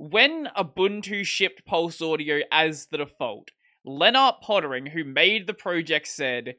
When 0.00 0.48
Ubuntu 0.56 1.26
shipped 1.26 1.66
Pulse 1.66 2.00
Audio 2.00 2.40
as 2.50 2.86
the 2.86 2.96
default, 2.96 3.50
Lennart 3.84 4.40
Poettering, 4.40 4.86
who 4.86 5.04
made 5.04 5.46
the 5.46 5.52
project, 5.52 6.08
said, 6.08 6.54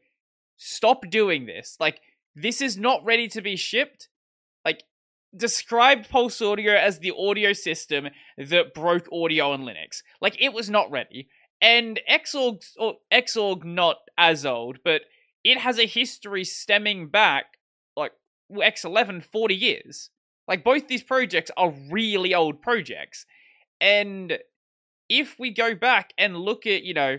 Stop 0.57 1.09
doing 1.09 1.47
this. 1.47 1.75
Like, 1.79 2.01
this 2.35 2.61
is 2.61 2.77
not 2.77 3.03
ready 3.03 3.27
to 3.29 3.41
be 3.41 3.55
shipped. 3.55 4.09
Like, 4.63 4.83
described 5.35 6.07
Pulse 6.07 6.39
Audio 6.39 6.75
as 6.75 6.99
the 6.99 7.13
audio 7.17 7.51
system 7.51 8.09
that 8.37 8.75
broke 8.75 9.11
audio 9.11 9.53
on 9.53 9.63
Linux. 9.63 10.03
Like, 10.21 10.39
it 10.39 10.53
was 10.53 10.69
not 10.69 10.91
ready. 10.91 11.27
And 11.59 11.99
Xorg, 12.07 12.63
or 12.77 12.97
Xorg 13.11 13.63
not 13.63 13.97
as 14.19 14.45
old, 14.45 14.77
but 14.85 15.01
it 15.43 15.57
has 15.57 15.79
a 15.79 15.87
history 15.87 16.43
stemming 16.43 17.07
back, 17.07 17.57
like, 17.97 18.11
X11, 18.51 19.23
40 19.23 19.55
years. 19.55 20.11
Like, 20.47 20.63
both 20.63 20.87
these 20.87 21.01
projects 21.01 21.49
are 21.57 21.73
really 21.89 22.35
old 22.35 22.61
projects. 22.61 23.25
And 23.81 24.37
if 25.09 25.37
we 25.39 25.51
go 25.51 25.75
back 25.75 26.13
and 26.17 26.37
look 26.37 26.65
at, 26.65 26.83
you 26.83 26.93
know, 26.93 27.17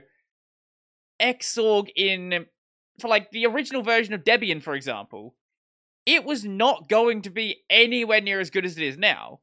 Xorg 1.21 1.89
in, 1.95 2.47
for 3.01 3.09
like 3.09 3.31
the 3.33 3.47
original 3.47 3.83
version 3.83 4.15
of 4.15 4.25
Debian, 4.25 4.63
for 4.63 4.75
example, 4.75 5.35
it 6.07 6.25
was 6.25 6.45
not 6.45 6.89
going 6.89 7.23
to 7.23 7.31
be 7.31 7.63
anywhere 7.69 8.21
near 8.21 8.41
as 8.41 8.51
good 8.51 8.65
as 8.65 8.77
it 8.79 8.83
is 8.83 8.97
now. 8.97 9.41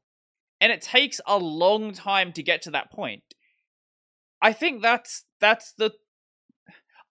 And 0.61 0.71
it 0.71 0.81
takes 0.81 1.21
a 1.27 1.37
long 1.37 1.93
time 1.93 2.33
to 2.33 2.43
get 2.43 2.61
to 2.63 2.71
that 2.71 2.91
point. 2.91 3.23
I 4.41 4.53
think 4.53 4.81
that's 4.81 5.25
that's 5.39 5.73
the 5.73 5.91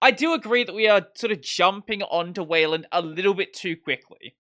I 0.01 0.11
do 0.11 0.33
agree 0.33 0.63
that 0.63 0.75
we 0.75 0.87
are 0.87 1.07
sort 1.15 1.31
of 1.31 1.41
jumping 1.41 2.01
onto 2.03 2.41
Wayland 2.41 2.87
a 2.91 3.01
little 3.01 3.33
bit 3.33 3.53
too 3.53 3.75
quickly. 3.75 4.35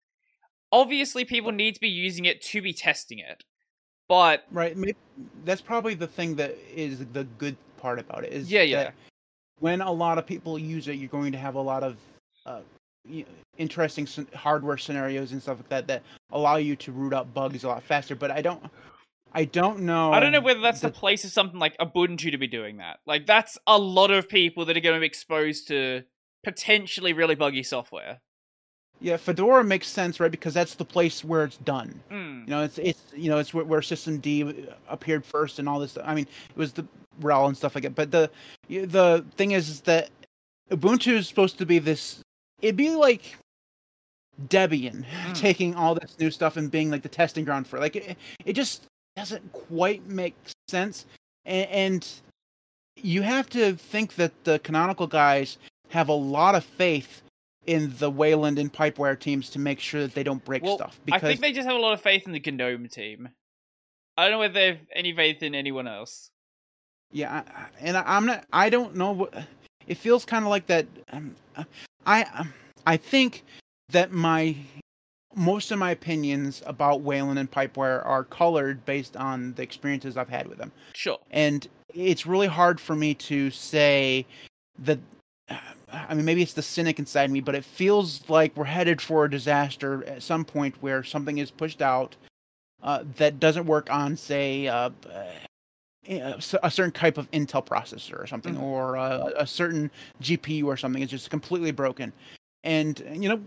Obviously 0.70 1.24
people 1.24 1.53
need 1.53 1.74
to 1.74 1.81
be 1.81 1.89
using 1.89 2.27
it 2.27 2.43
to 2.43 2.62
be 2.62 2.73
testing 2.73 3.19
it. 3.19 3.45
But 4.09 4.44
Right. 4.51 4.76
Maybe, 4.76 4.97
that's 5.44 5.60
probably 5.60 5.94
the 5.94 6.06
thing 6.06 6.36
that 6.36 6.56
is 6.74 7.05
the 7.12 7.24
good 7.24 7.56
part 7.76 7.98
about 7.98 8.24
it. 8.24 8.32
Is 8.32 8.51
Yeah, 8.51 8.62
yeah. 8.62 8.90
when 9.60 9.80
a 9.80 9.93
lot 9.93 10.18
of 10.18 10.26
people 10.26 10.59
use 10.59 10.89
it, 10.89 10.94
you're 10.94 11.09
going 11.09 11.32
to 11.32 11.39
have 11.39 11.55
a 11.55 11.60
lot 11.60 11.82
of 11.82 11.97
uh, 12.47 12.60
interesting 13.56 14.09
hardware 14.35 14.78
scenarios 14.78 15.32
and 15.32 15.43
stuff 15.43 15.59
like 15.59 15.68
that 15.68 15.86
that 15.89 16.02
allow 16.30 16.56
you 16.56 16.76
to 16.76 16.93
root 16.93 17.12
out 17.12 17.32
bugs 17.35 17.64
a 17.64 17.68
lot 17.68 17.82
faster. 17.82 18.14
But 18.14 18.30
I 18.30 18.40
don't, 18.40 18.62
I 19.32 19.44
don't 19.44 19.80
know. 19.80 20.12
I 20.12 20.20
don't 20.20 20.32
know 20.32 20.40
whether 20.40 20.60
that's 20.60 20.80
the 20.80 20.89
the- 20.89 20.94
place 20.94 21.24
of 21.24 21.30
something 21.30 21.59
like 21.59 21.76
Ubuntu 21.78 22.30
to 22.30 22.39
be 22.39 22.47
doing 22.47 22.78
that. 22.78 23.01
Like 23.06 23.26
that's 23.26 23.59
a 23.66 23.78
lot 23.78 24.10
of 24.10 24.28
people 24.28 24.64
that 24.66 24.76
are 24.76 24.80
going 24.80 24.94
to 24.97 25.01
be 25.01 25.06
exposed 25.06 25.68
to 25.68 26.05
potentially 26.44 27.12
really 27.12 27.35
buggy 27.35 27.62
software. 27.62 28.20
Yeah, 29.01 29.16
Fedora 29.16 29.62
makes 29.62 29.87
sense, 29.87 30.19
right? 30.19 30.31
Because 30.31 30.55
that's 30.55 30.75
the 30.75 30.85
place 30.85 31.23
where 31.25 31.45
it's 31.45 31.59
done. 31.59 32.01
Mm. 32.11 32.41
You 32.45 32.51
know, 32.51 32.62
it's 32.62 32.79
it's 32.79 33.03
you 33.16 33.31
know 33.31 33.39
it's 33.39 33.55
where, 33.55 33.65
where 33.65 33.81
systemd 33.81 34.69
appeared 34.89 35.25
first 35.25 35.59
and 35.59 35.69
all 35.69 35.79
this. 35.79 35.93
Stuff. 35.93 36.05
I 36.07 36.15
mean, 36.15 36.27
it 36.51 36.57
was 36.57 36.73
the 36.73 36.85
RHEL 37.20 37.47
and 37.49 37.57
stuff 37.57 37.75
like 37.75 37.85
that. 37.85 37.95
But 37.95 38.11
the 38.11 38.31
the 38.69 39.25
thing 39.37 39.53
is, 39.53 39.69
is 39.69 39.81
that 39.83 40.11
Ubuntu 40.70 41.12
is 41.15 41.29
supposed 41.29 41.59
to 41.59 41.66
be 41.66 41.79
this. 41.79 42.20
It'd 42.61 42.77
be 42.77 42.91
like 42.91 43.37
Debian 44.49 45.05
Mm. 45.05 45.35
taking 45.35 45.75
all 45.75 45.95
this 45.95 46.19
new 46.19 46.31
stuff 46.31 46.57
and 46.57 46.70
being 46.70 46.91
like 46.91 47.03
the 47.03 47.09
testing 47.09 47.45
ground 47.45 47.66
for. 47.66 47.77
it. 47.77 47.81
Like 47.81 47.97
it, 47.97 48.16
it 48.45 48.53
just 48.55 48.85
doesn't 49.16 49.53
quite 49.53 50.05
make 50.07 50.35
sense. 50.69 51.07
And, 51.45 51.70
and 51.70 52.09
you 52.97 53.23
have 53.23 53.49
to 53.51 53.75
think 53.75 54.16
that 54.16 54.33
the 54.45 54.59
canonical 54.61 55.07
guys 55.07 55.59
have 55.91 56.09
a 56.09 56.12
lot 56.12 56.55
of 56.55 56.65
faith 56.65 57.23
in 57.69 57.95
the 57.99 58.11
Wayland 58.11 58.59
and 58.59 58.73
Pipewire 58.73 59.19
teams 59.19 59.51
to 59.51 59.59
make 59.59 59.78
sure 59.78 60.01
that 60.01 60.15
they 60.15 60.23
don't 60.23 60.43
break 60.45 60.62
Well, 60.62 60.77
stuff. 60.78 60.99
I 61.03 61.05
Because 61.05 61.23
think 61.23 61.40
they 61.40 61.53
just 61.53 61.69
have 61.69 61.77
a 61.77 61.81
lot 61.81 61.93
of 61.93 62.01
faith 62.01 62.27
in 62.27 62.32
the 62.32 62.40
GNOME 62.40 62.89
team. 62.89 63.28
I 64.16 64.23
don't 64.24 64.32
know 64.32 64.39
whether 64.39 64.55
they 64.55 64.66
have 64.69 64.78
any 64.97 65.15
faith 65.15 65.43
in 65.43 65.55
anyone 65.55 65.86
else. 65.86 66.31
Yeah, 67.12 67.43
I- 67.47 67.61
I- 67.61 67.69
and 67.81 67.97
I, 67.97 68.03
I'm 68.07 68.27
not. 68.27 68.45
I 68.53 68.70
don't 68.70 68.97
know 68.97 69.12
what. 69.12 69.35
It 69.86 69.97
feels 69.99 70.24
kind 70.24 70.45
of 70.45 70.51
like 70.51 70.66
that. 70.66 70.86
Um, 71.12 71.36
I 72.07 72.23
um, 72.35 72.53
I 72.86 72.97
think 72.97 73.45
that 73.90 74.12
my 74.12 74.57
most 75.35 75.70
of 75.70 75.78
my 75.78 75.90
opinions 75.90 76.62
about 76.66 77.03
Wayland 77.03 77.39
and 77.39 77.51
Pipewire 77.51 78.05
are 78.05 78.24
colored 78.24 78.85
based 78.86 79.16
on 79.16 79.53
the 79.55 79.62
experiences 79.62 80.16
I've 80.16 80.28
had 80.28 80.47
with 80.49 80.57
them, 80.59 80.73
Sure. 80.95 81.19
and 81.31 81.66
it's 81.95 82.27
really 82.27 82.47
hard 82.49 82.81
for 82.81 82.97
me 82.97 83.12
to 83.15 83.51
say 83.51 84.27
that. 84.78 84.99
I 85.93 86.15
mean, 86.15 86.25
maybe 86.25 86.43
it's 86.43 86.53
the 86.53 86.62
cynic 86.62 86.99
inside 86.99 87.31
me, 87.31 87.41
but 87.41 87.55
it 87.55 87.65
feels 87.65 88.23
like 88.29 88.57
we're 88.57 88.65
headed 88.65 89.01
for 89.01 89.25
a 89.25 89.31
disaster 89.31 90.05
at 90.05 90.23
some 90.23 90.45
point 90.45 90.75
where 90.81 91.03
something 91.03 91.39
is 91.39 91.51
pushed 91.51 91.81
out 91.83 92.15
uh, 92.83 93.05
that 93.16 93.41
doesn't 93.41 93.66
work 93.66 93.91
on, 93.91 94.16
say, 94.16 94.66
uh, 94.69 94.91
uh, 95.12 96.41
a 96.62 96.70
certain 96.70 96.93
type 96.93 97.19
of 97.19 97.31
Intel 97.33 97.65
processor 97.66 98.23
or 98.23 98.27
something, 98.27 98.55
Mhm. 98.55 98.62
or 98.62 98.95
a, 98.97 99.33
a 99.39 99.47
certain 99.47 99.91
GPU 100.23 100.65
or 100.66 100.77
something 100.77 101.03
is 101.03 101.11
just 101.11 101.29
completely 101.29 101.70
broken, 101.70 102.12
and 102.65 103.01
you 103.12 103.29
know 103.29 103.41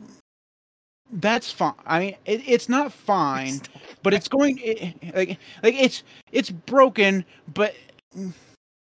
that's 1.13 1.51
fine. 1.51 1.73
I 1.85 1.99
mean, 1.99 2.15
it, 2.25 2.41
it's 2.47 2.69
not 2.69 2.91
fine, 2.93 3.61
but 4.03 4.13
it's 4.13 4.27
going 4.27 4.59
it, 4.61 4.95
like 5.15 5.39
like 5.63 5.75
it's 5.75 6.03
it's 6.31 6.49
broken, 6.51 7.25
but 7.53 7.73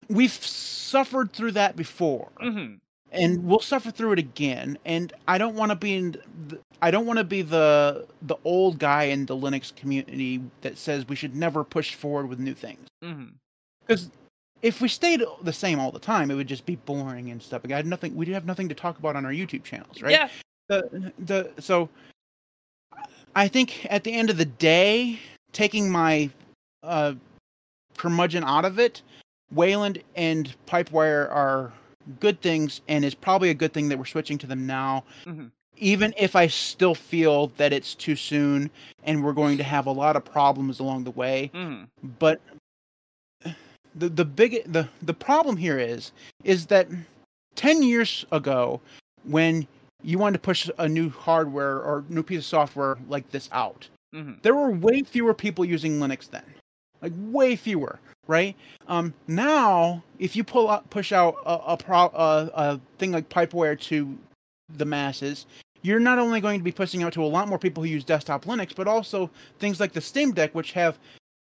we've 0.08 0.32
suffered 0.32 1.32
through 1.32 1.52
that 1.52 1.74
before, 1.76 2.28
hmm 2.40 2.74
and 3.12 3.44
we'll 3.44 3.60
suffer 3.60 3.90
through 3.90 4.12
it 4.12 4.18
again. 4.18 4.78
And 4.84 5.12
I 5.26 5.38
don't 5.38 5.54
want 5.56 5.70
to 5.70 5.76
be 5.76 5.94
in. 5.94 6.16
The, 6.48 6.58
I 6.82 6.90
don't 6.90 7.06
want 7.06 7.18
to 7.18 7.24
be 7.24 7.42
the 7.42 8.06
the 8.22 8.36
old 8.44 8.78
guy 8.78 9.04
in 9.04 9.26
the 9.26 9.36
Linux 9.36 9.74
community 9.74 10.40
that 10.62 10.78
says 10.78 11.08
we 11.08 11.16
should 11.16 11.34
never 11.34 11.64
push 11.64 11.94
forward 11.94 12.28
with 12.28 12.38
new 12.38 12.54
things. 12.54 12.88
Because 13.86 14.04
hmm 14.04 14.10
if 14.62 14.82
we 14.82 14.88
stayed 14.88 15.22
the 15.42 15.52
same 15.52 15.80
all 15.80 15.90
the 15.90 15.98
time, 15.98 16.30
it 16.30 16.34
would 16.34 16.46
just 16.46 16.66
be 16.66 16.76
boring 16.76 17.30
and 17.30 17.42
stuff. 17.42 17.62
I 17.64 17.72
had 17.72 17.86
nothing. 17.86 18.14
We'd 18.14 18.28
have 18.28 18.44
nothing 18.44 18.68
to 18.68 18.74
talk 18.74 18.98
about 18.98 19.16
on 19.16 19.24
our 19.24 19.32
YouTube 19.32 19.64
channels, 19.64 20.02
right? 20.02 20.12
Yeah. 20.12 20.28
the 20.68 21.12
the 21.20 21.50
so 21.58 21.88
I 23.34 23.48
think 23.48 23.86
at 23.90 24.04
the 24.04 24.12
end 24.12 24.30
of 24.30 24.36
the 24.36 24.44
day, 24.44 25.18
taking 25.52 25.90
my 25.90 26.28
uh 26.82 27.14
curmudgeon 27.96 28.44
out 28.44 28.64
of 28.64 28.78
it, 28.78 29.02
Wayland 29.50 30.02
and 30.14 30.54
Pipewire 30.66 31.30
are 31.30 31.72
good 32.20 32.40
things, 32.40 32.80
and 32.88 33.04
it's 33.04 33.14
probably 33.14 33.50
a 33.50 33.54
good 33.54 33.72
thing 33.72 33.88
that 33.88 33.98
we're 33.98 34.04
switching 34.04 34.38
to 34.38 34.46
them 34.46 34.66
now. 34.66 35.04
hmm 35.24 35.46
Even 35.76 36.12
if 36.18 36.36
I 36.36 36.46
still 36.46 36.94
feel 36.94 37.48
that 37.56 37.72
it's 37.72 37.94
too 37.94 38.16
soon 38.16 38.70
and 39.04 39.24
we're 39.24 39.32
going 39.32 39.56
to 39.58 39.64
have 39.64 39.86
a 39.86 39.92
lot 39.92 40.16
of 40.16 40.24
problems 40.24 40.80
along 40.80 41.04
the 41.04 41.10
way, 41.12 41.50
hmm 41.52 41.84
but 42.18 42.40
the 43.94 44.08
the 44.08 44.24
big 44.24 44.62
the 44.72 44.88
the 45.02 45.14
problem 45.14 45.56
here 45.56 45.78
is 45.78 46.12
is 46.44 46.66
that 46.66 46.88
10 47.56 47.82
years 47.82 48.24
ago 48.30 48.80
when 49.24 49.66
you 50.02 50.18
wanted 50.18 50.34
to 50.34 50.38
push 50.38 50.70
a 50.78 50.88
new 50.88 51.10
hardware 51.10 51.82
or 51.82 52.04
new 52.08 52.22
piece 52.22 52.38
of 52.38 52.44
software 52.44 52.96
like 53.08 53.28
this 53.30 53.48
out 53.52 53.88
hmm 54.12 54.34
there 54.42 54.54
were 54.54 54.70
way 54.70 55.02
fewer 55.02 55.34
people 55.34 55.64
using 55.64 55.98
linux 55.98 56.30
then 56.30 56.44
like 57.02 57.12
way 57.16 57.56
fewer 57.56 57.98
right? 58.26 58.54
Um 58.86 59.12
now 59.26 60.02
if 60.18 60.36
you 60.36 60.44
pull 60.44 60.70
out 60.70 60.88
push 60.90 61.12
out 61.12 61.36
a 61.44 61.72
a, 61.72 61.76
pro, 61.76 62.04
a, 62.14 62.50
a 62.54 62.80
thing 62.98 63.12
like 63.12 63.28
pipewire 63.28 63.78
to 63.80 64.18
the 64.76 64.84
masses 64.84 65.46
you're 65.82 65.98
not 65.98 66.18
only 66.18 66.40
going 66.40 66.60
to 66.60 66.64
be 66.64 66.70
pushing 66.70 67.02
out 67.02 67.12
to 67.14 67.24
a 67.24 67.26
lot 67.26 67.48
more 67.48 67.58
people 67.58 67.82
who 67.82 67.88
use 67.88 68.04
desktop 68.04 68.44
linux 68.44 68.74
but 68.74 68.86
also 68.86 69.28
things 69.58 69.80
like 69.80 69.92
the 69.92 70.00
steam 70.00 70.32
deck 70.32 70.54
which 70.54 70.72
have 70.72 70.98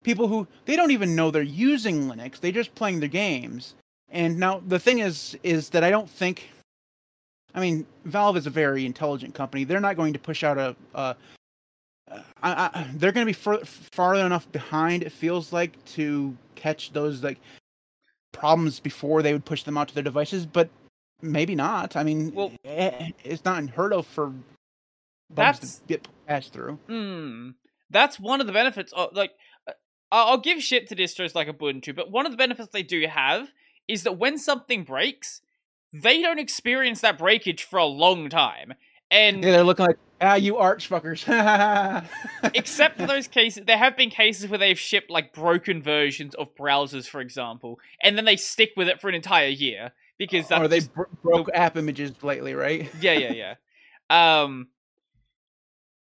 people 0.07 0.29
who 0.29 0.47
they 0.67 0.77
don't 0.77 0.93
even 0.93 1.17
know 1.17 1.33
they're 1.33 1.43
using 1.43 2.09
linux. 2.09 2.39
They're 2.39 2.53
just 2.53 2.75
playing 2.77 3.01
their 3.01 3.09
games. 3.09 3.75
And 4.09 4.39
now 4.39 4.63
the 4.69 4.79
thing 4.79 5.01
is 5.01 5.37
is 5.43 5.69
that 5.71 5.83
i 5.83 5.91
don't 5.91 6.09
think 6.09 6.49
i 7.55 7.61
mean 7.61 7.85
valve 8.05 8.37
is 8.37 8.47
a 8.47 8.51
very 8.51 8.87
intelligent 8.87 9.35
company. 9.35 9.65
They're 9.65 9.81
not 9.81 9.97
going 9.97 10.13
to 10.13 10.19
push 10.19 10.45
out 10.45 10.59
a, 10.59 10.77
a 10.95 11.17
I, 12.11 12.21
I, 12.43 12.87
they're 12.95 13.13
going 13.13 13.25
to 13.27 13.29
be 13.29 13.33
far, 13.33 13.59
farther 13.65 14.25
enough 14.25 14.51
behind 14.53 15.03
it 15.03 15.11
feels 15.13 15.53
like 15.53 15.83
to 15.97 16.37
catch 16.55 16.93
those 16.93 17.23
like 17.25 17.39
problems 18.33 18.81
before 18.81 19.23
they 19.23 19.33
would 19.33 19.45
push 19.45 19.63
them 19.65 19.77
out 19.77 19.89
to 19.89 19.95
their 19.95 20.03
devices 20.05 20.45
but 20.47 20.69
maybe 21.23 21.55
not 21.55 21.97
i 21.97 22.03
mean 22.05 22.33
Well- 22.35 22.53
eh, 22.65 23.11
it's 23.25 23.45
not 23.45 23.59
unheard 23.59 23.93
of 23.93 24.07
for 24.07 24.27
bugs 25.31 25.35
That's- 25.35 25.79
to 25.79 25.85
get 25.87 26.09
passed 26.27 26.53
through 26.53 26.79
Hmm. 26.87 27.51
That's 27.89 28.19
one 28.19 28.41
of 28.41 28.47
the 28.49 28.53
benefits 28.53 28.93
of 28.93 29.15
like 29.15 29.33
uh, 29.69 29.73
I'll 30.11 30.27
I'll 30.33 30.39
give 30.39 30.61
shit 30.63 30.89
to 30.89 30.97
distros 30.97 31.35
like 31.37 31.47
Ubuntu, 31.49 31.95
but 31.95 32.11
one 32.11 32.27
of 32.27 32.33
the 32.33 32.37
benefits 32.39 32.69
they 32.73 32.83
do 32.83 33.07
have 33.07 33.49
is 33.87 34.03
that 34.03 34.19
when 34.19 34.39
something 34.39 34.83
breaks, 34.83 35.41
they 35.93 36.21
don't 36.21 36.41
experience 36.41 37.01
that 37.03 37.17
breakage 37.17 37.63
for 37.63 37.79
a 37.79 37.85
long 37.85 38.29
time. 38.29 38.75
And 39.11 39.43
yeah 39.43 39.53
they're 39.53 39.65
looking 39.65 39.87
like 39.87 39.99
ah 40.21 40.35
you 40.35 40.57
arch 40.57 40.89
fuckers 40.89 41.25
except 42.55 42.99
for 42.99 43.07
those 43.07 43.29
cases, 43.29 43.65
there 43.67 43.79
have 43.79 43.97
been 43.97 44.11
cases 44.11 44.49
where 44.49 44.59
they've 44.59 44.79
shipped 44.79 45.11
like 45.11 45.33
broken 45.33 45.83
versions 45.83 46.35
of 46.35 46.55
browsers, 46.55 47.07
for 47.07 47.21
example, 47.21 47.79
and 48.03 48.17
then 48.17 48.25
they 48.25 48.37
stick 48.37 48.71
with 48.77 48.89
it 48.89 49.01
for 49.01 49.09
an 49.09 49.15
entire 49.15 49.49
year 49.49 49.93
because 50.19 50.49
that's 50.49 50.63
or 50.63 50.69
they 50.69 50.81
bro- 50.81 51.07
broke 51.23 51.51
app 51.55 51.77
images 51.77 52.13
lately, 52.23 52.55
right? 52.55 52.91
yeah, 53.01 53.13
yeah, 53.13 53.33
yeah. 53.33 53.55
Um, 54.09 54.69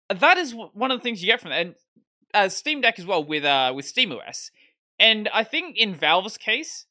that 0.09 0.37
is 0.37 0.55
one 0.73 0.91
of 0.91 0.99
the 0.99 1.03
things 1.03 1.21
you 1.21 1.27
get 1.27 1.41
from 1.41 1.51
that, 1.51 1.61
and 1.65 1.75
uh, 2.33 2.49
Steam 2.49 2.81
Deck 2.81 2.97
as 2.99 3.05
well 3.05 3.23
with 3.23 3.43
uh 3.43 3.73
with 3.75 3.85
SteamOS, 3.85 4.51
and 4.99 5.29
I 5.33 5.43
think 5.43 5.77
in 5.77 5.93
Valve's 5.93 6.37
case, 6.37 6.85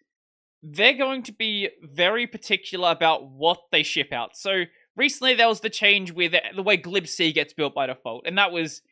they're 0.62 0.96
going 0.96 1.22
to 1.24 1.32
be 1.32 1.70
very 1.82 2.26
particular 2.26 2.90
about 2.90 3.30
what 3.30 3.58
they 3.72 3.82
ship 3.82 4.12
out. 4.12 4.36
So 4.36 4.64
recently 4.96 5.34
there 5.34 5.48
was 5.48 5.60
the 5.60 5.70
change 5.70 6.12
with 6.12 6.34
the 6.54 6.62
way 6.62 6.78
glibc 6.78 7.34
gets 7.34 7.52
built 7.52 7.74
by 7.74 7.86
default, 7.86 8.26
and 8.26 8.38
that 8.38 8.52
was 8.52 8.82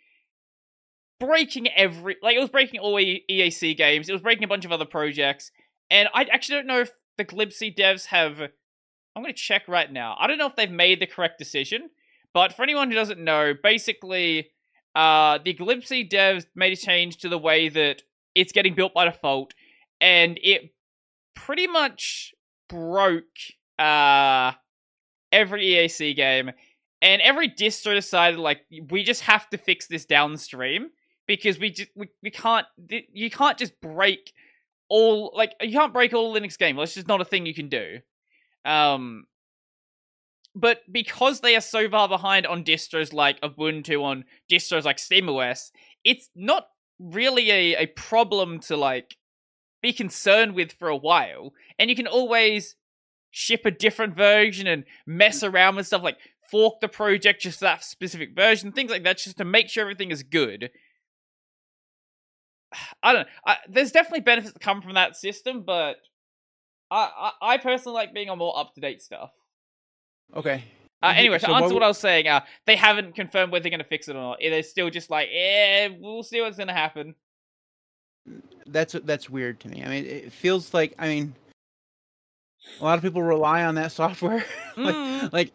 breaking 1.20 1.68
every 1.68 2.16
like 2.22 2.36
it 2.36 2.40
was 2.40 2.50
breaking 2.50 2.80
all 2.80 2.94
EAC 2.94 3.76
games. 3.76 4.08
It 4.08 4.12
was 4.12 4.22
breaking 4.22 4.44
a 4.44 4.48
bunch 4.48 4.64
of 4.64 4.72
other 4.72 4.84
projects, 4.84 5.50
and 5.90 6.08
I 6.14 6.24
actually 6.24 6.56
don't 6.56 6.66
know 6.66 6.80
if 6.80 6.92
the 7.18 7.24
glibc 7.24 7.76
devs 7.76 8.06
have. 8.06 8.40
I'm 8.40 9.22
going 9.22 9.32
to 9.32 9.40
check 9.40 9.68
right 9.68 9.90
now. 9.90 10.16
I 10.18 10.26
don't 10.26 10.38
know 10.38 10.48
if 10.48 10.56
they've 10.56 10.70
made 10.70 11.00
the 11.00 11.06
correct 11.06 11.38
decision, 11.38 11.90
but 12.32 12.52
for 12.52 12.64
anyone 12.64 12.88
who 12.88 12.96
doesn't 12.96 13.20
know, 13.20 13.54
basically, 13.62 14.50
uh, 14.96 15.38
the 15.44 15.54
glibc 15.54 16.10
devs 16.10 16.46
made 16.56 16.72
a 16.72 16.76
change 16.76 17.18
to 17.18 17.28
the 17.28 17.38
way 17.38 17.68
that 17.68 18.02
it's 18.34 18.50
getting 18.50 18.74
built 18.74 18.92
by 18.92 19.04
default, 19.04 19.54
and 20.00 20.38
it 20.42 20.74
pretty 21.36 21.66
much 21.66 22.34
broke 22.68 23.24
uh 23.78 24.52
every 25.34 25.64
EAC 25.64 26.16
game, 26.16 26.50
and 27.02 27.20
every 27.20 27.48
distro 27.48 27.94
decided 27.94 28.38
like 28.38 28.62
we 28.90 29.02
just 29.02 29.22
have 29.22 29.48
to 29.50 29.58
fix 29.58 29.86
this 29.86 30.06
downstream 30.06 30.88
because 31.26 31.58
we 31.58 31.70
just 31.70 31.90
we, 31.94 32.08
we 32.22 32.30
can't 32.30 32.66
you 32.88 33.30
can't 33.30 33.58
just 33.58 33.78
break 33.80 34.32
all 34.88 35.32
like 35.36 35.54
you 35.60 35.72
can't 35.72 35.92
break 35.92 36.14
all 36.14 36.34
Linux 36.34 36.56
games. 36.56 36.78
That's 36.78 36.94
just 36.94 37.08
not 37.08 37.20
a 37.20 37.24
thing 37.24 37.46
you 37.46 37.54
can 37.54 37.68
do. 37.68 37.98
Um, 38.64 39.24
but 40.54 40.80
because 40.90 41.40
they 41.40 41.56
are 41.56 41.60
so 41.60 41.88
far 41.90 42.08
behind 42.08 42.46
on 42.46 42.64
distros 42.64 43.12
like 43.12 43.40
Ubuntu, 43.40 44.02
on 44.02 44.24
distros 44.50 44.84
like 44.84 44.98
SteamOS, 44.98 45.70
it's 46.04 46.30
not 46.34 46.68
really 46.98 47.50
a, 47.50 47.76
a 47.82 47.86
problem 47.86 48.60
to 48.60 48.76
like 48.76 49.16
be 49.82 49.92
concerned 49.92 50.54
with 50.54 50.72
for 50.72 50.88
a 50.88 50.96
while. 50.96 51.52
And 51.78 51.90
you 51.90 51.96
can 51.96 52.06
always 52.06 52.76
ship 53.36 53.66
a 53.66 53.70
different 53.72 54.14
version 54.14 54.68
and 54.68 54.84
mess 55.06 55.42
around 55.42 55.74
with 55.74 55.88
stuff 55.88 56.04
like 56.04 56.18
fork 56.50 56.80
the 56.80 56.86
project 56.86 57.42
just 57.42 57.58
that 57.58 57.82
specific 57.82 58.34
version, 58.34 58.70
things 58.70 58.92
like 58.92 59.02
that, 59.02 59.18
just 59.18 59.38
to 59.38 59.44
make 59.44 59.68
sure 59.68 59.82
everything 59.82 60.12
is 60.12 60.22
good. 60.22 60.70
I 63.02 63.12
don't 63.12 63.22
know. 63.22 63.28
I, 63.44 63.56
there's 63.68 63.90
definitely 63.90 64.20
benefits 64.20 64.52
that 64.52 64.60
come 64.60 64.80
from 64.80 64.94
that 64.94 65.16
system, 65.16 65.64
but 65.66 65.96
I, 66.92 67.32
I, 67.42 67.54
I 67.54 67.58
personally 67.58 67.96
like 67.96 68.14
being 68.14 68.30
on 68.30 68.38
more 68.38 68.56
up 68.56 68.72
to 68.74 68.80
date 68.80 69.02
stuff. 69.02 69.30
Okay. 70.36 70.62
Uh, 71.02 71.12
anyway, 71.16 71.38
to 71.40 71.46
so 71.46 71.54
answer 71.54 71.66
what 71.66 71.74
what, 71.74 71.82
I 71.82 71.88
was 71.88 71.98
saying, 71.98 72.28
uh, 72.28 72.40
they 72.66 72.76
haven't 72.76 73.16
confirmed 73.16 73.50
whether 73.50 73.64
they're 73.64 73.70
going 73.70 73.80
to 73.80 73.84
fix 73.84 74.06
it 74.08 74.12
or 74.12 74.20
not. 74.20 74.38
They're 74.40 74.62
still 74.62 74.90
just 74.90 75.10
like, 75.10 75.28
eh, 75.34 75.88
we'll 75.98 76.22
see 76.22 76.40
what's 76.40 76.56
going 76.56 76.68
to 76.68 76.72
happen. 76.72 77.16
That's 78.64 78.92
that's 79.04 79.28
weird 79.28 79.58
to 79.60 79.68
me. 79.68 79.82
I 79.84 79.88
mean, 79.88 80.06
it 80.06 80.32
feels 80.32 80.72
like 80.72 80.94
I 80.98 81.08
mean, 81.08 81.34
a 82.80 82.84
lot 82.84 82.96
of 82.98 83.02
people 83.02 83.22
rely 83.22 83.64
on 83.64 83.74
that 83.76 83.92
software. 84.00 84.44
like, 84.76 84.94
Mm. 84.94 85.32
like 85.32 85.52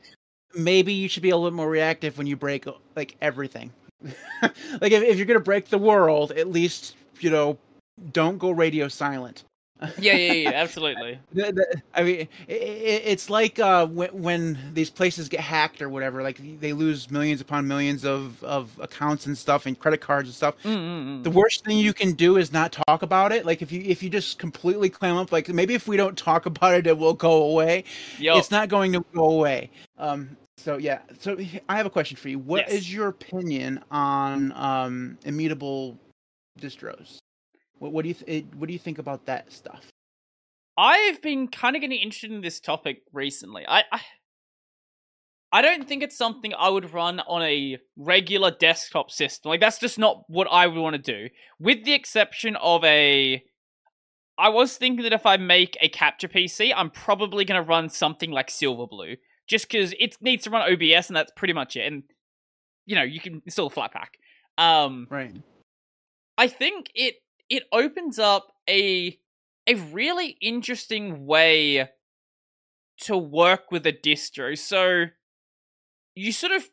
maybe 0.56 0.94
you 0.94 1.08
should 1.10 1.24
be 1.24 1.30
a 1.32 1.38
little 1.38 1.56
more 1.56 1.70
reactive 1.70 2.18
when 2.18 2.28
you 2.28 2.36
break 2.36 2.66
like 2.96 3.16
everything. 3.22 3.72
like 4.42 4.92
if, 4.92 5.04
if 5.04 5.18
you're 5.18 5.26
gonna 5.26 5.40
break 5.40 5.70
the 5.70 5.78
world, 5.78 6.32
at 6.32 6.48
least 6.48 6.96
you 7.20 7.30
know 7.30 7.58
don't 8.14 8.38
go 8.38 8.52
radio 8.52 8.88
silent. 8.88 9.44
Yeah, 9.98 10.14
yeah, 10.16 10.34
yeah, 10.34 10.50
absolutely. 10.52 11.20
The- 11.34 11.52
the- 11.54 11.82
I 11.94 12.04
mean, 12.04 12.28
i 12.50 12.52
i 12.52 12.56
it's 12.56 13.30
like 13.30 13.60
uh, 13.60 13.88
when, 13.88 14.10
when 14.10 14.58
these 14.74 14.90
places 14.90 15.30
get 15.30 15.40
hacked 15.40 15.82
or 15.82 15.88
whatever. 15.90 16.22
Like 16.22 16.40
they 16.60 16.74
lose 16.74 17.10
millions 17.10 17.40
upon 17.42 17.68
millions 17.68 18.04
of, 18.04 18.44
of 18.44 18.78
accounts 18.82 19.26
and 19.26 19.38
stuff, 19.38 19.66
and 19.66 19.78
credit 19.80 20.02
cards 20.02 20.28
and 20.30 20.36
stuff. 20.36 20.56
Mm-mm-mm. 20.64 21.24
The 21.24 21.30
worst 21.30 21.64
thing 21.64 21.78
you 21.78 21.94
can 21.94 22.12
do 22.14 22.38
is 22.38 22.52
not 22.52 22.78
talk 22.88 23.04
about 23.04 23.32
it. 23.32 23.46
Like 23.46 23.62
if 23.62 23.72
you 23.72 23.82
if 23.86 24.04
you 24.04 24.10
just 24.10 24.38
completely 24.38 24.90
clam 24.90 25.16
up, 25.18 25.32
like 25.32 25.48
maybe 25.50 25.74
if 25.76 25.88
we 25.88 25.96
don't 25.98 26.18
talk 26.18 26.46
about 26.46 26.74
it, 26.74 26.86
it 26.88 26.98
will 26.98 27.14
go 27.14 27.44
away. 27.44 27.86
It's 28.38 28.52
not 28.52 28.68
going 28.70 28.92
to 28.94 29.04
go 29.14 29.32
away. 29.32 29.70
Um. 29.98 30.36
So 30.58 30.76
yeah. 30.78 31.00
So 31.20 31.38
I 31.70 31.78
have 31.78 31.86
a 31.86 31.90
question 31.90 32.18
for 32.18 32.28
you. 32.28 32.38
What 32.40 32.68
is 32.70 32.90
Yes. 32.90 32.94
your 32.94 33.08
opinion 33.08 33.82
on 33.92 34.52
um 34.54 35.18
immutable 35.24 35.98
distros? 36.60 37.20
What, 37.80 37.92
what 37.92 38.04
do 38.04 38.10
you 38.10 38.16
th- 38.16 38.46
what 38.56 38.68
do 38.68 38.74
you 38.74 38.80
think 38.80 39.00
about 39.00 39.26
that 39.26 39.52
stuff? 39.52 39.90
I've 40.78 41.22
been 41.22 41.48
kind 41.50 41.76
of 41.76 41.82
getting 41.82 42.00
interested 42.00 42.32
in 42.32 42.42
this 42.42 42.60
topic 42.62 43.02
recently. 43.12 43.66
I, 43.68 43.84
I 43.92 44.00
I 45.52 45.62
don't 45.62 45.88
think 45.88 46.04
it's 46.04 46.18
something 46.18 46.54
I 46.54 46.70
would 46.70 46.94
run 46.94 47.20
on 47.22 47.42
a 47.42 47.80
regular 47.98 48.52
desktop 48.52 49.10
system. 49.10 49.50
Like 49.50 49.60
that's 49.62 49.80
just 49.80 49.98
not 49.98 50.24
what 50.28 50.48
I 50.52 50.68
would 50.68 50.80
want 50.80 50.96
to 50.96 51.02
do. 51.02 51.30
With 51.60 51.84
the 51.86 51.94
exception 51.94 52.56
of 52.58 52.84
a 52.84 53.44
I 54.38 54.50
was 54.50 54.78
thinking 54.78 55.04
that 55.04 55.12
if 55.12 55.26
I 55.26 55.36
make 55.38 55.76
a 55.82 55.90
capture 55.90 56.30
PC, 56.30 56.72
I'm 56.74 56.92
probably 56.92 57.44
going 57.44 57.62
to 57.62 57.68
run 57.68 57.90
something 57.90 58.32
like 58.32 58.48
Silverblue 58.48 59.18
just 59.48 59.70
cuz 59.70 59.94
it 60.00 60.16
needs 60.22 60.44
to 60.44 60.52
run 60.52 60.72
OBS 60.72 61.10
and 61.10 61.18
that's 61.18 61.32
pretty 61.36 61.54
much 61.54 61.76
it. 61.76 61.92
And 61.92 62.04
you 62.86 62.96
know, 62.96 63.04
you 63.04 63.20
can 63.20 63.42
install 63.46 63.68
a 63.68 63.72
Flatpak. 63.72 64.10
Um 64.58 65.08
Right. 65.10 65.34
I 66.38 66.48
think 66.48 66.92
it 66.94 67.16
it 67.50 67.64
opens 67.72 68.20
up 68.20 68.54
a 68.70 69.20
a 69.68 69.76
really 69.76 70.38
interesting 70.42 71.26
way 71.26 71.90
to 73.02 73.18
work 73.18 73.72
with 73.72 73.86
a 73.86 73.94
distro. 73.94 74.58
So 74.58 75.06
you 76.16 76.32
sort 76.32 76.54
of 76.54 76.70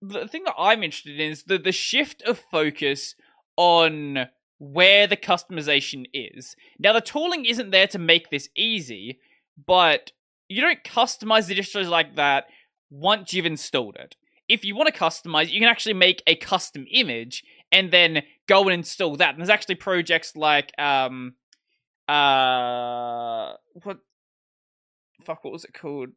the 0.00 0.26
thing 0.26 0.44
that 0.44 0.54
I'm 0.58 0.82
interested 0.82 1.20
in 1.20 1.32
is 1.32 1.44
the 1.44 1.58
the 1.58 1.72
shift 1.72 2.22
of 2.22 2.42
focus 2.50 3.14
on 3.56 4.28
where 4.58 5.06
the 5.06 5.16
customization 5.16 6.06
is. 6.12 6.56
Now 6.78 6.92
the 6.92 7.00
tooling 7.00 7.44
isn't 7.44 7.70
there 7.70 7.88
to 7.88 7.98
make 7.98 8.30
this 8.30 8.48
easy, 8.56 9.18
but 9.66 10.12
you 10.48 10.60
don't 10.60 10.84
customize 10.84 11.46
the 11.46 11.54
distros 11.54 11.88
like 11.88 12.16
that 12.16 12.44
once 12.90 13.32
you've 13.32 13.46
installed 13.46 13.96
it. 13.96 14.16
If 14.48 14.64
you 14.64 14.76
want 14.76 14.92
to 14.92 15.00
customize, 15.00 15.50
you 15.50 15.60
can 15.60 15.68
actually 15.68 15.94
make 15.94 16.22
a 16.26 16.36
custom 16.36 16.86
image 16.92 17.42
and 17.72 17.90
then 17.90 18.22
go 18.46 18.62
and 18.62 18.72
install 18.72 19.16
that. 19.16 19.30
And 19.30 19.38
there's 19.38 19.50
actually 19.50 19.76
projects 19.76 20.36
like 20.36 20.72
um 20.78 21.34
uh 22.08 23.54
what 23.82 23.98
fuck 25.24 25.44
what 25.44 25.52
was 25.52 25.64
it 25.64 25.74
called? 25.74 26.10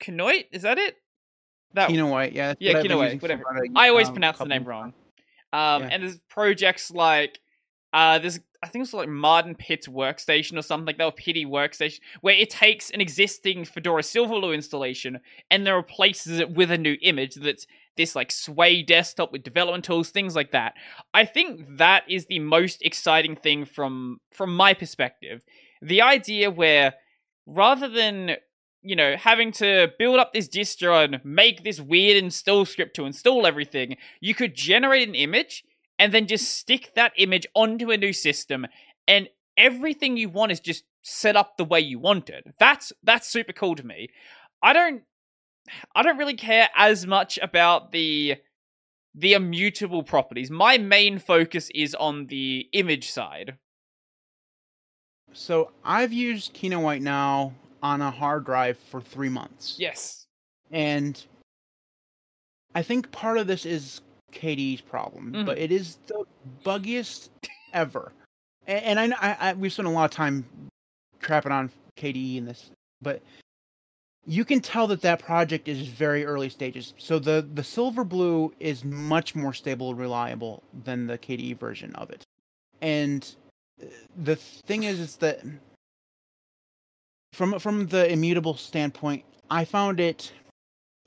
Kinoite? 0.00 0.46
Is 0.52 0.62
that 0.62 0.78
it? 0.78 0.96
That 1.74 1.90
Kinoite, 1.90 2.32
yeah. 2.32 2.54
Yeah, 2.58 2.82
Kinoite, 2.82 3.20
whatever. 3.20 3.44
I 3.76 3.88
always 3.88 4.08
um, 4.08 4.14
pronounce 4.14 4.38
the 4.38 4.44
name 4.46 4.64
wrong. 4.64 4.94
Um, 5.52 5.82
yeah. 5.82 5.88
and 5.92 6.02
there's 6.02 6.18
projects 6.28 6.90
like 6.90 7.40
uh, 7.92 8.18
there's 8.18 8.40
I 8.62 8.68
think 8.68 8.84
it's 8.84 8.92
like 8.92 9.08
Martin 9.08 9.54
Pitt's 9.54 9.88
workstation 9.88 10.58
or 10.58 10.62
something 10.62 10.86
like 10.86 10.98
that, 10.98 11.04
or 11.04 11.12
Pitty 11.12 11.46
workstation, 11.46 12.00
where 12.20 12.34
it 12.34 12.50
takes 12.50 12.90
an 12.90 13.00
existing 13.00 13.64
Fedora 13.64 14.02
Silverblue 14.02 14.54
installation 14.54 15.20
and 15.50 15.66
then 15.66 15.74
replaces 15.74 16.38
it 16.38 16.50
with 16.50 16.70
a 16.70 16.76
new 16.76 16.96
image 17.00 17.36
that's 17.36 17.66
this 18.00 18.16
like 18.16 18.32
Sway 18.32 18.82
desktop 18.82 19.30
with 19.30 19.42
development 19.42 19.84
tools, 19.84 20.10
things 20.10 20.34
like 20.34 20.52
that. 20.52 20.74
I 21.12 21.24
think 21.24 21.76
that 21.76 22.04
is 22.08 22.26
the 22.26 22.38
most 22.38 22.82
exciting 22.82 23.36
thing 23.36 23.64
from 23.64 24.20
from 24.32 24.56
my 24.56 24.74
perspective. 24.74 25.44
The 25.82 26.02
idea 26.02 26.50
where 26.50 26.94
rather 27.46 27.88
than 27.88 28.36
you 28.82 28.96
know, 28.96 29.14
having 29.14 29.52
to 29.52 29.92
build 29.98 30.18
up 30.18 30.32
this 30.32 30.48
distro 30.48 31.04
and 31.04 31.20
make 31.22 31.64
this 31.64 31.78
weird 31.78 32.16
install 32.16 32.64
script 32.64 32.96
to 32.96 33.04
install 33.04 33.46
everything, 33.46 33.96
you 34.22 34.34
could 34.34 34.54
generate 34.54 35.06
an 35.06 35.14
image 35.14 35.64
and 35.98 36.14
then 36.14 36.26
just 36.26 36.56
stick 36.56 36.92
that 36.94 37.12
image 37.18 37.46
onto 37.54 37.90
a 37.90 37.98
new 37.98 38.14
system 38.14 38.66
and 39.06 39.28
everything 39.58 40.16
you 40.16 40.30
want 40.30 40.50
is 40.50 40.60
just 40.60 40.84
set 41.02 41.36
up 41.36 41.58
the 41.58 41.64
way 41.64 41.80
you 41.80 41.98
want 41.98 42.30
it. 42.30 42.42
That's 42.58 42.92
that's 43.02 43.28
super 43.28 43.52
cool 43.52 43.74
to 43.76 43.84
me. 43.84 44.08
I 44.62 44.72
don't 44.72 45.02
I 45.94 46.02
don't 46.02 46.18
really 46.18 46.34
care 46.34 46.68
as 46.74 47.06
much 47.06 47.38
about 47.42 47.92
the 47.92 48.36
the 49.14 49.32
immutable 49.32 50.02
properties. 50.02 50.50
My 50.50 50.78
main 50.78 51.18
focus 51.18 51.70
is 51.74 51.94
on 51.94 52.26
the 52.26 52.68
image 52.72 53.10
side. 53.10 53.56
So 55.32 55.72
I've 55.84 56.12
used 56.12 56.54
Kinoite 56.54 57.02
now 57.02 57.52
on 57.82 58.02
a 58.02 58.10
hard 58.10 58.44
drive 58.44 58.78
for 58.78 59.00
three 59.00 59.28
months. 59.28 59.76
Yes. 59.78 60.26
And 60.70 61.24
I 62.74 62.82
think 62.82 63.10
part 63.10 63.38
of 63.38 63.46
this 63.46 63.66
is 63.66 64.00
KDE's 64.32 64.80
problem, 64.80 65.32
mm-hmm. 65.32 65.44
but 65.44 65.58
it 65.58 65.72
is 65.72 65.98
the 66.06 66.24
buggiest 66.64 67.30
ever. 67.72 68.12
And, 68.66 68.98
and 68.98 69.14
I, 69.14 69.16
I, 69.20 69.36
I 69.50 69.52
we 69.54 69.68
spent 69.68 69.88
a 69.88 69.90
lot 69.90 70.04
of 70.04 70.10
time 70.10 70.44
crapping 71.20 71.50
on 71.50 71.70
KDE 71.96 72.36
in 72.36 72.44
this, 72.44 72.70
but 73.02 73.22
you 74.26 74.44
can 74.44 74.60
tell 74.60 74.86
that 74.88 75.02
that 75.02 75.18
project 75.18 75.68
is 75.68 75.88
very 75.88 76.24
early 76.24 76.48
stages. 76.48 76.94
So 76.98 77.18
the 77.18 77.46
the 77.54 77.62
Silverblue 77.62 78.52
is 78.60 78.84
much 78.84 79.34
more 79.34 79.54
stable 79.54 79.90
and 79.90 79.98
reliable 79.98 80.62
than 80.84 81.06
the 81.06 81.18
KDE 81.18 81.58
version 81.58 81.94
of 81.94 82.10
it. 82.10 82.24
And 82.80 83.28
uh, 83.82 83.86
the 84.16 84.36
thing 84.36 84.84
is, 84.84 85.00
is 85.00 85.16
that 85.16 85.40
from 87.32 87.58
from 87.58 87.86
the 87.86 88.10
immutable 88.12 88.54
standpoint, 88.54 89.24
I 89.50 89.64
found 89.64 90.00
it 90.00 90.32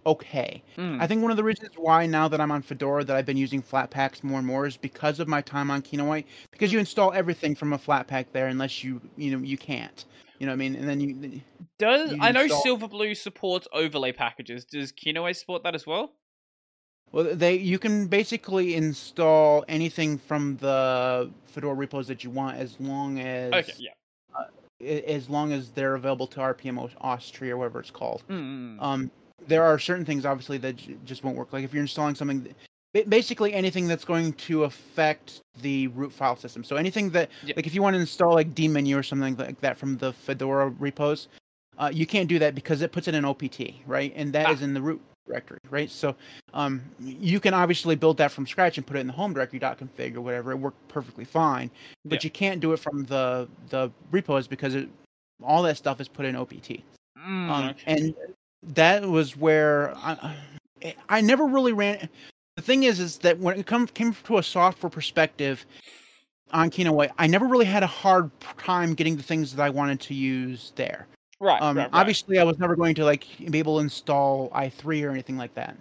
okay. 0.06 0.64
Mm. 0.77 0.99
I 1.02 1.07
think 1.07 1.22
one 1.22 1.31
of 1.31 1.38
the 1.38 1.44
reasons 1.44 1.72
why 1.77 2.06
now 2.06 2.27
that 2.27 2.41
I'm 2.41 2.52
on 2.52 2.61
Fedora 2.61 3.03
that 3.03 3.15
I've 3.15 3.26
been 3.26 3.38
using 3.38 3.61
Flatpaks 3.61 4.23
more 4.23 4.40
and 4.40 4.48
more 4.48 4.65
is 4.65 4.76
because 4.76 5.19
of 5.19 5.27
my 5.27 5.41
time 5.41 5.72
on 5.72 5.81
Kinoite. 5.81 6.26
Because 6.52 6.73
you 6.73 6.80
install 6.80 7.14
everything 7.14 7.56
from 7.56 7.73
a 7.73 7.77
Flatpak 7.77 8.26
there, 8.34 8.48
unless 8.48 8.84
you 8.84 8.99
you 9.18 9.31
know 9.31 9.44
you 9.44 9.57
can't. 9.57 10.06
You 10.39 10.47
know 10.47 10.51
what 10.51 10.55
I 10.55 10.57
mean? 10.57 10.76
And 10.76 10.89
then 10.89 10.99
you 10.99 11.41
does 11.80 12.11
you 12.11 12.19
I 12.22 12.31
know 12.31 12.47
Silverblue 12.47 13.15
supports 13.15 13.68
overlay 13.72 14.11
packages. 14.11 14.65
Does 14.65 14.91
Kinoite 14.91 15.35
support 15.35 15.64
that 15.64 15.76
as 15.76 15.85
well? 15.85 16.14
Well, 17.11 17.35
they 17.35 17.55
you 17.55 17.77
can 17.77 18.07
basically 18.07 18.76
install 18.76 19.64
anything 19.68 20.18
from 20.18 20.57
the 20.57 21.31
Fedora 21.45 21.76
repos 21.76 22.07
that 22.07 22.23
you 22.23 22.31
want 22.31 22.57
as 22.57 22.80
long 22.80 23.19
as 23.19 23.53
okay, 23.53 23.73
yeah. 23.77 23.91
Uh, 24.35 24.45
as 24.85 25.30
long 25.30 25.53
as 25.53 25.69
they're 25.69 25.95
available 25.95 26.27
to 26.27 26.39
RPM 26.39 26.91
Austria 27.01 27.53
or 27.53 27.57
whatever 27.57 27.80
it's 27.80 27.91
called. 27.91 28.23
Mm. 28.30 28.81
Um, 28.81 29.11
there 29.47 29.64
are 29.64 29.77
certain 29.77 30.05
things 30.05 30.26
obviously 30.26 30.57
that 30.60 30.77
j- 30.77 30.97
just 31.05 31.23
won't 31.23 31.38
work. 31.38 31.53
Like 31.53 31.64
if 31.64 31.73
you're 31.73 31.84
installing 31.84 32.15
something, 32.15 32.53
basically 32.93 33.53
anything 33.53 33.87
that's 33.87 34.05
going 34.05 34.33
to 34.33 34.65
affect 34.65 35.41
the 35.61 35.87
root 35.87 36.11
file 36.11 36.35
system. 36.35 36.63
So 36.63 36.75
anything 36.75 37.09
that, 37.11 37.29
yep. 37.43 37.57
like 37.57 37.65
if 37.65 37.73
you 37.73 37.81
want 37.81 37.95
to 37.95 37.99
install 37.99 38.33
like 38.33 38.53
dmenu 38.53 38.97
or 38.97 39.03
something 39.03 39.35
like 39.35 39.59
that 39.61 39.77
from 39.77 39.97
the 39.97 40.13
Fedora 40.13 40.69
repos, 40.69 41.27
uh, 41.77 41.89
you 41.91 42.05
can't 42.05 42.29
do 42.29 42.37
that 42.39 42.53
because 42.53 42.81
it 42.81 42.91
puts 42.91 43.07
it 43.07 43.15
in 43.15 43.25
OPT, 43.25 43.61
right? 43.87 44.13
And 44.15 44.31
that 44.33 44.45
ah. 44.45 44.51
is 44.51 44.61
in 44.61 44.73
the 44.73 44.81
root 44.81 45.01
directory, 45.27 45.57
right? 45.69 45.89
So 45.89 46.15
um, 46.53 46.81
you 46.99 47.39
can 47.39 47.53
obviously 47.53 47.95
build 47.95 48.17
that 48.17 48.31
from 48.31 48.45
scratch 48.45 48.77
and 48.77 48.85
put 48.85 48.97
it 48.97 48.99
in 48.99 49.07
the 49.07 49.13
home 49.13 49.33
directory 49.33 49.59
.config 49.59 50.15
or 50.15 50.21
whatever. 50.21 50.51
It 50.51 50.57
worked 50.57 50.87
perfectly 50.87 51.25
fine, 51.25 51.71
but 52.05 52.15
yep. 52.15 52.23
you 52.23 52.29
can't 52.29 52.59
do 52.59 52.73
it 52.73 52.77
from 52.77 53.05
the 53.05 53.47
the 53.69 53.91
repos 54.11 54.47
because 54.47 54.75
it, 54.75 54.89
all 55.41 55.63
that 55.63 55.77
stuff 55.77 55.99
is 55.99 56.07
put 56.07 56.25
in 56.25 56.35
OPT. 56.35 56.81
Mm, 57.17 57.49
um. 57.49 57.75
And 57.85 58.13
that 58.73 59.03
was 59.07 59.35
where 59.35 59.95
I, 59.97 60.35
I 61.09 61.21
never 61.21 61.45
really 61.45 61.73
ran. 61.73 62.09
The 62.55 62.61
thing 62.61 62.84
is, 62.84 62.99
is 62.99 63.17
that 63.19 63.39
when 63.39 63.59
it 63.59 63.65
come, 63.65 63.88
came 63.88 64.13
to 64.25 64.38
a 64.38 64.43
software 64.43 64.89
perspective 64.89 65.65
on 66.51 66.69
Kinoite, 66.69 67.11
I 67.17 67.27
never 67.27 67.47
really 67.47 67.65
had 67.65 67.84
a 67.84 67.88
hard 67.88 68.30
time 68.57 68.93
getting 68.93 69.17
the 69.17 69.23
things 69.23 69.55
that 69.55 69.63
I 69.63 69.69
wanted 69.69 69.99
to 70.01 70.13
use 70.13 70.71
there. 70.75 71.07
Right, 71.39 71.61
um, 71.61 71.75
right, 71.75 71.84
right. 71.84 71.89
Obviously, 71.93 72.39
I 72.39 72.43
was 72.43 72.59
never 72.59 72.75
going 72.75 72.95
to 72.95 73.05
like 73.05 73.25
be 73.49 73.59
able 73.59 73.77
to 73.77 73.84
install 73.84 74.49
i3 74.51 75.05
or 75.05 75.09
anything 75.09 75.38
like 75.38 75.55
that. 75.55 75.75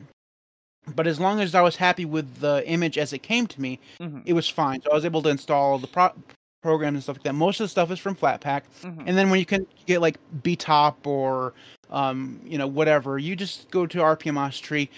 But 0.97 1.07
as 1.07 1.20
long 1.20 1.40
as 1.40 1.55
I 1.55 1.61
was 1.61 1.77
happy 1.77 2.05
with 2.05 2.40
the 2.40 2.66
image 2.66 2.99
as 2.99 3.12
it 3.12 3.20
came 3.20 3.47
to 3.47 3.61
me, 3.61 3.78
mm-hmm. 4.01 4.20
it 4.24 4.32
was 4.32 4.49
fine. 4.49 4.82
So 4.82 4.90
I 4.90 4.94
was 4.94 5.05
able 5.05 5.23
to 5.23 5.28
install 5.28 5.78
the 5.78 5.86
pro- 5.86 6.15
programs 6.62 6.94
and 6.94 7.03
stuff 7.03 7.16
like 7.19 7.24
that. 7.24 7.35
Most 7.35 7.61
of 7.61 7.65
the 7.65 7.69
stuff 7.69 7.90
is 7.93 8.01
from 8.01 8.16
Flatpak, 8.16 8.62
mm-hmm. 8.82 9.03
and 9.07 9.16
then 9.16 9.31
when 9.31 9.39
you 9.39 9.47
can 9.47 9.66
get 9.86 10.01
like 10.01 10.19
BTOP 10.43 11.07
or 11.07 11.55
um, 11.90 12.40
you 12.44 12.59
know 12.59 12.66
whatever, 12.66 13.19
you 13.19 13.36
just 13.36 13.70
go 13.70 13.86
to 13.86 13.99
rpm-ostree 13.99 14.89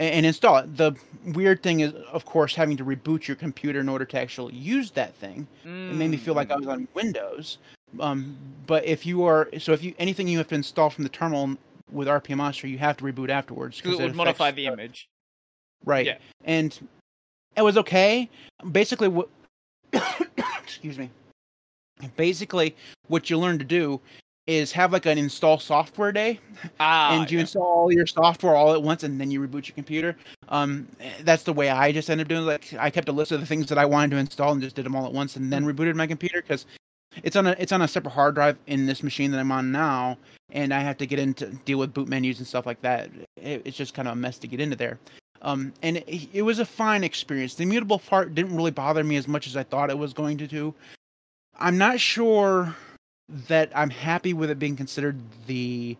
and, 0.00 0.14
and 0.14 0.26
install 0.26 0.56
it. 0.56 0.76
The 0.76 0.92
weird 1.26 1.62
thing 1.62 1.80
is, 1.80 1.92
of 2.10 2.24
course, 2.24 2.54
having 2.56 2.76
to 2.78 2.84
reboot 2.84 3.28
your 3.28 3.36
computer 3.36 3.78
in 3.78 3.88
order 3.88 4.04
to 4.06 4.18
actually 4.18 4.54
use 4.54 4.90
that 4.92 5.14
thing. 5.14 5.46
Mm. 5.64 5.90
It 5.90 5.94
made 5.94 6.10
me 6.10 6.16
feel 6.16 6.34
like 6.34 6.50
I 6.50 6.56
was 6.56 6.66
on 6.66 6.88
Windows. 6.94 7.58
Um, 8.00 8.36
but 8.66 8.84
if 8.84 9.04
you 9.04 9.24
are 9.24 9.48
so 9.58 9.72
if 9.72 9.82
you 9.82 9.94
anything 9.98 10.26
you 10.28 10.38
have 10.38 10.48
to 10.48 10.54
install 10.54 10.90
from 10.90 11.04
the 11.04 11.10
terminal 11.10 11.56
with 11.90 12.06
rpm-ostree, 12.08 12.70
you 12.70 12.78
have 12.78 12.96
to 12.98 13.04
reboot 13.04 13.30
afterwards 13.30 13.80
because 13.80 13.98
it 13.98 14.02
would 14.02 14.16
modify 14.16 14.50
the 14.50 14.66
image. 14.66 15.08
Right. 15.84 16.06
Yeah. 16.06 16.18
And 16.44 16.88
it 17.56 17.62
was 17.62 17.76
okay. 17.78 18.30
Basically, 18.72 19.08
what 19.08 19.28
excuse 20.62 20.98
me. 20.98 21.10
Basically, 22.16 22.76
what 23.08 23.28
you 23.28 23.38
learn 23.38 23.58
to 23.58 23.64
do 23.64 24.00
is 24.50 24.72
have 24.72 24.92
like 24.92 25.06
an 25.06 25.16
install 25.16 25.58
software 25.58 26.10
day, 26.10 26.40
ah, 26.80 27.14
and 27.20 27.30
you 27.30 27.38
yeah. 27.38 27.42
install 27.42 27.62
all 27.62 27.92
your 27.92 28.06
software 28.06 28.56
all 28.56 28.74
at 28.74 28.82
once, 28.82 29.04
and 29.04 29.20
then 29.20 29.30
you 29.30 29.40
reboot 29.40 29.68
your 29.68 29.74
computer. 29.74 30.16
Um, 30.48 30.88
that's 31.22 31.44
the 31.44 31.52
way 31.52 31.70
I 31.70 31.92
just 31.92 32.10
ended 32.10 32.26
up 32.26 32.28
doing. 32.28 32.44
Like 32.44 32.74
I 32.78 32.90
kept 32.90 33.08
a 33.08 33.12
list 33.12 33.30
of 33.32 33.40
the 33.40 33.46
things 33.46 33.66
that 33.66 33.78
I 33.78 33.84
wanted 33.84 34.10
to 34.12 34.16
install 34.16 34.52
and 34.52 34.60
just 34.60 34.74
did 34.74 34.84
them 34.84 34.96
all 34.96 35.06
at 35.06 35.12
once, 35.12 35.36
and 35.36 35.52
then 35.52 35.64
rebooted 35.64 35.94
my 35.94 36.06
computer 36.06 36.42
because 36.42 36.66
it's 37.22 37.36
on 37.36 37.46
a 37.46 37.54
it's 37.58 37.72
on 37.72 37.82
a 37.82 37.88
separate 37.88 38.10
hard 38.12 38.34
drive 38.34 38.58
in 38.66 38.86
this 38.86 39.02
machine 39.02 39.30
that 39.30 39.38
I'm 39.38 39.52
on 39.52 39.70
now, 39.70 40.18
and 40.50 40.74
I 40.74 40.80
have 40.80 40.98
to 40.98 41.06
get 41.06 41.20
into 41.20 41.46
deal 41.64 41.78
with 41.78 41.94
boot 41.94 42.08
menus 42.08 42.38
and 42.38 42.46
stuff 42.46 42.66
like 42.66 42.80
that. 42.82 43.10
It, 43.36 43.62
it's 43.64 43.76
just 43.76 43.94
kind 43.94 44.08
of 44.08 44.12
a 44.12 44.16
mess 44.16 44.38
to 44.38 44.48
get 44.48 44.60
into 44.60 44.76
there. 44.76 44.98
Um, 45.42 45.72
and 45.82 45.98
it, 45.98 46.28
it, 46.34 46.42
was 46.42 46.58
a 46.58 46.66
fine 46.66 47.02
experience. 47.02 47.54
The 47.54 47.62
immutable 47.62 47.98
part 47.98 48.34
didn't 48.34 48.54
really 48.54 48.72
bother 48.72 49.02
me 49.02 49.16
as 49.16 49.26
much 49.26 49.46
as 49.46 49.56
I 49.56 49.62
thought 49.62 49.88
it 49.88 49.96
was 49.96 50.12
going 50.12 50.36
to 50.36 50.46
do. 50.46 50.74
I'm 51.58 51.78
not 51.78 51.98
sure 51.98 52.76
that 53.48 53.70
I'm 53.74 53.90
happy 53.90 54.32
with 54.32 54.50
it 54.50 54.58
being 54.58 54.76
considered 54.76 55.18
the 55.46 55.96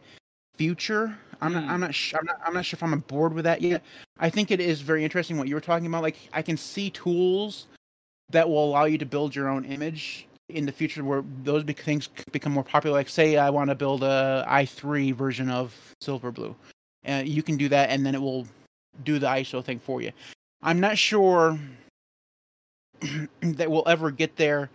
future. 0.57 1.17
I'm 1.41 1.53
not. 1.53 1.65
Hmm. 1.65 1.71
I'm 1.71 1.81
not, 1.81 1.95
sh- 1.95 2.15
I'm 2.19 2.27
not. 2.27 2.41
I'm 2.45 2.55
not 2.55 2.65
sure 2.65 2.77
if 2.77 2.83
I'm 2.83 2.93
on 2.93 3.01
board 3.01 3.33
with 3.33 3.45
that 3.45 3.63
yet. 3.63 3.83
I 4.19 4.29
think 4.29 4.51
it 4.51 4.61
is 4.61 4.81
very 4.81 5.05
interesting 5.05 5.39
what 5.39 5.49
you 5.49 5.55
were 5.55 5.61
talking 5.61 5.87
about. 5.87 6.03
Like 6.03 6.17
I 6.33 6.43
can 6.43 6.57
see 6.57 6.91
tools 6.91 7.67
that 8.31 8.49
will 8.49 8.65
allow 8.65 8.85
you 8.85 8.99
to 8.99 9.07
build 9.07 9.35
your 9.35 9.49
own 9.49 9.65
image 9.65 10.27
in 10.49 10.67
the 10.67 10.73
future 10.73 11.03
where 11.05 11.25
those 11.43 11.63
be- 11.63 11.73
things 11.73 12.09
become 12.33 12.53
more 12.53 12.65
popular. 12.65 12.97
Like 12.97 13.09
say 13.09 13.37
I 13.37 13.51
want 13.51 13.71
to 13.71 13.75
build 13.75 14.03
a 14.03 14.45
i3 14.49 15.15
version 15.15 15.49
of 15.49 15.75
Silverblue, 16.03 16.55
and 17.05 17.27
uh, 17.27 17.31
you 17.31 17.43
can 17.43 17.57
do 17.57 17.69
that, 17.69 17.91
and 17.91 18.05
then 18.05 18.15
it 18.15 18.21
will 18.21 18.47
do 19.05 19.19
the 19.19 19.27
ISO 19.27 19.65
thing 19.65 19.79
for 19.79 20.03
you. 20.03 20.13
I'm 20.63 20.81
not 20.81 20.99
sure 20.99 21.59
that 23.41 23.71
we'll 23.71 23.89
ever 23.89 24.11
get 24.11 24.37
there 24.37 24.69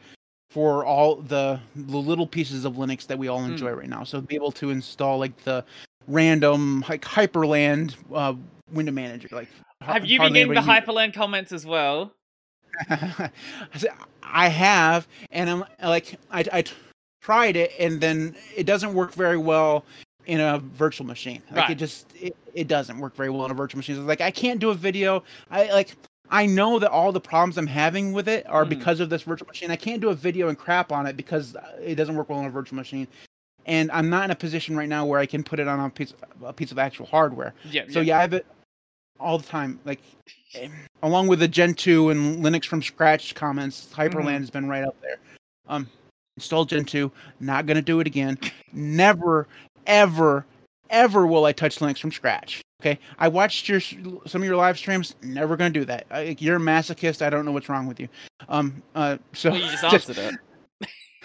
for 0.56 0.86
all 0.86 1.18
the 1.18 1.60
the 1.76 1.98
little 1.98 2.26
pieces 2.26 2.64
of 2.64 2.76
Linux 2.76 3.06
that 3.08 3.18
we 3.20 3.28
all 3.28 3.42
Mm. 3.42 3.50
enjoy 3.50 3.72
right 3.72 3.90
now. 3.90 4.06
So 4.06 4.22
be 4.22 4.36
able 4.36 4.54
to 4.54 4.70
install 4.70 5.20
like 5.20 5.36
the 5.44 5.66
random 6.08 6.82
like 6.88 7.02
Hyprland 7.04 7.94
uh, 8.14 8.36
window 8.72 8.94
manager. 8.94 9.28
Like 9.34 9.50
Have 9.82 10.06
you 10.06 10.18
been 10.18 10.32
getting 10.32 10.54
the 10.54 10.62
Hyprland 10.62 11.14
comments 11.14 11.52
as 11.52 11.66
well? 11.66 12.14
I 14.24 14.48
have, 14.48 15.08
and 15.32 15.50
I'm 15.50 15.66
like, 15.84 16.16
I 16.32 16.64
tried 17.22 17.58
it, 17.58 17.74
and 17.78 18.00
then 18.00 18.34
it 18.56 18.66
doesn't 18.66 18.94
work 18.94 19.14
very 19.14 19.38
well 19.38 19.84
in 20.26 20.40
a 20.40 20.60
virtual 20.60 21.06
machine. 21.06 21.42
Like 21.52 21.58
Right. 21.64 21.70
it 21.72 21.76
just, 21.76 22.08
it, 22.16 22.34
it 22.54 22.68
doesn't 22.70 22.98
work 22.98 23.14
very 23.16 23.30
well 23.30 23.44
in 23.46 23.52
a 23.52 23.54
virtual 23.54 23.80
machine. 23.80 23.98
So, 23.98 24.04
like 24.04 24.22
I 24.22 24.32
can't 24.32 24.60
do 24.62 24.70
a 24.70 24.74
video. 24.74 25.22
I 25.52 25.70
like, 25.74 25.96
I 26.30 26.46
know 26.46 26.80
that 26.80 26.90
all 26.92 27.12
the 27.12 27.20
problems 27.22 27.58
I'm 27.58 27.68
having 27.68 28.12
with 28.14 28.28
it 28.28 28.46
are 28.48 28.66
Mhm. 28.66 28.70
because 28.70 29.00
of 29.00 29.10
this 29.10 29.22
virtual 29.24 29.48
machine. 29.48 29.72
I 29.72 29.76
can't 29.76 30.02
do 30.02 30.10
a 30.10 30.14
video 30.16 30.50
and 30.50 30.58
crap 30.58 30.92
on 30.92 31.06
it 31.06 31.16
because 31.16 31.56
it 31.82 31.96
doesn't 31.96 32.16
work 32.16 32.30
well 32.30 32.40
in 32.40 32.46
a 32.46 32.50
virtual 32.50 32.76
machine. 32.78 33.08
And 33.66 33.92
I'm 33.92 34.10
not 34.10 34.26
in 34.26 34.32
a 34.32 34.36
position 34.36 34.76
right 34.78 34.90
now 34.90 35.06
where 35.06 35.20
I 35.20 35.26
can 35.26 35.44
put 35.44 35.60
it 35.60 35.68
on 35.68 35.80
a 35.80 35.90
piece, 35.90 36.14
a 36.44 36.54
piece 36.54 36.72
of 36.72 36.78
actual 36.80 37.06
hardware. 37.06 37.54
Yeah. 37.66 37.84
So 37.90 38.02
yeah, 38.02 38.18
I 38.18 38.22
have 38.22 38.34
it 38.34 38.46
all 39.20 39.38
the 39.38 39.46
time. 39.48 39.80
Like 39.86 40.02
eh, 40.56 40.68
along 41.04 41.28
with 41.28 41.40
the 41.40 41.48
Gentoo 41.48 42.10
and 42.10 42.44
Linux 42.44 42.66
from 42.66 42.82
scratch 42.82 43.34
comments, 43.36 43.88
Hyprland 43.94 44.26
Mhm. 44.38 44.40
has 44.40 44.50
been 44.50 44.68
right 44.68 44.84
up 44.84 45.00
there. 45.02 45.18
Um 45.68 45.90
install 46.38 46.66
Gentoo, 46.66 47.10
not 47.40 47.66
gonna 47.66 47.82
do 47.82 48.00
it 48.02 48.08
again. 48.08 48.38
Never, 48.74 49.48
ever, 49.88 50.46
ever 50.90 51.26
will 51.26 51.46
I 51.46 51.52
touch 51.54 51.78
Linux 51.78 52.00
from 52.00 52.12
scratch. 52.12 52.62
Okay. 52.82 53.00
I 53.20 53.28
watched 53.28 53.68
your 53.70 53.80
some 53.80 54.42
of 54.42 54.44
your 54.44 54.56
live 54.58 54.78
streams, 54.78 55.16
never 55.24 55.56
gonna 55.56 55.70
do 55.70 55.86
that. 55.86 56.06
I, 56.12 56.36
you're 56.40 56.58
a 56.58 56.60
masochist, 56.60 57.22
I 57.22 57.30
don't 57.30 57.46
know 57.46 57.52
what's 57.52 57.70
wrong 57.70 57.88
with 57.88 58.00
you. 58.00 58.08
Um 58.50 58.82
uh 58.96 59.18
so 59.34 59.52
Well, 59.52 59.60
you 59.60 59.66
just 59.72 59.84
answered 60.10 60.18
it. 60.18 60.36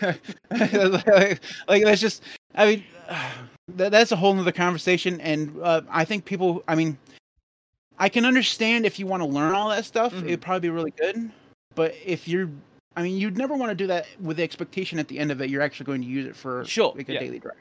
like, 0.00 1.40
like 1.68 1.84
that's 1.84 2.00
just 2.00 2.22
i 2.54 2.64
mean 2.64 2.84
that, 3.76 3.90
that's 3.92 4.12
a 4.12 4.16
whole 4.16 4.32
nother 4.32 4.50
conversation 4.52 5.20
and 5.20 5.54
uh, 5.62 5.82
i 5.90 6.06
think 6.06 6.24
people 6.24 6.64
i 6.68 6.74
mean 6.74 6.96
i 7.98 8.08
can 8.08 8.24
understand 8.24 8.86
if 8.86 8.98
you 8.98 9.06
want 9.06 9.20
to 9.22 9.26
learn 9.28 9.52
all 9.54 9.68
that 9.68 9.84
stuff 9.84 10.14
Mhm. 10.14 10.24
it'd 10.24 10.40
probably 10.40 10.60
be 10.60 10.70
really 10.70 10.92
good 10.92 11.30
but 11.74 11.94
if 12.02 12.26
you're 12.26 12.48
i 12.96 13.02
mean 13.02 13.18
you'd 13.18 13.36
never 13.36 13.54
want 13.54 13.68
to 13.70 13.74
do 13.74 13.86
that 13.88 14.06
with 14.22 14.38
the 14.38 14.42
expectation 14.42 14.98
at 14.98 15.06
the 15.08 15.18
end 15.18 15.30
of 15.30 15.42
it 15.42 15.50
you're 15.50 15.60
actually 15.62 15.84
going 15.86 16.00
to 16.00 16.08
use 16.08 16.24
it 16.24 16.34
for 16.34 16.64
Sure, 16.64 16.94
like 16.96 17.10
a 17.10 17.12
yeah. 17.14 17.20
daily 17.20 17.38
drive 17.38 17.56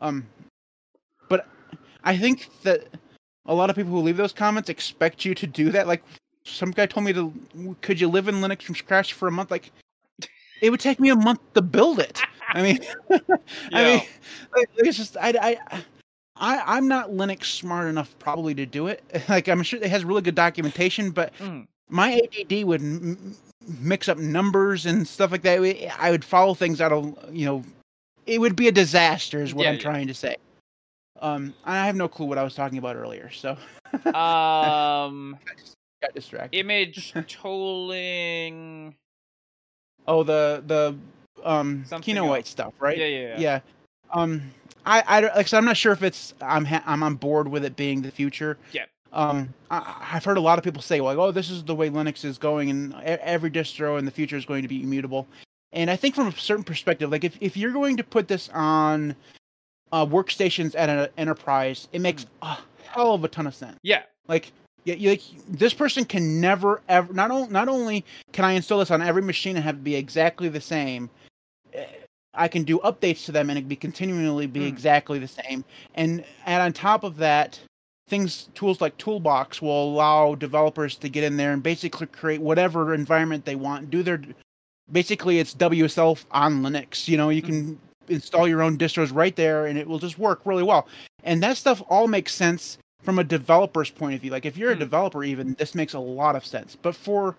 um 0.00 0.24
but 1.28 1.48
i 2.04 2.16
think 2.16 2.48
that 2.62 2.86
a 3.48 3.54
lot 3.54 3.70
of 3.70 3.76
people 3.76 3.92
who 3.92 4.00
leave 4.00 4.16
those 4.16 4.32
comments 4.32 4.68
expect 4.68 5.24
you 5.24 5.34
to 5.34 5.46
do 5.46 5.70
that 5.70 5.86
like 5.86 6.02
some 6.44 6.70
guy 6.70 6.86
told 6.86 7.04
me 7.04 7.12
to 7.12 7.32
could 7.80 8.00
you 8.00 8.08
live 8.08 8.28
in 8.28 8.36
linux 8.36 8.62
from 8.62 8.74
scratch 8.74 9.12
for 9.12 9.28
a 9.28 9.32
month 9.32 9.50
like 9.50 9.70
it 10.62 10.70
would 10.70 10.80
take 10.80 10.98
me 11.00 11.10
a 11.10 11.16
month 11.16 11.40
to 11.54 11.62
build 11.62 11.98
it 12.00 12.20
I 12.54 12.62
mean, 12.62 12.78
I 13.72 13.84
mean, 13.84 14.02
like, 14.56 14.68
it's 14.76 14.96
just 14.96 15.16
I, 15.16 15.30
I, 15.30 15.82
I, 16.36 16.62
I'm 16.76 16.86
not 16.86 17.10
Linux 17.10 17.46
smart 17.46 17.88
enough 17.88 18.16
probably 18.20 18.54
to 18.54 18.64
do 18.64 18.86
it. 18.86 19.02
Like 19.28 19.48
I'm 19.48 19.64
sure 19.64 19.80
it 19.82 19.90
has 19.90 20.04
really 20.04 20.22
good 20.22 20.36
documentation, 20.36 21.10
but 21.10 21.34
Mm. 21.40 21.66
my 21.90 22.12
ADD 22.22 22.64
would 22.64 22.80
m- 22.80 23.34
mix 23.80 24.08
up 24.08 24.16
numbers 24.18 24.86
and 24.86 25.06
stuff 25.06 25.32
like 25.32 25.42
that. 25.42 25.58
I 25.98 26.10
would 26.12 26.24
follow 26.24 26.54
things 26.54 26.80
out 26.80 26.92
of 26.92 27.16
you 27.34 27.46
know, 27.46 27.64
it 28.26 28.40
would 28.40 28.54
be 28.54 28.68
a 28.68 28.72
disaster, 28.72 29.42
is 29.42 29.52
what 29.52 29.64
Yeah, 29.64 29.70
I'm 29.70 29.76
yeah. 29.76 29.82
trying 29.82 30.06
to 30.06 30.14
say. 30.14 30.36
Um, 31.20 31.54
I 31.64 31.86
have 31.86 31.96
no 31.96 32.08
clue 32.08 32.26
what 32.26 32.38
I 32.38 32.42
was 32.42 32.54
talking 32.54 32.78
about 32.78 32.96
earlier, 32.96 33.30
so 33.30 33.56
Um, 34.14 35.38
got 36.02 36.14
distracted. 36.14 36.58
image 36.58 37.14
tooling. 37.26 38.94
oh, 40.06 40.22
the 40.22 40.62
the 40.66 40.96
um 41.44 41.84
Something 41.86 42.16
Kinoite 42.16 42.46
stuff, 42.46 42.74
right? 42.78 42.96
Yeah, 42.98 43.06
yeah, 43.06 43.28
yeah. 43.28 43.40
yeah. 43.40 43.60
Um, 44.12 44.52
I, 44.84 45.02
I, 45.06 45.20
like 45.34 45.48
said, 45.48 45.58
I'm 45.58 45.64
not 45.64 45.76
sure 45.76 45.92
if 45.92 46.02
it's 46.02 46.32
I'm 46.40 46.64
ha- 46.64 46.84
I'm 46.86 47.02
on 47.02 47.14
board 47.16 47.48
with 47.48 47.64
it 47.64 47.74
being 47.76 48.02
the 48.02 48.10
future. 48.10 48.56
Yeah. 48.72 48.84
Um, 49.12 49.52
I, 49.70 50.10
I've 50.12 50.24
heard 50.24 50.36
a 50.36 50.40
lot 50.40 50.58
of 50.58 50.64
people 50.64 50.82
say 50.82 51.00
like, 51.00 51.16
oh, 51.18 51.32
this 51.32 51.50
is 51.50 51.64
the 51.64 51.74
way 51.74 51.90
Linux 51.90 52.24
is 52.24 52.38
going, 52.38 52.70
and 52.70 52.94
every 53.02 53.50
distro 53.50 53.98
in 53.98 54.04
the 54.04 54.10
future 54.10 54.36
is 54.36 54.44
going 54.44 54.62
to 54.62 54.68
be 54.68 54.82
immutable. 54.82 55.26
And 55.72 55.90
I 55.90 55.96
think 55.96 56.14
from 56.14 56.28
a 56.28 56.32
certain 56.32 56.64
perspective, 56.64 57.10
like 57.10 57.24
if 57.24 57.36
if 57.40 57.56
you're 57.56 57.72
going 57.72 57.96
to 57.96 58.04
put 58.04 58.28
this 58.28 58.48
on 58.50 59.16
uh, 59.92 60.04
workstations 60.06 60.74
at 60.76 60.88
an 60.88 61.08
enterprise, 61.16 61.88
it 61.92 62.00
makes 62.00 62.26
a 62.42 62.56
hell 62.84 63.14
of 63.14 63.24
a 63.24 63.28
ton 63.28 63.46
of 63.46 63.54
sense. 63.54 63.78
Yeah. 63.82 64.02
Like, 64.28 64.52
yeah, 64.84 64.94
you, 64.94 65.10
like 65.10 65.22
this 65.48 65.74
person 65.74 66.04
can 66.04 66.40
never 66.40 66.80
ever 66.88 67.12
not 67.12 67.30
only 67.30 67.48
not 67.50 67.68
only 67.68 68.04
can 68.32 68.44
I 68.44 68.52
install 68.52 68.78
this 68.78 68.90
on 68.90 69.02
every 69.02 69.22
machine 69.22 69.56
and 69.56 69.64
have 69.64 69.76
it 69.76 69.84
be 69.84 69.94
exactly 69.96 70.48
the 70.48 70.60
same, 70.60 71.10
eh, 71.72 71.84
I 72.34 72.48
can 72.48 72.62
do 72.64 72.78
updates 72.80 73.24
to 73.26 73.32
them 73.32 73.50
and 73.50 73.58
it 73.58 73.68
be 73.68 73.76
continually 73.76 74.46
be 74.46 74.60
Mm. 74.60 74.68
exactly 74.68 75.18
the 75.18 75.28
same. 75.28 75.64
And 75.94 76.24
and 76.44 76.62
on 76.62 76.72
top 76.72 77.02
of 77.02 77.16
that, 77.16 77.58
things 78.08 78.48
tools 78.54 78.80
like 78.80 78.96
Toolbox 78.98 79.60
will 79.60 79.92
allow 79.94 80.34
developers 80.36 80.94
to 80.96 81.08
get 81.08 81.24
in 81.24 81.36
there 81.36 81.52
and 81.52 81.62
basically 81.62 82.06
create 82.06 82.40
whatever 82.40 82.94
environment 82.94 83.44
they 83.44 83.56
want. 83.56 83.90
Do 83.90 84.02
their 84.04 84.20
basically 84.92 85.40
it's 85.40 85.54
WSL 85.54 86.24
on 86.30 86.62
Linux. 86.62 87.08
You 87.08 87.16
know, 87.16 87.30
you 87.30 87.42
can 87.42 87.78
install 88.08 88.46
your 88.48 88.62
own 88.62 88.76
distros 88.78 89.14
right 89.14 89.34
there 89.36 89.66
and 89.66 89.78
it 89.78 89.86
will 89.86 89.98
just 89.98 90.18
work 90.18 90.40
really 90.44 90.62
well. 90.62 90.88
And 91.24 91.42
that 91.42 91.56
stuff 91.56 91.82
all 91.88 92.06
makes 92.08 92.34
sense 92.34 92.78
from 93.02 93.18
a 93.18 93.24
developer's 93.24 93.90
point 93.90 94.14
of 94.14 94.20
view. 94.20 94.30
Like 94.30 94.46
if 94.46 94.56
you're 94.56 94.70
a 94.72 94.74
Hmm. 94.74 94.80
developer 94.80 95.24
even, 95.24 95.54
this 95.54 95.74
makes 95.74 95.94
a 95.94 95.98
lot 95.98 96.36
of 96.36 96.44
sense. 96.44 96.76
But 96.80 96.94
for 96.94 97.36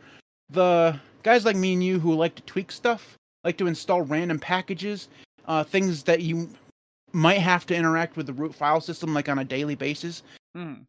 the 0.49 0.99
guys 1.23 1.45
like 1.45 1.55
me 1.55 1.73
and 1.73 1.83
you 1.83 1.99
who 1.99 2.13
like 2.15 2.35
to 2.35 2.41
tweak 2.43 2.71
stuff, 2.71 3.15
like 3.43 3.57
to 3.57 3.67
install 3.67 4.01
random 4.01 4.39
packages, 4.39 5.07
uh, 5.47 5.63
things 5.63 6.03
that 6.03 6.21
you 6.21 6.49
might 7.13 7.39
have 7.39 7.65
to 7.65 7.75
interact 7.75 8.17
with 8.17 8.27
the 8.27 8.33
root 8.33 8.53
file 8.53 8.81
system 8.81 9.13
like 9.13 9.29
on 9.29 9.39
a 9.39 9.43
daily 9.45 9.75
basis, 9.75 10.23
Mm. 10.55 10.83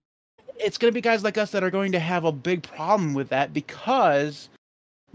it's 0.59 0.79
going 0.79 0.91
to 0.91 0.95
be 0.95 1.01
guys 1.01 1.23
like 1.23 1.39
us 1.39 1.51
that 1.53 1.63
are 1.63 1.71
going 1.71 1.93
to 1.93 1.99
have 2.01 2.25
a 2.25 2.33
big 2.33 2.63
problem 2.63 3.15
with 3.15 3.29
that 3.29 3.53
because 3.53 4.49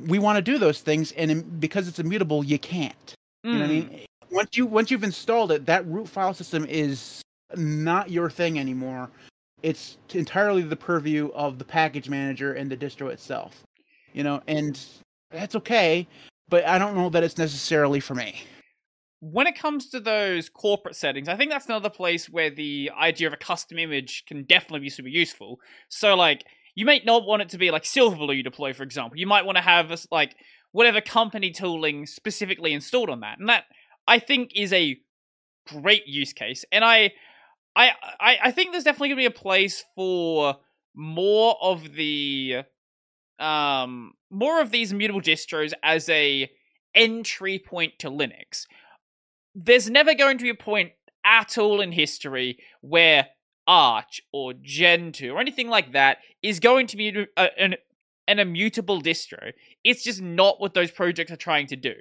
we 0.07 0.19
want 0.19 0.37
to 0.37 0.41
do 0.41 0.57
those 0.57 0.81
things 0.81 1.11
and 1.13 1.59
because 1.59 1.87
it's 1.87 1.99
immutable 1.99 2.43
you 2.43 2.57
can't 2.59 3.13
you 3.43 3.53
know 3.53 3.59
what 3.59 3.65
i 3.65 3.73
Mm. 3.73 3.89
mean 3.91 4.05
once 4.33 4.57
you 4.57 4.65
once 4.65 4.91
you've 4.91 5.03
installed 5.03 5.51
it 5.51 5.65
that 5.65 5.85
root 5.87 6.07
file 6.07 6.33
system 6.33 6.65
is 6.67 7.21
not 7.55 8.09
your 8.09 8.29
thing 8.29 8.59
anymore 8.59 9.09
it's 9.61 9.97
entirely 10.13 10.61
the 10.61 10.75
purview 10.75 11.29
of 11.33 11.57
the 11.57 11.65
package 11.65 12.09
manager 12.09 12.53
and 12.53 12.69
the 12.69 12.77
distro 12.77 13.09
itself 13.09 13.63
you 14.13 14.23
know 14.23 14.41
and 14.47 14.79
that's 15.31 15.55
okay 15.55 16.07
but 16.49 16.65
i 16.67 16.77
don't 16.77 16.95
know 16.95 17.09
that 17.09 17.23
it's 17.23 17.37
necessarily 17.37 17.99
for 17.99 18.15
me 18.15 18.43
when 19.19 19.47
it 19.47 19.57
comes 19.57 19.87
to 19.87 20.01
those 20.01 20.49
corporate 20.49 20.97
settings, 20.97 21.29
I 21.29 21.37
think 21.37 21.49
that's 21.49 21.67
another 21.67 21.89
place 21.89 22.29
where 22.29 22.49
the 22.49 22.91
idea 22.99 23.25
of 23.25 23.31
a 23.31 23.37
custom 23.37 23.79
image 23.79 24.25
can 24.27 24.43
definitely 24.43 24.81
be 24.81 24.89
super 24.89 25.07
useful. 25.07 25.61
So, 25.87 26.13
like, 26.13 26.43
you 26.75 26.85
might 26.85 27.05
not 27.05 27.25
want 27.25 27.41
it 27.41 27.47
to 27.49 27.57
be 27.57 27.71
like 27.71 27.83
Silverblue 27.83 28.35
you 28.35 28.43
deploy, 28.43 28.73
for 28.73 28.83
example. 28.83 29.17
You 29.17 29.27
might 29.27 29.45
want 29.45 29.57
to 29.57 29.61
have 29.63 30.05
like 30.11 30.35
whatever 30.73 30.99
company 30.99 31.51
tooling 31.51 32.05
specifically 32.05 32.73
installed 32.73 33.09
on 33.09 33.21
that, 33.21 33.39
and 33.39 33.47
that 33.47 33.63
I 34.07 34.19
think 34.19 34.51
is 34.55 34.73
a 34.73 34.99
great 35.67 36.07
use 36.07 36.33
case. 36.33 36.65
And 36.71 36.83
I, 36.83 37.13
I, 37.75 37.91
I, 38.19 38.37
I 38.45 38.51
think 38.51 38.71
there's 38.71 38.83
definitely 38.83 39.09
gonna 39.09 39.21
be 39.21 39.25
a 39.25 39.31
place 39.31 39.83
for 39.95 40.57
more 40.95 41.55
of 41.61 41.93
the, 41.93 42.63
um, 43.39 44.13
more 44.29 44.61
of 44.61 44.71
these 44.71 44.91
immutable 44.91 45.21
distros 45.21 45.73
as 45.81 46.07
a 46.09 46.49
entry 46.93 47.57
point 47.57 47.97
to 47.99 48.09
Linux 48.09 48.65
there's 49.55 49.89
never 49.89 50.13
going 50.13 50.37
to 50.37 50.43
be 50.43 50.49
a 50.49 50.55
point 50.55 50.91
at 51.25 51.57
all 51.57 51.81
in 51.81 51.91
history 51.91 52.57
where 52.81 53.27
Arch 53.67 54.21
or 54.31 54.53
Gentoo 54.53 55.31
or 55.31 55.39
anything 55.39 55.69
like 55.69 55.93
that 55.93 56.17
is 56.41 56.59
going 56.59 56.87
to 56.87 56.97
be 56.97 57.27
a, 57.37 57.61
an, 57.61 57.75
an 58.27 58.39
immutable 58.39 59.01
distro. 59.01 59.53
It's 59.83 60.03
just 60.03 60.21
not 60.21 60.59
what 60.59 60.73
those 60.73 60.91
projects 60.91 61.31
are 61.31 61.37
trying 61.37 61.67
to 61.67 61.75
do. 61.75 61.93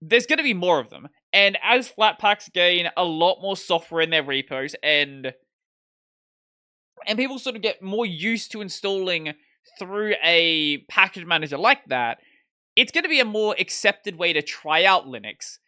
There's 0.00 0.26
going 0.26 0.38
to 0.38 0.44
be 0.44 0.54
more 0.54 0.78
of 0.78 0.90
them. 0.90 1.08
And 1.32 1.58
as 1.62 1.90
Flatpaks 1.90 2.52
gain 2.52 2.88
a 2.96 3.04
lot 3.04 3.40
more 3.42 3.56
software 3.56 4.00
in 4.00 4.10
their 4.10 4.22
repos 4.22 4.74
and 4.82 5.32
and 7.06 7.16
people 7.16 7.38
sort 7.38 7.56
of 7.56 7.62
get 7.62 7.80
more 7.80 8.06
used 8.06 8.50
to 8.52 8.60
installing 8.60 9.34
through 9.78 10.14
a 10.22 10.78
package 10.88 11.24
manager 11.24 11.56
like 11.56 11.84
that, 11.86 12.18
it's 12.76 12.92
going 12.92 13.04
to 13.04 13.08
be 13.08 13.20
a 13.20 13.24
more 13.24 13.54
accepted 13.58 14.16
way 14.16 14.32
to 14.32 14.42
try 14.42 14.84
out 14.84 15.06
Linux. 15.06 15.58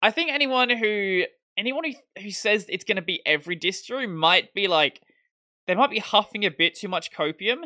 I 0.00 0.10
think 0.10 0.30
anyone 0.30 0.70
who 0.70 1.24
anyone 1.56 1.84
who, 1.84 2.22
who 2.22 2.30
says 2.30 2.66
it's 2.68 2.84
going 2.84 2.96
to 2.96 3.02
be 3.02 3.22
every 3.26 3.56
distro 3.56 4.08
might 4.08 4.52
be 4.54 4.68
like 4.68 5.00
they 5.66 5.74
might 5.74 5.90
be 5.90 5.98
huffing 5.98 6.44
a 6.44 6.50
bit 6.50 6.74
too 6.74 6.88
much 6.88 7.12
copium. 7.12 7.64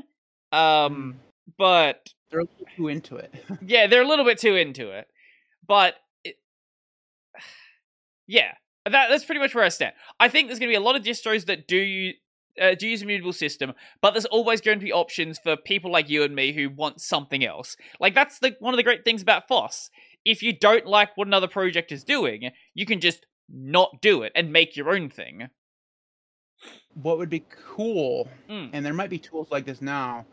Um, 0.52 1.16
but 1.58 2.08
they're 2.30 2.40
a 2.40 2.44
little 2.44 2.66
too 2.76 2.88
into 2.88 3.16
it 3.16 3.34
yeah, 3.66 3.86
they're 3.86 4.02
a 4.02 4.08
little 4.08 4.24
bit 4.24 4.38
too 4.38 4.54
into 4.56 4.90
it. 4.90 5.08
But 5.66 5.94
it, 6.24 6.36
yeah, 8.26 8.52
that 8.84 9.08
that's 9.08 9.24
pretty 9.24 9.40
much 9.40 9.54
where 9.54 9.64
I 9.64 9.68
stand. 9.68 9.94
I 10.20 10.28
think 10.28 10.48
there's 10.48 10.58
going 10.58 10.68
to 10.68 10.72
be 10.72 10.76
a 10.82 10.86
lot 10.86 10.96
of 10.96 11.02
distros 11.02 11.46
that 11.46 11.66
do 11.68 11.76
you. 11.76 12.14
Uh, 12.58 12.74
do 12.74 12.88
use 12.88 13.02
a 13.02 13.04
mutable 13.04 13.34
system, 13.34 13.74
but 14.00 14.12
there's 14.12 14.24
always 14.24 14.62
going 14.62 14.78
to 14.78 14.82
be 14.84 14.90
options 14.90 15.38
for 15.38 15.58
people 15.58 15.92
like 15.92 16.08
you 16.08 16.22
and 16.22 16.34
me 16.34 16.54
who 16.54 16.70
want 16.70 17.02
something 17.02 17.44
else. 17.44 17.76
Like 18.00 18.14
that's 18.14 18.38
the 18.38 18.56
one 18.60 18.72
of 18.72 18.78
the 18.78 18.82
great 18.82 19.04
things 19.04 19.20
about 19.20 19.46
FOSS 19.46 19.90
if 20.26 20.42
you 20.42 20.52
don't 20.52 20.86
like 20.86 21.16
what 21.16 21.28
another 21.28 21.46
project 21.46 21.92
is 21.92 22.02
doing, 22.02 22.50
you 22.74 22.84
can 22.84 23.00
just 23.00 23.24
not 23.48 24.02
do 24.02 24.22
it 24.22 24.32
and 24.34 24.52
make 24.52 24.76
your 24.76 24.90
own 24.90 25.08
thing. 25.08 25.48
What 26.94 27.18
would 27.18 27.30
be 27.30 27.44
cool, 27.74 28.28
Mm. 28.50 28.70
and 28.72 28.84
there 28.84 28.92
might 28.92 29.08
be 29.10 29.18
tools 29.18 29.50
like 29.50 29.64
this 29.64 29.80
now, 29.80 30.26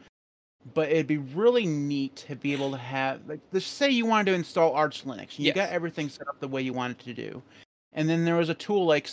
but 0.73 0.89
it'd 0.89 1.07
be 1.07 1.17
really 1.17 1.65
neat 1.65 2.15
to 2.15 2.35
be 2.35 2.53
able 2.53 2.71
to 2.71 2.77
have 2.77 3.19
like 3.27 3.39
let's 3.51 3.65
say 3.65 3.89
you 3.89 4.05
wanted 4.05 4.31
to 4.31 4.33
install 4.35 4.73
Arch 4.73 5.03
Linux. 5.05 5.37
You 5.37 5.45
Yes. 5.45 5.55
got 5.55 5.69
everything 5.69 6.09
set 6.09 6.27
up 6.27 6.39
the 6.39 6.47
way 6.47 6.61
you 6.61 6.73
wanted 6.73 6.99
to 6.99 7.13
do. 7.13 7.41
And 7.93 8.09
then 8.09 8.25
there 8.25 8.35
was 8.35 8.49
a 8.49 8.55
tool 8.55 8.85
like 8.85 9.09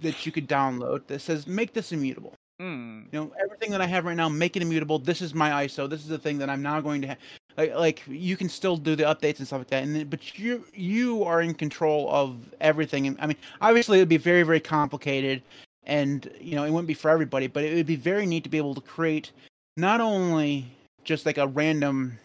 that 0.00 0.26
you 0.26 0.32
could 0.32 0.48
download 0.48 1.06
that 1.06 1.20
says 1.20 1.46
make 1.46 1.72
this 1.72 1.92
immutable. 1.92 2.34
Mm. 2.60 3.04
You 3.12 3.20
know, 3.20 3.32
everything 3.40 3.70
that 3.70 3.80
I 3.80 3.86
have 3.86 4.04
right 4.04 4.16
now, 4.16 4.28
make 4.28 4.56
it 4.56 4.62
immutable. 4.62 4.98
This 4.98 5.22
is 5.22 5.32
my 5.32 5.64
ISO. 5.64 5.88
This 5.88 6.00
is 6.00 6.08
the 6.08 6.18
thing 6.18 6.38
that 6.38 6.50
I'm 6.50 6.60
now 6.60 6.80
going 6.80 7.00
to 7.02 7.08
have. 7.08 7.18
Like, 7.56 7.74
like 7.74 8.02
you 8.08 8.36
can 8.36 8.48
still 8.48 8.76
do 8.76 8.96
the 8.96 9.04
updates 9.04 9.38
and 9.38 9.46
stuff 9.46 9.60
like 9.60 9.68
that, 9.68 9.82
and 9.84 9.94
then, 9.94 10.08
but 10.08 10.38
you 10.38 10.64
you 10.74 11.22
are 11.24 11.40
in 11.40 11.54
control 11.54 12.08
of 12.10 12.36
everything. 12.60 13.06
And 13.06 13.16
I 13.20 13.26
mean, 13.26 13.36
obviously, 13.60 13.98
it 13.98 14.02
would 14.02 14.08
be 14.08 14.16
very 14.16 14.42
very 14.42 14.60
complicated, 14.60 15.42
and 15.84 16.28
you 16.40 16.56
know, 16.56 16.64
it 16.64 16.70
wouldn't 16.70 16.88
be 16.88 16.94
for 16.94 17.10
everybody. 17.10 17.46
But 17.46 17.64
it 17.64 17.74
would 17.74 17.86
be 17.86 17.96
very 17.96 18.26
neat 18.26 18.42
to 18.44 18.50
be 18.50 18.58
able 18.58 18.74
to 18.74 18.80
create 18.80 19.30
not 19.76 20.00
only 20.00 20.66
just 21.08 21.24
like 21.26 21.38
a 21.38 21.46
random 21.46 22.18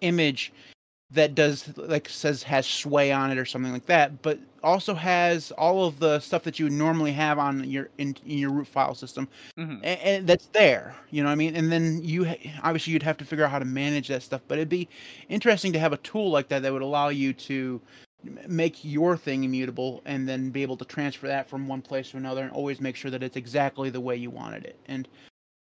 image 0.00 0.52
that 1.10 1.34
does 1.34 1.76
like 1.76 2.08
says 2.08 2.42
has 2.42 2.66
sway 2.66 3.12
on 3.12 3.30
it 3.30 3.38
or 3.38 3.44
something 3.44 3.72
like 3.72 3.86
that, 3.86 4.22
but 4.22 4.38
also 4.62 4.94
has 4.94 5.50
all 5.52 5.84
of 5.84 5.98
the 5.98 6.18
stuff 6.20 6.42
that 6.44 6.58
you 6.58 6.64
would 6.64 6.72
normally 6.72 7.12
have 7.12 7.38
on 7.38 7.68
your 7.68 7.90
in, 7.98 8.16
in 8.24 8.38
your 8.38 8.50
root 8.50 8.66
file 8.66 8.94
system 8.94 9.28
hmm 9.56 9.76
and, 9.84 10.00
and 10.00 10.26
that's 10.26 10.46
there 10.46 10.96
you 11.10 11.22
know 11.22 11.28
what 11.28 11.32
i 11.32 11.36
mean? 11.36 11.54
And 11.54 11.70
then 11.70 12.00
you 12.02 12.26
obviously 12.64 12.92
you'd 12.92 13.04
have 13.04 13.16
to 13.18 13.24
figure 13.24 13.44
out 13.44 13.52
how 13.52 13.60
to 13.60 13.64
manage 13.64 14.08
that 14.08 14.24
stuff 14.24 14.40
but 14.48 14.58
it'd 14.58 14.68
be 14.68 14.88
interesting 15.28 15.72
to 15.72 15.78
have 15.78 15.92
a 15.92 15.98
tool 15.98 16.30
like 16.30 16.48
that 16.48 16.62
that 16.62 16.72
would 16.72 16.82
allow 16.82 17.10
you 17.10 17.32
to 17.32 17.80
make 18.48 18.84
your 18.84 19.16
thing 19.16 19.44
immutable 19.44 20.02
and 20.04 20.28
then 20.28 20.50
be 20.50 20.62
able 20.62 20.76
to 20.76 20.84
transfer 20.84 21.26
that 21.28 21.48
from 21.48 21.68
one 21.68 21.82
place 21.82 22.10
to 22.10 22.16
another 22.16 22.42
and 22.42 22.52
always 22.52 22.80
make 22.80 22.96
sure 22.96 23.10
that 23.10 23.22
it's 23.22 23.36
exactly 23.36 23.90
the 23.90 24.00
way 24.00 24.16
you 24.16 24.30
wanted 24.30 24.64
it. 24.64 24.78
And 24.86 25.08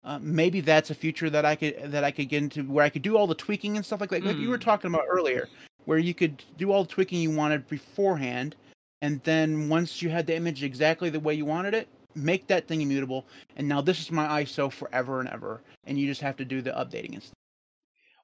uh, 0.03 0.19
maybe 0.21 0.61
that's 0.61 0.89
a 0.89 0.95
future 0.95 1.29
that 1.29 1.45
I 1.45 1.55
could 1.55 1.91
that 1.91 2.03
I 2.03 2.11
could 2.11 2.29
get 2.29 2.43
into 2.43 2.63
where 2.63 2.83
I 2.83 2.89
could 2.89 3.01
do 3.03 3.17
all 3.17 3.27
the 3.27 3.35
tweaking 3.35 3.75
and 3.77 3.85
stuff 3.85 4.01
like 4.01 4.09
that, 4.09 4.23
like 4.23 4.37
you 4.37 4.49
were 4.49 4.57
Mm. 4.57 4.61
talking 4.61 4.93
about 4.93 5.05
earlier, 5.07 5.47
where 5.85 5.99
you 5.99 6.13
could 6.13 6.43
do 6.57 6.71
all 6.71 6.83
the 6.83 6.89
tweaking 6.89 7.21
you 7.21 7.31
wanted 7.31 7.67
beforehand, 7.67 8.55
and 9.01 9.21
then 9.23 9.69
once 9.69 10.01
you 10.01 10.09
had 10.09 10.25
the 10.25 10.35
image 10.35 10.63
exactly 10.63 11.09
the 11.09 11.19
way 11.19 11.33
you 11.33 11.45
wanted 11.45 11.73
it, 11.73 11.87
make 12.15 12.47
that 12.47 12.67
thing 12.67 12.81
immutable. 12.81 13.25
And 13.57 13.67
now 13.67 13.81
this 13.81 13.99
is 13.99 14.11
my 14.11 14.43
ISO 14.43 14.71
forever 14.71 15.19
and 15.19 15.29
ever, 15.29 15.61
and 15.85 15.99
you 15.99 16.07
just 16.07 16.21
have 16.21 16.37
to 16.37 16.45
do 16.45 16.61
the 16.61 16.71
updating 16.71 17.13
and 17.13 17.23
stuff. 17.23 17.33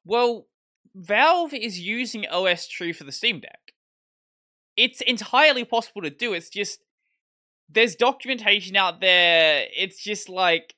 Well, 0.03 0.47
Valve 0.95 1.53
is 1.53 1.79
using 1.79 2.23
OSTree 2.23 2.95
for 2.95 3.03
the 3.03 3.11
Steam 3.11 3.39
Deck. 3.39 3.59
It's 4.75 5.01
entirely 5.01 5.63
possible 5.63 6.01
to 6.01 6.09
do. 6.09 6.33
It's 6.33 6.49
just 6.49 6.79
there's 7.69 7.95
documentation 7.95 8.75
out 8.75 9.01
there. 9.01 9.65
It's 9.75 10.01
just 10.01 10.29
like 10.29 10.73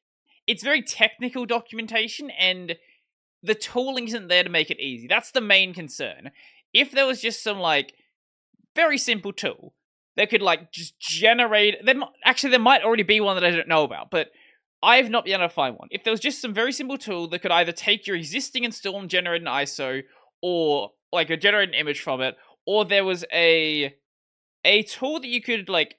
it's 0.50 0.64
very 0.64 0.82
technical 0.82 1.46
documentation 1.46 2.32
and 2.32 2.76
the 3.44 3.54
tooling 3.54 4.08
isn't 4.08 4.30
there 4.30 4.44
to 4.44 4.50
make 4.50 4.72
it 4.72 4.80
easy. 4.80 5.06
That's 5.08 5.30
the 5.30 5.42
main 5.42 5.76
concern. 5.76 6.32
If 6.74 6.92
there 6.92 7.06
was 7.06 7.22
just 7.22 7.44
some 7.44 7.60
like 7.60 7.94
very 8.76 8.98
simple 8.98 9.32
tool 9.32 9.76
that 10.18 10.32
could 10.32 10.42
like 10.42 10.72
just 10.72 11.00
generate 11.00 11.86
there 11.86 11.96
actually 12.26 12.50
there 12.50 12.60
might 12.60 12.84
already 12.84 13.04
be 13.04 13.22
one 13.22 13.36
that 13.36 13.46
I 13.46 13.52
don't 13.52 13.68
know 13.68 13.84
about, 13.84 14.10
but 14.10 14.32
I've 14.82 15.12
not 15.12 15.26
been 15.26 15.36
able 15.36 15.44
to 15.44 15.54
find 15.54 15.78
one. 15.78 15.90
If 15.92 16.04
there 16.04 16.12
was 16.12 16.20
just 16.20 16.42
some 16.42 16.54
very 16.54 16.72
simple 16.72 16.98
tool 16.98 17.28
that 17.28 17.44
could 17.44 17.52
either 17.52 17.72
take 17.72 18.08
your 18.08 18.16
existing 18.16 18.64
install 18.64 19.00
and 19.00 19.10
generate 19.10 19.42
an 19.42 19.48
ISO, 19.48 20.02
or 20.42 20.94
like 21.12 21.28
generate 21.40 21.70
an 21.70 21.76
image 21.76 22.02
from 22.02 22.22
it, 22.22 22.38
or 22.66 22.86
there 22.86 23.06
was 23.06 23.24
a 23.32 23.94
a 24.66 24.82
tool 24.84 25.20
that 25.20 25.28
you 25.28 25.44
could 25.44 25.70
like 25.70 25.96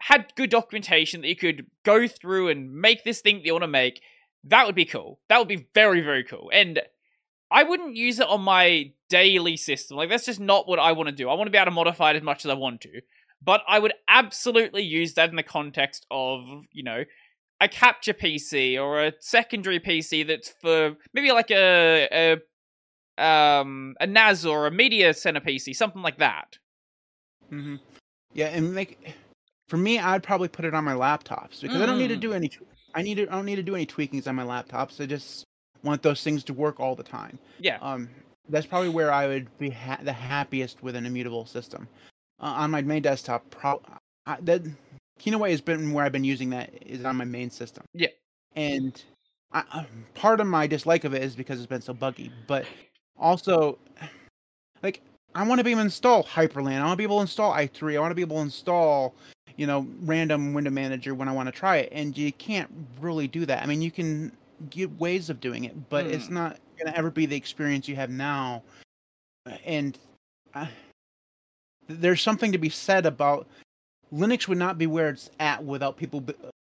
had 0.00 0.32
good 0.34 0.50
documentation 0.50 1.20
that 1.20 1.28
you 1.28 1.36
could 1.36 1.66
go 1.84 2.08
through 2.08 2.48
and 2.48 2.72
make 2.72 3.04
this 3.04 3.20
thing 3.20 3.36
that 3.36 3.44
you 3.44 3.52
want 3.52 3.62
to 3.64 3.68
make, 3.68 4.00
that 4.44 4.66
would 4.66 4.74
be 4.74 4.84
cool. 4.84 5.20
That 5.28 5.38
would 5.38 5.48
be 5.48 5.68
very 5.74 6.00
very 6.00 6.24
cool. 6.24 6.50
And 6.52 6.80
I 7.50 7.64
wouldn't 7.64 7.96
use 7.96 8.20
it 8.20 8.28
on 8.28 8.42
my 8.42 8.92
daily 9.08 9.56
system. 9.56 9.96
Like 9.96 10.08
that's 10.08 10.26
just 10.26 10.40
not 10.40 10.68
what 10.68 10.78
I 10.78 10.92
want 10.92 11.08
to 11.08 11.14
do. 11.14 11.28
I 11.28 11.34
want 11.34 11.48
to 11.48 11.50
be 11.50 11.58
able 11.58 11.66
to 11.66 11.70
modify 11.72 12.10
it 12.10 12.16
as 12.16 12.22
much 12.22 12.44
as 12.44 12.50
I 12.50 12.54
want 12.54 12.80
to. 12.82 13.00
But 13.42 13.62
I 13.66 13.78
would 13.78 13.94
absolutely 14.08 14.82
use 14.82 15.14
that 15.14 15.30
in 15.30 15.36
the 15.36 15.42
context 15.42 16.06
of, 16.10 16.44
you 16.72 16.82
know, 16.82 17.04
a 17.60 17.68
capture 17.68 18.14
PC 18.14 18.80
or 18.80 19.02
a 19.02 19.12
secondary 19.20 19.80
PC 19.80 20.26
that's 20.26 20.54
for 20.60 20.96
maybe 21.12 21.32
like 21.32 21.50
a 21.50 22.38
a 23.18 23.22
um 23.22 23.94
a 24.00 24.06
NAS 24.06 24.46
or 24.46 24.66
a 24.66 24.70
media 24.70 25.12
center 25.12 25.40
PC, 25.40 25.74
something 25.74 26.02
like 26.02 26.18
that. 26.18 26.58
hmm 27.48 27.76
Yeah, 28.32 28.46
and 28.46 28.74
make 28.74 29.14
for 29.70 29.76
me, 29.76 30.00
I'd 30.00 30.24
probably 30.24 30.48
put 30.48 30.64
it 30.64 30.74
on 30.74 30.82
my 30.84 30.94
laptops 30.94 31.60
because 31.60 31.80
I 31.80 31.86
don't 31.86 31.96
need 31.98 32.08
to 32.08 32.16
Mm. 32.16 32.20
do 32.20 32.32
any. 32.32 32.50
I 32.92 33.02
need 33.02 33.14
to. 33.14 33.28
I 33.28 33.36
don't 33.36 33.46
need 33.46 33.54
to 33.56 33.62
do 33.62 33.76
any 33.76 33.86
tweakings 33.86 34.26
on 34.26 34.34
my 34.34 34.42
laptops. 34.42 35.00
I 35.00 35.06
just 35.06 35.44
want 35.84 36.02
those 36.02 36.24
things 36.24 36.42
to 36.44 36.52
work 36.52 36.80
all 36.80 36.96
the 36.96 37.04
time. 37.04 37.38
Yeah. 37.60 37.78
Um, 37.80 38.08
that's 38.48 38.66
probably 38.66 38.88
where 38.88 39.12
I 39.12 39.28
would 39.28 39.46
be 39.58 39.70
ha- 39.70 40.00
the 40.02 40.12
happiest 40.12 40.82
with 40.82 40.96
an 40.96 41.06
immutable 41.06 41.46
system. 41.46 41.86
Uh, 42.40 42.46
on 42.46 42.72
my 42.72 42.82
main 42.82 43.00
desktop, 43.00 43.48
pro- 43.50 43.80
I, 44.26 44.38
that 44.40 44.62
Kinoite 45.20 45.50
has 45.50 45.60
been 45.60 45.92
where 45.92 46.04
I've 46.04 46.10
been 46.10 46.24
using 46.24 46.50
that 46.50 46.70
is 46.84 47.04
on 47.04 47.14
my 47.16 47.24
main 47.24 47.48
system. 47.48 47.84
Yeah. 47.94 48.08
And 48.56 49.00
I, 49.52 49.62
uh, 49.72 49.84
part 50.14 50.40
of 50.40 50.48
my 50.48 50.66
dislike 50.66 51.04
of 51.04 51.14
it 51.14 51.22
is 51.22 51.36
because 51.36 51.60
it's 51.60 51.68
been 51.68 51.80
so 51.80 51.94
buggy, 51.94 52.32
but 52.48 52.64
also, 53.16 53.78
like, 54.82 55.00
I 55.34 55.46
want 55.46 55.60
to 55.60 55.64
be 55.64 55.70
able 55.70 55.82
to 55.82 55.84
install 55.84 56.24
Hyprland. 56.24 56.80
I 56.80 56.84
want 56.86 56.94
to 56.94 56.96
be 56.96 57.04
able 57.04 57.18
to 57.18 57.22
install 57.22 57.52
i3. 57.52 57.96
I 57.96 58.00
want 58.00 58.10
to 58.10 58.16
be 58.16 58.22
able 58.22 58.36
to 58.36 58.42
install, 58.42 59.14
you 59.60 59.66
know, 59.66 59.86
random 60.04 60.54
window 60.54 60.70
manager 60.70 61.14
when 61.14 61.28
I 61.28 61.32
want 61.32 61.46
to 61.46 61.52
try 61.52 61.76
it. 61.76 61.90
And 61.92 62.16
you 62.16 62.32
can't 62.32 62.70
really 62.98 63.28
do 63.28 63.44
that. 63.44 63.62
I 63.62 63.66
mean, 63.66 63.82
you 63.82 63.90
can 63.90 64.32
get 64.70 64.90
ways 64.98 65.28
of 65.28 65.38
doing 65.38 65.64
it, 65.64 65.90
but 65.90 66.06
it's 66.06 66.28
Hmm. 66.28 66.34
not 66.34 66.58
going 66.78 66.90
to 66.90 66.96
ever 66.96 67.10
be 67.10 67.26
the 67.26 67.36
experience 67.36 67.86
you 67.86 67.94
have 67.94 68.08
now. 68.08 68.62
And 69.66 69.98
uh, 70.54 70.66
there's 71.88 72.22
something 72.22 72.52
to 72.52 72.58
be 72.58 72.70
said 72.70 73.04
about 73.04 73.46
Linux 74.10 74.48
would 74.48 74.56
not 74.56 74.78
be 74.78 74.86
where 74.86 75.10
it's 75.10 75.28
at 75.40 75.62
without 75.62 75.98
people 75.98 76.24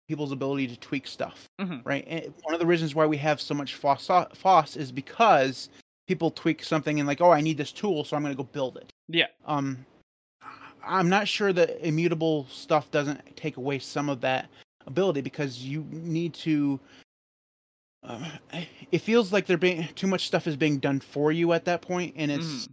people's 0.09 0.33
ability 0.33 0.67
to 0.67 0.77
tweak 0.79 1.07
stuff, 1.07 1.45
Mhm. 1.61 1.83
right? 1.85 2.05
And 2.09 2.35
one 2.43 2.55
of 2.55 2.59
the 2.59 2.67
reasons 2.67 2.97
why 2.97 3.07
we 3.07 3.17
have 3.19 3.41
so 3.41 3.55
much 3.55 3.77
FOSS, 3.77 4.09
FOSS 4.35 4.77
is 4.77 4.91
because 4.91 5.69
people 6.09 6.33
tweak 6.33 6.65
something 6.65 6.99
and 6.99 7.07
like, 7.07 7.21
oh, 7.21 7.31
I 7.31 7.41
need 7.41 7.57
this 7.57 7.71
tool, 7.71 8.03
so 8.03 8.17
I'm 8.17 8.23
going 8.25 8.35
to 8.35 8.37
go 8.37 8.49
build 8.53 8.77
it. 8.79 8.93
Yeah. 9.07 9.29
Um, 9.45 9.87
I'm 10.85 11.09
not 11.09 11.29
sure 11.29 11.53
that 11.53 11.87
immutable 11.87 12.47
stuff 12.51 12.91
doesn't 12.91 13.37
take 13.37 13.57
away 13.57 13.79
some 13.79 14.09
of 14.09 14.21
that 14.23 14.49
ability 14.87 15.21
because 15.21 15.63
you 15.63 15.87
need 15.91 16.35
to. 16.35 16.81
Uh, 18.03 18.31
it 18.91 19.01
feels 19.01 19.33
like 19.33 19.47
there 19.47 19.59
being 19.59 19.87
too 19.95 20.07
much 20.07 20.27
stuff 20.27 20.47
is 20.47 20.57
being 20.57 20.79
done 20.79 21.01
for 21.01 21.33
you 21.33 21.53
at 21.53 21.65
that 21.67 21.83
point, 21.83 22.15
and 22.17 22.31
it's 22.31 22.67
Mhm. 22.67 22.73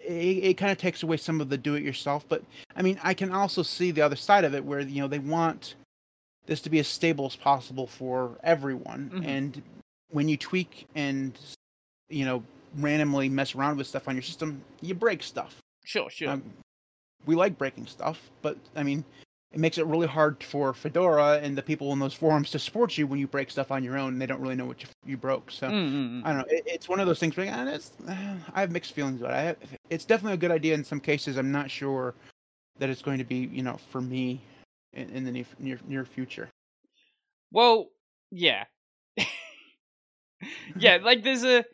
it, 0.00 0.44
it 0.44 0.54
kind 0.58 0.72
of 0.72 0.78
takes 0.78 1.02
away 1.02 1.16
some 1.16 1.40
of 1.40 1.48
the 1.48 1.56
do 1.58 1.74
it 1.74 1.82
yourself. 1.82 2.26
But 2.28 2.42
I 2.76 2.82
mean, 2.82 2.98
I 3.02 3.14
can 3.14 3.30
also 3.32 3.62
see 3.62 3.90
the 3.90 4.02
other 4.02 4.16
side 4.16 4.44
of 4.44 4.54
it 4.54 4.64
where 4.64 4.80
you 4.80 5.00
know 5.02 5.08
they 5.08 5.18
want 5.18 5.74
this 6.46 6.60
to 6.62 6.70
be 6.70 6.78
as 6.78 6.88
stable 6.88 7.26
as 7.26 7.36
possible 7.36 7.86
for 7.86 8.38
everyone, 8.42 9.10
Mhm. 9.14 9.26
and 9.26 9.62
when 10.10 10.28
you 10.28 10.36
tweak 10.36 10.86
and 10.94 11.38
you 12.08 12.24
know 12.24 12.42
randomly 12.76 13.28
mess 13.28 13.54
around 13.54 13.76
with 13.76 13.86
stuff 13.86 14.08
on 14.08 14.14
your 14.14 14.22
system, 14.22 14.62
you 14.80 14.94
break 14.94 15.22
stuff. 15.22 15.56
Sure, 15.84 16.08
sure. 16.10 16.30
Um, 16.30 16.42
we 17.26 17.34
like 17.34 17.58
breaking 17.58 17.86
stuff, 17.86 18.30
but 18.42 18.56
I 18.76 18.82
mean, 18.82 19.04
it 19.52 19.60
makes 19.60 19.78
it 19.78 19.86
really 19.86 20.08
hard 20.08 20.42
for 20.42 20.74
Fedora 20.74 21.38
and 21.40 21.56
the 21.56 21.62
people 21.62 21.92
in 21.92 22.00
those 22.00 22.12
forums 22.12 22.50
to 22.50 22.58
support 22.58 22.98
you 22.98 23.06
when 23.06 23.20
you 23.20 23.28
break 23.28 23.50
stuff 23.52 23.70
on 23.70 23.84
your 23.84 23.96
own. 23.96 24.14
and 24.14 24.20
They 24.20 24.26
don't 24.26 24.40
really 24.40 24.56
know 24.56 24.66
what 24.66 24.82
you, 24.82 24.88
you 25.06 25.16
broke. 25.16 25.50
So 25.50 25.68
Mm, 25.68 25.90
mm, 25.92 25.92
mm. 25.92 26.22
I 26.24 26.28
don't 26.30 26.38
know. 26.38 26.46
It, 26.48 26.64
it's 26.66 26.88
one 26.88 26.98
of 26.98 27.06
those 27.06 27.20
things. 27.20 27.36
Where, 27.36 27.52
uh, 27.52 27.66
it's, 27.66 27.92
uh, 28.08 28.34
I 28.52 28.60
have 28.60 28.72
mixed 28.72 28.92
feelings 28.92 29.20
about 29.20 29.32
it. 29.32 29.36
I 29.36 29.42
have, 29.42 29.56
it's 29.90 30.04
definitely 30.04 30.34
a 30.34 30.38
good 30.38 30.50
idea 30.50 30.74
in 30.74 30.82
some 30.82 30.98
cases. 30.98 31.36
I'm 31.36 31.52
not 31.52 31.70
sure 31.70 32.14
that 32.80 32.90
it's 32.90 33.02
going 33.02 33.18
to 33.18 33.24
be, 33.24 33.48
you 33.52 33.62
know, 33.62 33.78
for 33.90 34.00
me 34.00 34.40
in, 34.92 35.08
in 35.10 35.24
the 35.24 35.30
near, 35.30 35.46
near 35.60 35.78
near 35.86 36.04
future. 36.04 36.50
Well, 37.52 37.90
yeah. 38.32 38.64
yeah, 40.76 40.98
like 41.00 41.22
there's 41.22 41.44
a 41.44 41.64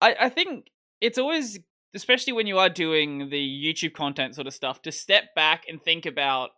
I 0.00 0.16
I 0.20 0.28
think 0.30 0.70
it's 1.02 1.18
always 1.18 1.58
especially 1.94 2.32
when 2.32 2.46
you 2.46 2.58
are 2.58 2.68
doing 2.68 3.30
the 3.30 3.64
YouTube 3.64 3.94
content 3.94 4.34
sort 4.34 4.46
of 4.46 4.54
stuff 4.54 4.82
to 4.82 4.92
step 4.92 5.34
back 5.34 5.64
and 5.68 5.82
think 5.82 6.06
about 6.06 6.50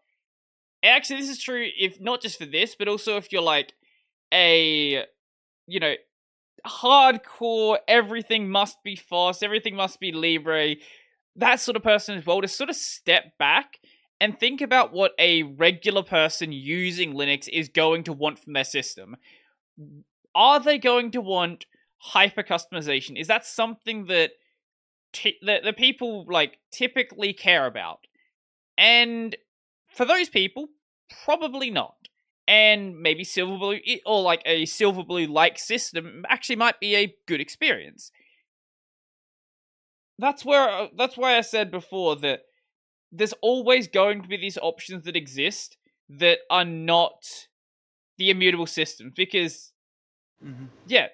actually 0.83 1.21
this 1.21 1.31
is 1.31 1.43
true 1.43 1.69
if 1.79 2.01
not 2.01 2.23
just 2.23 2.39
for 2.39 2.47
this, 2.47 2.75
but 2.75 2.89
also 2.89 3.17
if 3.17 3.33
you're 3.33 3.43
like 3.43 3.73
a 4.33 5.05
you 5.67 5.81
know 5.81 5.95
hardcore 6.67 7.79
everything 7.87 8.49
must 8.49 8.83
be 8.83 8.97
fast, 8.97 9.43
everything 9.43 9.77
must 9.77 10.01
be 10.01 10.13
Libre, 10.13 10.77
that 11.37 11.61
sort 11.61 11.77
of 11.77 11.83
person 11.83 12.19
as 12.19 12.27
well 12.27 12.41
to 12.41 12.49
sort 12.49 12.71
of 12.71 12.77
step 12.77 13.37
back 13.39 13.79
and 14.21 14.39
think 14.39 14.61
about 14.61 14.93
what 14.93 15.13
a 15.19 15.43
regular 15.43 16.03
person 16.03 16.51
using 16.51 17.13
Linux 17.13 17.49
is 17.53 17.69
going 17.69 18.03
to 18.05 18.13
want 18.13 18.39
from 18.39 18.55
their 18.55 18.65
system. 18.65 19.17
Are 20.35 20.59
they 20.59 20.79
going 20.79 21.11
to 21.13 21.21
want 21.21 21.67
hyper 21.99 22.43
customization? 22.43 23.21
Is 23.21 23.29
that 23.29 23.45
something 23.45 24.07
that 24.07 24.31
t- 25.17 25.39
that 25.43 25.65
the 25.65 25.73
people 25.73 26.27
like 26.29 26.59
typically 26.71 27.33
care 27.33 27.67
about. 27.67 28.01
And 28.79 29.37
for 29.89 30.05
those 30.05 30.29
people, 30.29 30.69
probably 31.25 31.71
not. 31.71 31.97
And 32.49 33.01
maybe 33.01 33.25
Silverblue 33.25 34.01
or 34.07 34.23
like 34.23 34.43
a 34.47 34.65
Silverblue 34.65 35.29
like 35.29 35.59
system 35.59 36.25
actually 36.29 36.57
might 36.57 36.79
be 36.79 36.95
a 36.95 37.15
good 37.27 37.41
experience. 37.41 38.13
That's 40.19 40.45
where 40.45 40.69
uh, 40.69 40.89
that's 40.97 41.17
why 41.17 41.37
I 41.37 41.41
said 41.43 41.71
before 41.71 42.17
that 42.17 42.41
there's 43.13 43.35
always 43.43 43.89
going 43.89 44.23
to 44.23 44.29
be 44.29 44.37
these 44.37 44.59
options 44.59 45.05
that 45.05 45.17
exist 45.17 45.77
that 46.09 46.39
are 46.51 46.65
not 46.65 47.49
the 48.19 48.31
immutable 48.31 48.67
systems 48.67 49.13
because 49.17 49.73
Mhm. 50.45 50.69
yeah, 50.87 51.09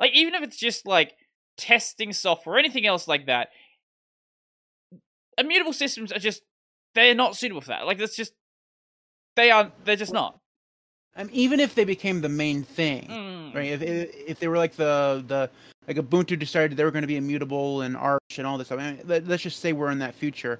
like 0.00 0.12
even 0.12 0.34
if 0.34 0.42
it's 0.42 0.56
just 0.56 0.86
like 0.86 1.14
testing 1.56 2.12
software 2.12 2.58
anything 2.58 2.86
else 2.86 3.08
like 3.08 3.26
that, 3.26 3.48
immutable 5.38 5.72
systems 5.72 6.12
are 6.12 6.18
just 6.18 6.42
they're 6.94 7.14
not 7.14 7.36
suitable 7.36 7.60
for 7.60 7.68
that. 7.68 7.86
Like 7.86 7.98
that's 7.98 8.16
just 8.16 8.32
they 9.36 9.50
are 9.50 9.70
they're 9.84 9.96
just 9.96 10.12
not. 10.12 10.38
Mean, 11.16 11.30
even 11.32 11.60
if 11.60 11.74
they 11.74 11.84
became 11.84 12.20
the 12.20 12.28
main 12.28 12.62
thing, 12.62 13.06
Mm. 13.08 13.54
right? 13.54 13.66
If, 13.70 13.82
if 13.82 14.14
if 14.28 14.38
they 14.40 14.48
were 14.48 14.58
like 14.58 14.76
the 14.76 15.24
the 15.26 15.50
like 15.86 15.96
Ubuntu 15.96 16.38
decided 16.38 16.76
they 16.76 16.84
were 16.84 16.90
going 16.90 17.02
to 17.04 17.08
be 17.08 17.16
immutable 17.16 17.82
and 17.82 17.96
Arch 17.96 18.38
and 18.38 18.46
all 18.46 18.58
this 18.58 18.68
stuff. 18.68 18.80
I 18.80 18.92
mean, 18.92 19.00
let, 19.04 19.28
us 19.30 19.40
just 19.40 19.60
say 19.60 19.72
we're 19.72 19.92
in 19.92 20.00
that 20.00 20.14
future. 20.16 20.58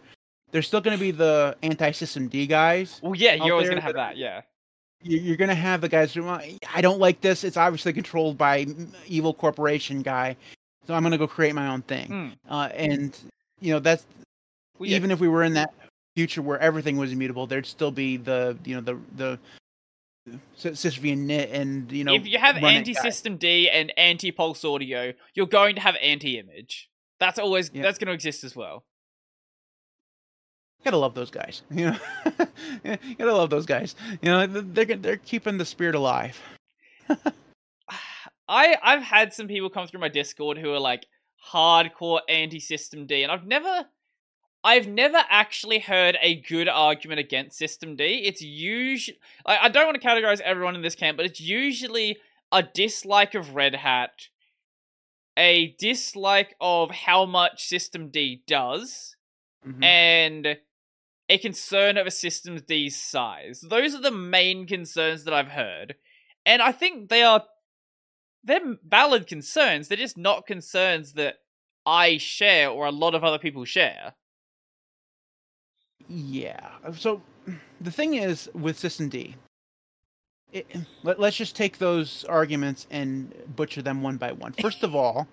There's 0.53 0.69
still 0.69 0.81
going 0.81 0.97
to 0.97 1.01
be 1.01 1.11
the 1.11 1.57
anti-systemd 1.65 2.49
guys. 2.49 3.01
Well, 3.03 3.17
yeah, 3.17 3.35
you're 3.35 3.53
always 3.53 3.69
gonna 3.69 3.81
have 3.81 3.95
that-. 3.95 4.17
Yeah. 4.17 4.43
You- 5.03 5.19
You're 5.19 5.37
going 5.37 5.49
to 5.49 5.55
have 5.57 5.81
the 5.81 5.89
guys 5.89 6.15
who 6.15 6.23
"Well, 6.23 6.41
I 6.73 6.81
don't 6.81 7.01
like 7.01 7.21
this. 7.21 7.43
It's 7.45 7.57
obviously 7.57 7.93
controlled 7.93 8.39
by 8.39 8.67
evil 9.09 9.35
corporation 9.35 10.01
guy, 10.03 10.37
so 10.87 10.95
I'm 10.95 11.03
going 11.03 11.13
to 11.13 11.19
go 11.19 11.27
create 11.27 11.55
my 11.55 11.69
own 11.69 11.83
thing. 11.83 12.09
Mm. 12.09 12.33
Uh, 12.49 12.69
and 12.75 13.17
you 13.61 13.73
know 13.73 13.79
that's 13.81 14.05
Well, 14.79 14.89
yeah. 14.89 14.97
even 14.97 15.11
if 15.11 15.21
we 15.21 15.29
were 15.29 15.43
in 15.43 15.55
that 15.55 15.73
future 16.15 16.43
where 16.43 16.59
everything 16.59 16.97
was 16.97 17.13
immutable, 17.13 17.47
there'd 17.47 17.67
still 17.67 17.91
be 17.91 18.17
the 18.17 18.57
you 18.65 18.75
know 18.75 18.81
the 18.81 18.99
the 19.17 19.39
SysVinit 20.59 21.53
and 21.53 21.91
you 21.93 22.03
know 22.05 22.15
if 22.15 22.27
you 22.27 22.39
have 22.39 22.57
runit 22.57 22.61
guy. 22.63 22.73
anti-system 22.73 23.37
D 23.37 23.71
and 23.71 23.93
anti-pulse 23.97 24.65
audio, 24.65 25.13
you're 25.35 25.47
going 25.47 25.77
to 25.77 25.81
have 25.81 25.95
anti-image. 26.03 26.89
That's 27.21 27.39
always 27.39 27.71
Yeah. 27.73 27.83
that's 27.83 27.99
going 27.99 28.09
to 28.09 28.13
exist 28.15 28.43
as 28.45 28.57
well. 28.57 28.85
gotta 30.85 30.97
love 30.97 31.15
those 31.15 31.31
guys. 31.31 31.63
You 31.71 31.91
know, 31.91 31.99
gotta 33.19 33.35
love 33.35 33.51
those 33.51 33.67
guys. 33.67 33.95
You 34.23 34.31
know, 34.31 34.47
they're 34.47 34.85
they're 34.85 35.17
keeping 35.17 35.59
the 35.59 35.65
spirit 35.65 35.95
alive. 35.95 36.41
I 38.49 38.77
I've 38.83 39.03
had 39.03 39.33
some 39.33 39.49
people 39.49 39.71
come 39.71 39.87
through 39.87 40.01
my 40.01 40.09
Discord 40.09 40.59
who 40.59 40.73
are 40.73 40.81
like 40.81 41.07
hardcore 41.53 42.21
anti-systemd, 42.29 43.11
and 43.13 43.31
I've 43.33 43.47
never 43.47 43.87
I've 44.65 44.89
never 44.89 45.23
actually 45.29 45.79
heard 45.79 46.19
a 46.21 46.41
good 46.41 46.69
argument 46.69 47.21
against 47.21 47.61
systemd. 47.61 47.97
It's 48.01 48.43
usually 48.43 49.19
I, 49.45 49.59
I 49.63 49.69
don't 49.69 49.87
want 49.87 50.01
to 50.01 50.07
categorize 50.07 50.41
everyone 50.41 50.75
in 50.75 50.83
this 50.83 50.95
camp, 50.95 51.17
but 51.17 51.27
it's 51.27 51.41
usually 51.41 52.19
a 52.53 52.63
dislike 52.63 53.35
of 53.35 53.55
Red 53.55 53.75
Hat, 53.77 54.29
a 55.37 55.75
dislike 55.79 56.57
of 56.61 56.91
how 56.91 57.25
much 57.27 57.69
systemd 57.69 58.47
does, 58.47 59.17
Mhm. 59.67 59.85
and 59.85 60.59
a 61.29 61.39
concern 61.39 61.97
of 61.97 62.07
a 62.07 62.11
systemd's 62.11 62.97
size. 62.97 63.61
Those 63.61 63.95
are 63.97 64.01
the 64.01 64.13
main 64.13 64.67
concerns 64.67 65.25
that 65.25 65.35
I've 65.35 65.49
heard. 65.49 65.97
And 66.45 66.63
I 66.63 66.71
think 66.71 67.09
they 67.09 67.25
are 67.25 67.45
they're 68.47 68.77
valid 68.89 69.27
concerns. 69.27 69.89
They're 69.89 69.99
just 69.99 70.17
not 70.17 70.47
concerns 70.47 71.13
that 71.15 71.37
I 71.85 72.17
share 72.19 72.71
or 72.71 72.87
a 72.87 72.91
lot 72.93 73.15
of 73.15 73.25
other 73.25 73.39
people 73.39 73.65
share. 73.65 74.15
Yeah. 76.09 76.71
So 76.97 77.21
the 77.81 77.91
thing 77.91 78.15
is 78.15 78.49
with 78.55 78.79
systemd, 78.79 79.35
it, 80.53 80.67
let, 81.03 81.21
let's 81.21 81.37
just 81.37 81.57
take 81.57 81.79
those 81.79 82.25
arguments 82.25 82.87
and 82.91 83.35
butcher 83.57 83.83
them 83.83 84.03
one 84.03 84.17
by 84.17 84.33
one. 84.33 84.53
First 84.53 84.85
of 84.85 84.95
all, 84.95 85.27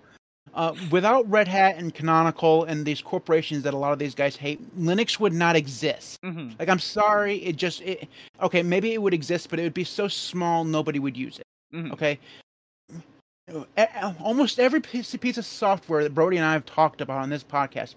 uh, 0.52 0.74
without 0.90 1.28
Red 1.30 1.48
Hat 1.48 1.76
and 1.78 1.94
Canonical 1.94 2.64
and 2.64 2.84
these 2.84 3.00
corporations 3.00 3.62
that 3.62 3.74
a 3.74 3.76
lot 3.76 3.92
of 3.92 3.98
these 3.98 4.14
guys 4.14 4.36
hate, 4.36 4.60
Linux 4.78 5.18
would 5.20 5.32
not 5.32 5.56
exist. 5.56 6.18
hmm 6.22 6.50
Like, 6.58 6.68
I'm 6.68 6.78
sorry, 6.80 7.36
it 7.36 7.56
just 7.56 7.80
it, 7.82 8.08
okay. 8.42 8.62
Maybe 8.62 8.92
it 8.92 9.00
would 9.00 9.14
exist, 9.14 9.50
but 9.50 9.58
it 9.58 9.62
would 9.62 9.74
be 9.74 9.84
so 9.84 10.08
small 10.08 10.64
nobody 10.64 10.98
would 10.98 11.16
use 11.16 11.38
it. 11.38 11.46
Mhm. 11.74 11.92
Okay. 11.92 12.18
Almost 14.20 14.58
every 14.58 14.80
piece 14.80 15.14
piece 15.16 15.38
of 15.38 15.44
software 15.44 16.02
that 16.02 16.14
Brody 16.14 16.36
and 16.38 16.46
I 16.46 16.52
have 16.52 16.64
talked 16.64 17.00
about 17.00 17.22
on 17.22 17.30
this 17.30 17.44
podcast, 17.44 17.94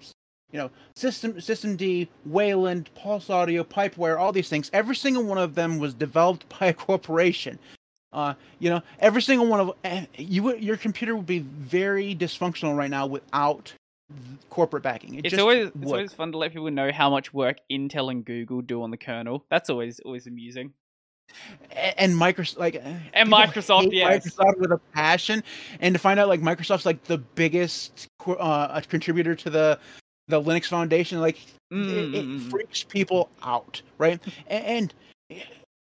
you 0.52 0.60
know, 0.60 0.70
System 0.96 1.34
systemd, 1.34 2.08
Wayland, 2.26 2.90
Pulse 2.96 3.30
Audio, 3.30 3.64
Pipewire, 3.64 4.20
all 4.20 4.32
these 4.32 4.50
things. 4.50 4.70
Every 4.74 4.96
single 4.96 5.24
one 5.24 5.38
of 5.38 5.56
them 5.56 5.80
was 5.80 5.94
developed 5.94 6.48
by 6.60 6.68
a 6.68 6.74
corporation. 6.74 7.60
Uh, 8.14 8.34
you 8.60 8.70
know, 8.70 8.82
every 9.00 9.22
single 9.22 9.48
one 9.48 9.60
of 9.60 9.72
eh, 9.84 10.06
you 10.18 10.56
your 10.58 10.78
computer 10.78 11.16
would 11.16 11.26
be 11.26 11.40
very 11.40 12.16
dysfunctional 12.16 12.76
right 12.76 12.90
now 12.90 13.06
without 13.06 13.74
corporate 14.50 14.84
backing. 14.84 15.16
It 15.16 15.26
It's 15.26 15.32
just 15.32 15.42
always 15.42 15.68
it's 15.68 15.76
would. 15.76 15.88
always 15.88 16.14
fun 16.14 16.32
to 16.32 16.38
let 16.38 16.52
people 16.54 16.72
know 16.72 16.92
how 16.92 17.10
much 17.10 17.34
work 17.34 17.58
Intel 17.72 18.10
and 18.12 18.24
Google 18.26 18.62
do 18.62 18.82
on 18.84 18.92
the 18.92 18.98
kernel. 18.98 19.46
That's 19.50 19.70
always 19.70 20.00
always 20.02 20.28
amusing. 20.28 20.74
And 21.98 22.14
Microsoft 22.14 22.58
like 22.58 22.76
uh, 22.76 22.94
And 23.14 23.30
Microsoft, 23.30 23.90
yes. 23.92 24.26
Microsoft 24.26 24.58
with 24.58 24.72
a 24.72 24.78
passion, 24.94 25.44
and 25.80 25.94
to 25.94 26.00
find 26.00 26.20
out 26.20 26.28
like 26.28 26.42
Microsoft's 26.42 26.86
like 26.86 27.04
the 27.04 27.18
biggest 27.18 28.08
uh, 28.26 28.82
contributor 28.88 29.36
to 29.36 29.50
the 29.50 29.80
the 30.28 30.42
Linux 30.42 30.66
Foundation, 30.68 31.20
like 31.22 31.38
it, 31.72 32.16
it 32.16 32.26
Mm. 32.26 32.50
freaks 32.50 32.84
people 32.84 33.30
out, 33.44 33.82
right? 33.98 34.20
and, 34.48 34.94
and 35.32 35.44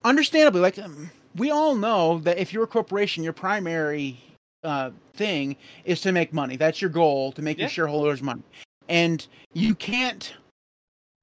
understandably, 0.05 0.61
like 0.61 0.79
um, 0.79 1.11
we 1.37 1.51
all 1.51 1.75
know 1.75 2.19
that 2.21 2.39
if 2.39 2.53
you're 2.53 2.65
a 2.65 2.67
corporation, 2.67 3.23
your 3.23 3.33
primary 3.35 4.19
uh, 4.65 4.91
thing 5.15 5.57
is 5.85 6.01
to 6.01 6.13
make 6.13 6.33
money. 6.33 6.57
That's 6.57 6.81
your 6.81 6.91
goal 6.91 7.31
to 7.33 7.43
make 7.43 7.59
Yeah. 7.59 7.65
your 7.65 7.71
shareholders 7.71 8.23
money, 8.23 8.43
and 8.89 9.27
you 9.53 9.75
can't. 9.75 10.35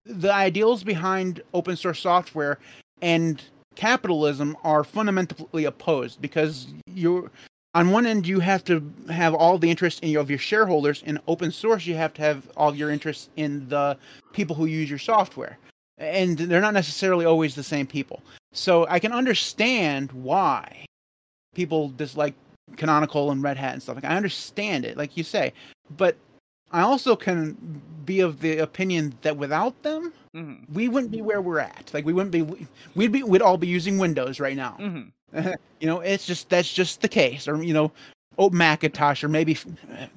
The 0.05 0.33
ideals 0.33 0.83
behind 0.83 1.41
open 1.53 1.75
source 1.77 1.99
software 2.01 2.59
and 3.01 3.41
capitalism 3.75 4.57
are 4.63 4.83
fundamentally 4.83 5.65
opposed 5.65 6.21
because 6.21 6.67
you're 6.87 7.29
on 7.75 7.89
one 7.89 8.05
end 8.05 8.27
you 8.27 8.39
have 8.39 8.63
to 8.65 8.83
have 9.09 9.33
all 9.33 9.57
the 9.57 9.69
interest 9.69 10.03
in 10.03 10.15
of 10.17 10.29
your 10.29 10.39
shareholders. 10.39 11.03
In 11.05 11.19
open 11.27 11.51
source 11.51 11.85
you 11.85 11.95
have 11.95 12.13
to 12.15 12.21
have 12.21 12.49
all 12.55 12.75
your 12.75 12.91
interest 12.91 13.29
in 13.35 13.67
the 13.67 13.97
people 14.31 14.55
who 14.55 14.65
use 14.65 14.89
your 14.89 14.99
software. 14.99 15.57
And 15.97 16.37
they're 16.37 16.61
not 16.61 16.73
necessarily 16.73 17.25
always 17.25 17.55
the 17.55 17.63
same 17.63 17.87
people. 17.87 18.21
So 18.53 18.85
i 18.89 18.99
can 18.99 19.11
understand 19.11 20.11
why 20.11 20.85
people 21.55 21.89
dislike 21.89 22.35
canonical 22.77 23.31
and 23.31 23.43
red 23.43 23.57
hat 23.57 23.73
and 23.73 23.83
stuff 23.83 23.95
like 23.95 24.05
i 24.05 24.15
understand 24.15 24.85
it 24.85 24.97
like 24.97 25.17
you 25.17 25.23
say. 25.23 25.53
But 25.97 26.15
i 26.73 26.81
also 26.81 27.15
can 27.15 27.55
be 28.05 28.19
of 28.19 28.41
the 28.41 28.57
opinion 28.57 29.13
that 29.21 29.37
without 29.37 29.81
them 29.83 30.11
Mhm. 30.35 30.67
we 30.73 30.87
wouldn't 30.89 31.11
be 31.11 31.21
where 31.21 31.41
we're 31.41 31.59
at 31.59 31.91
like 31.93 32.05
we 32.05 32.11
wouldn't 32.13 32.31
be 32.31 32.41
we'd 32.95 33.11
be 33.11 33.21
we'd 33.23 33.41
all 33.41 33.57
be 33.57 33.67
using 33.67 33.97
windows 33.99 34.39
right 34.39 34.55
now 34.57 34.75
Mhm. 34.79 35.11
you 35.79 35.87
know 35.87 35.99
it's 36.01 36.25
just 36.25 36.49
that's 36.49 36.71
just 36.73 37.01
the 37.01 37.07
case 37.07 37.47
or 37.47 37.63
you 37.63 37.73
know 37.73 37.91
oh 38.39 38.49
macintosh 38.49 39.23
or 39.23 39.29
maybe 39.29 39.53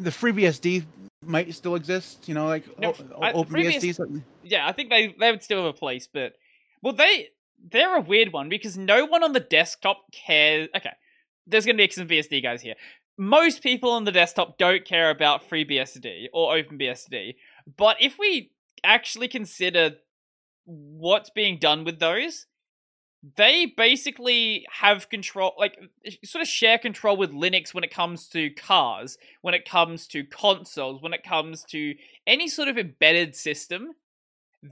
the 0.00 0.10
freebsd 0.10 0.84
might 1.24 1.52
still 1.54 1.74
exist 1.74 2.28
you 2.28 2.34
know 2.34 2.46
like 2.46 2.64
No, 2.78 2.94
o- 3.14 3.22
I- 3.22 3.32
openbsd 3.32 3.50
FreeBSD 3.50 3.94
something. 3.94 4.24
Yeah, 4.42 4.66
I 4.66 4.72
think 4.72 4.90
they 4.90 5.14
they 5.18 5.30
would 5.30 5.42
still 5.42 5.58
have 5.64 5.74
a 5.74 5.78
place, 5.78 6.08
but 6.12 6.34
well, 6.82 6.92
they 6.92 7.28
they're 7.72 7.96
a 7.96 8.00
weird 8.00 8.32
one 8.32 8.48
because 8.48 8.78
no 8.78 9.04
one 9.06 9.24
on 9.24 9.32
the 9.32 9.40
desktop 9.40 9.98
cares. 10.12 10.68
Okay, 10.76 10.92
there's 11.48 11.66
gonna 11.66 11.78
be 11.78 11.90
some 11.90 12.06
BSD 12.06 12.42
guys 12.42 12.62
here. 12.62 12.76
Most 13.18 13.62
people 13.62 13.90
on 13.90 14.04
the 14.04 14.12
desktop 14.12 14.58
don't 14.58 14.84
care 14.84 15.10
about 15.10 15.48
FreeBSD 15.48 16.26
or 16.32 16.54
OpenBSD, 16.54 17.36
but 17.76 17.96
if 18.00 18.18
we 18.18 18.52
actually 18.84 19.28
consider 19.28 19.96
what's 20.64 21.30
being 21.30 21.58
done 21.58 21.84
with 21.84 21.98
those, 21.98 22.46
they 23.36 23.72
basically 23.76 24.66
have 24.70 25.08
control, 25.08 25.52
like 25.58 25.78
sort 26.24 26.42
of 26.42 26.48
share 26.48 26.78
control 26.78 27.16
with 27.16 27.32
Linux 27.32 27.74
when 27.74 27.82
it 27.82 27.92
comes 27.92 28.28
to 28.28 28.50
cars, 28.50 29.16
when 29.42 29.54
it 29.54 29.68
comes 29.68 30.06
to 30.08 30.24
consoles, 30.24 31.02
when 31.02 31.12
it 31.12 31.24
comes 31.24 31.64
to 31.64 31.94
any 32.26 32.48
sort 32.48 32.68
of 32.68 32.78
embedded 32.78 33.34
system. 33.34 33.92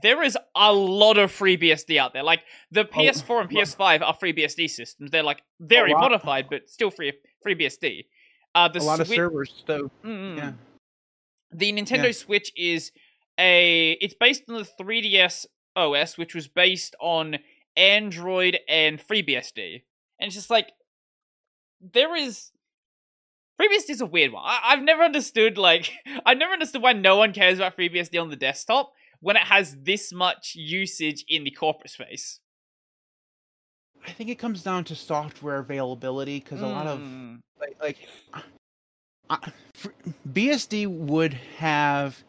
There 0.01 0.23
is 0.23 0.37
a 0.55 0.73
lot 0.73 1.17
of 1.17 1.31
FreeBSD 1.31 1.97
out 1.97 2.13
there. 2.13 2.23
Like 2.23 2.41
the 2.71 2.85
PS4 2.85 3.41
and 3.41 3.49
PS5 3.49 4.01
are 4.01 4.17
FreeBSD 4.17 4.69
systems. 4.69 5.11
They're 5.11 5.23
like 5.23 5.41
oh, 5.41 5.65
very 5.65 5.93
lot. 5.93 6.01
modified, 6.01 6.47
but 6.49 6.69
still 6.69 6.91
free 6.91 7.13
FreeBSD. 7.45 8.05
Uh, 8.55 8.67
the 8.69 8.79
a 8.79 8.83
lot 8.83 8.99
of 9.01 9.07
servers 9.07 9.63
so 9.67 9.91
Mm, 10.03 10.37
yeah 10.37 10.53
the 11.51 11.71
Nintendo 11.71 12.05
Yeah. 12.05 12.11
Switch 12.11 12.51
is 12.55 12.91
a 13.39 13.91
it's 14.01 14.15
based 14.19 14.43
on 14.49 14.55
the 14.55 14.67
3DS 14.83 15.45
OS, 15.75 16.17
which 16.17 16.33
was 16.33 16.47
based 16.47 16.95
on 16.99 17.37
Android 17.77 18.59
and 18.67 18.99
FreeBSD. 18.99 19.83
And 20.19 20.27
it's 20.27 20.35
just 20.35 20.49
like 20.49 20.71
there 21.81 22.15
is 22.15 22.51
FreeBSD 23.61 23.89
is 23.89 24.01
a 24.01 24.05
weird 24.05 24.31
one. 24.33 24.43
I- 24.45 24.61
I've 24.73 24.83
never 24.83 25.03
understood 25.03 25.57
like 25.57 25.91
I've 26.25 26.37
never 26.37 26.53
understood 26.53 26.81
why 26.81 26.93
no 26.93 27.17
one 27.17 27.33
cares 27.33 27.59
about 27.59 27.77
FreeBSD 27.77 28.19
on 28.21 28.29
the 28.29 28.35
desktop 28.35 28.91
when 29.21 29.35
it 29.37 29.43
has 29.43 29.77
this 29.83 30.11
much 30.11 30.55
usage 30.55 31.23
in 31.27 31.43
the 31.43 31.51
corporate 31.51 31.91
space. 31.91 32.39
I 34.07 34.11
think 34.11 34.29
it 34.29 34.35
comes 34.35 34.63
down 34.63 34.83
to 34.85 34.95
software 34.95 35.57
availability 35.57 36.39
because 36.39 36.61
a 36.61 36.67
lot 36.67 36.87
of 36.87 36.99
Mm. 36.99 37.39
like, 37.59 37.75
like 37.81 37.97
I, 39.29 39.37
fr- 39.73 39.89
BSD 40.31 40.87
would 40.87 41.33
have 41.57 42.23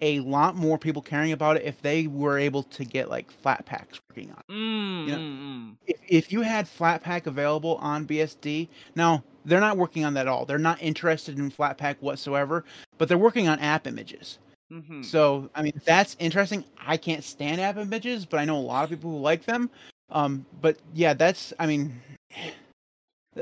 a 0.00 0.20
lot 0.20 0.56
more 0.56 0.78
people 0.78 1.02
caring 1.02 1.32
about 1.32 1.56
it 1.56 1.64
if 1.64 1.80
they 1.82 2.06
were 2.06 2.38
able 2.38 2.62
to 2.62 2.84
get 2.84 3.10
like 3.10 3.30
Flatpaks 3.42 4.00
working 4.08 4.30
on. 4.30 4.38
it. 4.48 4.52
Mm, 4.52 5.08
Yeah. 5.08 5.16
mm, 5.16 5.38
mm. 5.40 5.76
If, 5.86 5.96
if 6.08 6.32
you 6.32 6.40
had 6.40 6.64
Flatpak 6.66 7.26
available 7.26 7.76
on 7.76 8.06
BSD, 8.06 8.68
now 8.94 9.22
they're 9.44 9.60
not 9.60 9.76
working 9.76 10.04
on 10.06 10.14
that 10.14 10.22
at 10.22 10.28
all. 10.28 10.46
They're 10.46 10.58
not 10.58 10.80
interested 10.82 11.38
in 11.38 11.50
Flatpak 11.50 11.96
whatsoever, 12.00 12.64
but 12.96 13.08
they're 13.08 13.18
working 13.18 13.46
on 13.48 13.58
app 13.58 13.86
images. 13.86 14.38
Mhm. 14.72 15.04
So, 15.04 15.50
I 15.54 15.62
mean, 15.62 15.78
that's 15.84 16.16
interesting. 16.18 16.64
I 16.78 16.96
can't 16.96 17.24
stand 17.24 17.60
app 17.60 17.76
images, 17.76 18.24
but 18.24 18.38
I 18.40 18.44
know 18.46 18.56
a 18.56 18.60
lot 18.60 18.84
of 18.84 18.90
people 18.90 19.10
who 19.10 19.18
like 19.18 19.44
them. 19.44 19.68
Um, 20.12 20.44
but 20.60 20.78
yeah, 20.94 21.14
that's, 21.14 21.52
I 21.58 21.66
mean, 21.66 22.00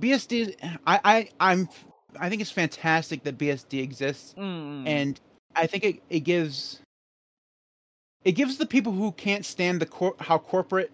BSD. 0.00 0.56
I, 0.86 1.00
I, 1.04 1.28
I'm, 1.40 1.68
I 2.18 2.28
think 2.28 2.40
it's 2.40 2.50
fantastic 2.50 3.22
that 3.24 3.38
BSD 3.38 3.82
exists, 3.82 4.34
Mm, 4.36 4.86
and 4.86 5.20
I 5.54 5.66
think 5.66 5.84
it, 5.84 6.02
it 6.10 6.20
gives, 6.20 6.80
it 8.24 8.32
gives 8.32 8.56
the 8.56 8.66
people 8.66 8.92
who 8.92 9.12
can't 9.12 9.44
stand 9.44 9.80
the 9.80 9.86
cor- 9.86 10.16
how 10.18 10.38
corporate 10.38 10.90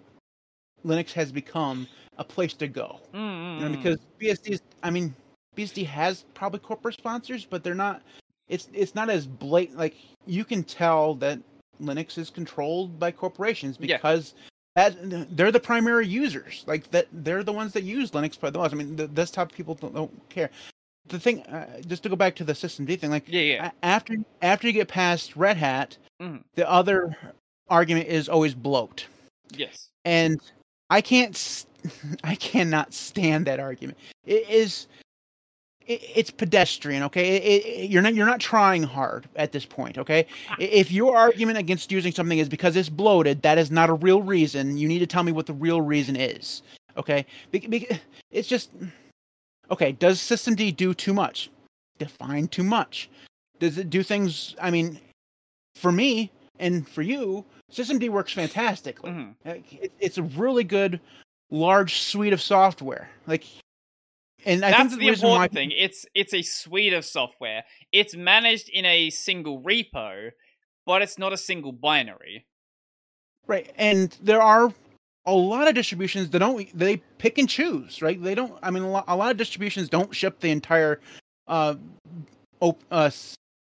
Linux 0.84 1.12
has 1.12 1.32
become 1.32 1.86
a 2.18 2.24
place 2.24 2.54
to 2.54 2.68
go. 2.68 3.00
Mm, 3.14 3.54
You 3.60 3.68
know, 3.68 3.70
mm. 3.70 3.76
because 3.76 3.98
BSD 4.20 4.50
is, 4.50 4.62
I 4.82 4.90
mean, 4.90 5.14
BSD 5.56 5.86
has 5.86 6.24
probably 6.34 6.60
corporate 6.60 6.94
sponsors, 6.94 7.44
but 7.44 7.64
they're 7.64 7.74
not. 7.74 8.02
It's 8.48 8.68
it's 8.72 8.94
not 8.94 9.10
as 9.10 9.26
blatant. 9.26 9.78
Like 9.78 9.96
you 10.26 10.44
can 10.44 10.62
tell 10.62 11.14
that 11.16 11.40
Linux 11.82 12.18
is 12.18 12.30
controlled 12.30 12.98
by 12.98 13.10
corporations 13.10 13.76
Yeah. 13.80 13.98
That 14.76 14.94
they're 15.36 15.50
the 15.50 15.58
primary 15.58 16.06
users. 16.06 16.62
Like 16.66 16.90
that, 16.90 17.06
they're 17.12 17.42
the 17.42 17.52
ones 17.52 17.72
that 17.72 17.82
use 17.82 18.10
Linux 18.12 18.38
by 18.38 18.50
the 18.50 18.58
most. 18.58 18.72
I 18.72 18.76
mean, 18.76 18.94
the 18.94 19.08
desktop 19.08 19.50
people 19.52 19.74
don't, 19.74 19.94
don't 19.94 20.28
care. 20.28 20.50
The 21.08 21.18
thing, 21.18 21.42
uh, 21.44 21.80
just 21.86 22.02
to 22.02 22.08
go 22.10 22.16
back 22.16 22.36
to 22.36 22.44
the 22.44 22.52
systemd 22.52 23.00
thing, 23.00 23.10
like 23.10 23.24
yeah, 23.26 23.40
yeah. 23.40 23.70
after 23.82 24.16
after 24.42 24.66
you 24.66 24.72
get 24.74 24.88
past 24.88 25.34
Red 25.34 25.56
Hat, 25.56 25.96
Mhm. 26.20 26.42
the 26.54 26.68
other 26.70 27.16
argument 27.68 28.08
is 28.08 28.28
always 28.28 28.54
bloat 28.54 29.06
yes. 29.54 29.88
and 30.04 30.40
I 30.90 31.00
can't, 31.00 31.64
I 32.24 32.34
cannot 32.36 32.92
stand 32.94 33.46
that 33.46 33.60
argument. 33.60 33.98
It 34.24 34.48
is, 34.48 34.86
it's 35.86 36.30
pedestrian. 36.30 37.02
Okay, 37.04 37.36
it, 37.36 37.64
it, 37.66 37.90
you're 37.90 38.02
not 38.02 38.14
you're 38.14 38.26
not 38.26 38.40
trying 38.40 38.82
hard 38.82 39.28
at 39.36 39.52
this 39.52 39.64
point. 39.64 39.98
Okay, 39.98 40.26
if 40.58 40.90
your 40.90 41.16
argument 41.16 41.58
against 41.58 41.92
using 41.92 42.12
something 42.12 42.38
is 42.38 42.48
because 42.48 42.76
it's 42.76 42.88
bloated, 42.88 43.42
that 43.42 43.58
is 43.58 43.70
not 43.70 43.88
a 43.90 43.94
real 43.94 44.22
reason. 44.22 44.76
You 44.76 44.88
need 44.88 44.98
to 45.00 45.06
tell 45.06 45.22
me 45.22 45.32
what 45.32 45.46
the 45.46 45.52
real 45.54 45.80
reason 45.80 46.16
is. 46.16 46.62
Okay, 46.96 47.26
Be- 47.50 47.66
be- 47.66 47.88
it's 48.30 48.48
just 48.48 48.70
okay. 49.70 49.92
Does 49.92 50.18
systemd 50.18 50.76
do 50.76 50.94
too 50.94 51.14
much? 51.14 51.50
Define 51.98 52.48
too 52.48 52.64
much. 52.64 53.08
Does 53.58 53.78
it 53.78 53.90
do 53.90 54.02
things? 54.02 54.54
I 54.60 54.70
mean, 54.70 54.98
for 55.76 55.92
me 55.92 56.30
and 56.58 56.88
for 56.88 57.02
you, 57.02 57.44
systemd 57.72 58.08
works 58.10 58.32
fantastically. 58.32 59.10
Mhm. 59.10 59.34
It- 59.44 59.92
it's 60.00 60.18
a 60.18 60.22
really 60.22 60.64
good 60.64 61.00
large 61.50 62.00
suite 62.00 62.32
of 62.32 62.42
software. 62.42 63.08
Like, 63.26 63.44
and 64.46 64.64
I 64.64 64.70
That's 64.70 64.90
think 64.90 65.00
the 65.00 65.08
reason 65.10 65.28
why 65.28 65.44
important 65.44 65.52
thing. 65.54 65.72
It's 65.76 66.06
it's 66.14 66.32
a 66.32 66.42
suite 66.42 66.92
of 66.94 67.04
software. 67.04 67.64
It's 67.92 68.16
managed 68.16 68.68
in 68.70 68.84
a 68.86 69.10
single 69.10 69.60
repo, 69.60 70.30
but 70.86 71.02
it's 71.02 71.18
not 71.18 71.32
a 71.32 71.36
single 71.36 71.72
binary. 71.72 72.46
right? 73.46 73.70
And 73.76 74.16
there 74.22 74.40
are 74.42 74.72
a 75.26 75.34
lot 75.34 75.68
of 75.68 75.74
distributions 75.74 76.30
that 76.30 76.38
don't 76.38 76.66
they 76.78 76.96
pick 77.18 77.38
and 77.38 77.48
choose, 77.48 78.00
right? 78.02 78.22
They 78.22 78.34
don't. 78.34 78.54
I 78.62 78.70
mean, 78.70 78.84
a 78.84 78.90
lot, 78.90 79.04
a 79.08 79.16
lot 79.16 79.30
of 79.30 79.36
distributions 79.36 79.88
don't 79.88 80.14
ship 80.14 80.40
the 80.40 80.50
entire 80.50 81.00
uh, 81.48 81.74
op, 82.60 82.80
uh 82.90 83.10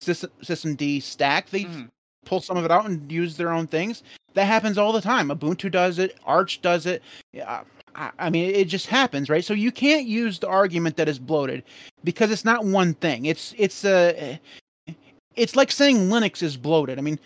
system, 0.00 0.30
systemd 0.42 1.02
stack. 1.02 1.48
They 1.50 1.64
Mhm. 1.64 1.88
pull 2.26 2.40
some 2.40 2.56
of 2.56 2.64
it 2.64 2.70
out 2.70 2.86
and 2.86 3.10
use 3.10 3.36
their 3.36 3.50
own 3.52 3.66
things. 3.66 4.02
That 4.34 4.44
happens 4.46 4.78
all 4.78 4.92
the 4.92 5.00
time. 5.00 5.28
Ubuntu 5.28 5.70
does 5.70 5.98
it. 5.98 6.16
Arch 6.24 6.60
does 6.62 6.86
it. 6.86 7.02
Yeah, 7.32 7.62
I, 7.94 8.30
mean, 8.30 8.54
it 8.54 8.68
just 8.68 8.86
happens, 8.86 9.28
right? 9.28 9.44
So 9.44 9.54
you 9.54 9.72
can't 9.72 10.06
use 10.06 10.38
the 10.38 10.48
argument 10.48 10.96
that 10.96 11.08
is 11.08 11.18
bloated 11.18 11.64
because 12.04 12.30
it's 12.30 12.44
not 12.44 12.64
one 12.64 12.94
thing. 12.94 13.26
It's 13.26 13.54
it's 13.58 13.84
a 13.84 14.40
it's 15.36 15.56
like 15.56 15.70
saying 15.70 16.08
Linux 16.08 16.42
is 16.42 16.56
bloated. 16.56 16.98
I 16.98 17.02
mean, 17.02 17.18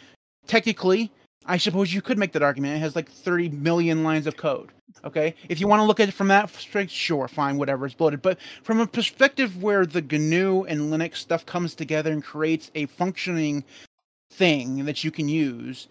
technically, 0.46 1.10
I 1.46 1.56
suppose 1.56 1.92
you 1.92 2.02
could 2.02 2.18
make 2.18 2.32
that 2.32 2.42
argument. 2.42 2.76
It 2.76 2.80
has 2.80 2.96
like 2.96 3.10
30 3.10 3.50
million 3.50 4.02
lines 4.02 4.26
of 4.26 4.36
code. 4.36 4.70
Okay, 5.04 5.34
if 5.48 5.60
you 5.60 5.68
want 5.68 5.80
to 5.80 5.84
look 5.84 6.00
at 6.00 6.08
it 6.08 6.14
from 6.14 6.28
that 6.28 6.52
perspective, 6.52 6.90
sure, 6.90 7.28
fine, 7.28 7.58
whatever, 7.58 7.86
it's 7.86 7.94
bloated. 7.94 8.22
But 8.22 8.38
from 8.62 8.80
a 8.80 8.86
perspective 8.86 9.62
where 9.62 9.84
the 9.84 10.00
GNU 10.00 10.64
and 10.64 10.92
Linux 10.92 11.16
stuff 11.16 11.44
comes 11.44 11.74
together 11.74 12.10
and 12.10 12.24
creates 12.24 12.70
a 12.74 12.86
functioning 12.86 13.62
thing 14.32 14.84
that 14.86 15.04
you 15.04 15.10
can 15.10 15.28
use, 15.28 15.88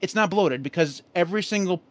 it's 0.00 0.14
not 0.14 0.30
bloated 0.30 0.62
because 0.62 1.02
every 1.14 1.42
single 1.42 1.82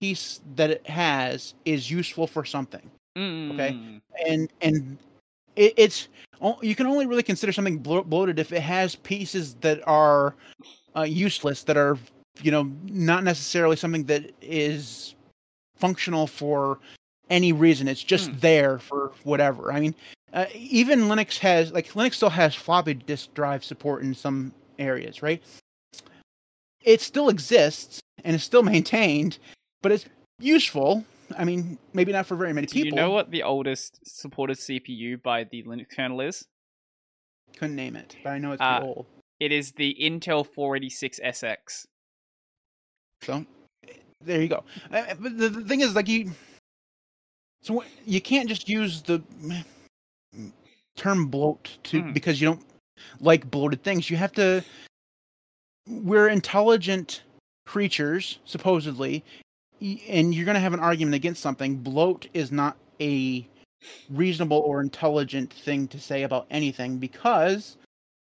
piece 0.00 0.40
that 0.56 0.70
it 0.70 0.86
has 0.86 1.54
is 1.64 1.90
useful 1.90 2.26
for 2.26 2.44
something 2.44 2.90
Okay. 3.16 3.72
Mm. 3.72 4.00
and 4.26 4.48
and 4.62 4.96
it, 5.56 5.74
it's 5.76 6.08
you 6.62 6.74
can 6.74 6.86
only 6.86 7.06
really 7.06 7.22
consider 7.22 7.52
something 7.52 7.76
blo- 7.78 8.02
bloated 8.04 8.38
if 8.38 8.52
it 8.52 8.62
has 8.62 8.94
pieces 8.96 9.54
that 9.60 9.86
are 9.86 10.34
uh, 10.96 11.02
useless 11.02 11.62
that 11.64 11.76
are 11.76 11.98
you 12.40 12.50
know 12.50 12.70
not 12.84 13.24
necessarily 13.24 13.76
something 13.76 14.04
that 14.04 14.32
is 14.40 15.14
functional 15.76 16.26
for 16.26 16.78
any 17.28 17.52
reason 17.52 17.88
it's 17.88 18.02
just 18.02 18.30
Hmm. 18.30 18.38
there 18.38 18.78
for 18.78 19.12
whatever 19.24 19.72
i 19.72 19.80
mean 19.80 19.94
uh, 20.32 20.46
even 20.54 21.00
linux 21.02 21.36
has 21.38 21.72
like 21.72 21.88
linux 21.92 22.14
still 22.14 22.30
has 22.30 22.54
floppy 22.54 22.94
disk 22.94 23.34
drive 23.34 23.62
support 23.64 24.02
in 24.02 24.14
some 24.14 24.52
areas 24.78 25.22
right 25.22 25.42
it 26.82 27.00
still 27.02 27.28
exists 27.28 28.00
and 28.24 28.34
is 28.34 28.42
still 28.42 28.62
maintained 28.62 29.38
but 29.82 29.92
it's 29.92 30.04
useful 30.38 31.04
i 31.38 31.44
mean 31.44 31.78
maybe 31.92 32.12
not 32.12 32.26
for 32.26 32.36
very 32.36 32.52
many 32.52 32.66
Do 32.66 32.74
people 32.74 32.86
you 32.86 32.92
know 32.94 33.10
what 33.10 33.30
the 33.30 33.42
oldest 33.42 33.98
supported 34.04 34.56
CPU 34.58 35.22
by 35.22 35.44
the 35.44 35.62
Linux 35.64 35.86
kernel 35.94 36.20
is? 36.20 36.44
couldn't 37.58 37.76
name 37.76 37.96
it, 37.96 38.16
but 38.22 38.30
I 38.30 38.38
know 38.38 38.52
it's 38.52 38.62
Uh, 38.62 38.80
old. 38.82 39.06
It 39.40 39.50
is 39.52 39.72
the 39.72 39.96
Intel 40.00 40.46
486SX. 40.46 41.84
So 43.22 43.44
there 44.20 44.40
you 44.40 44.48
go. 44.48 44.64
Uh, 44.92 45.14
But 45.18 45.36
the, 45.36 45.48
the 45.48 45.64
thing 45.64 45.80
is, 45.80 45.94
like 45.94 46.08
you, 46.08 46.30
so 47.62 47.82
you 48.06 48.20
can't 48.20 48.48
just 48.48 48.68
use 48.68 49.02
the 49.02 49.20
term 50.96 51.26
bloat 51.26 51.78
to 51.84 52.02
Mhm. 52.02 52.14
because 52.14 52.40
you 52.40 52.46
don't 52.48 52.64
like 53.20 53.50
bloated 53.50 53.82
things. 53.82 54.08
You 54.10 54.16
have 54.16 54.32
to. 54.32 54.62
We're 55.88 56.28
intelligent 56.28 57.22
creatures, 57.66 58.38
supposedly, 58.44 59.24
and 59.80 60.34
you're 60.34 60.44
going 60.44 60.54
to 60.54 60.60
have 60.60 60.74
an 60.74 60.80
argument 60.80 61.14
against 61.14 61.42
something. 61.42 61.76
Bloat 61.76 62.28
is 62.34 62.52
not 62.52 62.76
a 63.00 63.46
reasonable 64.10 64.58
or 64.58 64.80
intelligent 64.80 65.52
thing 65.52 65.88
to 65.88 65.98
say 65.98 66.22
about 66.22 66.46
anything 66.50 66.98
because 66.98 67.76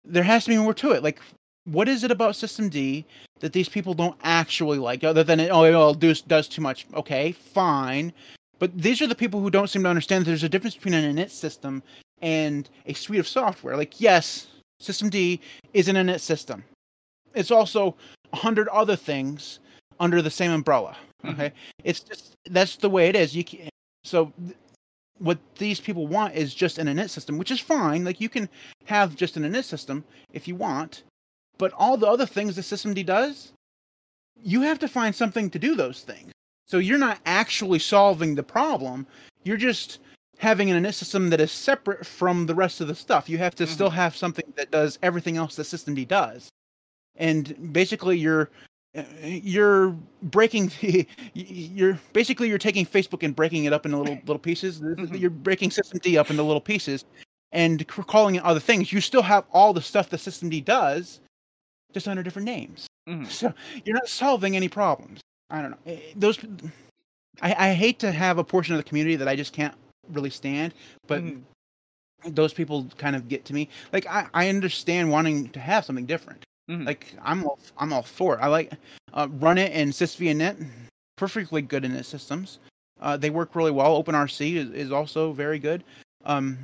there 0.06 0.24
has 0.24 0.46
to 0.46 0.52
be 0.52 0.58
more 0.58 0.74
to 0.74 0.92
it. 0.92 1.04
Like, 1.04 1.20
what 1.66 1.88
is 1.88 2.04
it 2.04 2.12
about 2.12 2.36
systemd 2.36 3.06
that 3.40 3.54
these 3.54 3.70
people 3.70 3.94
don't 3.94 4.18
actually 4.24 4.78
like, 4.78 5.04
other 5.04 5.24
than 5.24 5.40
oh, 5.40 5.64
it 5.64 5.74
all 5.74 5.94
does, 5.94 6.22
does 6.22 6.48
too 6.48 6.62
much? 6.62 6.86
Okay, 6.94 7.32
fine. 7.32 8.14
But 8.60 8.78
these 8.78 9.02
are 9.02 9.08
the 9.08 9.16
people 9.16 9.42
who 9.42 9.50
don't 9.50 9.70
seem 9.70 9.84
to 9.84 9.90
understand 9.90 10.24
that 10.24 10.30
there's 10.30 10.44
a 10.44 10.50
difference 10.50 10.76
between 10.76 10.94
an 10.94 11.16
init 11.16 11.30
system 11.30 11.84
and 12.22 12.70
a 12.86 12.94
suite 12.94 13.20
of 13.20 13.28
software. 13.28 13.76
Like, 13.76 14.00
yes, 14.00 14.48
systemd 14.82 15.40
is 15.74 15.88
an 15.88 15.96
init 15.96 16.22
system. 16.22 16.64
It's 17.34 17.52
also 17.52 17.96
a 18.32 18.38
hundred 18.38 18.70
other 18.70 18.96
things 18.96 19.60
under 20.00 20.22
the 20.22 20.32
same 20.32 20.52
umbrella. 20.52 20.96
Okay, 21.26 21.54
it's 21.84 22.02
just 22.02 22.36
that's 22.50 22.76
the 22.76 22.90
way 22.90 23.08
it 23.10 23.16
is. 23.16 23.36
You 23.36 23.44
can, 23.44 23.70
so 24.04 24.32
th- 24.46 24.58
what 25.20 25.40
these 25.58 25.80
people 25.80 26.08
want 26.08 26.36
is 26.36 26.54
just 26.54 26.78
an 26.80 26.88
init 26.88 27.10
system, 27.10 27.38
which 27.38 27.52
is 27.52 27.60
fine. 27.60 28.04
Like 28.04 28.20
you 28.20 28.30
can 28.30 28.50
have 28.86 29.16
just 29.16 29.38
an 29.38 29.44
init 29.44 29.64
system 29.64 30.04
if 30.34 30.48
you 30.48 30.56
want, 30.56 31.04
but 31.58 31.72
all 31.74 31.96
the 31.98 32.08
other 32.08 32.26
things 32.26 32.56
the 32.56 32.62
systemd 32.62 33.06
does, 33.06 33.54
you 34.42 34.62
have 34.62 34.80
to 34.80 34.88
find 34.88 35.16
something 35.16 35.50
to 35.52 35.60
do 35.60 35.76
those 35.76 36.02
things. 36.02 36.32
So 36.68 36.78
you're 36.80 36.98
not 36.98 37.20
actually 37.26 37.80
solving 37.80 38.36
the 38.36 38.44
problem. 38.44 39.06
You're 39.44 39.58
just 39.58 40.00
having 40.40 40.72
an 40.72 40.84
init 40.84 40.94
system 40.96 41.30
that 41.30 41.40
is 41.40 41.52
separate 41.52 42.06
from 42.06 42.46
the 42.46 42.56
rest 42.56 42.82
of 42.82 42.88
the 42.88 42.96
stuff. 42.96 43.30
You 43.30 43.38
have 43.38 43.56
to 43.56 43.64
Mhm. 43.64 43.70
still 43.70 43.90
have 43.92 44.16
something 44.16 44.52
that 44.58 44.72
does 44.72 45.00
everything 45.04 45.38
else 45.38 45.56
that 45.56 45.64
systemd 45.68 46.06
does. 46.08 46.50
And 47.16 47.72
basically 47.72 48.18
you're 48.18 48.50
you're 49.24 49.96
breaking 50.22 50.72
the 50.82 51.08
you're 51.34 52.00
basically 52.14 52.48
you're 52.50 52.58
taking 52.58 52.86
Facebook 52.86 53.24
and 53.24 53.36
breaking 53.36 53.66
it 53.66 53.74
up 53.74 53.86
into 53.86 53.98
little 53.98 54.16
little 54.26 54.40
pieces. 54.40 54.80
Mhm. 54.82 55.20
You're 55.20 55.30
breaking 55.30 55.70
systemd 55.72 56.18
up 56.18 56.30
into 56.30 56.44
little 56.44 56.62
pieces 56.62 57.06
and 57.52 57.86
calling 57.88 58.36
it 58.36 58.44
other 58.44 58.60
things. 58.60 58.92
You 58.92 59.02
still 59.02 59.22
have 59.24 59.46
all 59.52 59.74
the 59.74 59.82
stuff 59.82 60.10
that 60.10 60.20
systemd 60.20 60.64
does, 60.66 61.20
just 61.94 62.08
under 62.08 62.24
different 62.24 62.46
names. 62.46 62.88
Mhm. 63.08 63.28
So 63.32 63.54
you're 63.86 63.96
not 63.96 64.08
solving 64.08 64.56
any 64.56 64.70
problems. 64.70 65.22
I 65.50 65.62
don't 65.62 65.72
know. 65.72 65.78
Eh, 65.88 66.00
Those 66.16 66.40
I, 67.42 67.70
I 67.70 67.74
hate 67.74 68.00
to 68.00 68.12
have 68.12 68.38
a 68.38 68.44
portion 68.44 68.76
of 68.76 68.80
the 68.80 68.88
community 68.88 69.16
that 69.16 69.28
I 69.28 69.36
just 69.36 69.54
can't 69.54 69.74
really 70.10 70.30
stand, 70.30 70.74
but 71.08 71.22
Mhm. 71.24 71.42
those 72.26 72.54
people 72.54 72.88
kind 72.98 73.16
of 73.16 73.28
get 73.28 73.44
to 73.46 73.54
me. 73.54 73.70
Like 73.92 74.06
I, 74.08 74.28
I 74.34 74.50
understand 74.50 75.10
wanting 75.10 75.50
to 75.50 75.60
have 75.60 75.84
something 75.84 76.06
different. 76.06 76.44
Mhm. 76.70 76.86
Like 76.86 77.14
I'm 77.22 77.44
all 77.46 77.60
I'm 77.78 77.92
all 77.94 78.04
for 78.04 78.36
it. 78.36 78.40
I 78.42 78.48
like 78.48 78.72
uh, 79.14 79.28
runit 79.28 79.70
and 79.74 79.92
SysVinit, 79.92 80.66
perfectly 81.18 81.62
good 81.62 81.84
in 81.86 81.94
its 81.96 82.08
systems. 82.08 82.60
Uh, 83.02 83.18
they 83.18 83.30
work 83.30 83.56
really 83.56 83.72
well. 83.72 84.02
OpenRC 84.02 84.56
is, 84.56 84.70
is 84.72 84.92
also 84.92 85.34
very 85.34 85.60
good. 85.60 85.84
Um, 86.26 86.58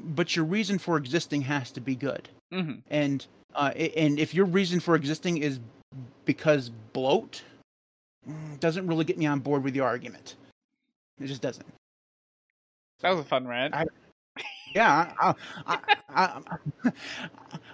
but 0.00 0.34
your 0.34 0.44
reason 0.44 0.78
for 0.78 0.96
existing 0.96 1.40
has 1.42 1.70
to 1.72 1.80
be 1.80 1.94
good. 1.94 2.28
Mhm. 2.52 2.82
And 2.90 3.26
uh, 3.54 3.70
and 3.76 4.18
if 4.18 4.34
your 4.34 4.44
reason 4.46 4.80
for 4.80 4.94
existing 4.96 5.38
is 5.38 5.60
because 6.24 6.70
bloat, 6.92 7.42
mm, 8.28 8.58
doesn't 8.60 8.86
really 8.86 9.04
get 9.04 9.18
me 9.18 9.26
on 9.26 9.38
board 9.40 9.62
with 9.62 9.74
your 9.76 9.86
argument. 9.86 10.34
It 11.20 11.26
just 11.26 11.42
doesn't. 11.42 11.66
That 13.00 13.10
was 13.10 13.20
a 13.20 13.28
fun 13.28 13.46
rant. 13.46 13.74
I- 13.74 13.86
Yeah, 14.74 15.12
I, 15.18 15.34
I, 15.66 15.78
I, 16.10 16.42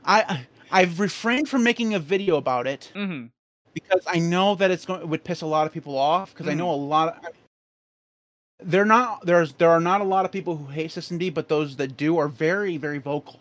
I, 0.05 0.23
I, 0.23 0.47
I've 0.75 0.99
refrained 1.01 1.49
from 1.49 1.63
making 1.63 1.95
a 1.95 1.99
video 1.99 2.37
about 2.37 2.67
it 2.67 2.91
hmm 2.95 3.27
because 3.73 4.03
I 4.07 4.19
know 4.19 4.55
that 4.57 4.71
it's 4.71 4.85
going 4.85 5.01
it 5.01 5.09
would 5.09 5.25
piss 5.25 5.41
a 5.43 5.47
lot 5.47 5.67
of 5.67 5.73
people 5.73 5.97
off 5.99 6.33
because 6.33 6.49
I 6.49 6.55
know 6.55 6.67
Mm. 6.67 6.73
a 6.73 6.77
lot 6.77 7.09
of 7.09 7.33
they're 8.63 8.85
not 8.85 9.25
there's 9.27 9.53
there 9.55 9.71
are 9.71 9.81
not 9.81 10.01
a 10.01 10.05
lot 10.05 10.25
of 10.25 10.33
people 10.33 10.57
who 10.57 10.67
hate 10.67 10.91
systemd, 10.91 11.35
but 11.35 11.49
those 11.49 11.77
that 11.77 11.97
do 11.97 12.19
are 12.19 12.29
very 12.29 12.77
very 12.77 12.99
vocal. 12.99 13.41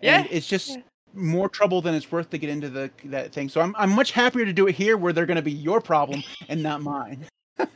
Yeah, 0.00 0.20
and 0.20 0.28
it's 0.30 0.46
just 0.46 0.70
yeah. 0.70 0.82
more 1.14 1.48
trouble 1.48 1.82
than 1.82 1.94
it's 1.94 2.10
worth 2.10 2.30
to 2.30 2.38
get 2.38 2.50
into 2.50 2.68
the 2.70 2.90
that 3.04 3.32
thing. 3.32 3.48
So 3.48 3.60
I'm 3.60 3.74
I'm 3.76 3.90
much 3.90 4.12
happier 4.12 4.44
to 4.44 4.52
do 4.52 4.66
it 4.66 4.74
here 4.74 4.96
where 4.96 5.12
they're 5.12 5.26
going 5.26 5.36
to 5.36 5.42
be 5.42 5.52
your 5.52 5.80
problem 5.80 6.22
and 6.48 6.62
not 6.62 6.82
mine. 6.82 7.26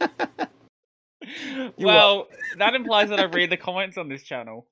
You're 1.76 1.86
well, 1.86 2.28
that 2.58 2.74
implies 2.74 3.08
that 3.10 3.20
I 3.20 3.24
read 3.24 3.50
the 3.50 3.56
comments 3.56 3.96
on 3.96 4.08
this 4.08 4.22
channel. 4.22 4.66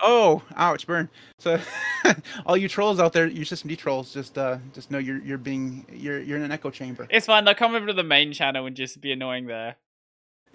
Oh, 0.00 0.42
ouch, 0.56 0.86
burn. 0.86 1.08
So 1.38 1.58
all 2.46 2.56
you 2.56 2.68
trolls 2.68 3.00
out 3.00 3.12
there, 3.12 3.26
you 3.26 3.44
systemd 3.44 3.78
trolls, 3.78 4.12
just 4.12 4.36
uh 4.36 4.58
just 4.74 4.90
know 4.90 4.98
you're 4.98 5.20
you're 5.22 5.38
being 5.38 5.86
you're 5.92 6.20
you're 6.20 6.36
in 6.36 6.44
an 6.44 6.52
echo 6.52 6.70
chamber. 6.70 7.06
It's 7.10 7.26
fine. 7.26 7.44
They'll 7.44 7.54
come 7.54 7.74
over 7.74 7.86
to 7.86 7.92
the 7.92 8.02
main 8.02 8.32
channel 8.32 8.66
and 8.66 8.76
just 8.76 9.00
be 9.00 9.12
annoying 9.12 9.46
there. 9.46 9.76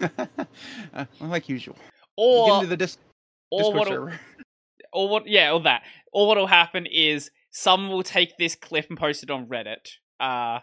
uh, 0.00 1.04
like 1.20 1.48
usual. 1.48 1.76
Or, 2.16 2.64
the 2.66 2.76
dis- 2.76 2.98
or 3.50 3.60
Discord 3.60 3.78
what? 3.78 3.88
server. 3.88 4.20
Or 4.94 5.08
what? 5.08 5.26
Yeah, 5.26 5.52
or 5.52 5.60
that. 5.60 5.84
Or 6.12 6.28
what'll 6.28 6.46
happen 6.46 6.84
is 6.84 7.30
someone 7.50 7.90
will 7.90 8.02
take 8.02 8.36
this 8.36 8.54
clip 8.54 8.90
and 8.90 8.98
post 8.98 9.22
it 9.22 9.30
on 9.30 9.46
Reddit. 9.46 9.92
Uh, 10.20 10.58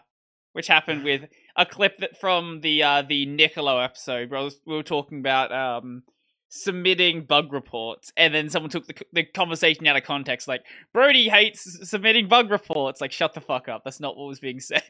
which 0.52 0.68
happened 0.68 1.04
with 1.04 1.22
a 1.56 1.66
clip 1.66 1.98
that 1.98 2.18
from 2.20 2.60
the 2.60 2.82
uh 2.82 3.02
the 3.02 3.26
Niccolo 3.26 3.78
episode. 3.78 4.30
Where 4.30 4.42
was- 4.42 4.60
we 4.66 4.74
were 4.76 4.82
talking 4.82 5.18
about 5.18 5.52
um 5.52 6.02
submitting 6.50 7.22
bug 7.22 7.52
reports, 7.52 8.12
and 8.16 8.34
then 8.34 8.50
someone 8.50 8.70
took 8.70 8.86
the 8.86 8.94
the 9.12 9.24
conversation 9.24 9.86
out 9.86 9.96
of 9.96 10.04
context. 10.04 10.46
Like 10.46 10.64
Brody 10.92 11.28
hates 11.30 11.88
submitting 11.88 12.28
bug 12.28 12.50
reports. 12.50 13.00
Like 13.00 13.12
shut 13.12 13.32
the 13.32 13.40
fuck 13.40 13.68
up. 13.68 13.82
That's 13.84 14.00
not 14.00 14.16
what 14.16 14.26
was 14.28 14.40
being 14.40 14.60
said. 14.60 14.82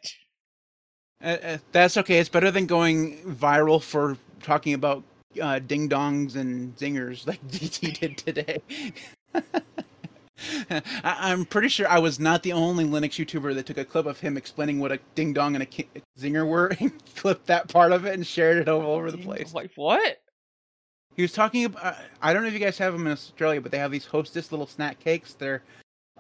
Uh, 1.22 1.36
uh, 1.42 1.58
that's 1.70 1.96
okay. 1.98 2.18
It's 2.18 2.30
better 2.30 2.50
than 2.50 2.66
going 2.66 3.18
viral 3.24 3.80
for 3.82 4.16
talking 4.42 4.72
about 4.74 5.04
uh, 5.40 5.58
ding 5.60 5.88
dongs 5.88 6.34
and 6.34 6.74
zingers 6.76 7.26
like 7.26 7.40
DT 7.48 7.98
did 8.00 8.16
today. 8.16 8.62
I- 10.70 10.82
I'm 11.04 11.44
pretty 11.44 11.68
sure 11.68 11.86
I 11.86 11.98
was 11.98 12.18
not 12.18 12.42
the 12.42 12.52
only 12.54 12.84
Linux 12.86 13.22
YouTuber 13.22 13.54
that 13.54 13.66
took 13.66 13.76
a 13.76 13.84
clip 13.84 14.06
of 14.06 14.18
him 14.20 14.38
explaining 14.38 14.80
what 14.80 14.90
a 14.92 14.98
ding 15.14 15.34
dong 15.34 15.54
and 15.54 15.62
a 15.62 15.66
ki- 15.66 15.88
zinger 16.18 16.46
were 16.48 16.68
and 16.80 16.90
clipped 17.16 17.46
that 17.48 17.68
part 17.68 17.92
of 17.92 18.06
it 18.06 18.14
and 18.14 18.26
shared 18.26 18.56
it 18.56 18.68
all 18.68 18.80
over 18.82 19.10
the 19.10 19.18
place. 19.18 19.52
Like 19.52 19.70
what? 19.76 20.22
He 21.16 21.22
was 21.22 21.32
talking 21.32 21.64
about. 21.64 21.84
Uh, 21.84 21.94
I 22.22 22.32
don't 22.32 22.42
know 22.42 22.48
if 22.48 22.54
you 22.54 22.60
guys 22.60 22.78
have 22.78 22.92
them 22.92 23.06
in 23.06 23.12
Australia, 23.12 23.60
but 23.60 23.72
they 23.72 23.78
have 23.78 23.90
these 23.90 24.06
Hostess 24.06 24.52
little 24.52 24.66
snack 24.66 24.98
cakes. 25.00 25.34
They're 25.34 25.62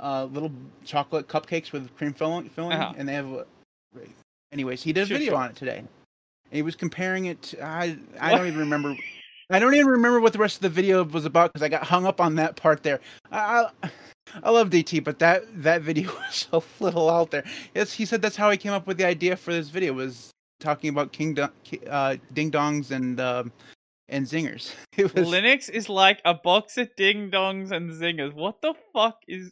uh, 0.00 0.24
little 0.26 0.50
chocolate 0.84 1.28
cupcakes 1.28 1.72
with 1.72 1.94
cream 1.96 2.12
filling, 2.12 2.48
filling 2.48 2.72
Uh-huh. 2.72 2.94
and 2.96 3.08
they 3.08 3.14
have. 3.14 3.26
A, 3.32 3.46
anyways, 4.52 4.82
he 4.82 4.92
did 4.92 5.02
a 5.02 5.06
Sure, 5.06 5.18
video 5.18 5.32
sure. 5.32 5.40
on 5.42 5.50
it 5.50 5.56
today. 5.56 5.78
And 5.78 5.88
he 6.52 6.62
was 6.62 6.74
comparing 6.76 7.26
it. 7.26 7.40
To, 7.42 7.64
I 7.64 7.96
I 8.20 8.32
What? 8.32 8.38
don't 8.38 8.46
even 8.48 8.60
remember. 8.60 8.96
I 9.52 9.58
don't 9.58 9.74
even 9.74 9.88
remember 9.88 10.20
what 10.20 10.32
the 10.32 10.38
rest 10.38 10.56
of 10.56 10.62
the 10.62 10.68
video 10.68 11.02
was 11.02 11.24
about 11.24 11.52
because 11.52 11.64
I 11.64 11.68
got 11.68 11.82
hung 11.82 12.06
up 12.06 12.20
on 12.20 12.36
that 12.36 12.54
part 12.56 12.82
there. 12.84 13.00
I, 13.32 13.66
I, 13.82 13.90
I 14.44 14.50
love 14.50 14.70
DT, 14.70 15.02
but 15.02 15.18
that 15.18 15.42
that 15.62 15.82
video 15.82 16.12
was 16.14 16.46
a 16.52 16.62
little 16.82 17.08
out 17.10 17.30
there. 17.30 17.44
Yes, 17.74 17.92
he 17.92 18.04
said 18.04 18.22
that's 18.22 18.36
how 18.36 18.50
he 18.50 18.56
came 18.56 18.72
up 18.72 18.86
with 18.86 18.96
the 18.96 19.04
idea 19.06 19.36
for 19.36 19.52
this 19.52 19.68
video 19.68 19.92
was 19.92 20.30
talking 20.60 20.90
about 20.90 21.10
king 21.12 21.34
do- 21.34 21.48
uh, 21.88 22.16
ding 22.34 22.50
dongs 22.50 22.90
and 22.92 23.18
um, 23.20 23.50
and 24.10 24.26
zingers. 24.26 24.74
It 24.96 25.14
was 25.14 25.26
Linux 25.28 25.70
is 25.70 25.88
like 25.88 26.20
a 26.24 26.34
box 26.34 26.76
of 26.76 26.94
ding 26.96 27.30
dongs 27.30 27.70
and 27.70 27.90
zingers. 27.90 28.34
What 28.34 28.60
the 28.60 28.74
fuck 28.92 29.18
is? 29.26 29.50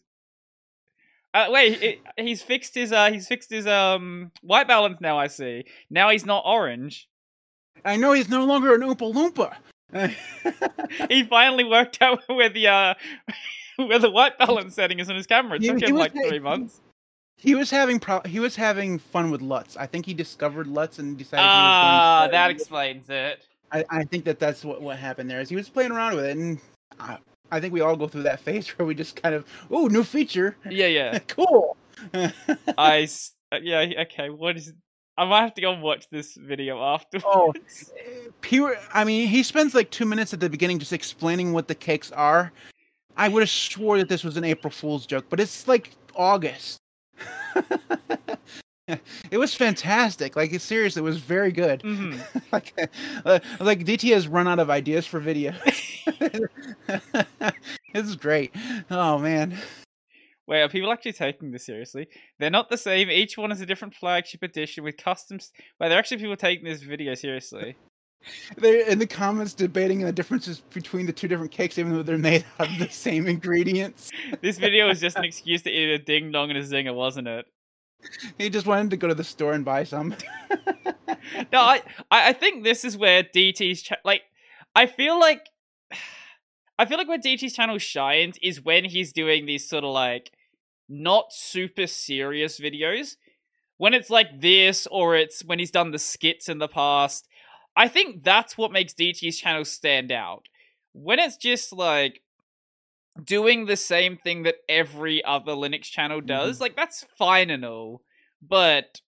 Uh, 1.35 1.47
wait, 1.51 1.83
it, 1.83 1.99
he's 2.17 2.43
fixed 2.43 2.75
his 2.75 2.91
uh, 2.93 3.11
he's 3.11 3.29
fixed 3.29 3.51
his 3.51 3.67
um 3.67 4.33
white 4.43 4.67
balance 4.69 5.01
now. 5.01 5.19
I 5.19 5.29
see. 5.29 5.65
Now 5.91 6.11
he's 6.11 6.27
not 6.27 6.43
orange. 6.47 7.09
I 7.85 7.97
know 7.97 8.13
he's 8.13 8.29
no 8.29 8.45
longer 8.45 8.75
an 8.75 8.81
Oompa 8.83 9.13
Loompa. 9.15 9.55
He 11.09 11.23
finally 11.25 11.65
worked 11.65 12.01
out 12.03 12.23
where 12.27 12.49
the 12.49 12.67
uh 12.69 12.95
where 13.77 13.99
the 13.99 14.11
white 14.11 14.37
balance 14.39 14.75
setting 14.75 14.99
is 14.99 15.09
on 15.09 15.17
his 15.17 15.27
camera. 15.27 15.57
It 15.57 15.63
took 15.65 15.79
he 15.81 15.87
him 15.87 15.95
was 15.95 16.01
like 16.01 16.13
saying- 16.13 16.29
three 16.29 16.39
months. 16.41 16.81
he 17.37 17.55
was 17.55 17.71
having 17.71 18.01
pro- 18.01 18.23
he 18.27 18.41
was 18.41 18.57
having 18.57 18.99
fun 18.99 19.31
with 19.31 19.41
LUTs. 19.41 19.77
I 19.77 19.87
think 19.87 20.07
he 20.07 20.15
discovered 20.15 20.67
LUTs 20.67 20.99
and 20.99 21.17
decided. 21.17 21.45
Ah, 21.47 22.21
was 22.23 22.27
going 22.27 22.33
that 22.33 22.51
explains 22.51 23.09
it. 23.11 23.47
I, 23.73 23.85
I 23.91 24.05
think 24.05 24.25
that 24.25 24.39
that's 24.39 24.65
what 24.65 24.81
what 24.81 24.99
happened 24.99 25.31
there. 25.31 25.41
Is 25.41 25.49
he 25.49 25.57
was 25.57 25.69
playing 25.69 25.93
around 25.93 26.17
with 26.17 26.25
it, 26.25 26.37
and 26.37 26.59
I, 26.99 27.19
I 27.51 27.61
think 27.61 27.73
we 27.73 27.81
all 27.81 27.97
go 27.97 28.09
through 28.09 28.25
that 28.25 28.41
phase 28.45 28.69
where 28.71 28.87
we 28.87 28.95
just 28.95 29.21
kind 29.21 29.35
of, 29.35 29.47
oh, 29.71 29.87
new 29.87 30.05
feature, 30.05 30.57
Yeah, 30.69 30.87
yeah. 30.87 31.19
cool. 31.29 31.77
I 32.15 33.09
uh, 33.53 33.59
yeah 33.63 34.03
okay. 34.03 34.31
What 34.31 34.57
is? 34.57 34.73
I 35.17 35.25
might 35.25 35.41
have 35.41 35.55
to 35.55 35.61
go 35.61 35.73
and 35.73 35.83
watch 35.83 36.09
this 36.11 36.37
video 36.37 36.81
afterwards. 36.81 37.91
Oh, 37.93 38.31
pure. 38.41 38.77
I 38.95 39.03
mean, 39.03 39.27
he 39.27 39.43
spends 39.43 39.75
like 39.75 39.91
two 39.91 40.05
minutes 40.05 40.33
at 40.33 40.39
the 40.39 40.49
beginning 40.49 40.79
just 40.79 40.93
explaining 40.93 41.53
what 41.53 41.67
the 41.67 41.75
cakes 41.75 42.13
are. 42.13 42.53
I 43.17 43.29
would 43.29 43.43
have 43.43 43.51
swore 43.51 43.99
that 43.99 44.09
this 44.09 44.23
was 44.23 44.37
an 44.37 44.45
April 44.45 44.71
Fool's 44.71 45.07
joke, 45.07 45.25
but 45.29 45.41
it's 45.41 45.67
like 45.67 45.91
August. 46.15 46.79
it 49.31 49.39
was 49.39 49.55
fantastic. 49.55 50.37
Like 50.37 50.53
it, 50.53 50.63
seriously, 50.63 51.01
it 51.01 51.05
was 51.05 51.19
very 51.19 51.53
good. 51.53 51.83
Mhm. 51.83 52.21
like, 52.53 52.91
uh, 53.25 53.39
like 53.61 53.85
DT 53.85 54.13
has 54.13 54.29
run 54.29 54.49
out 54.49 54.59
of 54.59 54.71
ideas 54.71 55.07
for 55.07 55.21
video. 55.21 55.55
this 56.19 56.49
is 57.95 58.17
great. 58.17 58.55
Oh 58.91 59.19
man. 59.19 59.57
Wait, 60.47 60.63
are 60.63 60.69
people 60.69 60.91
actually 60.91 61.13
taking 61.13 61.51
this 61.51 61.67
seriously? 61.67 62.09
They're 62.39 62.49
not 62.49 62.71
the 62.71 62.79
same. 62.79 63.11
Each 63.11 63.37
one 63.37 63.53
is 63.53 63.61
a 63.61 63.67
different 63.67 63.95
flagship 63.95 64.43
edition 64.43 64.83
with 64.83 64.97
customs. 64.97 65.53
Wait, 65.79 65.89
there 65.89 65.97
are 65.97 65.99
actually 65.99 66.19
people 66.19 66.37
taking 66.37 66.65
this 66.65 66.83
video 66.83 67.15
seriously. 67.15 67.77
They're 68.57 68.89
in 68.89 68.99
the 68.99 69.07
comments 69.07 69.53
debating 69.53 70.01
the 70.01 70.13
differences 70.13 70.61
between 70.73 71.07
the 71.07 71.13
two 71.13 71.29
different 71.29 71.53
cakes, 71.53 71.79
even 71.79 71.93
though 71.93 72.03
they're 72.03 72.19
made 72.19 72.45
out 72.59 72.71
of 72.71 72.79
the 72.79 72.89
same 72.89 73.27
ingredients. 73.27 74.11
This 74.41 74.59
video 74.59 74.89
was 74.89 75.01
just 75.01 75.17
an 75.17 75.25
excuse 75.25 75.63
to 75.63 75.71
eat 75.71 75.91
a 75.91 75.99
ding 75.99 76.33
dong 76.33 76.51
and 76.51 76.59
a 76.59 76.63
zinger, 76.63 76.95
wasn't 76.95 77.29
it? 77.29 77.47
He 78.37 78.51
just 78.51 78.67
wanted 78.67 78.91
to 78.91 78.97
go 78.97 79.09
to 79.09 79.15
the 79.15 79.25
store 79.25 79.53
and 79.53 79.65
buy 79.65 79.85
some. 79.85 80.15
No, 81.53 81.61
I, 81.61 81.83
I 82.11 82.33
think 82.33 82.65
this 82.65 82.85
is 82.85 82.97
where 82.97 83.23
DT's 83.23 83.83
cha- 83.83 83.97
like. 84.05 84.23
I 84.75 84.87
feel 84.87 85.19
like, 85.19 85.47
I 86.79 86.87
feel 86.87 86.99
like 86.99 87.09
where 87.09 87.19
DT's 87.19 87.55
channel 87.55 87.79
shines 87.79 88.39
is 88.43 88.63
when 88.63 88.85
he's 88.85 89.13
doing 89.13 89.47
these 89.47 89.69
sort 89.69 89.85
of 89.85 89.91
like, 89.93 90.31
not 90.89 91.33
super 91.33 91.87
serious 91.87 92.61
videos. 92.61 93.17
When 93.79 93.95
it's 93.95 94.11
like 94.11 94.41
this, 94.41 94.87
or 94.91 95.17
it's 95.17 95.45
when 95.45 95.59
he's 95.59 95.71
done 95.71 95.91
the 95.93 95.99
skits 95.99 96.49
in 96.49 96.59
the 96.59 96.69
past. 96.69 97.29
I 97.77 97.89
think 97.89 98.25
that's 98.25 98.59
what 98.59 98.73
makes 98.73 98.95
DT's 98.95 99.39
channel 99.39 99.65
stand 99.65 100.11
out. 100.11 100.47
When 100.93 101.19
it's 101.19 101.37
just 101.37 101.73
like 101.73 102.23
doing 103.25 103.67
the 103.67 103.77
same 103.77 104.17
thing 104.17 104.45
that 104.45 104.57
every 104.69 105.25
other 105.25 105.53
Linux 105.53 105.83
channel 105.83 106.21
does, 106.21 106.61
like 106.61 106.77
that's 106.77 107.05
fine 107.17 107.51
and 107.51 107.65
all, 107.65 108.03
but 108.43 109.01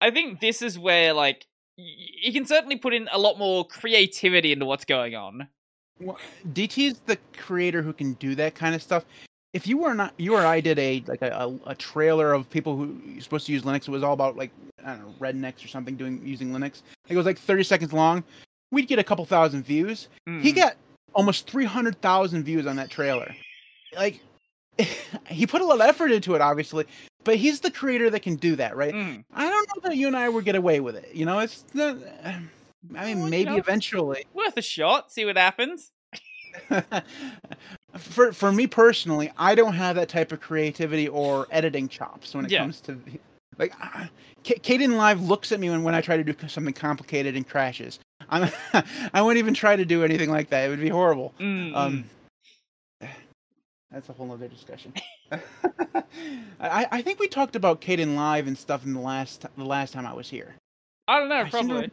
I 0.00 0.10
think 0.10 0.40
this 0.40 0.62
is 0.62 0.78
where 0.78 1.12
like 1.12 1.46
y- 1.78 1.84
you 2.22 2.32
can 2.32 2.46
certainly 2.46 2.76
put 2.76 2.94
in 2.94 3.08
a 3.12 3.18
lot 3.18 3.38
more 3.38 3.66
creativity 3.66 4.52
into 4.52 4.66
what's 4.66 4.84
going 4.84 5.14
on. 5.14 5.48
Well, 6.00 6.18
is 6.56 6.98
the 7.06 7.18
creator 7.36 7.82
who 7.82 7.92
can 7.92 8.14
do 8.14 8.34
that 8.36 8.54
kind 8.54 8.74
of 8.74 8.82
stuff. 8.82 9.04
if 9.52 9.66
you 9.66 9.76
were 9.78 9.94
not 9.94 10.14
you 10.16 10.34
or 10.34 10.46
I 10.46 10.60
did 10.60 10.78
a 10.78 11.02
like 11.06 11.22
a, 11.22 11.28
a, 11.30 11.70
a 11.70 11.74
trailer 11.74 12.32
of 12.32 12.48
people 12.48 12.76
who 12.76 12.98
are 13.18 13.20
supposed 13.20 13.46
to 13.46 13.52
use 13.52 13.62
Linux, 13.62 13.82
it 13.82 13.90
was 13.90 14.02
all 14.02 14.14
about 14.14 14.36
like 14.36 14.50
I 14.84 14.94
don't 14.94 15.00
know 15.00 15.14
rednecks 15.20 15.64
or 15.64 15.68
something 15.68 15.96
doing 15.96 16.20
using 16.24 16.50
Linux. 16.50 16.82
It 17.08 17.16
was 17.16 17.26
like 17.26 17.38
thirty 17.38 17.64
seconds 17.64 17.92
long. 17.92 18.24
We'd 18.72 18.88
get 18.88 18.98
a 18.98 19.04
couple 19.04 19.24
thousand 19.26 19.64
views. 19.64 20.08
Mm. 20.28 20.40
He 20.40 20.52
got 20.52 20.76
almost 21.14 21.48
three 21.50 21.64
hundred 21.64 22.00
thousand 22.00 22.44
views 22.44 22.66
on 22.66 22.76
that 22.76 22.90
trailer. 22.90 23.34
Like 23.96 24.20
he 25.28 25.46
put 25.46 25.60
a 25.62 25.64
lot 25.64 25.76
of 25.80 25.86
effort 25.86 26.12
into 26.12 26.34
it, 26.34 26.40
obviously, 26.40 26.86
but 27.24 27.36
he's 27.36 27.60
the 27.60 27.70
creator 27.70 28.10
that 28.10 28.20
can 28.20 28.36
do 28.36 28.56
that, 28.56 28.76
right? 28.76 28.94
Mm. 28.94 29.24
I 29.34 29.48
don't 29.50 29.68
know 29.68 29.88
that 29.88 29.96
you 29.96 30.06
and 30.06 30.16
I 30.16 30.28
would 30.28 30.44
get 30.44 30.54
away 30.54 30.80
with 30.80 30.96
it. 30.96 31.10
You 31.14 31.26
know, 31.26 31.38
it's 31.40 31.64
not. 31.74 31.96
I 32.24 32.40
mean, 33.04 33.18
Well, 33.18 33.24
you 33.26 33.30
maybe 33.30 33.50
know. 33.50 33.56
eventually. 33.56 34.24
Worth 34.32 34.56
a 34.56 34.62
shot. 34.62 35.12
See 35.12 35.24
what 35.24 35.36
happens. 35.36 35.92
for 37.96 38.32
for 38.32 38.52
me 38.52 38.66
personally, 38.66 39.30
I 39.36 39.54
don't 39.54 39.74
have 39.74 39.96
that 39.96 40.08
type 40.08 40.32
of 40.32 40.40
creativity 40.40 41.08
or 41.08 41.46
editing 41.50 41.88
chops 41.88 42.34
when 42.34 42.44
it 42.44 42.50
Yeah. 42.50 42.60
comes 42.60 42.80
to 42.82 42.98
like. 43.60 43.74
Uh, 43.80 44.06
Live 44.68 45.22
looks 45.22 45.52
at 45.52 45.60
me 45.60 45.70
when, 45.70 45.82
when 45.82 45.94
I 45.94 46.00
try 46.00 46.16
to 46.16 46.24
do 46.24 46.34
something 46.48 46.72
complicated 46.72 47.36
and 47.36 47.46
crashes. 47.46 47.98
I'm 48.28 48.50
I 49.14 49.22
wouldn't 49.22 49.38
even 49.38 49.54
try 49.54 49.76
to 49.76 49.84
do 49.84 50.04
anything 50.04 50.30
like 50.30 50.50
that. 50.50 50.66
It 50.66 50.68
would 50.70 50.80
be 50.80 50.88
horrible. 50.88 51.34
Mm, 51.38 51.74
Um, 51.74 52.04
that's 53.90 54.08
a 54.08 54.12
whole 54.12 54.32
other 54.32 54.48
discussion. 54.48 54.92
I, 56.60 56.86
I 56.90 57.02
think 57.02 57.18
we 57.20 57.28
talked 57.28 57.56
about 57.56 57.80
Kdenlive 57.80 58.46
and 58.46 58.56
stuff 58.56 58.84
in 58.84 58.94
the 58.94 59.00
last 59.00 59.46
the 59.56 59.64
last 59.64 59.92
time 59.92 60.06
I 60.06 60.12
was 60.12 60.28
here. 60.28 60.54
I 61.06 61.18
don't 61.18 61.28
know. 61.28 61.42
I 61.42 61.50
Probably. 61.50 61.90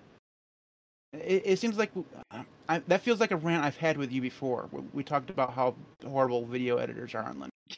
It, 1.14 1.44
it 1.46 1.60
seems 1.60 1.78
like 1.78 1.92
uh, 2.32 2.44
I, 2.68 2.80
that 2.88 3.02
feels 3.02 3.20
like 3.20 3.32
a 3.32 3.38
rant 3.38 3.64
I've 3.64 3.78
had 3.78 3.98
with 3.98 4.12
you 4.12 4.22
before. 4.22 4.68
We, 4.72 4.82
we 4.94 5.04
talked 5.04 5.30
about 5.30 5.54
how 5.54 5.76
horrible 6.06 6.46
video 6.46 6.78
editors 6.78 7.16
are 7.16 7.24
on 7.24 7.38
Linux. 7.38 7.78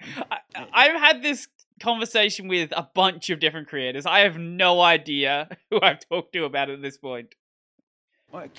I, 0.30 0.38
I've 0.72 1.00
had 1.00 1.22
this 1.22 1.48
conversation 1.80 2.48
with 2.48 2.72
a 2.76 2.88
bunch 2.94 3.30
of 3.30 3.40
different 3.40 3.68
creators. 3.68 4.06
I 4.06 4.20
have 4.20 4.38
no 4.38 4.80
idea 4.80 5.48
who 5.70 5.80
I've 5.80 6.00
talked 6.08 6.32
to 6.34 6.44
about 6.44 6.70
it 6.70 6.74
at 6.74 6.82
this 6.82 6.98
point. 6.98 7.34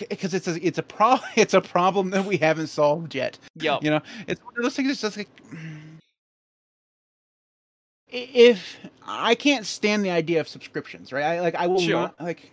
Because 0.09 0.33
it's 0.33 0.47
a 0.47 0.65
it's 0.65 0.77
a 0.77 0.83
pro 0.83 1.17
it's 1.35 1.53
a 1.53 1.61
problem 1.61 2.09
that 2.11 2.25
we 2.25 2.37
haven't 2.37 2.67
solved 2.67 3.13
yet. 3.13 3.37
Yup. 3.55 3.83
You 3.83 3.91
know, 3.91 4.01
it's 4.27 4.41
one 4.43 4.53
of 4.57 4.63
those 4.63 4.75
things. 4.75 4.89
It's 4.89 5.01
just 5.01 5.17
like 5.17 5.29
if 8.07 8.77
I 9.05 9.35
can't 9.35 9.65
stand 9.65 10.05
the 10.05 10.11
idea 10.11 10.39
of 10.39 10.47
subscriptions, 10.47 11.11
right? 11.11 11.23
I 11.23 11.41
like 11.41 11.55
I 11.55 11.67
will 11.67 11.79
Sure. 11.79 12.01
not 12.01 12.21
like. 12.21 12.51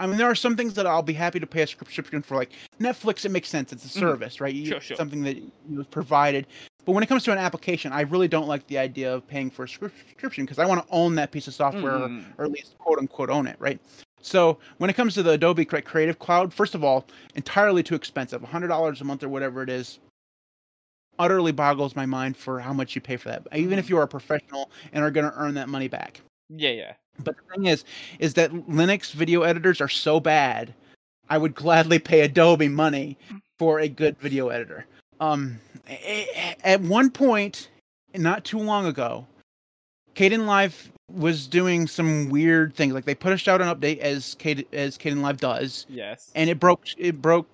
I 0.00 0.06
mean, 0.06 0.16
there 0.16 0.30
are 0.30 0.34
some 0.36 0.56
things 0.56 0.74
that 0.74 0.86
I'll 0.86 1.02
be 1.02 1.12
happy 1.12 1.40
to 1.40 1.46
pay 1.46 1.62
a 1.62 1.66
subscription 1.66 2.22
for, 2.22 2.36
like 2.36 2.52
Netflix. 2.80 3.24
It 3.24 3.30
makes 3.30 3.48
sense; 3.48 3.72
it's 3.72 3.84
a 3.84 3.88
Mhm. 3.88 4.00
service, 4.00 4.40
right? 4.40 4.54
You, 4.54 4.66
Sure, 4.66 4.80
sure. 4.80 4.96
Something 4.96 5.22
that 5.22 5.36
was 5.68 5.86
provided. 5.88 6.46
But 6.88 6.94
when 6.94 7.04
it 7.04 7.08
comes 7.08 7.22
to 7.24 7.32
an 7.32 7.36
application, 7.36 7.92
I 7.92 8.00
really 8.00 8.28
don't 8.28 8.48
like 8.48 8.66
the 8.66 8.78
idea 8.78 9.14
of 9.14 9.28
paying 9.28 9.50
for 9.50 9.64
a 9.64 9.68
subscription 9.68 10.46
because 10.46 10.58
I 10.58 10.64
want 10.64 10.80
to 10.82 10.90
own 10.90 11.16
that 11.16 11.30
piece 11.30 11.46
of 11.46 11.52
software, 11.52 11.98
Mm. 11.98 12.24
or 12.38 12.46
at 12.46 12.50
least 12.50 12.78
quote 12.78 12.98
unquote 12.98 13.28
own 13.28 13.46
it, 13.46 13.56
right? 13.58 13.78
So 14.22 14.56
when 14.78 14.88
it 14.88 14.94
comes 14.94 15.12
to 15.12 15.22
the 15.22 15.32
Adobe 15.32 15.66
Creative 15.66 16.18
Cloud, 16.18 16.50
first 16.50 16.74
of 16.74 16.82
all, 16.82 17.06
entirely 17.34 17.82
too 17.82 17.94
expensive. 17.94 18.42
hundred 18.42 18.68
dollars 18.68 19.02
a 19.02 19.04
month 19.04 19.22
or 19.22 19.28
whatever 19.28 19.62
it 19.62 19.68
is, 19.68 19.98
utterly 21.18 21.52
boggles 21.52 21.94
my 21.94 22.06
mind 22.06 22.38
for 22.38 22.58
how 22.58 22.72
much 22.72 22.94
you 22.94 23.02
pay 23.02 23.18
for 23.18 23.28
that. 23.28 23.46
Even 23.54 23.78
if 23.78 23.90
you 23.90 23.98
are 23.98 24.04
a 24.04 24.08
professional 24.08 24.70
and 24.94 25.04
are 25.04 25.10
going 25.10 25.30
to 25.30 25.38
earn 25.38 25.52
that 25.56 25.68
money 25.68 25.88
back. 25.88 26.22
Yeah, 26.48 26.70
yeah. 26.70 26.92
But 27.22 27.36
the 27.36 27.54
thing 27.54 27.66
is, 27.66 27.84
is 28.18 28.32
that 28.32 28.50
Linux 28.50 29.12
video 29.12 29.42
editors 29.42 29.82
are 29.82 29.90
so 29.90 30.20
bad, 30.20 30.72
I 31.28 31.36
would 31.36 31.54
gladly 31.54 31.98
pay 31.98 32.20
Adobe 32.22 32.68
money 32.68 33.18
for 33.58 33.78
a 33.80 33.88
good 33.88 34.18
video 34.18 34.48
editor. 34.48 34.86
Um, 35.20 35.58
at 36.64 36.80
one 36.80 37.10
point, 37.10 37.68
not 38.14 38.44
too 38.44 38.58
long 38.58 38.86
ago, 38.86 39.26
Kdenlive 40.14 40.74
was 41.12 41.46
doing 41.46 41.86
some 41.86 42.28
weird 42.28 42.74
things. 42.74 42.92
Like 42.92 43.04
they 43.04 43.14
pushed 43.14 43.48
out 43.48 43.60
an 43.62 43.68
update 43.68 43.98
as 43.98 44.34
Caden, 44.36 44.66
as 44.72 44.98
Kdenlive 44.98 45.38
does, 45.38 45.86
Yes. 45.88 46.30
and 46.34 46.50
it 46.50 46.58
broke 46.60 46.84
it 46.98 47.22
broke 47.22 47.48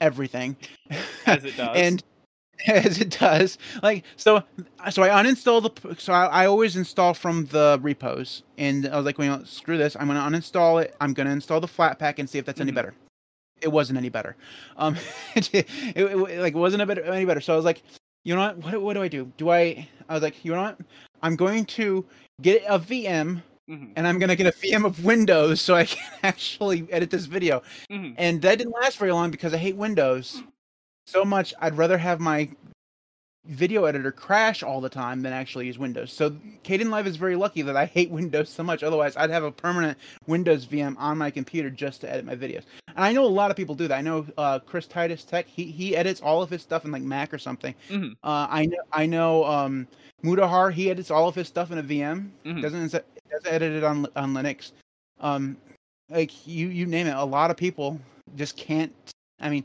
everything. 0.00 0.56
As 1.26 1.44
it 1.44 1.56
does. 1.56 1.76
and 1.76 2.02
as 2.68 3.00
it 3.00 3.10
does, 3.18 3.58
like 3.82 4.04
so, 4.16 4.42
so 4.90 5.02
I 5.02 5.08
uninstalled 5.08 5.74
the. 5.82 5.96
So 6.00 6.12
I, 6.12 6.26
I 6.26 6.46
always 6.46 6.76
install 6.76 7.12
from 7.12 7.46
the 7.46 7.78
repos, 7.82 8.44
and 8.58 8.86
I 8.86 8.96
was 8.96 9.04
like, 9.04 9.18
well, 9.18 9.44
screw 9.44 9.76
this. 9.76 9.96
I'm 9.98 10.06
gonna 10.06 10.20
uninstall 10.20 10.80
it. 10.82 10.94
I'm 11.00 11.14
gonna 11.14 11.30
install 11.32 11.60
the 11.60 11.66
Flatpak 11.66 12.18
and 12.20 12.30
see 12.30 12.38
if 12.38 12.44
that's 12.44 12.60
any 12.60 12.70
Mhm. 12.70 12.76
better. 12.76 12.94
It 13.62 13.68
wasn't 13.68 13.98
any 13.98 14.08
better. 14.08 14.36
Um, 14.76 14.96
it, 15.34 15.52
it, 15.54 15.66
it- 15.96 16.40
like 16.40 16.54
it 16.54 16.58
wasn't 16.58 16.82
a 16.82 16.86
bit 16.86 16.98
any 17.06 17.24
better. 17.24 17.40
So 17.40 17.52
I 17.52 17.56
was 17.56 17.64
like, 17.64 17.82
you 18.24 18.34
know 18.34 18.40
what? 18.40 18.58
What 18.58 18.82
what 18.82 18.92
do 18.94 19.02
I 19.02 19.08
do? 19.08 19.30
Do 19.36 19.50
I? 19.50 19.88
I 20.08 20.14
was 20.14 20.22
like, 20.22 20.44
you 20.44 20.52
know 20.54 20.62
what? 20.62 20.78
I'm 21.22 21.36
going 21.36 21.64
to 21.66 22.04
get 22.42 22.62
a 22.68 22.78
VM 22.78 23.42
Mhm, 23.70 23.92
and 23.96 24.06
I'm 24.06 24.18
gonna 24.18 24.36
get 24.36 24.46
a 24.46 24.52
VM 24.52 24.84
of 24.84 25.02
Windows 25.06 25.58
so 25.62 25.74
I 25.74 25.84
can 25.86 26.02
actually 26.22 26.86
edit 26.90 27.08
this 27.10 27.24
video. 27.24 27.62
mhm. 27.90 28.14
And 28.18 28.42
that 28.42 28.58
didn't 28.58 28.74
last 28.74 28.98
very 28.98 29.10
long 29.12 29.30
because 29.30 29.54
I 29.54 29.56
hate 29.56 29.74
Windows 29.76 30.42
so 31.06 31.24
much. 31.24 31.54
I'd 31.60 31.78
rather 31.78 31.96
have 31.96 32.20
my 32.20 32.50
video 33.46 33.84
editor 33.84 34.10
crash 34.10 34.62
all 34.62 34.80
the 34.80 34.88
time 34.88 35.22
than 35.22 35.32
actually 35.32 35.66
use 35.66 35.78
Windows. 35.78 36.12
So 36.12 36.30
Kdenlive 36.64 37.06
is 37.06 37.16
very 37.16 37.36
lucky 37.36 37.62
that 37.62 37.76
I 37.76 37.84
hate 37.84 38.10
Windows 38.10 38.48
so 38.48 38.62
much. 38.62 38.82
Otherwise, 38.82 39.16
I'd 39.16 39.30
have 39.30 39.44
a 39.44 39.52
permanent 39.52 39.98
Windows 40.26 40.64
VM 40.66 40.96
on 40.98 41.18
my 41.18 41.30
computer 41.30 41.68
just 41.70 42.00
to 42.02 42.10
edit 42.10 42.24
my 42.24 42.34
videos. 42.36 42.62
And 42.88 43.04
I 43.04 43.12
know 43.12 43.24
a 43.24 43.26
lot 43.26 43.50
of 43.50 43.56
people 43.56 43.74
do 43.74 43.86
that. 43.88 43.98
I 43.98 44.00
know 44.00 44.26
uh, 44.38 44.60
Chris 44.60 44.86
Titus 44.86 45.24
Tech. 45.24 45.46
He 45.46 45.64
he 45.64 45.96
edits 45.96 46.20
all 46.20 46.42
of 46.42 46.50
his 46.50 46.62
stuff 46.62 46.84
in 46.84 46.90
like 46.90 47.02
Mac 47.02 47.34
or 47.34 47.38
something. 47.38 47.74
Mhm. 47.90 48.12
Uh, 48.22 48.46
I 48.48 48.66
know 48.66 48.78
I 48.92 49.06
know 49.06 49.44
um, 49.44 49.86
Mutahar. 50.22 50.72
He 50.72 50.90
edits 50.90 51.10
all 51.10 51.28
of 51.28 51.34
his 51.34 51.48
stuff 51.48 51.70
in 51.70 51.78
a 51.78 51.82
VM. 51.82 52.30
Mhm. 52.44 52.62
Doesn't 52.62 52.80
doesn't 52.92 53.04
edit 53.46 53.72
it 53.72 53.84
on 53.84 54.06
on 54.16 54.32
Linux. 54.32 54.72
Um, 55.20 55.56
like 56.08 56.46
you 56.46 56.68
you 56.68 56.86
name 56.86 57.06
it. 57.06 57.14
A 57.16 57.24
lot 57.24 57.50
of 57.50 57.56
people 57.56 58.00
just 58.36 58.56
can't. 58.56 58.92
I 59.40 59.50
mean, 59.50 59.64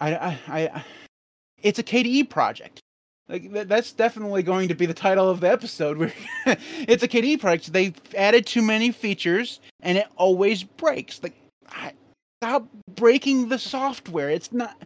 I 0.00 0.14
I, 0.14 0.38
I 0.48 0.84
it's 1.64 1.80
a 1.80 1.82
KDE 1.82 2.30
project. 2.30 2.80
Like 3.28 3.50
that's 3.66 3.92
definitely 3.92 4.42
going 4.42 4.68
to 4.68 4.74
be 4.74 4.86
the 4.86 4.94
title 4.94 5.28
of 5.28 5.40
the 5.40 5.50
episode. 5.50 5.96
Where 5.98 6.12
it's 6.46 7.02
a 7.02 7.08
KDE 7.08 7.40
project. 7.40 7.72
They've 7.72 7.98
added 8.16 8.46
too 8.46 8.62
many 8.62 8.92
features, 8.92 9.60
and 9.80 9.98
it 9.98 10.06
always 10.16 10.62
breaks. 10.62 11.22
Like, 11.22 11.34
I, 11.68 11.92
stop 12.42 12.68
breaking 12.94 13.48
the 13.48 13.58
software. 13.58 14.28
It's 14.30 14.52
not. 14.52 14.76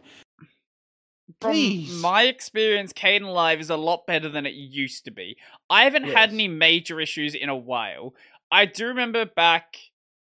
Please. 1.41 1.91
From 1.91 2.01
my 2.01 2.23
experience, 2.23 2.91
Kdenlive 2.93 3.59
is 3.59 3.69
a 3.69 3.77
lot 3.77 4.07
better 4.07 4.29
than 4.29 4.45
it 4.45 4.55
used 4.55 5.05
to 5.05 5.11
be. 5.11 5.37
I 5.69 5.83
haven't 5.83 6.05
had 6.05 6.31
any 6.31 6.47
major 6.47 6.99
issues 6.99 7.35
in 7.35 7.49
a 7.49 7.55
while. 7.55 8.13
I 8.51 8.65
do 8.65 8.87
remember 8.87 9.25
back, 9.25 9.77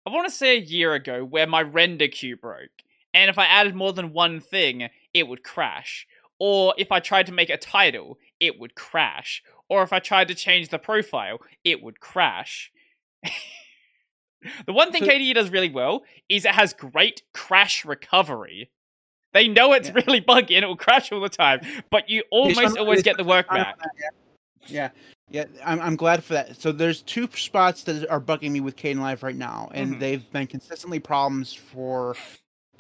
I 0.07 0.11
want 0.11 0.29
to 0.29 0.35
say 0.35 0.57
a 0.57 0.61
year 0.61 0.93
ago, 0.93 1.25
where 1.25 1.47
my 1.47 1.63
render 1.63 2.09
queue 2.09 2.37
broke. 2.37 2.83
And 3.15 3.31
if 3.31 3.39
I 3.39 3.47
added 3.47 3.75
more 3.75 3.93
than 3.93 4.13
one 4.13 4.41
thing, 4.41 4.89
it 5.15 5.27
would 5.27 5.43
crash. 5.43 6.07
Or 6.45 6.75
if 6.77 6.91
I 6.91 6.99
tried 6.99 7.27
to 7.27 7.33
make 7.33 7.51
a 7.51 7.57
title, 7.57 8.19
it 8.41 8.59
would 8.59 8.75
crash. 8.75 9.45
Or 9.69 9.85
if 9.85 9.93
I 9.93 10.01
tried 10.01 10.27
to 10.27 10.35
change 10.35 10.71
the 10.71 10.79
profile, 10.81 11.39
it 11.63 11.81
would 11.81 12.01
crash. 12.01 12.73
the 14.67 14.73
one 14.73 14.91
thing 14.91 15.05
So- 15.05 15.11
KDE 15.11 15.35
does 15.35 15.51
really 15.51 15.71
well 15.71 16.03
is 16.29 16.45
it 16.45 16.51
has 16.53 16.73
great 16.73 17.23
crash 17.33 17.85
recovery. 17.85 18.71
They 19.33 19.47
know 19.47 19.73
it's 19.73 19.89
Yeah. 19.91 20.01
really 20.05 20.19
buggy 20.19 20.57
and 20.57 20.65
it 20.65 20.67
will 20.67 20.77
crash 20.77 21.13
all 21.13 21.21
the 21.21 21.29
time, 21.29 21.61
but 21.91 22.11
you 22.11 22.25
almost 22.33 22.77
always 22.77 23.05
get 23.05 23.17
the 23.19 23.25
work 23.25 23.49
back. 23.49 23.79
Yeah, 24.67 24.91
yeah. 25.31 25.45
I'm 25.65 25.81
I'm 25.81 25.97
glad 25.97 26.25
for 26.25 26.33
that. 26.35 26.61
So 26.61 26.73
there's 26.73 27.03
two 27.03 27.29
spots 27.35 27.85
that 27.85 28.09
are 28.11 28.21
bugging 28.21 28.51
me 28.51 28.59
with 28.61 28.75
Kdenlive 28.77 29.23
right 29.23 29.37
now, 29.37 29.71
and 29.75 29.95
Mhm. 29.95 30.01
they've 30.01 30.33
been 30.33 30.49
consistently 30.49 30.99
problems 30.99 31.55
for 31.55 32.17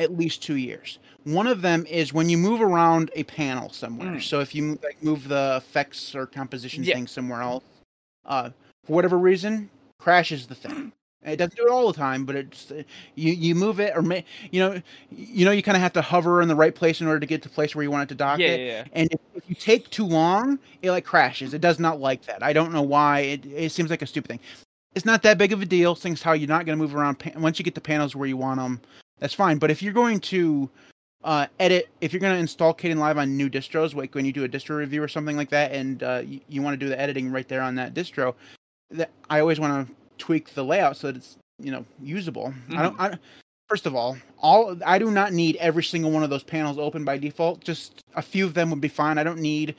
at 0.02 0.16
least 0.16 0.42
two 0.42 0.56
years. 0.56 0.98
One 1.24 1.46
of 1.46 1.62
them 1.62 1.86
is 1.86 2.12
when 2.12 2.28
you 2.28 2.36
move 2.38 2.60
around 2.60 3.10
a 3.14 3.22
panel 3.24 3.70
somewhere. 3.70 4.16
Mm. 4.16 4.22
So 4.22 4.40
if 4.40 4.54
you 4.54 4.78
like 4.82 5.02
move 5.02 5.28
the 5.28 5.54
effects 5.56 6.14
or 6.14 6.26
composition 6.26 6.84
Yeah. 6.84 6.94
thing 6.94 7.06
somewhere 7.06 7.42
else, 7.42 7.64
uh, 8.26 8.50
for 8.84 8.92
whatever 8.94 9.18
reason, 9.18 9.70
crashes 9.98 10.46
the 10.46 10.54
thing. 10.54 10.92
It 11.24 11.36
doesn't 11.36 11.54
do 11.54 11.64
it 11.64 11.70
all 11.70 11.86
the 11.86 11.96
time, 11.96 12.24
but 12.24 12.34
it's 12.34 12.72
uh, 12.72 12.82
you 13.14 13.32
you 13.32 13.54
move 13.54 13.78
it 13.78 13.92
or 13.96 14.02
may, 14.02 14.24
you 14.50 14.58
know 14.58 14.82
you 15.12 15.44
know 15.44 15.52
you 15.52 15.62
kind 15.62 15.76
of 15.76 15.80
have 15.80 15.92
to 15.92 16.02
hover 16.02 16.42
in 16.42 16.48
the 16.48 16.56
right 16.56 16.74
place 16.74 17.00
in 17.00 17.06
order 17.06 17.20
to 17.20 17.26
get 17.26 17.42
to 17.42 17.48
the 17.48 17.54
place 17.54 17.76
where 17.76 17.84
you 17.84 17.92
want 17.92 18.02
it 18.02 18.08
to 18.08 18.16
dock 18.16 18.40
Yeah, 18.40 18.48
it. 18.48 18.58
yeah, 18.58 18.66
yeah. 18.72 18.84
And 18.92 19.12
if, 19.12 19.20
if 19.36 19.48
you 19.48 19.54
take 19.54 19.88
too 19.90 20.04
long, 20.04 20.58
it 20.82 20.90
like 20.90 21.04
crashes. 21.04 21.54
It 21.54 21.60
does 21.60 21.78
not 21.78 22.00
like 22.00 22.22
that. 22.26 22.42
I 22.42 22.52
don't 22.52 22.72
know 22.72 22.82
why. 22.82 23.20
It 23.20 23.46
it 23.46 23.70
seems 23.70 23.88
like 23.88 24.02
a 24.02 24.06
stupid 24.06 24.30
thing. 24.30 24.40
It's 24.96 25.04
not 25.06 25.22
that 25.22 25.38
big 25.38 25.52
of 25.52 25.62
a 25.62 25.64
deal. 25.64 25.94
Things 25.94 26.20
how 26.22 26.32
you're 26.32 26.48
not 26.48 26.66
going 26.66 26.76
to 26.76 26.82
move 26.82 26.96
around. 26.96 27.22
Once 27.36 27.56
you 27.56 27.64
get 27.64 27.76
the 27.76 27.80
panels 27.80 28.16
where 28.16 28.26
you 28.26 28.36
want 28.36 28.58
them, 28.58 28.80
that's 29.22 29.34
fine. 29.34 29.56
But 29.58 29.70
if 29.70 29.82
you're 29.82 29.92
going 29.94 30.20
to 30.20 30.68
uh, 31.24 31.46
edit, 31.60 31.88
if 32.00 32.12
you're 32.12 32.20
going 32.20 32.34
to 32.34 32.40
install 32.40 32.74
Kdenlive 32.74 33.16
on 33.16 33.36
new 33.36 33.48
distros, 33.48 33.94
like 33.94 34.14
when 34.14 34.24
you 34.26 34.32
do 34.32 34.44
a 34.44 34.48
distro 34.48 34.76
review 34.76 35.02
or 35.02 35.08
something 35.08 35.36
like 35.36 35.50
that, 35.50 35.72
and 35.72 36.02
uh, 36.02 36.22
you, 36.26 36.40
you 36.48 36.60
want 36.62 36.74
to 36.78 36.84
do 36.84 36.88
the 36.88 37.00
editing 37.00 37.30
right 37.30 37.48
there 37.48 37.62
on 37.62 37.74
that 37.76 37.94
distro, 37.94 38.34
that 38.90 39.10
I 39.30 39.40
always 39.40 39.58
want 39.60 39.88
to 39.88 39.94
tweak 40.18 40.52
the 40.54 40.64
layout 40.64 40.96
so 40.96 41.06
that 41.06 41.16
it's 41.16 41.38
you 41.58 41.70
know 41.70 41.84
usable. 42.02 42.52
I 42.76 42.82
don't. 42.82 43.00
I, 43.00 43.16
First 43.68 43.86
of 43.86 43.94
all, 43.94 44.18
all 44.40 44.76
I 44.84 44.98
do 44.98 45.10
not 45.10 45.32
need 45.32 45.56
every 45.56 45.82
single 45.82 46.10
one 46.10 46.22
of 46.22 46.28
those 46.28 46.42
panels 46.42 46.76
open 46.76 47.04
by 47.06 47.16
default. 47.16 47.60
Just 47.64 48.02
a 48.16 48.20
few 48.20 48.44
of 48.44 48.52
them 48.52 48.68
would 48.68 48.82
be 48.82 48.88
fine. 48.88 49.16
I 49.16 49.24
don't 49.24 49.38
need 49.38 49.74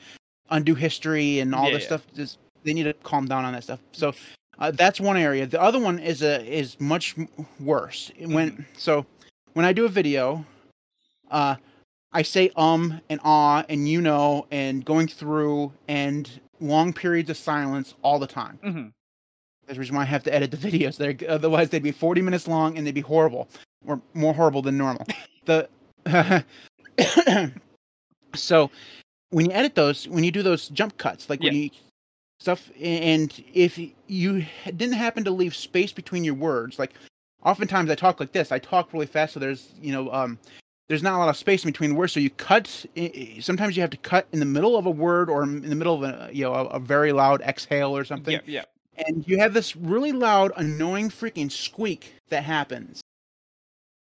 undo 0.50 0.74
history 0.74 1.38
and 1.38 1.54
all 1.54 1.66
Yeah, 1.68 1.74
this 1.74 1.82
yeah. 1.82 1.86
stuff. 1.88 2.06
Just 2.12 2.38
they 2.64 2.74
need 2.74 2.84
to 2.84 2.92
calm 2.94 3.26
down 3.26 3.44
on 3.44 3.52
that 3.52 3.62
stuff. 3.62 3.78
So 3.92 4.12
uh, 4.58 4.72
that's 4.72 4.98
one 5.00 5.16
area. 5.16 5.46
The 5.46 5.62
other 5.62 5.78
one 5.78 6.00
is 6.00 6.22
a 6.22 6.44
is 6.44 6.80
much 6.80 7.14
worse. 7.60 8.10
When 8.18 8.50
Mm-hmm. 8.50 8.62
so 8.76 9.06
when 9.54 9.64
I 9.64 9.72
do 9.72 9.84
a 9.86 9.88
video, 9.88 10.44
uh, 11.30 11.56
I 12.12 12.22
say 12.22 12.50
um 12.56 13.00
and 13.08 13.20
ah 13.24 13.64
and 13.68 13.88
you 13.88 14.00
know 14.00 14.46
and 14.50 14.84
going 14.84 15.08
through 15.08 15.72
and 15.88 16.30
long 16.60 16.92
periods 16.92 17.30
of 17.30 17.36
silence 17.36 17.94
all 18.02 18.18
the 18.18 18.26
time. 18.26 18.58
hmm 18.62 18.86
That's 19.66 19.76
the 19.76 19.80
reason 19.80 19.96
why 19.96 20.02
I 20.02 20.06
have 20.06 20.22
to 20.24 20.34
edit 20.34 20.50
the 20.50 20.56
videos. 20.56 20.96
They're, 20.96 21.16
otherwise, 21.28 21.70
they'd 21.70 21.82
be 21.82 21.90
40 21.90 22.22
minutes 22.22 22.46
long 22.46 22.76
and 22.76 22.86
they'd 22.86 22.94
be 22.94 23.00
horrible, 23.00 23.48
or 23.86 24.00
more 24.12 24.34
horrible 24.34 24.62
than 24.62 24.76
normal. 24.78 25.06
the 25.46 25.68
so 28.34 28.70
when 29.30 29.46
you 29.46 29.52
edit 29.52 29.74
those, 29.74 30.06
when 30.08 30.22
you 30.22 30.30
do 30.30 30.42
those 30.42 30.68
jump 30.68 30.96
cuts, 30.98 31.28
like 31.28 31.40
when 31.40 31.54
you 31.54 31.70
stuff, 32.38 32.70
and 32.80 33.42
if 33.54 33.78
you 34.06 34.44
didn't 34.64 34.92
happen 34.92 35.24
to 35.24 35.30
leave 35.30 35.54
space 35.56 35.92
between 35.92 36.24
your 36.24 36.34
words, 36.34 36.78
like 36.78 36.92
oftentimes 37.44 37.90
I 37.90 37.94
talk 37.94 38.20
like 38.20 38.32
this, 38.32 38.52
I 38.52 38.58
talk 38.58 38.92
really 38.92 39.06
fast, 39.06 39.34
so 39.34 39.40
there's 39.40 39.72
you 39.80 39.92
know 39.92 40.12
um 40.12 40.38
there's 40.88 41.02
not 41.02 41.14
a 41.14 41.18
lot 41.18 41.28
of 41.30 41.36
space 41.36 41.64
in 41.64 41.70
between 41.70 41.94
words, 41.94 42.12
so 42.12 42.20
you 42.20 42.30
cut. 42.30 42.66
Sometimes 43.40 43.76
you 43.76 43.80
have 43.80 43.90
to 43.90 43.96
cut 43.96 44.26
in 44.32 44.38
the 44.38 44.44
middle 44.46 44.76
of 44.76 44.84
a 44.86 44.90
word 44.90 45.30
or 45.30 45.42
in 45.42 45.68
the 45.68 45.74
middle 45.74 45.94
of 45.94 46.02
a 46.02 46.30
you 46.32 46.44
know 46.44 46.54
a, 46.54 46.64
a 46.66 46.78
very 46.78 47.12
loud 47.12 47.40
exhale 47.42 47.96
or 47.96 48.04
something 48.04 48.34
Yeah, 48.46 48.64
yeah. 48.98 49.04
and 49.06 49.26
you 49.26 49.38
have 49.38 49.54
this 49.54 49.76
really 49.76 50.12
loud, 50.12 50.52
annoying 50.56 51.08
freaking 51.08 51.50
squeak 51.50 52.14
that 52.28 52.44
happens 52.44 53.00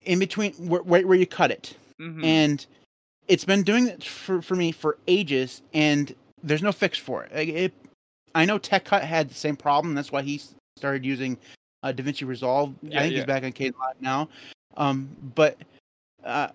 in 0.03 0.20
between 0.20 0.53
where, 0.53 0.82
where, 0.84 1.07
where 1.07 1.18
you 1.18 1.26
cut 1.26 1.52
it. 1.52 1.76
hmm 1.99 2.24
And 2.24 2.66
it's 3.28 3.45
been 3.45 3.64
doing 3.64 3.88
it 3.88 4.03
for, 4.03 4.41
for 4.41 4.56
me 4.56 4.72
for 4.72 4.98
ages, 5.07 5.62
and 5.74 6.14
there's 6.44 6.62
no 6.62 6.72
fix 6.72 6.98
for 6.98 7.24
it. 7.24 7.34
Like, 7.34 7.49
it. 7.49 7.74
I 8.36 8.45
know 8.45 8.60
TechHut 8.60 9.02
had 9.02 9.30
the 9.30 9.34
same 9.34 9.56
problem. 9.56 9.95
That's 9.95 10.12
why 10.12 10.22
he 10.22 10.41
started 10.78 11.06
using 11.06 11.38
uh, 11.86 11.94
DaVinci 11.94 12.28
Resolve. 12.28 12.74
Yeah, 12.82 12.99
I 12.99 13.02
think 13.03 13.14
yeah. 13.14 13.18
he's 13.20 13.26
back 13.26 13.44
on 13.44 13.52
Kdenlive 13.52 14.02
now. 14.02 14.28
Um, 14.76 15.10
but 15.36 15.57
uh, 16.24 16.49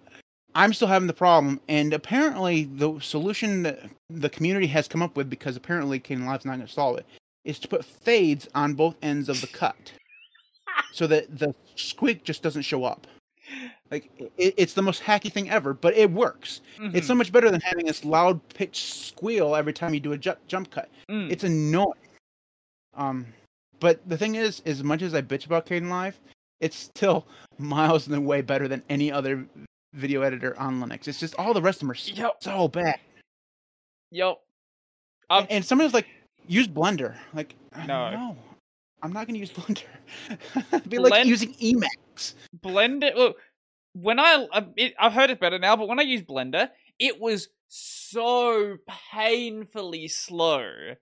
I'm 0.54 0.74
still 0.74 0.88
having 0.88 1.06
the 1.06 1.14
problem, 1.14 1.60
and 1.68 1.94
apparently 1.94 2.64
the 2.64 2.98
solution 3.00 3.62
that 3.62 3.78
the 4.10 4.28
community 4.28 4.66
has 4.66 4.88
come 4.88 5.02
up 5.02 5.16
with, 5.16 5.30
because 5.30 5.56
apparently 5.56 6.00
Kdenlive's 6.00 6.44
not 6.44 6.56
going 6.56 6.66
to 6.66 6.68
solve 6.68 6.98
it, 6.98 7.06
is 7.44 7.58
to 7.60 7.68
put 7.68 7.84
fades 7.84 8.48
on 8.54 8.74
both 8.74 8.96
ends 9.02 9.28
of 9.28 9.40
the 9.40 9.46
cut, 9.46 9.92
so 10.92 11.06
that 11.06 11.38
the 11.38 11.54
squeak 11.76 12.24
just 12.24 12.42
doesn't 12.42 12.62
show 12.62 12.84
up. 12.84 13.06
Like 13.90 14.10
it, 14.36 14.54
it's 14.56 14.74
the 14.74 14.82
most 14.82 15.02
hacky 15.02 15.32
thing 15.32 15.48
ever, 15.48 15.74
but 15.74 15.96
it 15.96 16.10
works. 16.10 16.60
It's 16.78 17.06
so 17.06 17.14
much 17.14 17.32
better 17.32 17.50
than 17.50 17.60
having 17.60 17.86
this 17.86 18.04
loud 18.04 18.40
pitch 18.50 18.84
squeal 18.84 19.56
every 19.56 19.72
time 19.72 19.92
you 19.92 19.98
do 19.98 20.12
a 20.12 20.18
ju- 20.18 20.36
jump 20.46 20.70
cut. 20.70 20.88
Mm. 21.10 21.30
It's 21.30 21.42
annoying. 21.42 21.92
Um, 22.94 23.26
but 23.80 24.06
the 24.08 24.16
thing 24.18 24.34
is, 24.36 24.62
as 24.66 24.82
much 24.84 25.02
as 25.02 25.14
I 25.14 25.22
bitch 25.22 25.46
about 25.46 25.66
Kdenlive, 25.66 26.14
it's 26.60 26.76
still 26.76 27.26
miles 27.58 28.06
and 28.06 28.24
way 28.26 28.42
better 28.42 28.68
than 28.68 28.82
any 28.88 29.10
other 29.10 29.44
video 29.94 30.22
editor 30.22 30.58
on 30.58 30.80
Linux. 30.80 31.08
It's 31.08 31.18
just 31.18 31.34
all 31.36 31.52
the 31.54 31.62
rest 31.62 31.76
of 31.78 31.80
them 31.80 31.90
are 31.90 31.94
s- 31.94 32.12
Yep. 32.12 32.36
so 32.42 32.68
bad. 32.68 33.00
Yep. 34.12 34.40
And, 35.30 35.40
Um, 35.42 35.46
and 35.50 35.64
somebody's 35.64 35.94
like, 35.94 36.06
use 36.46 36.68
Blender. 36.68 37.16
Like, 37.34 37.54
No. 37.86 38.10
no, 38.10 38.36
I'm 39.02 39.12
not 39.12 39.26
going 39.26 39.34
to 39.34 39.40
use 39.40 39.50
Blender. 39.58 39.84
It'd 40.72 40.90
be 40.90 40.98
like 40.98 41.24
using 41.26 41.54
Emacs. 41.54 42.34
Blender. 42.60 43.14
Well, 43.16 43.34
when 43.94 44.18
I 44.20 44.46
uh, 44.52 44.62
it, 44.76 44.94
I've 44.98 45.12
heard 45.12 45.30
it 45.30 45.40
better 45.40 45.58
now, 45.58 45.74
but 45.76 45.88
when 45.88 45.98
I 45.98 46.02
used 46.02 46.26
Blender, 46.26 46.68
it 46.98 47.18
was 47.20 47.48
so 47.68 48.76
painfully 49.12 50.06
slow. 50.08 50.94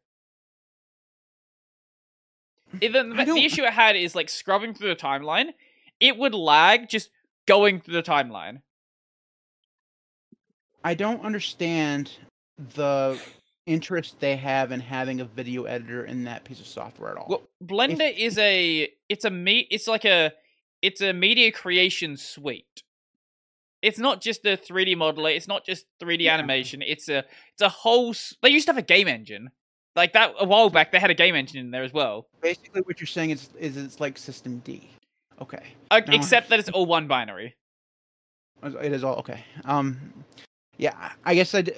The, 2.73 2.89
the 2.89 3.45
issue 3.45 3.65
I 3.65 3.70
had 3.70 3.97
is 3.97 4.15
like 4.15 4.28
scrubbing 4.28 4.74
through 4.74 4.90
the 4.90 4.97
timeline. 4.97 5.53
It 6.01 6.16
would 6.16 6.35
lag 6.35 6.89
just 6.89 7.11
going 7.47 7.81
through 7.81 7.95
the 7.95 8.03
timeline. 8.03 8.61
I 10.85 10.95
don't 10.95 11.24
understand 11.24 12.12
the 12.74 13.20
interest 13.66 14.20
they 14.20 14.36
have 14.36 14.73
in 14.73 14.81
having 14.81 15.20
a 15.20 15.24
video 15.24 15.65
editor 15.65 16.05
in 16.05 16.24
that 16.24 16.45
piece 16.45 16.61
of 16.61 16.66
software 16.66 17.11
at 17.12 17.16
all. 17.19 17.27
Well, 17.28 17.43
Blender 17.62 18.12
is 18.16 18.39
a 18.39 18.89
it's 19.09 19.24
a 19.24 19.31
me 19.31 19.66
it's 19.70 19.86
like 19.86 20.05
a 20.05 20.32
it's 20.82 21.01
a 21.01 21.12
media 21.12 21.53
creation 21.53 22.16
suite. 22.16 22.82
It's 23.82 23.99
not 23.99 24.20
just 24.20 24.45
a 24.45 24.57
3D 24.57 24.97
modeler, 24.97 25.36
it's 25.36 25.47
not 25.47 25.65
just 25.65 25.86
3D 26.01 26.23
Yeah. 26.23 26.35
animation, 26.35 26.82
it's 26.82 27.09
a 27.09 27.19
it's 27.53 27.62
a 27.62 27.69
whole 27.69 28.15
they 28.43 28.49
used 28.49 28.66
to 28.66 28.73
have 28.73 28.78
a 28.78 28.82
game 28.82 29.09
engine. 29.09 29.51
Like 29.98 30.12
that 30.12 30.32
a 30.38 30.44
while 30.46 30.70
back 30.70 30.92
they 30.92 31.00
had 31.00 31.10
a 31.10 31.14
game 31.14 31.34
engine 31.34 31.58
in 31.58 31.70
there 31.72 31.82
as 31.82 31.92
well. 31.92 32.28
Basically, 32.40 32.82
what 32.82 33.00
you're 33.00 33.06
saying 33.08 33.30
is, 33.30 33.48
is 33.58 33.76
it's 33.76 33.98
like 33.98 34.14
systemd. 34.14 34.82
Okay, 35.40 35.62
Uh, 35.90 36.00
No. 36.06 36.14
Except 36.14 36.48
that 36.50 36.60
it's 36.60 36.68
all 36.68 36.86
one 36.86 37.08
binary. 37.08 37.54
it 38.62 38.92
is 38.92 39.02
all 39.02 39.16
okay. 39.16 39.42
Um, 39.64 40.12
yeah, 40.76 41.12
I 41.24 41.34
guess 41.34 41.52
I. 41.54 41.62
d- 41.62 41.72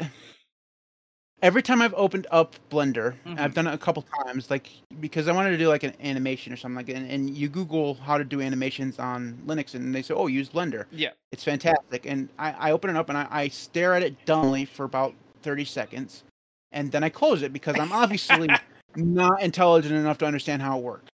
Every 1.43 1.63
time 1.63 1.81
I've 1.81 1.95
opened 1.95 2.27
up 2.31 2.55
Blender, 2.71 3.15
I've 3.25 3.53
Mhm. 3.53 3.55
done 3.55 3.67
it 3.69 3.73
a 3.73 3.79
couple 3.79 4.03
times, 4.27 4.51
like 4.51 4.69
because 5.01 5.27
I 5.27 5.33
wanted 5.33 5.53
to 5.53 5.57
do 5.57 5.69
like 5.69 5.83
an 5.85 5.95
animation 6.03 6.53
or 6.53 6.57
something 6.57 6.77
like 6.77 6.85
that. 6.89 6.97
And, 6.97 7.11
and 7.11 7.31
you 7.35 7.49
Google 7.49 7.95
how 7.95 8.19
to 8.19 8.25
do 8.25 8.43
animations 8.43 8.99
on 8.99 9.39
Linux, 9.47 9.75
and 9.75 9.95
they 9.95 10.03
say, 10.03 10.13
"Oh, 10.13 10.27
use 10.27 10.51
Blender." 10.51 10.85
Yeah. 10.91 11.13
it's 11.33 11.43
fantastic. 11.43 12.05
And 12.05 12.29
I, 12.39 12.51
I 12.69 12.73
open 12.73 12.91
it 12.91 12.97
up 12.97 13.09
and 13.09 13.17
I, 13.17 13.27
I 13.31 13.49
stare 13.49 13.95
at 13.95 14.03
it 14.03 14.23
dumbly 14.27 14.67
for 14.67 14.85
about 14.85 15.15
30 15.41 15.65
seconds. 15.65 16.25
And 16.73 16.91
then 16.93 17.03
I 17.03 17.09
close 17.09 17.43
it 17.43 17.53
because 17.53 17.79
I'm 17.79 17.93
obviously 17.93 18.49
not 18.97 19.43
intelligent 19.43 19.95
enough 19.95 20.19
to 20.19 20.27
understand 20.27 20.63
how 20.63 20.79
it 20.79 20.83
works. 20.83 21.09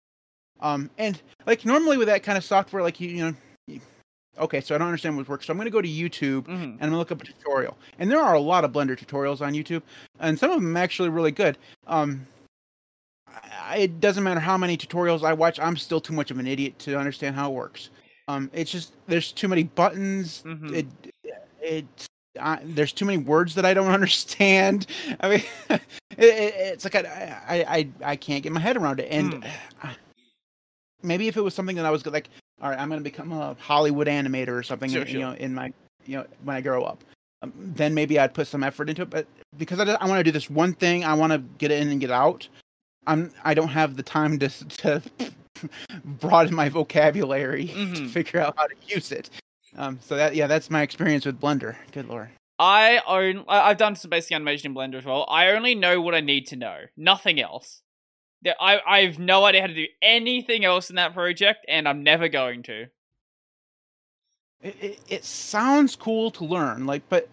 Um, 0.61 0.89
and 0.97 1.21
like 1.45 1.65
normally 1.65 1.97
with 1.97 2.07
that 2.07 2.23
kind 2.23 2.37
of 2.37 2.43
software, 2.43 2.81
like 2.81 2.99
you, 2.99 3.09
you 3.09 3.23
know, 3.25 3.33
you- 3.67 3.81
okay, 4.39 4.61
so 4.61 4.73
I 4.73 4.77
don't 4.77 4.87
understand 4.87 5.15
what 5.17 5.27
works. 5.27 5.45
So 5.47 5.51
I'm 5.51 5.57
going 5.57 5.65
to 5.65 5.71
go 5.71 5.81
to 5.81 5.87
YouTube 5.87 6.45
hmm 6.45 6.51
and 6.53 6.73
I'm 6.81 6.89
gonna 6.89 6.97
look 6.97 7.11
up 7.11 7.21
a 7.21 7.25
tutorial. 7.25 7.77
And 7.99 8.09
there 8.09 8.21
are 8.21 8.33
a 8.33 8.39
lot 8.39 8.63
of 8.63 8.71
Blender 8.71 8.97
tutorials 8.97 9.41
on 9.45 9.53
YouTube, 9.53 9.81
and 10.19 10.37
some 10.39 10.49
of 10.51 10.61
them 10.61 10.75
actually 10.77 11.09
really 11.09 11.31
good. 11.31 11.57
Um, 11.87 12.25
I, 13.61 13.77
it 13.79 13.99
doesn't 13.99 14.23
matter 14.23 14.39
how 14.39 14.57
many 14.57 14.77
tutorials 14.77 15.23
I 15.23 15.33
watch, 15.33 15.59
I'm 15.59 15.77
still 15.77 15.99
too 16.01 16.13
much 16.13 16.31
of 16.31 16.39
an 16.39 16.47
idiot 16.47 16.77
to 16.79 16.97
understand 16.97 17.35
how 17.35 17.51
it 17.51 17.55
works. 17.55 17.89
Um, 18.27 18.49
it's 18.53 18.71
just 18.71 18.93
there's 19.07 19.31
too 19.31 19.47
many 19.47 19.63
buttons. 19.63 20.43
Mhm. 20.45 20.73
It 20.73 20.87
it 21.61 22.07
uh, 22.39 22.57
there's 22.63 22.93
too 22.93 23.05
many 23.05 23.17
words 23.17 23.55
that 23.55 23.65
I 23.65 23.73
don't 23.73 23.87
understand. 23.93 24.87
I 25.19 25.29
mean, 25.29 25.43
it, 25.69 25.81
it, 26.17 26.53
it's 26.57 26.83
like 26.83 26.95
I, 26.95 27.39
I 27.47 27.55
I 27.77 27.89
I 28.11 28.15
can't 28.15 28.43
get 28.43 28.51
my 28.51 28.59
head 28.59 28.77
around 28.77 28.99
it. 28.99 29.07
And 29.11 29.45
maybe 31.01 31.27
if 31.27 31.37
it 31.37 31.41
was 31.41 31.53
something 31.53 31.75
that 31.75 31.85
I 31.85 31.91
was 31.91 32.05
like, 32.05 32.29
all 32.61 32.69
right, 32.69 32.79
I'm 32.79 32.89
gonna 32.89 33.01
become 33.01 33.31
a 33.31 33.55
Hollywood 33.59 34.07
animator 34.07 34.49
or 34.49 34.63
something, 34.63 34.89
Sure, 34.89 35.01
you 35.05 35.07
sure. 35.13 35.21
know, 35.21 35.31
in 35.33 35.53
my 35.53 35.71
you 36.05 36.17
know 36.17 36.25
when 36.43 36.55
I 36.55 36.61
grow 36.61 36.83
up. 36.83 37.03
Um, 37.41 37.51
then 37.57 37.93
maybe 37.93 38.17
I'd 38.19 38.33
put 38.33 38.47
some 38.47 38.63
effort 38.63 38.89
into 38.89 39.01
it, 39.01 39.09
but 39.09 39.27
because 39.57 39.77
I, 39.79 39.83
I 39.83 40.07
want 40.07 40.19
to 40.19 40.23
do 40.23 40.31
this 40.31 40.49
one 40.49 40.73
thing, 40.73 41.03
I 41.03 41.13
want 41.13 41.33
to 41.33 41.39
get 41.57 41.71
in 41.71 41.89
and 41.89 41.99
get 41.99 42.09
out. 42.11 42.47
I'm 43.05 43.31
I 43.43 43.53
don't 43.53 43.67
have 43.67 43.97
the 43.97 44.03
time 44.03 44.39
to 44.39 44.49
to 44.77 45.01
broaden 46.05 46.55
my 46.55 46.69
vocabulary 46.69 47.67
to 47.67 47.73
Mhm. 47.73 48.09
figure 48.09 48.39
out 48.39 48.53
how 48.57 48.67
to 48.67 48.75
use 48.87 49.11
it. 49.11 49.29
Um, 49.77 49.99
so 50.01 50.15
that 50.15 50.35
yeah, 50.35 50.47
that's 50.47 50.69
my 50.69 50.81
experience 50.81 51.25
with 51.25 51.39
Blender. 51.39 51.75
Good 51.91 52.07
lord. 52.07 52.29
I 52.59 53.01
own 53.07 53.45
I've 53.47 53.77
done 53.77 53.95
some 53.95 54.09
basic 54.09 54.31
animation 54.31 54.71
in 54.71 54.75
Blender 54.77 54.97
as 54.97 55.05
well. 55.05 55.25
I 55.29 55.49
only 55.51 55.75
know 55.75 55.99
what 56.01 56.13
I 56.15 56.21
need 56.21 56.47
to 56.47 56.55
know. 56.55 56.77
Nothing 56.95 57.39
else. 57.39 57.81
I 58.45 58.79
I 58.85 59.01
have 59.01 59.19
no 59.19 59.45
idea 59.45 59.61
how 59.61 59.67
to 59.67 59.73
do 59.73 59.87
anything 60.01 60.63
else 60.65 60.89
in 60.89 60.97
that 60.97 61.13
project, 61.13 61.65
and 61.67 61.87
I'm 61.87 62.03
never 62.03 62.27
going 62.27 62.63
to. 62.63 62.87
It, 64.61 64.75
it, 64.81 64.99
it 65.09 65.25
sounds 65.25 65.95
cool 65.95 66.31
to 66.31 66.45
learn, 66.45 66.85
like, 66.85 67.01
but 67.09 67.27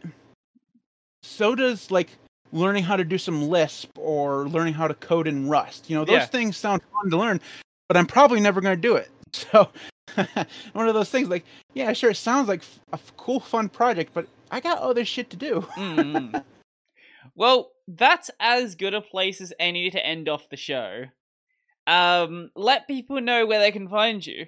so 1.23 1.55
does 1.55 1.91
like 1.91 2.09
learning 2.53 2.83
how 2.83 2.97
to 2.97 3.05
do 3.05 3.19
some 3.19 3.49
Lisp 3.49 3.91
or 3.97 4.49
learning 4.49 4.75
how 4.75 4.89
to 4.89 4.95
code 4.95 5.29
in 5.29 5.49
Rust. 5.49 5.89
You 5.89 5.97
know, 5.97 6.05
those 6.05 6.15
Yeah. 6.15 6.27
things 6.27 6.57
sound 6.57 6.83
fun 6.93 7.11
to 7.11 7.17
learn, 7.17 7.41
but 7.87 7.97
I'm 7.97 8.07
probably 8.07 8.41
never 8.41 8.61
going 8.61 8.77
to 8.77 8.81
do 8.81 8.97
it. 8.97 9.11
So, 9.33 9.71
one 10.73 10.89
of 10.89 10.95
those 10.95 11.11
things, 11.11 11.28
like, 11.28 11.45
yeah, 11.74 11.93
sure, 11.93 12.11
it 12.11 12.16
sounds 12.16 12.49
like 12.49 12.62
a 12.93 12.95
f- 12.95 13.12
cool, 13.16 13.41
fun 13.41 13.69
project, 13.69 14.12
but 14.15 14.27
I 14.51 14.61
got 14.61 14.78
other 14.78 15.05
shit 15.05 15.31
to 15.31 15.37
do. 15.37 15.66
Mm. 15.77 16.43
well, 17.35 17.73
that's 17.89 18.31
as 18.41 18.74
good 18.74 18.95
a 18.95 19.01
place 19.01 19.41
as 19.41 19.53
any 19.59 19.91
to 19.91 20.05
end 20.05 20.28
off 20.28 20.49
the 20.49 20.57
show. 20.57 21.05
Um, 21.87 22.51
let 22.55 22.87
people 22.87 23.20
know 23.20 23.47
where 23.47 23.59
they 23.59 23.73
can 23.73 23.89
find 23.89 24.24
you. 24.24 24.47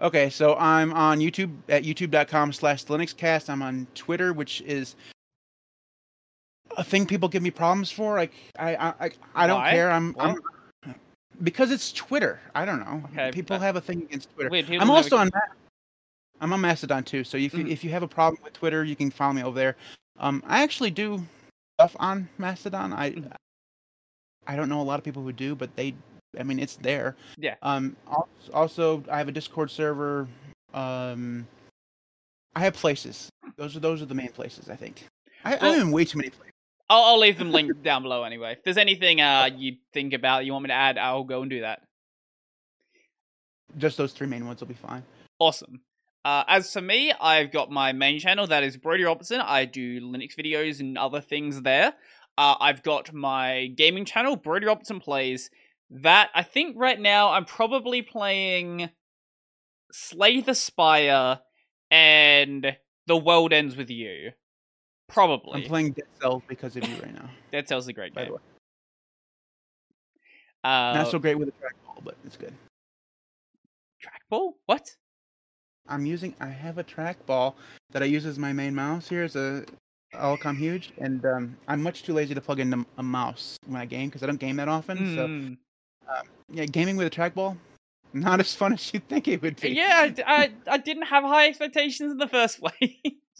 Okay, 0.00 0.28
so 0.28 0.56
I'm 0.56 0.92
on 0.92 1.20
YouTube 1.20 1.52
at 1.68 1.84
youtube.com 1.84 2.52
slash 2.52 2.84
linuxcast. 2.86 3.48
I'm 3.48 3.62
on 3.62 3.86
Twitter, 3.94 4.32
which 4.32 4.60
is 4.62 4.96
a 6.76 6.82
thing 6.82 7.06
people 7.06 7.28
give 7.28 7.42
me 7.42 7.50
problems 7.50 7.92
for. 7.92 8.16
Like 8.16 8.32
I 8.58 8.74
I 8.74 8.88
I, 8.88 9.10
I 9.34 9.46
don't 9.46 9.60
Why? 9.60 9.70
care. 9.70 9.90
I'm, 9.90 10.16
I'm 10.18 10.36
because 11.42 11.70
it's 11.70 11.92
Twitter. 11.92 12.40
I 12.54 12.64
don't 12.64 12.80
know. 12.80 13.02
Okay, 13.12 13.30
people 13.32 13.56
but- 13.58 13.64
have 13.64 13.76
a 13.76 13.80
thing 13.80 14.02
against 14.02 14.32
Twitter. 14.34 14.50
People 14.50 14.80
I'm 14.80 14.90
also 14.90 15.16
on 15.16 15.30
I'm 16.40 16.52
on 16.52 16.60
Mastodon 16.60 17.04
too. 17.04 17.24
So 17.24 17.36
if 17.38 17.54
you, 17.54 17.64
Mhm. 17.64 17.70
if 17.70 17.84
you 17.84 17.90
have 17.90 18.02
a 18.02 18.08
problem 18.08 18.42
with 18.42 18.52
Twitter, 18.54 18.84
you 18.84 18.96
can 18.96 19.10
follow 19.10 19.32
me 19.32 19.42
over 19.42 19.56
there. 19.56 19.76
Um, 20.18 20.42
I 20.46 20.62
actually 20.62 20.90
do 20.90 21.24
stuff 21.78 21.96
on 21.98 22.28
Mastodon. 22.38 22.92
I 22.92 23.12
Mhm. 23.12 23.32
I 24.46 24.56
don't 24.56 24.68
know 24.68 24.80
a 24.80 24.84
lot 24.84 24.98
of 24.98 25.04
people 25.04 25.22
who 25.22 25.32
do, 25.32 25.54
but 25.54 25.74
they 25.76 25.94
I 26.38 26.42
mean 26.42 26.58
it's 26.58 26.76
there. 26.76 27.16
Yeah. 27.38 27.54
Um 27.62 27.96
also 28.52 29.02
I 29.10 29.18
have 29.18 29.28
a 29.28 29.32
Discord 29.32 29.70
server. 29.70 30.28
Um 30.74 31.46
I 32.56 32.60
have 32.60 32.74
places. 32.74 33.30
Those 33.56 33.76
are 33.76 33.80
those 33.80 34.02
are 34.02 34.06
the 34.06 34.14
main 34.14 34.32
places, 34.32 34.68
I 34.68 34.76
think. 34.76 35.06
I, 35.44 35.56
Well- 35.56 35.74
I'm 35.74 35.80
in 35.80 35.90
way 35.92 36.04
too 36.04 36.18
many 36.18 36.30
places. 36.30 36.53
I'll, 36.94 37.04
I'll 37.04 37.18
leave 37.18 37.38
them 37.38 37.50
linked 37.50 37.82
down 37.82 38.02
below 38.02 38.22
anyway. 38.22 38.52
If 38.52 38.62
there's 38.62 38.76
anything 38.76 39.20
uh 39.20 39.50
you 39.56 39.76
think 39.92 40.12
about 40.12 40.44
you 40.44 40.52
want 40.52 40.64
me 40.64 40.68
to 40.68 40.74
add, 40.74 40.98
I'll 40.98 41.24
go 41.24 41.42
and 41.42 41.50
do 41.50 41.60
that. 41.60 41.82
Just 43.76 43.96
those 43.96 44.12
three 44.12 44.28
main 44.28 44.46
ones 44.46 44.60
will 44.60 44.68
be 44.68 44.74
fine. 44.74 45.02
Awesome. 45.38 45.80
Uh, 46.24 46.44
as 46.48 46.72
for 46.72 46.80
me, 46.80 47.12
I've 47.20 47.50
got 47.50 47.70
my 47.70 47.92
main 47.92 48.18
channel 48.18 48.46
that 48.46 48.62
is 48.62 48.76
Brodie 48.76 49.04
Robertson. 49.04 49.40
I 49.40 49.66
do 49.66 50.00
Linux 50.00 50.36
videos 50.36 50.80
and 50.80 50.96
other 50.96 51.20
things 51.20 51.62
there. 51.62 51.92
Uh, 52.38 52.54
I've 52.60 52.82
got 52.82 53.12
my 53.12 53.66
gaming 53.76 54.04
channel, 54.04 54.36
Brodie 54.36 54.66
Robertson 54.66 55.00
Plays. 55.00 55.50
That 55.90 56.30
I 56.34 56.42
think 56.42 56.76
right 56.78 56.98
now 56.98 57.32
I'm 57.32 57.44
probably 57.44 58.00
playing 58.00 58.90
Slay 59.92 60.40
the 60.40 60.54
Spire 60.54 61.40
and 61.90 62.76
The 63.06 63.16
World 63.16 63.52
Ends 63.52 63.76
with 63.76 63.90
You. 63.90 64.32
Probably. 65.08 65.62
I'm 65.62 65.68
playing 65.68 65.92
Dead 65.92 66.06
Cells 66.20 66.42
because 66.48 66.76
of 66.76 66.88
you 66.88 66.96
right 66.96 67.14
now. 67.14 67.28
Dead 67.52 67.68
Cells 67.68 67.84
is 67.84 67.88
a 67.88 67.92
great 67.92 68.14
By 68.14 68.22
the 68.22 68.26
game. 68.26 68.34
way, 68.34 68.40
Uh, 70.64 70.92
not 70.94 71.08
so 71.10 71.18
great 71.18 71.38
with 71.38 71.48
a 71.48 71.52
trackball, 71.52 72.02
but 72.02 72.16
it's 72.24 72.36
good. 72.36 72.54
trackball? 74.02 74.54
What? 74.66 74.94
I'm 75.88 76.06
using. 76.06 76.34
I 76.40 76.46
have 76.48 76.78
a 76.78 76.84
trackball 76.84 77.54
that 77.90 78.02
I 78.02 78.06
use 78.06 78.24
as 78.24 78.38
my 78.38 78.52
main 78.52 78.74
mouse 78.74 79.08
here. 79.08 79.24
It's 79.24 79.36
a 79.36 79.64
Elecom 80.14 80.56
Huge, 80.56 80.92
and 80.98 81.24
um, 81.26 81.56
I'm 81.68 81.82
much 81.82 82.02
too 82.04 82.14
lazy 82.14 82.34
to 82.34 82.40
plug 82.40 82.60
in 82.60 82.86
a, 82.96 83.02
mouse 83.02 83.58
when 83.66 83.80
I 83.80 83.84
game 83.84 84.08
because 84.08 84.22
I 84.22 84.26
don't 84.26 84.40
game 84.40 84.56
that 84.56 84.68
often. 84.68 85.14
So 85.14 85.26
Mm. 85.28 85.56
yeah, 86.52 86.64
gaming 86.66 86.96
with 86.96 87.06
a 87.06 87.10
trackball, 87.10 87.56
not 88.14 88.40
as 88.40 88.54
fun 88.54 88.72
as 88.74 88.94
you'd 88.94 89.06
think 89.08 89.28
it 89.28 89.42
would 89.42 89.60
be. 89.60 89.70
Yeah, 89.70 90.10
I, 90.26 90.52
I 90.66 90.78
didn't 90.78 91.04
have 91.04 91.24
high 91.24 91.48
expectations 91.48 92.12
in 92.12 92.16
the 92.18 92.28
first 92.28 92.60
place. 92.60 92.96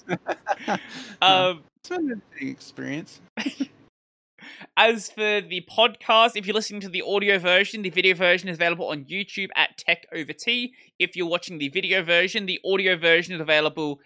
Um, 1.23 1.63
it's 1.81 1.91
an 1.91 2.11
interesting 2.11 2.49
experience. 2.49 3.21
As 4.77 5.11
for 5.11 5.41
the 5.41 5.67
podcast, 5.71 6.33
if 6.37 6.47
you're 6.47 6.55
listening 6.55 6.81
to 6.83 6.89
the 6.89 7.03
audio 7.03 7.39
version, 7.39 7.83
the 7.83 7.91
video 7.91 8.15
version 8.15 8.49
is 8.49 8.57
available 8.57 8.89
on 8.89 9.05
YouTube 9.05 9.49
at 9.57 9.79
Tech 9.79 10.07
Over 10.15 10.33
Tea. 10.33 10.75
If 10.99 11.17
you're 11.17 11.29
watching 11.29 11.59
the 11.59 11.69
video 11.69 12.03
version, 12.03 12.47
the 12.47 12.61
audio 12.65 12.97
version 12.97 13.35
is 13.35 13.41
available 13.41 14.01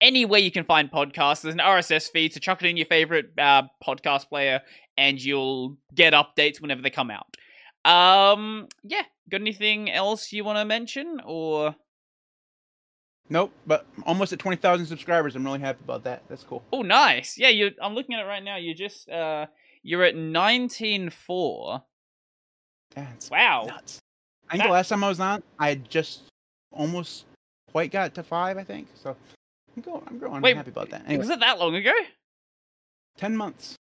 anywhere 0.00 0.40
you 0.40 0.50
can 0.50 0.64
find 0.64 0.90
podcasts. 0.90 1.42
There's 1.42 1.54
an 1.54 1.60
RSS 1.60 2.10
feed, 2.10 2.32
so 2.32 2.40
chuck 2.40 2.62
it 2.62 2.68
in 2.68 2.76
your 2.76 2.86
favorite 2.86 3.26
uh, 3.38 3.62
podcast 3.84 4.28
player, 4.28 4.60
and 4.96 5.22
you'll 5.22 5.76
get 5.94 6.12
updates 6.12 6.60
whenever 6.60 6.82
they 6.82 6.90
come 6.90 7.10
out. 7.10 7.26
Um, 7.84 8.68
yeah. 8.82 9.02
Got 9.30 9.40
anything 9.40 9.90
else 9.90 10.32
you 10.32 10.44
want 10.44 10.58
to 10.58 10.64
mention, 10.64 11.20
or? 11.24 11.74
Nope, 13.28 13.52
but 13.66 13.86
almost 14.04 14.32
at 14.32 14.38
twenty 14.38 14.56
thousand 14.56 14.86
subscribers. 14.86 15.34
I'm 15.34 15.44
really 15.44 15.58
happy 15.60 15.80
about 15.84 16.04
that. 16.04 16.22
That's 16.28 16.44
cool. 16.44 16.62
Oh, 16.72 16.82
nice. 16.82 17.36
Yeah, 17.36 17.48
you. 17.48 17.72
I'm 17.82 17.94
looking 17.94 18.14
at 18.14 18.20
it 18.24 18.28
right 18.28 18.42
now. 18.42 18.56
You 18.56 18.72
just 18.74 19.08
uh, 19.08 19.46
you're 19.82 20.04
at 20.04 20.14
nineteen 20.14 21.10
four. 21.10 21.82
Yeah, 22.96 23.08
it's 23.14 23.28
Wow. 23.30 23.64
nuts. 23.66 23.98
I 24.48 24.52
think 24.52 24.62
That- 24.62 24.68
the 24.68 24.72
last 24.72 24.88
time 24.90 25.02
I 25.02 25.08
was 25.08 25.18
on, 25.20 25.42
I 25.58 25.74
just 25.74 26.22
almost 26.72 27.24
quite 27.72 27.90
got 27.90 28.14
to 28.14 28.22
five. 28.22 28.58
I 28.58 28.64
think 28.64 28.86
so. 28.94 29.16
I'm 29.76 29.82
going. 29.82 30.02
I'm 30.06 30.18
growing. 30.18 30.40
Wait, 30.40 30.52
I'm 30.52 30.56
happy 30.58 30.70
about 30.70 30.90
that. 30.90 31.02
Anyway, 31.06 31.18
Was 31.18 31.30
it 31.30 31.40
that 31.40 31.58
long 31.58 31.74
ago? 31.74 31.92
ten 33.18 33.36
months. 33.36 33.74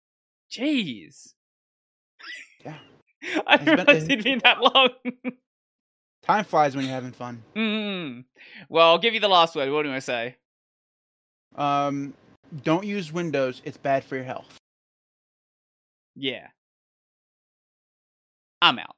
Jeez. 0.50 1.34
Yeah. 2.64 2.78
I 3.46 3.54
It's 3.56 3.64
been- 3.64 3.76
realized 3.76 4.10
it'd 4.10 4.24
been 4.24 4.40
that 4.44 4.60
long. 4.62 4.88
Time 6.26 6.44
flies 6.44 6.74
when 6.74 6.84
you're 6.86 6.94
having 6.94 7.12
fun. 7.12 7.42
mm. 7.54 8.24
Well, 8.68 8.88
I'll 8.88 8.98
give 8.98 9.14
you 9.14 9.20
the 9.20 9.28
last 9.28 9.54
word. 9.54 9.70
What 9.70 9.82
do 9.82 9.92
I 9.92 9.98
say? 9.98 10.36
Um, 11.54 12.14
don't 12.62 12.84
use 12.86 13.12
Windows. 13.12 13.60
It's 13.64 13.76
bad 13.76 14.04
for 14.04 14.16
your 14.16 14.24
health. 14.24 14.56
Yeah. 16.16 16.46
I'm 18.62 18.78
out. 18.78 18.93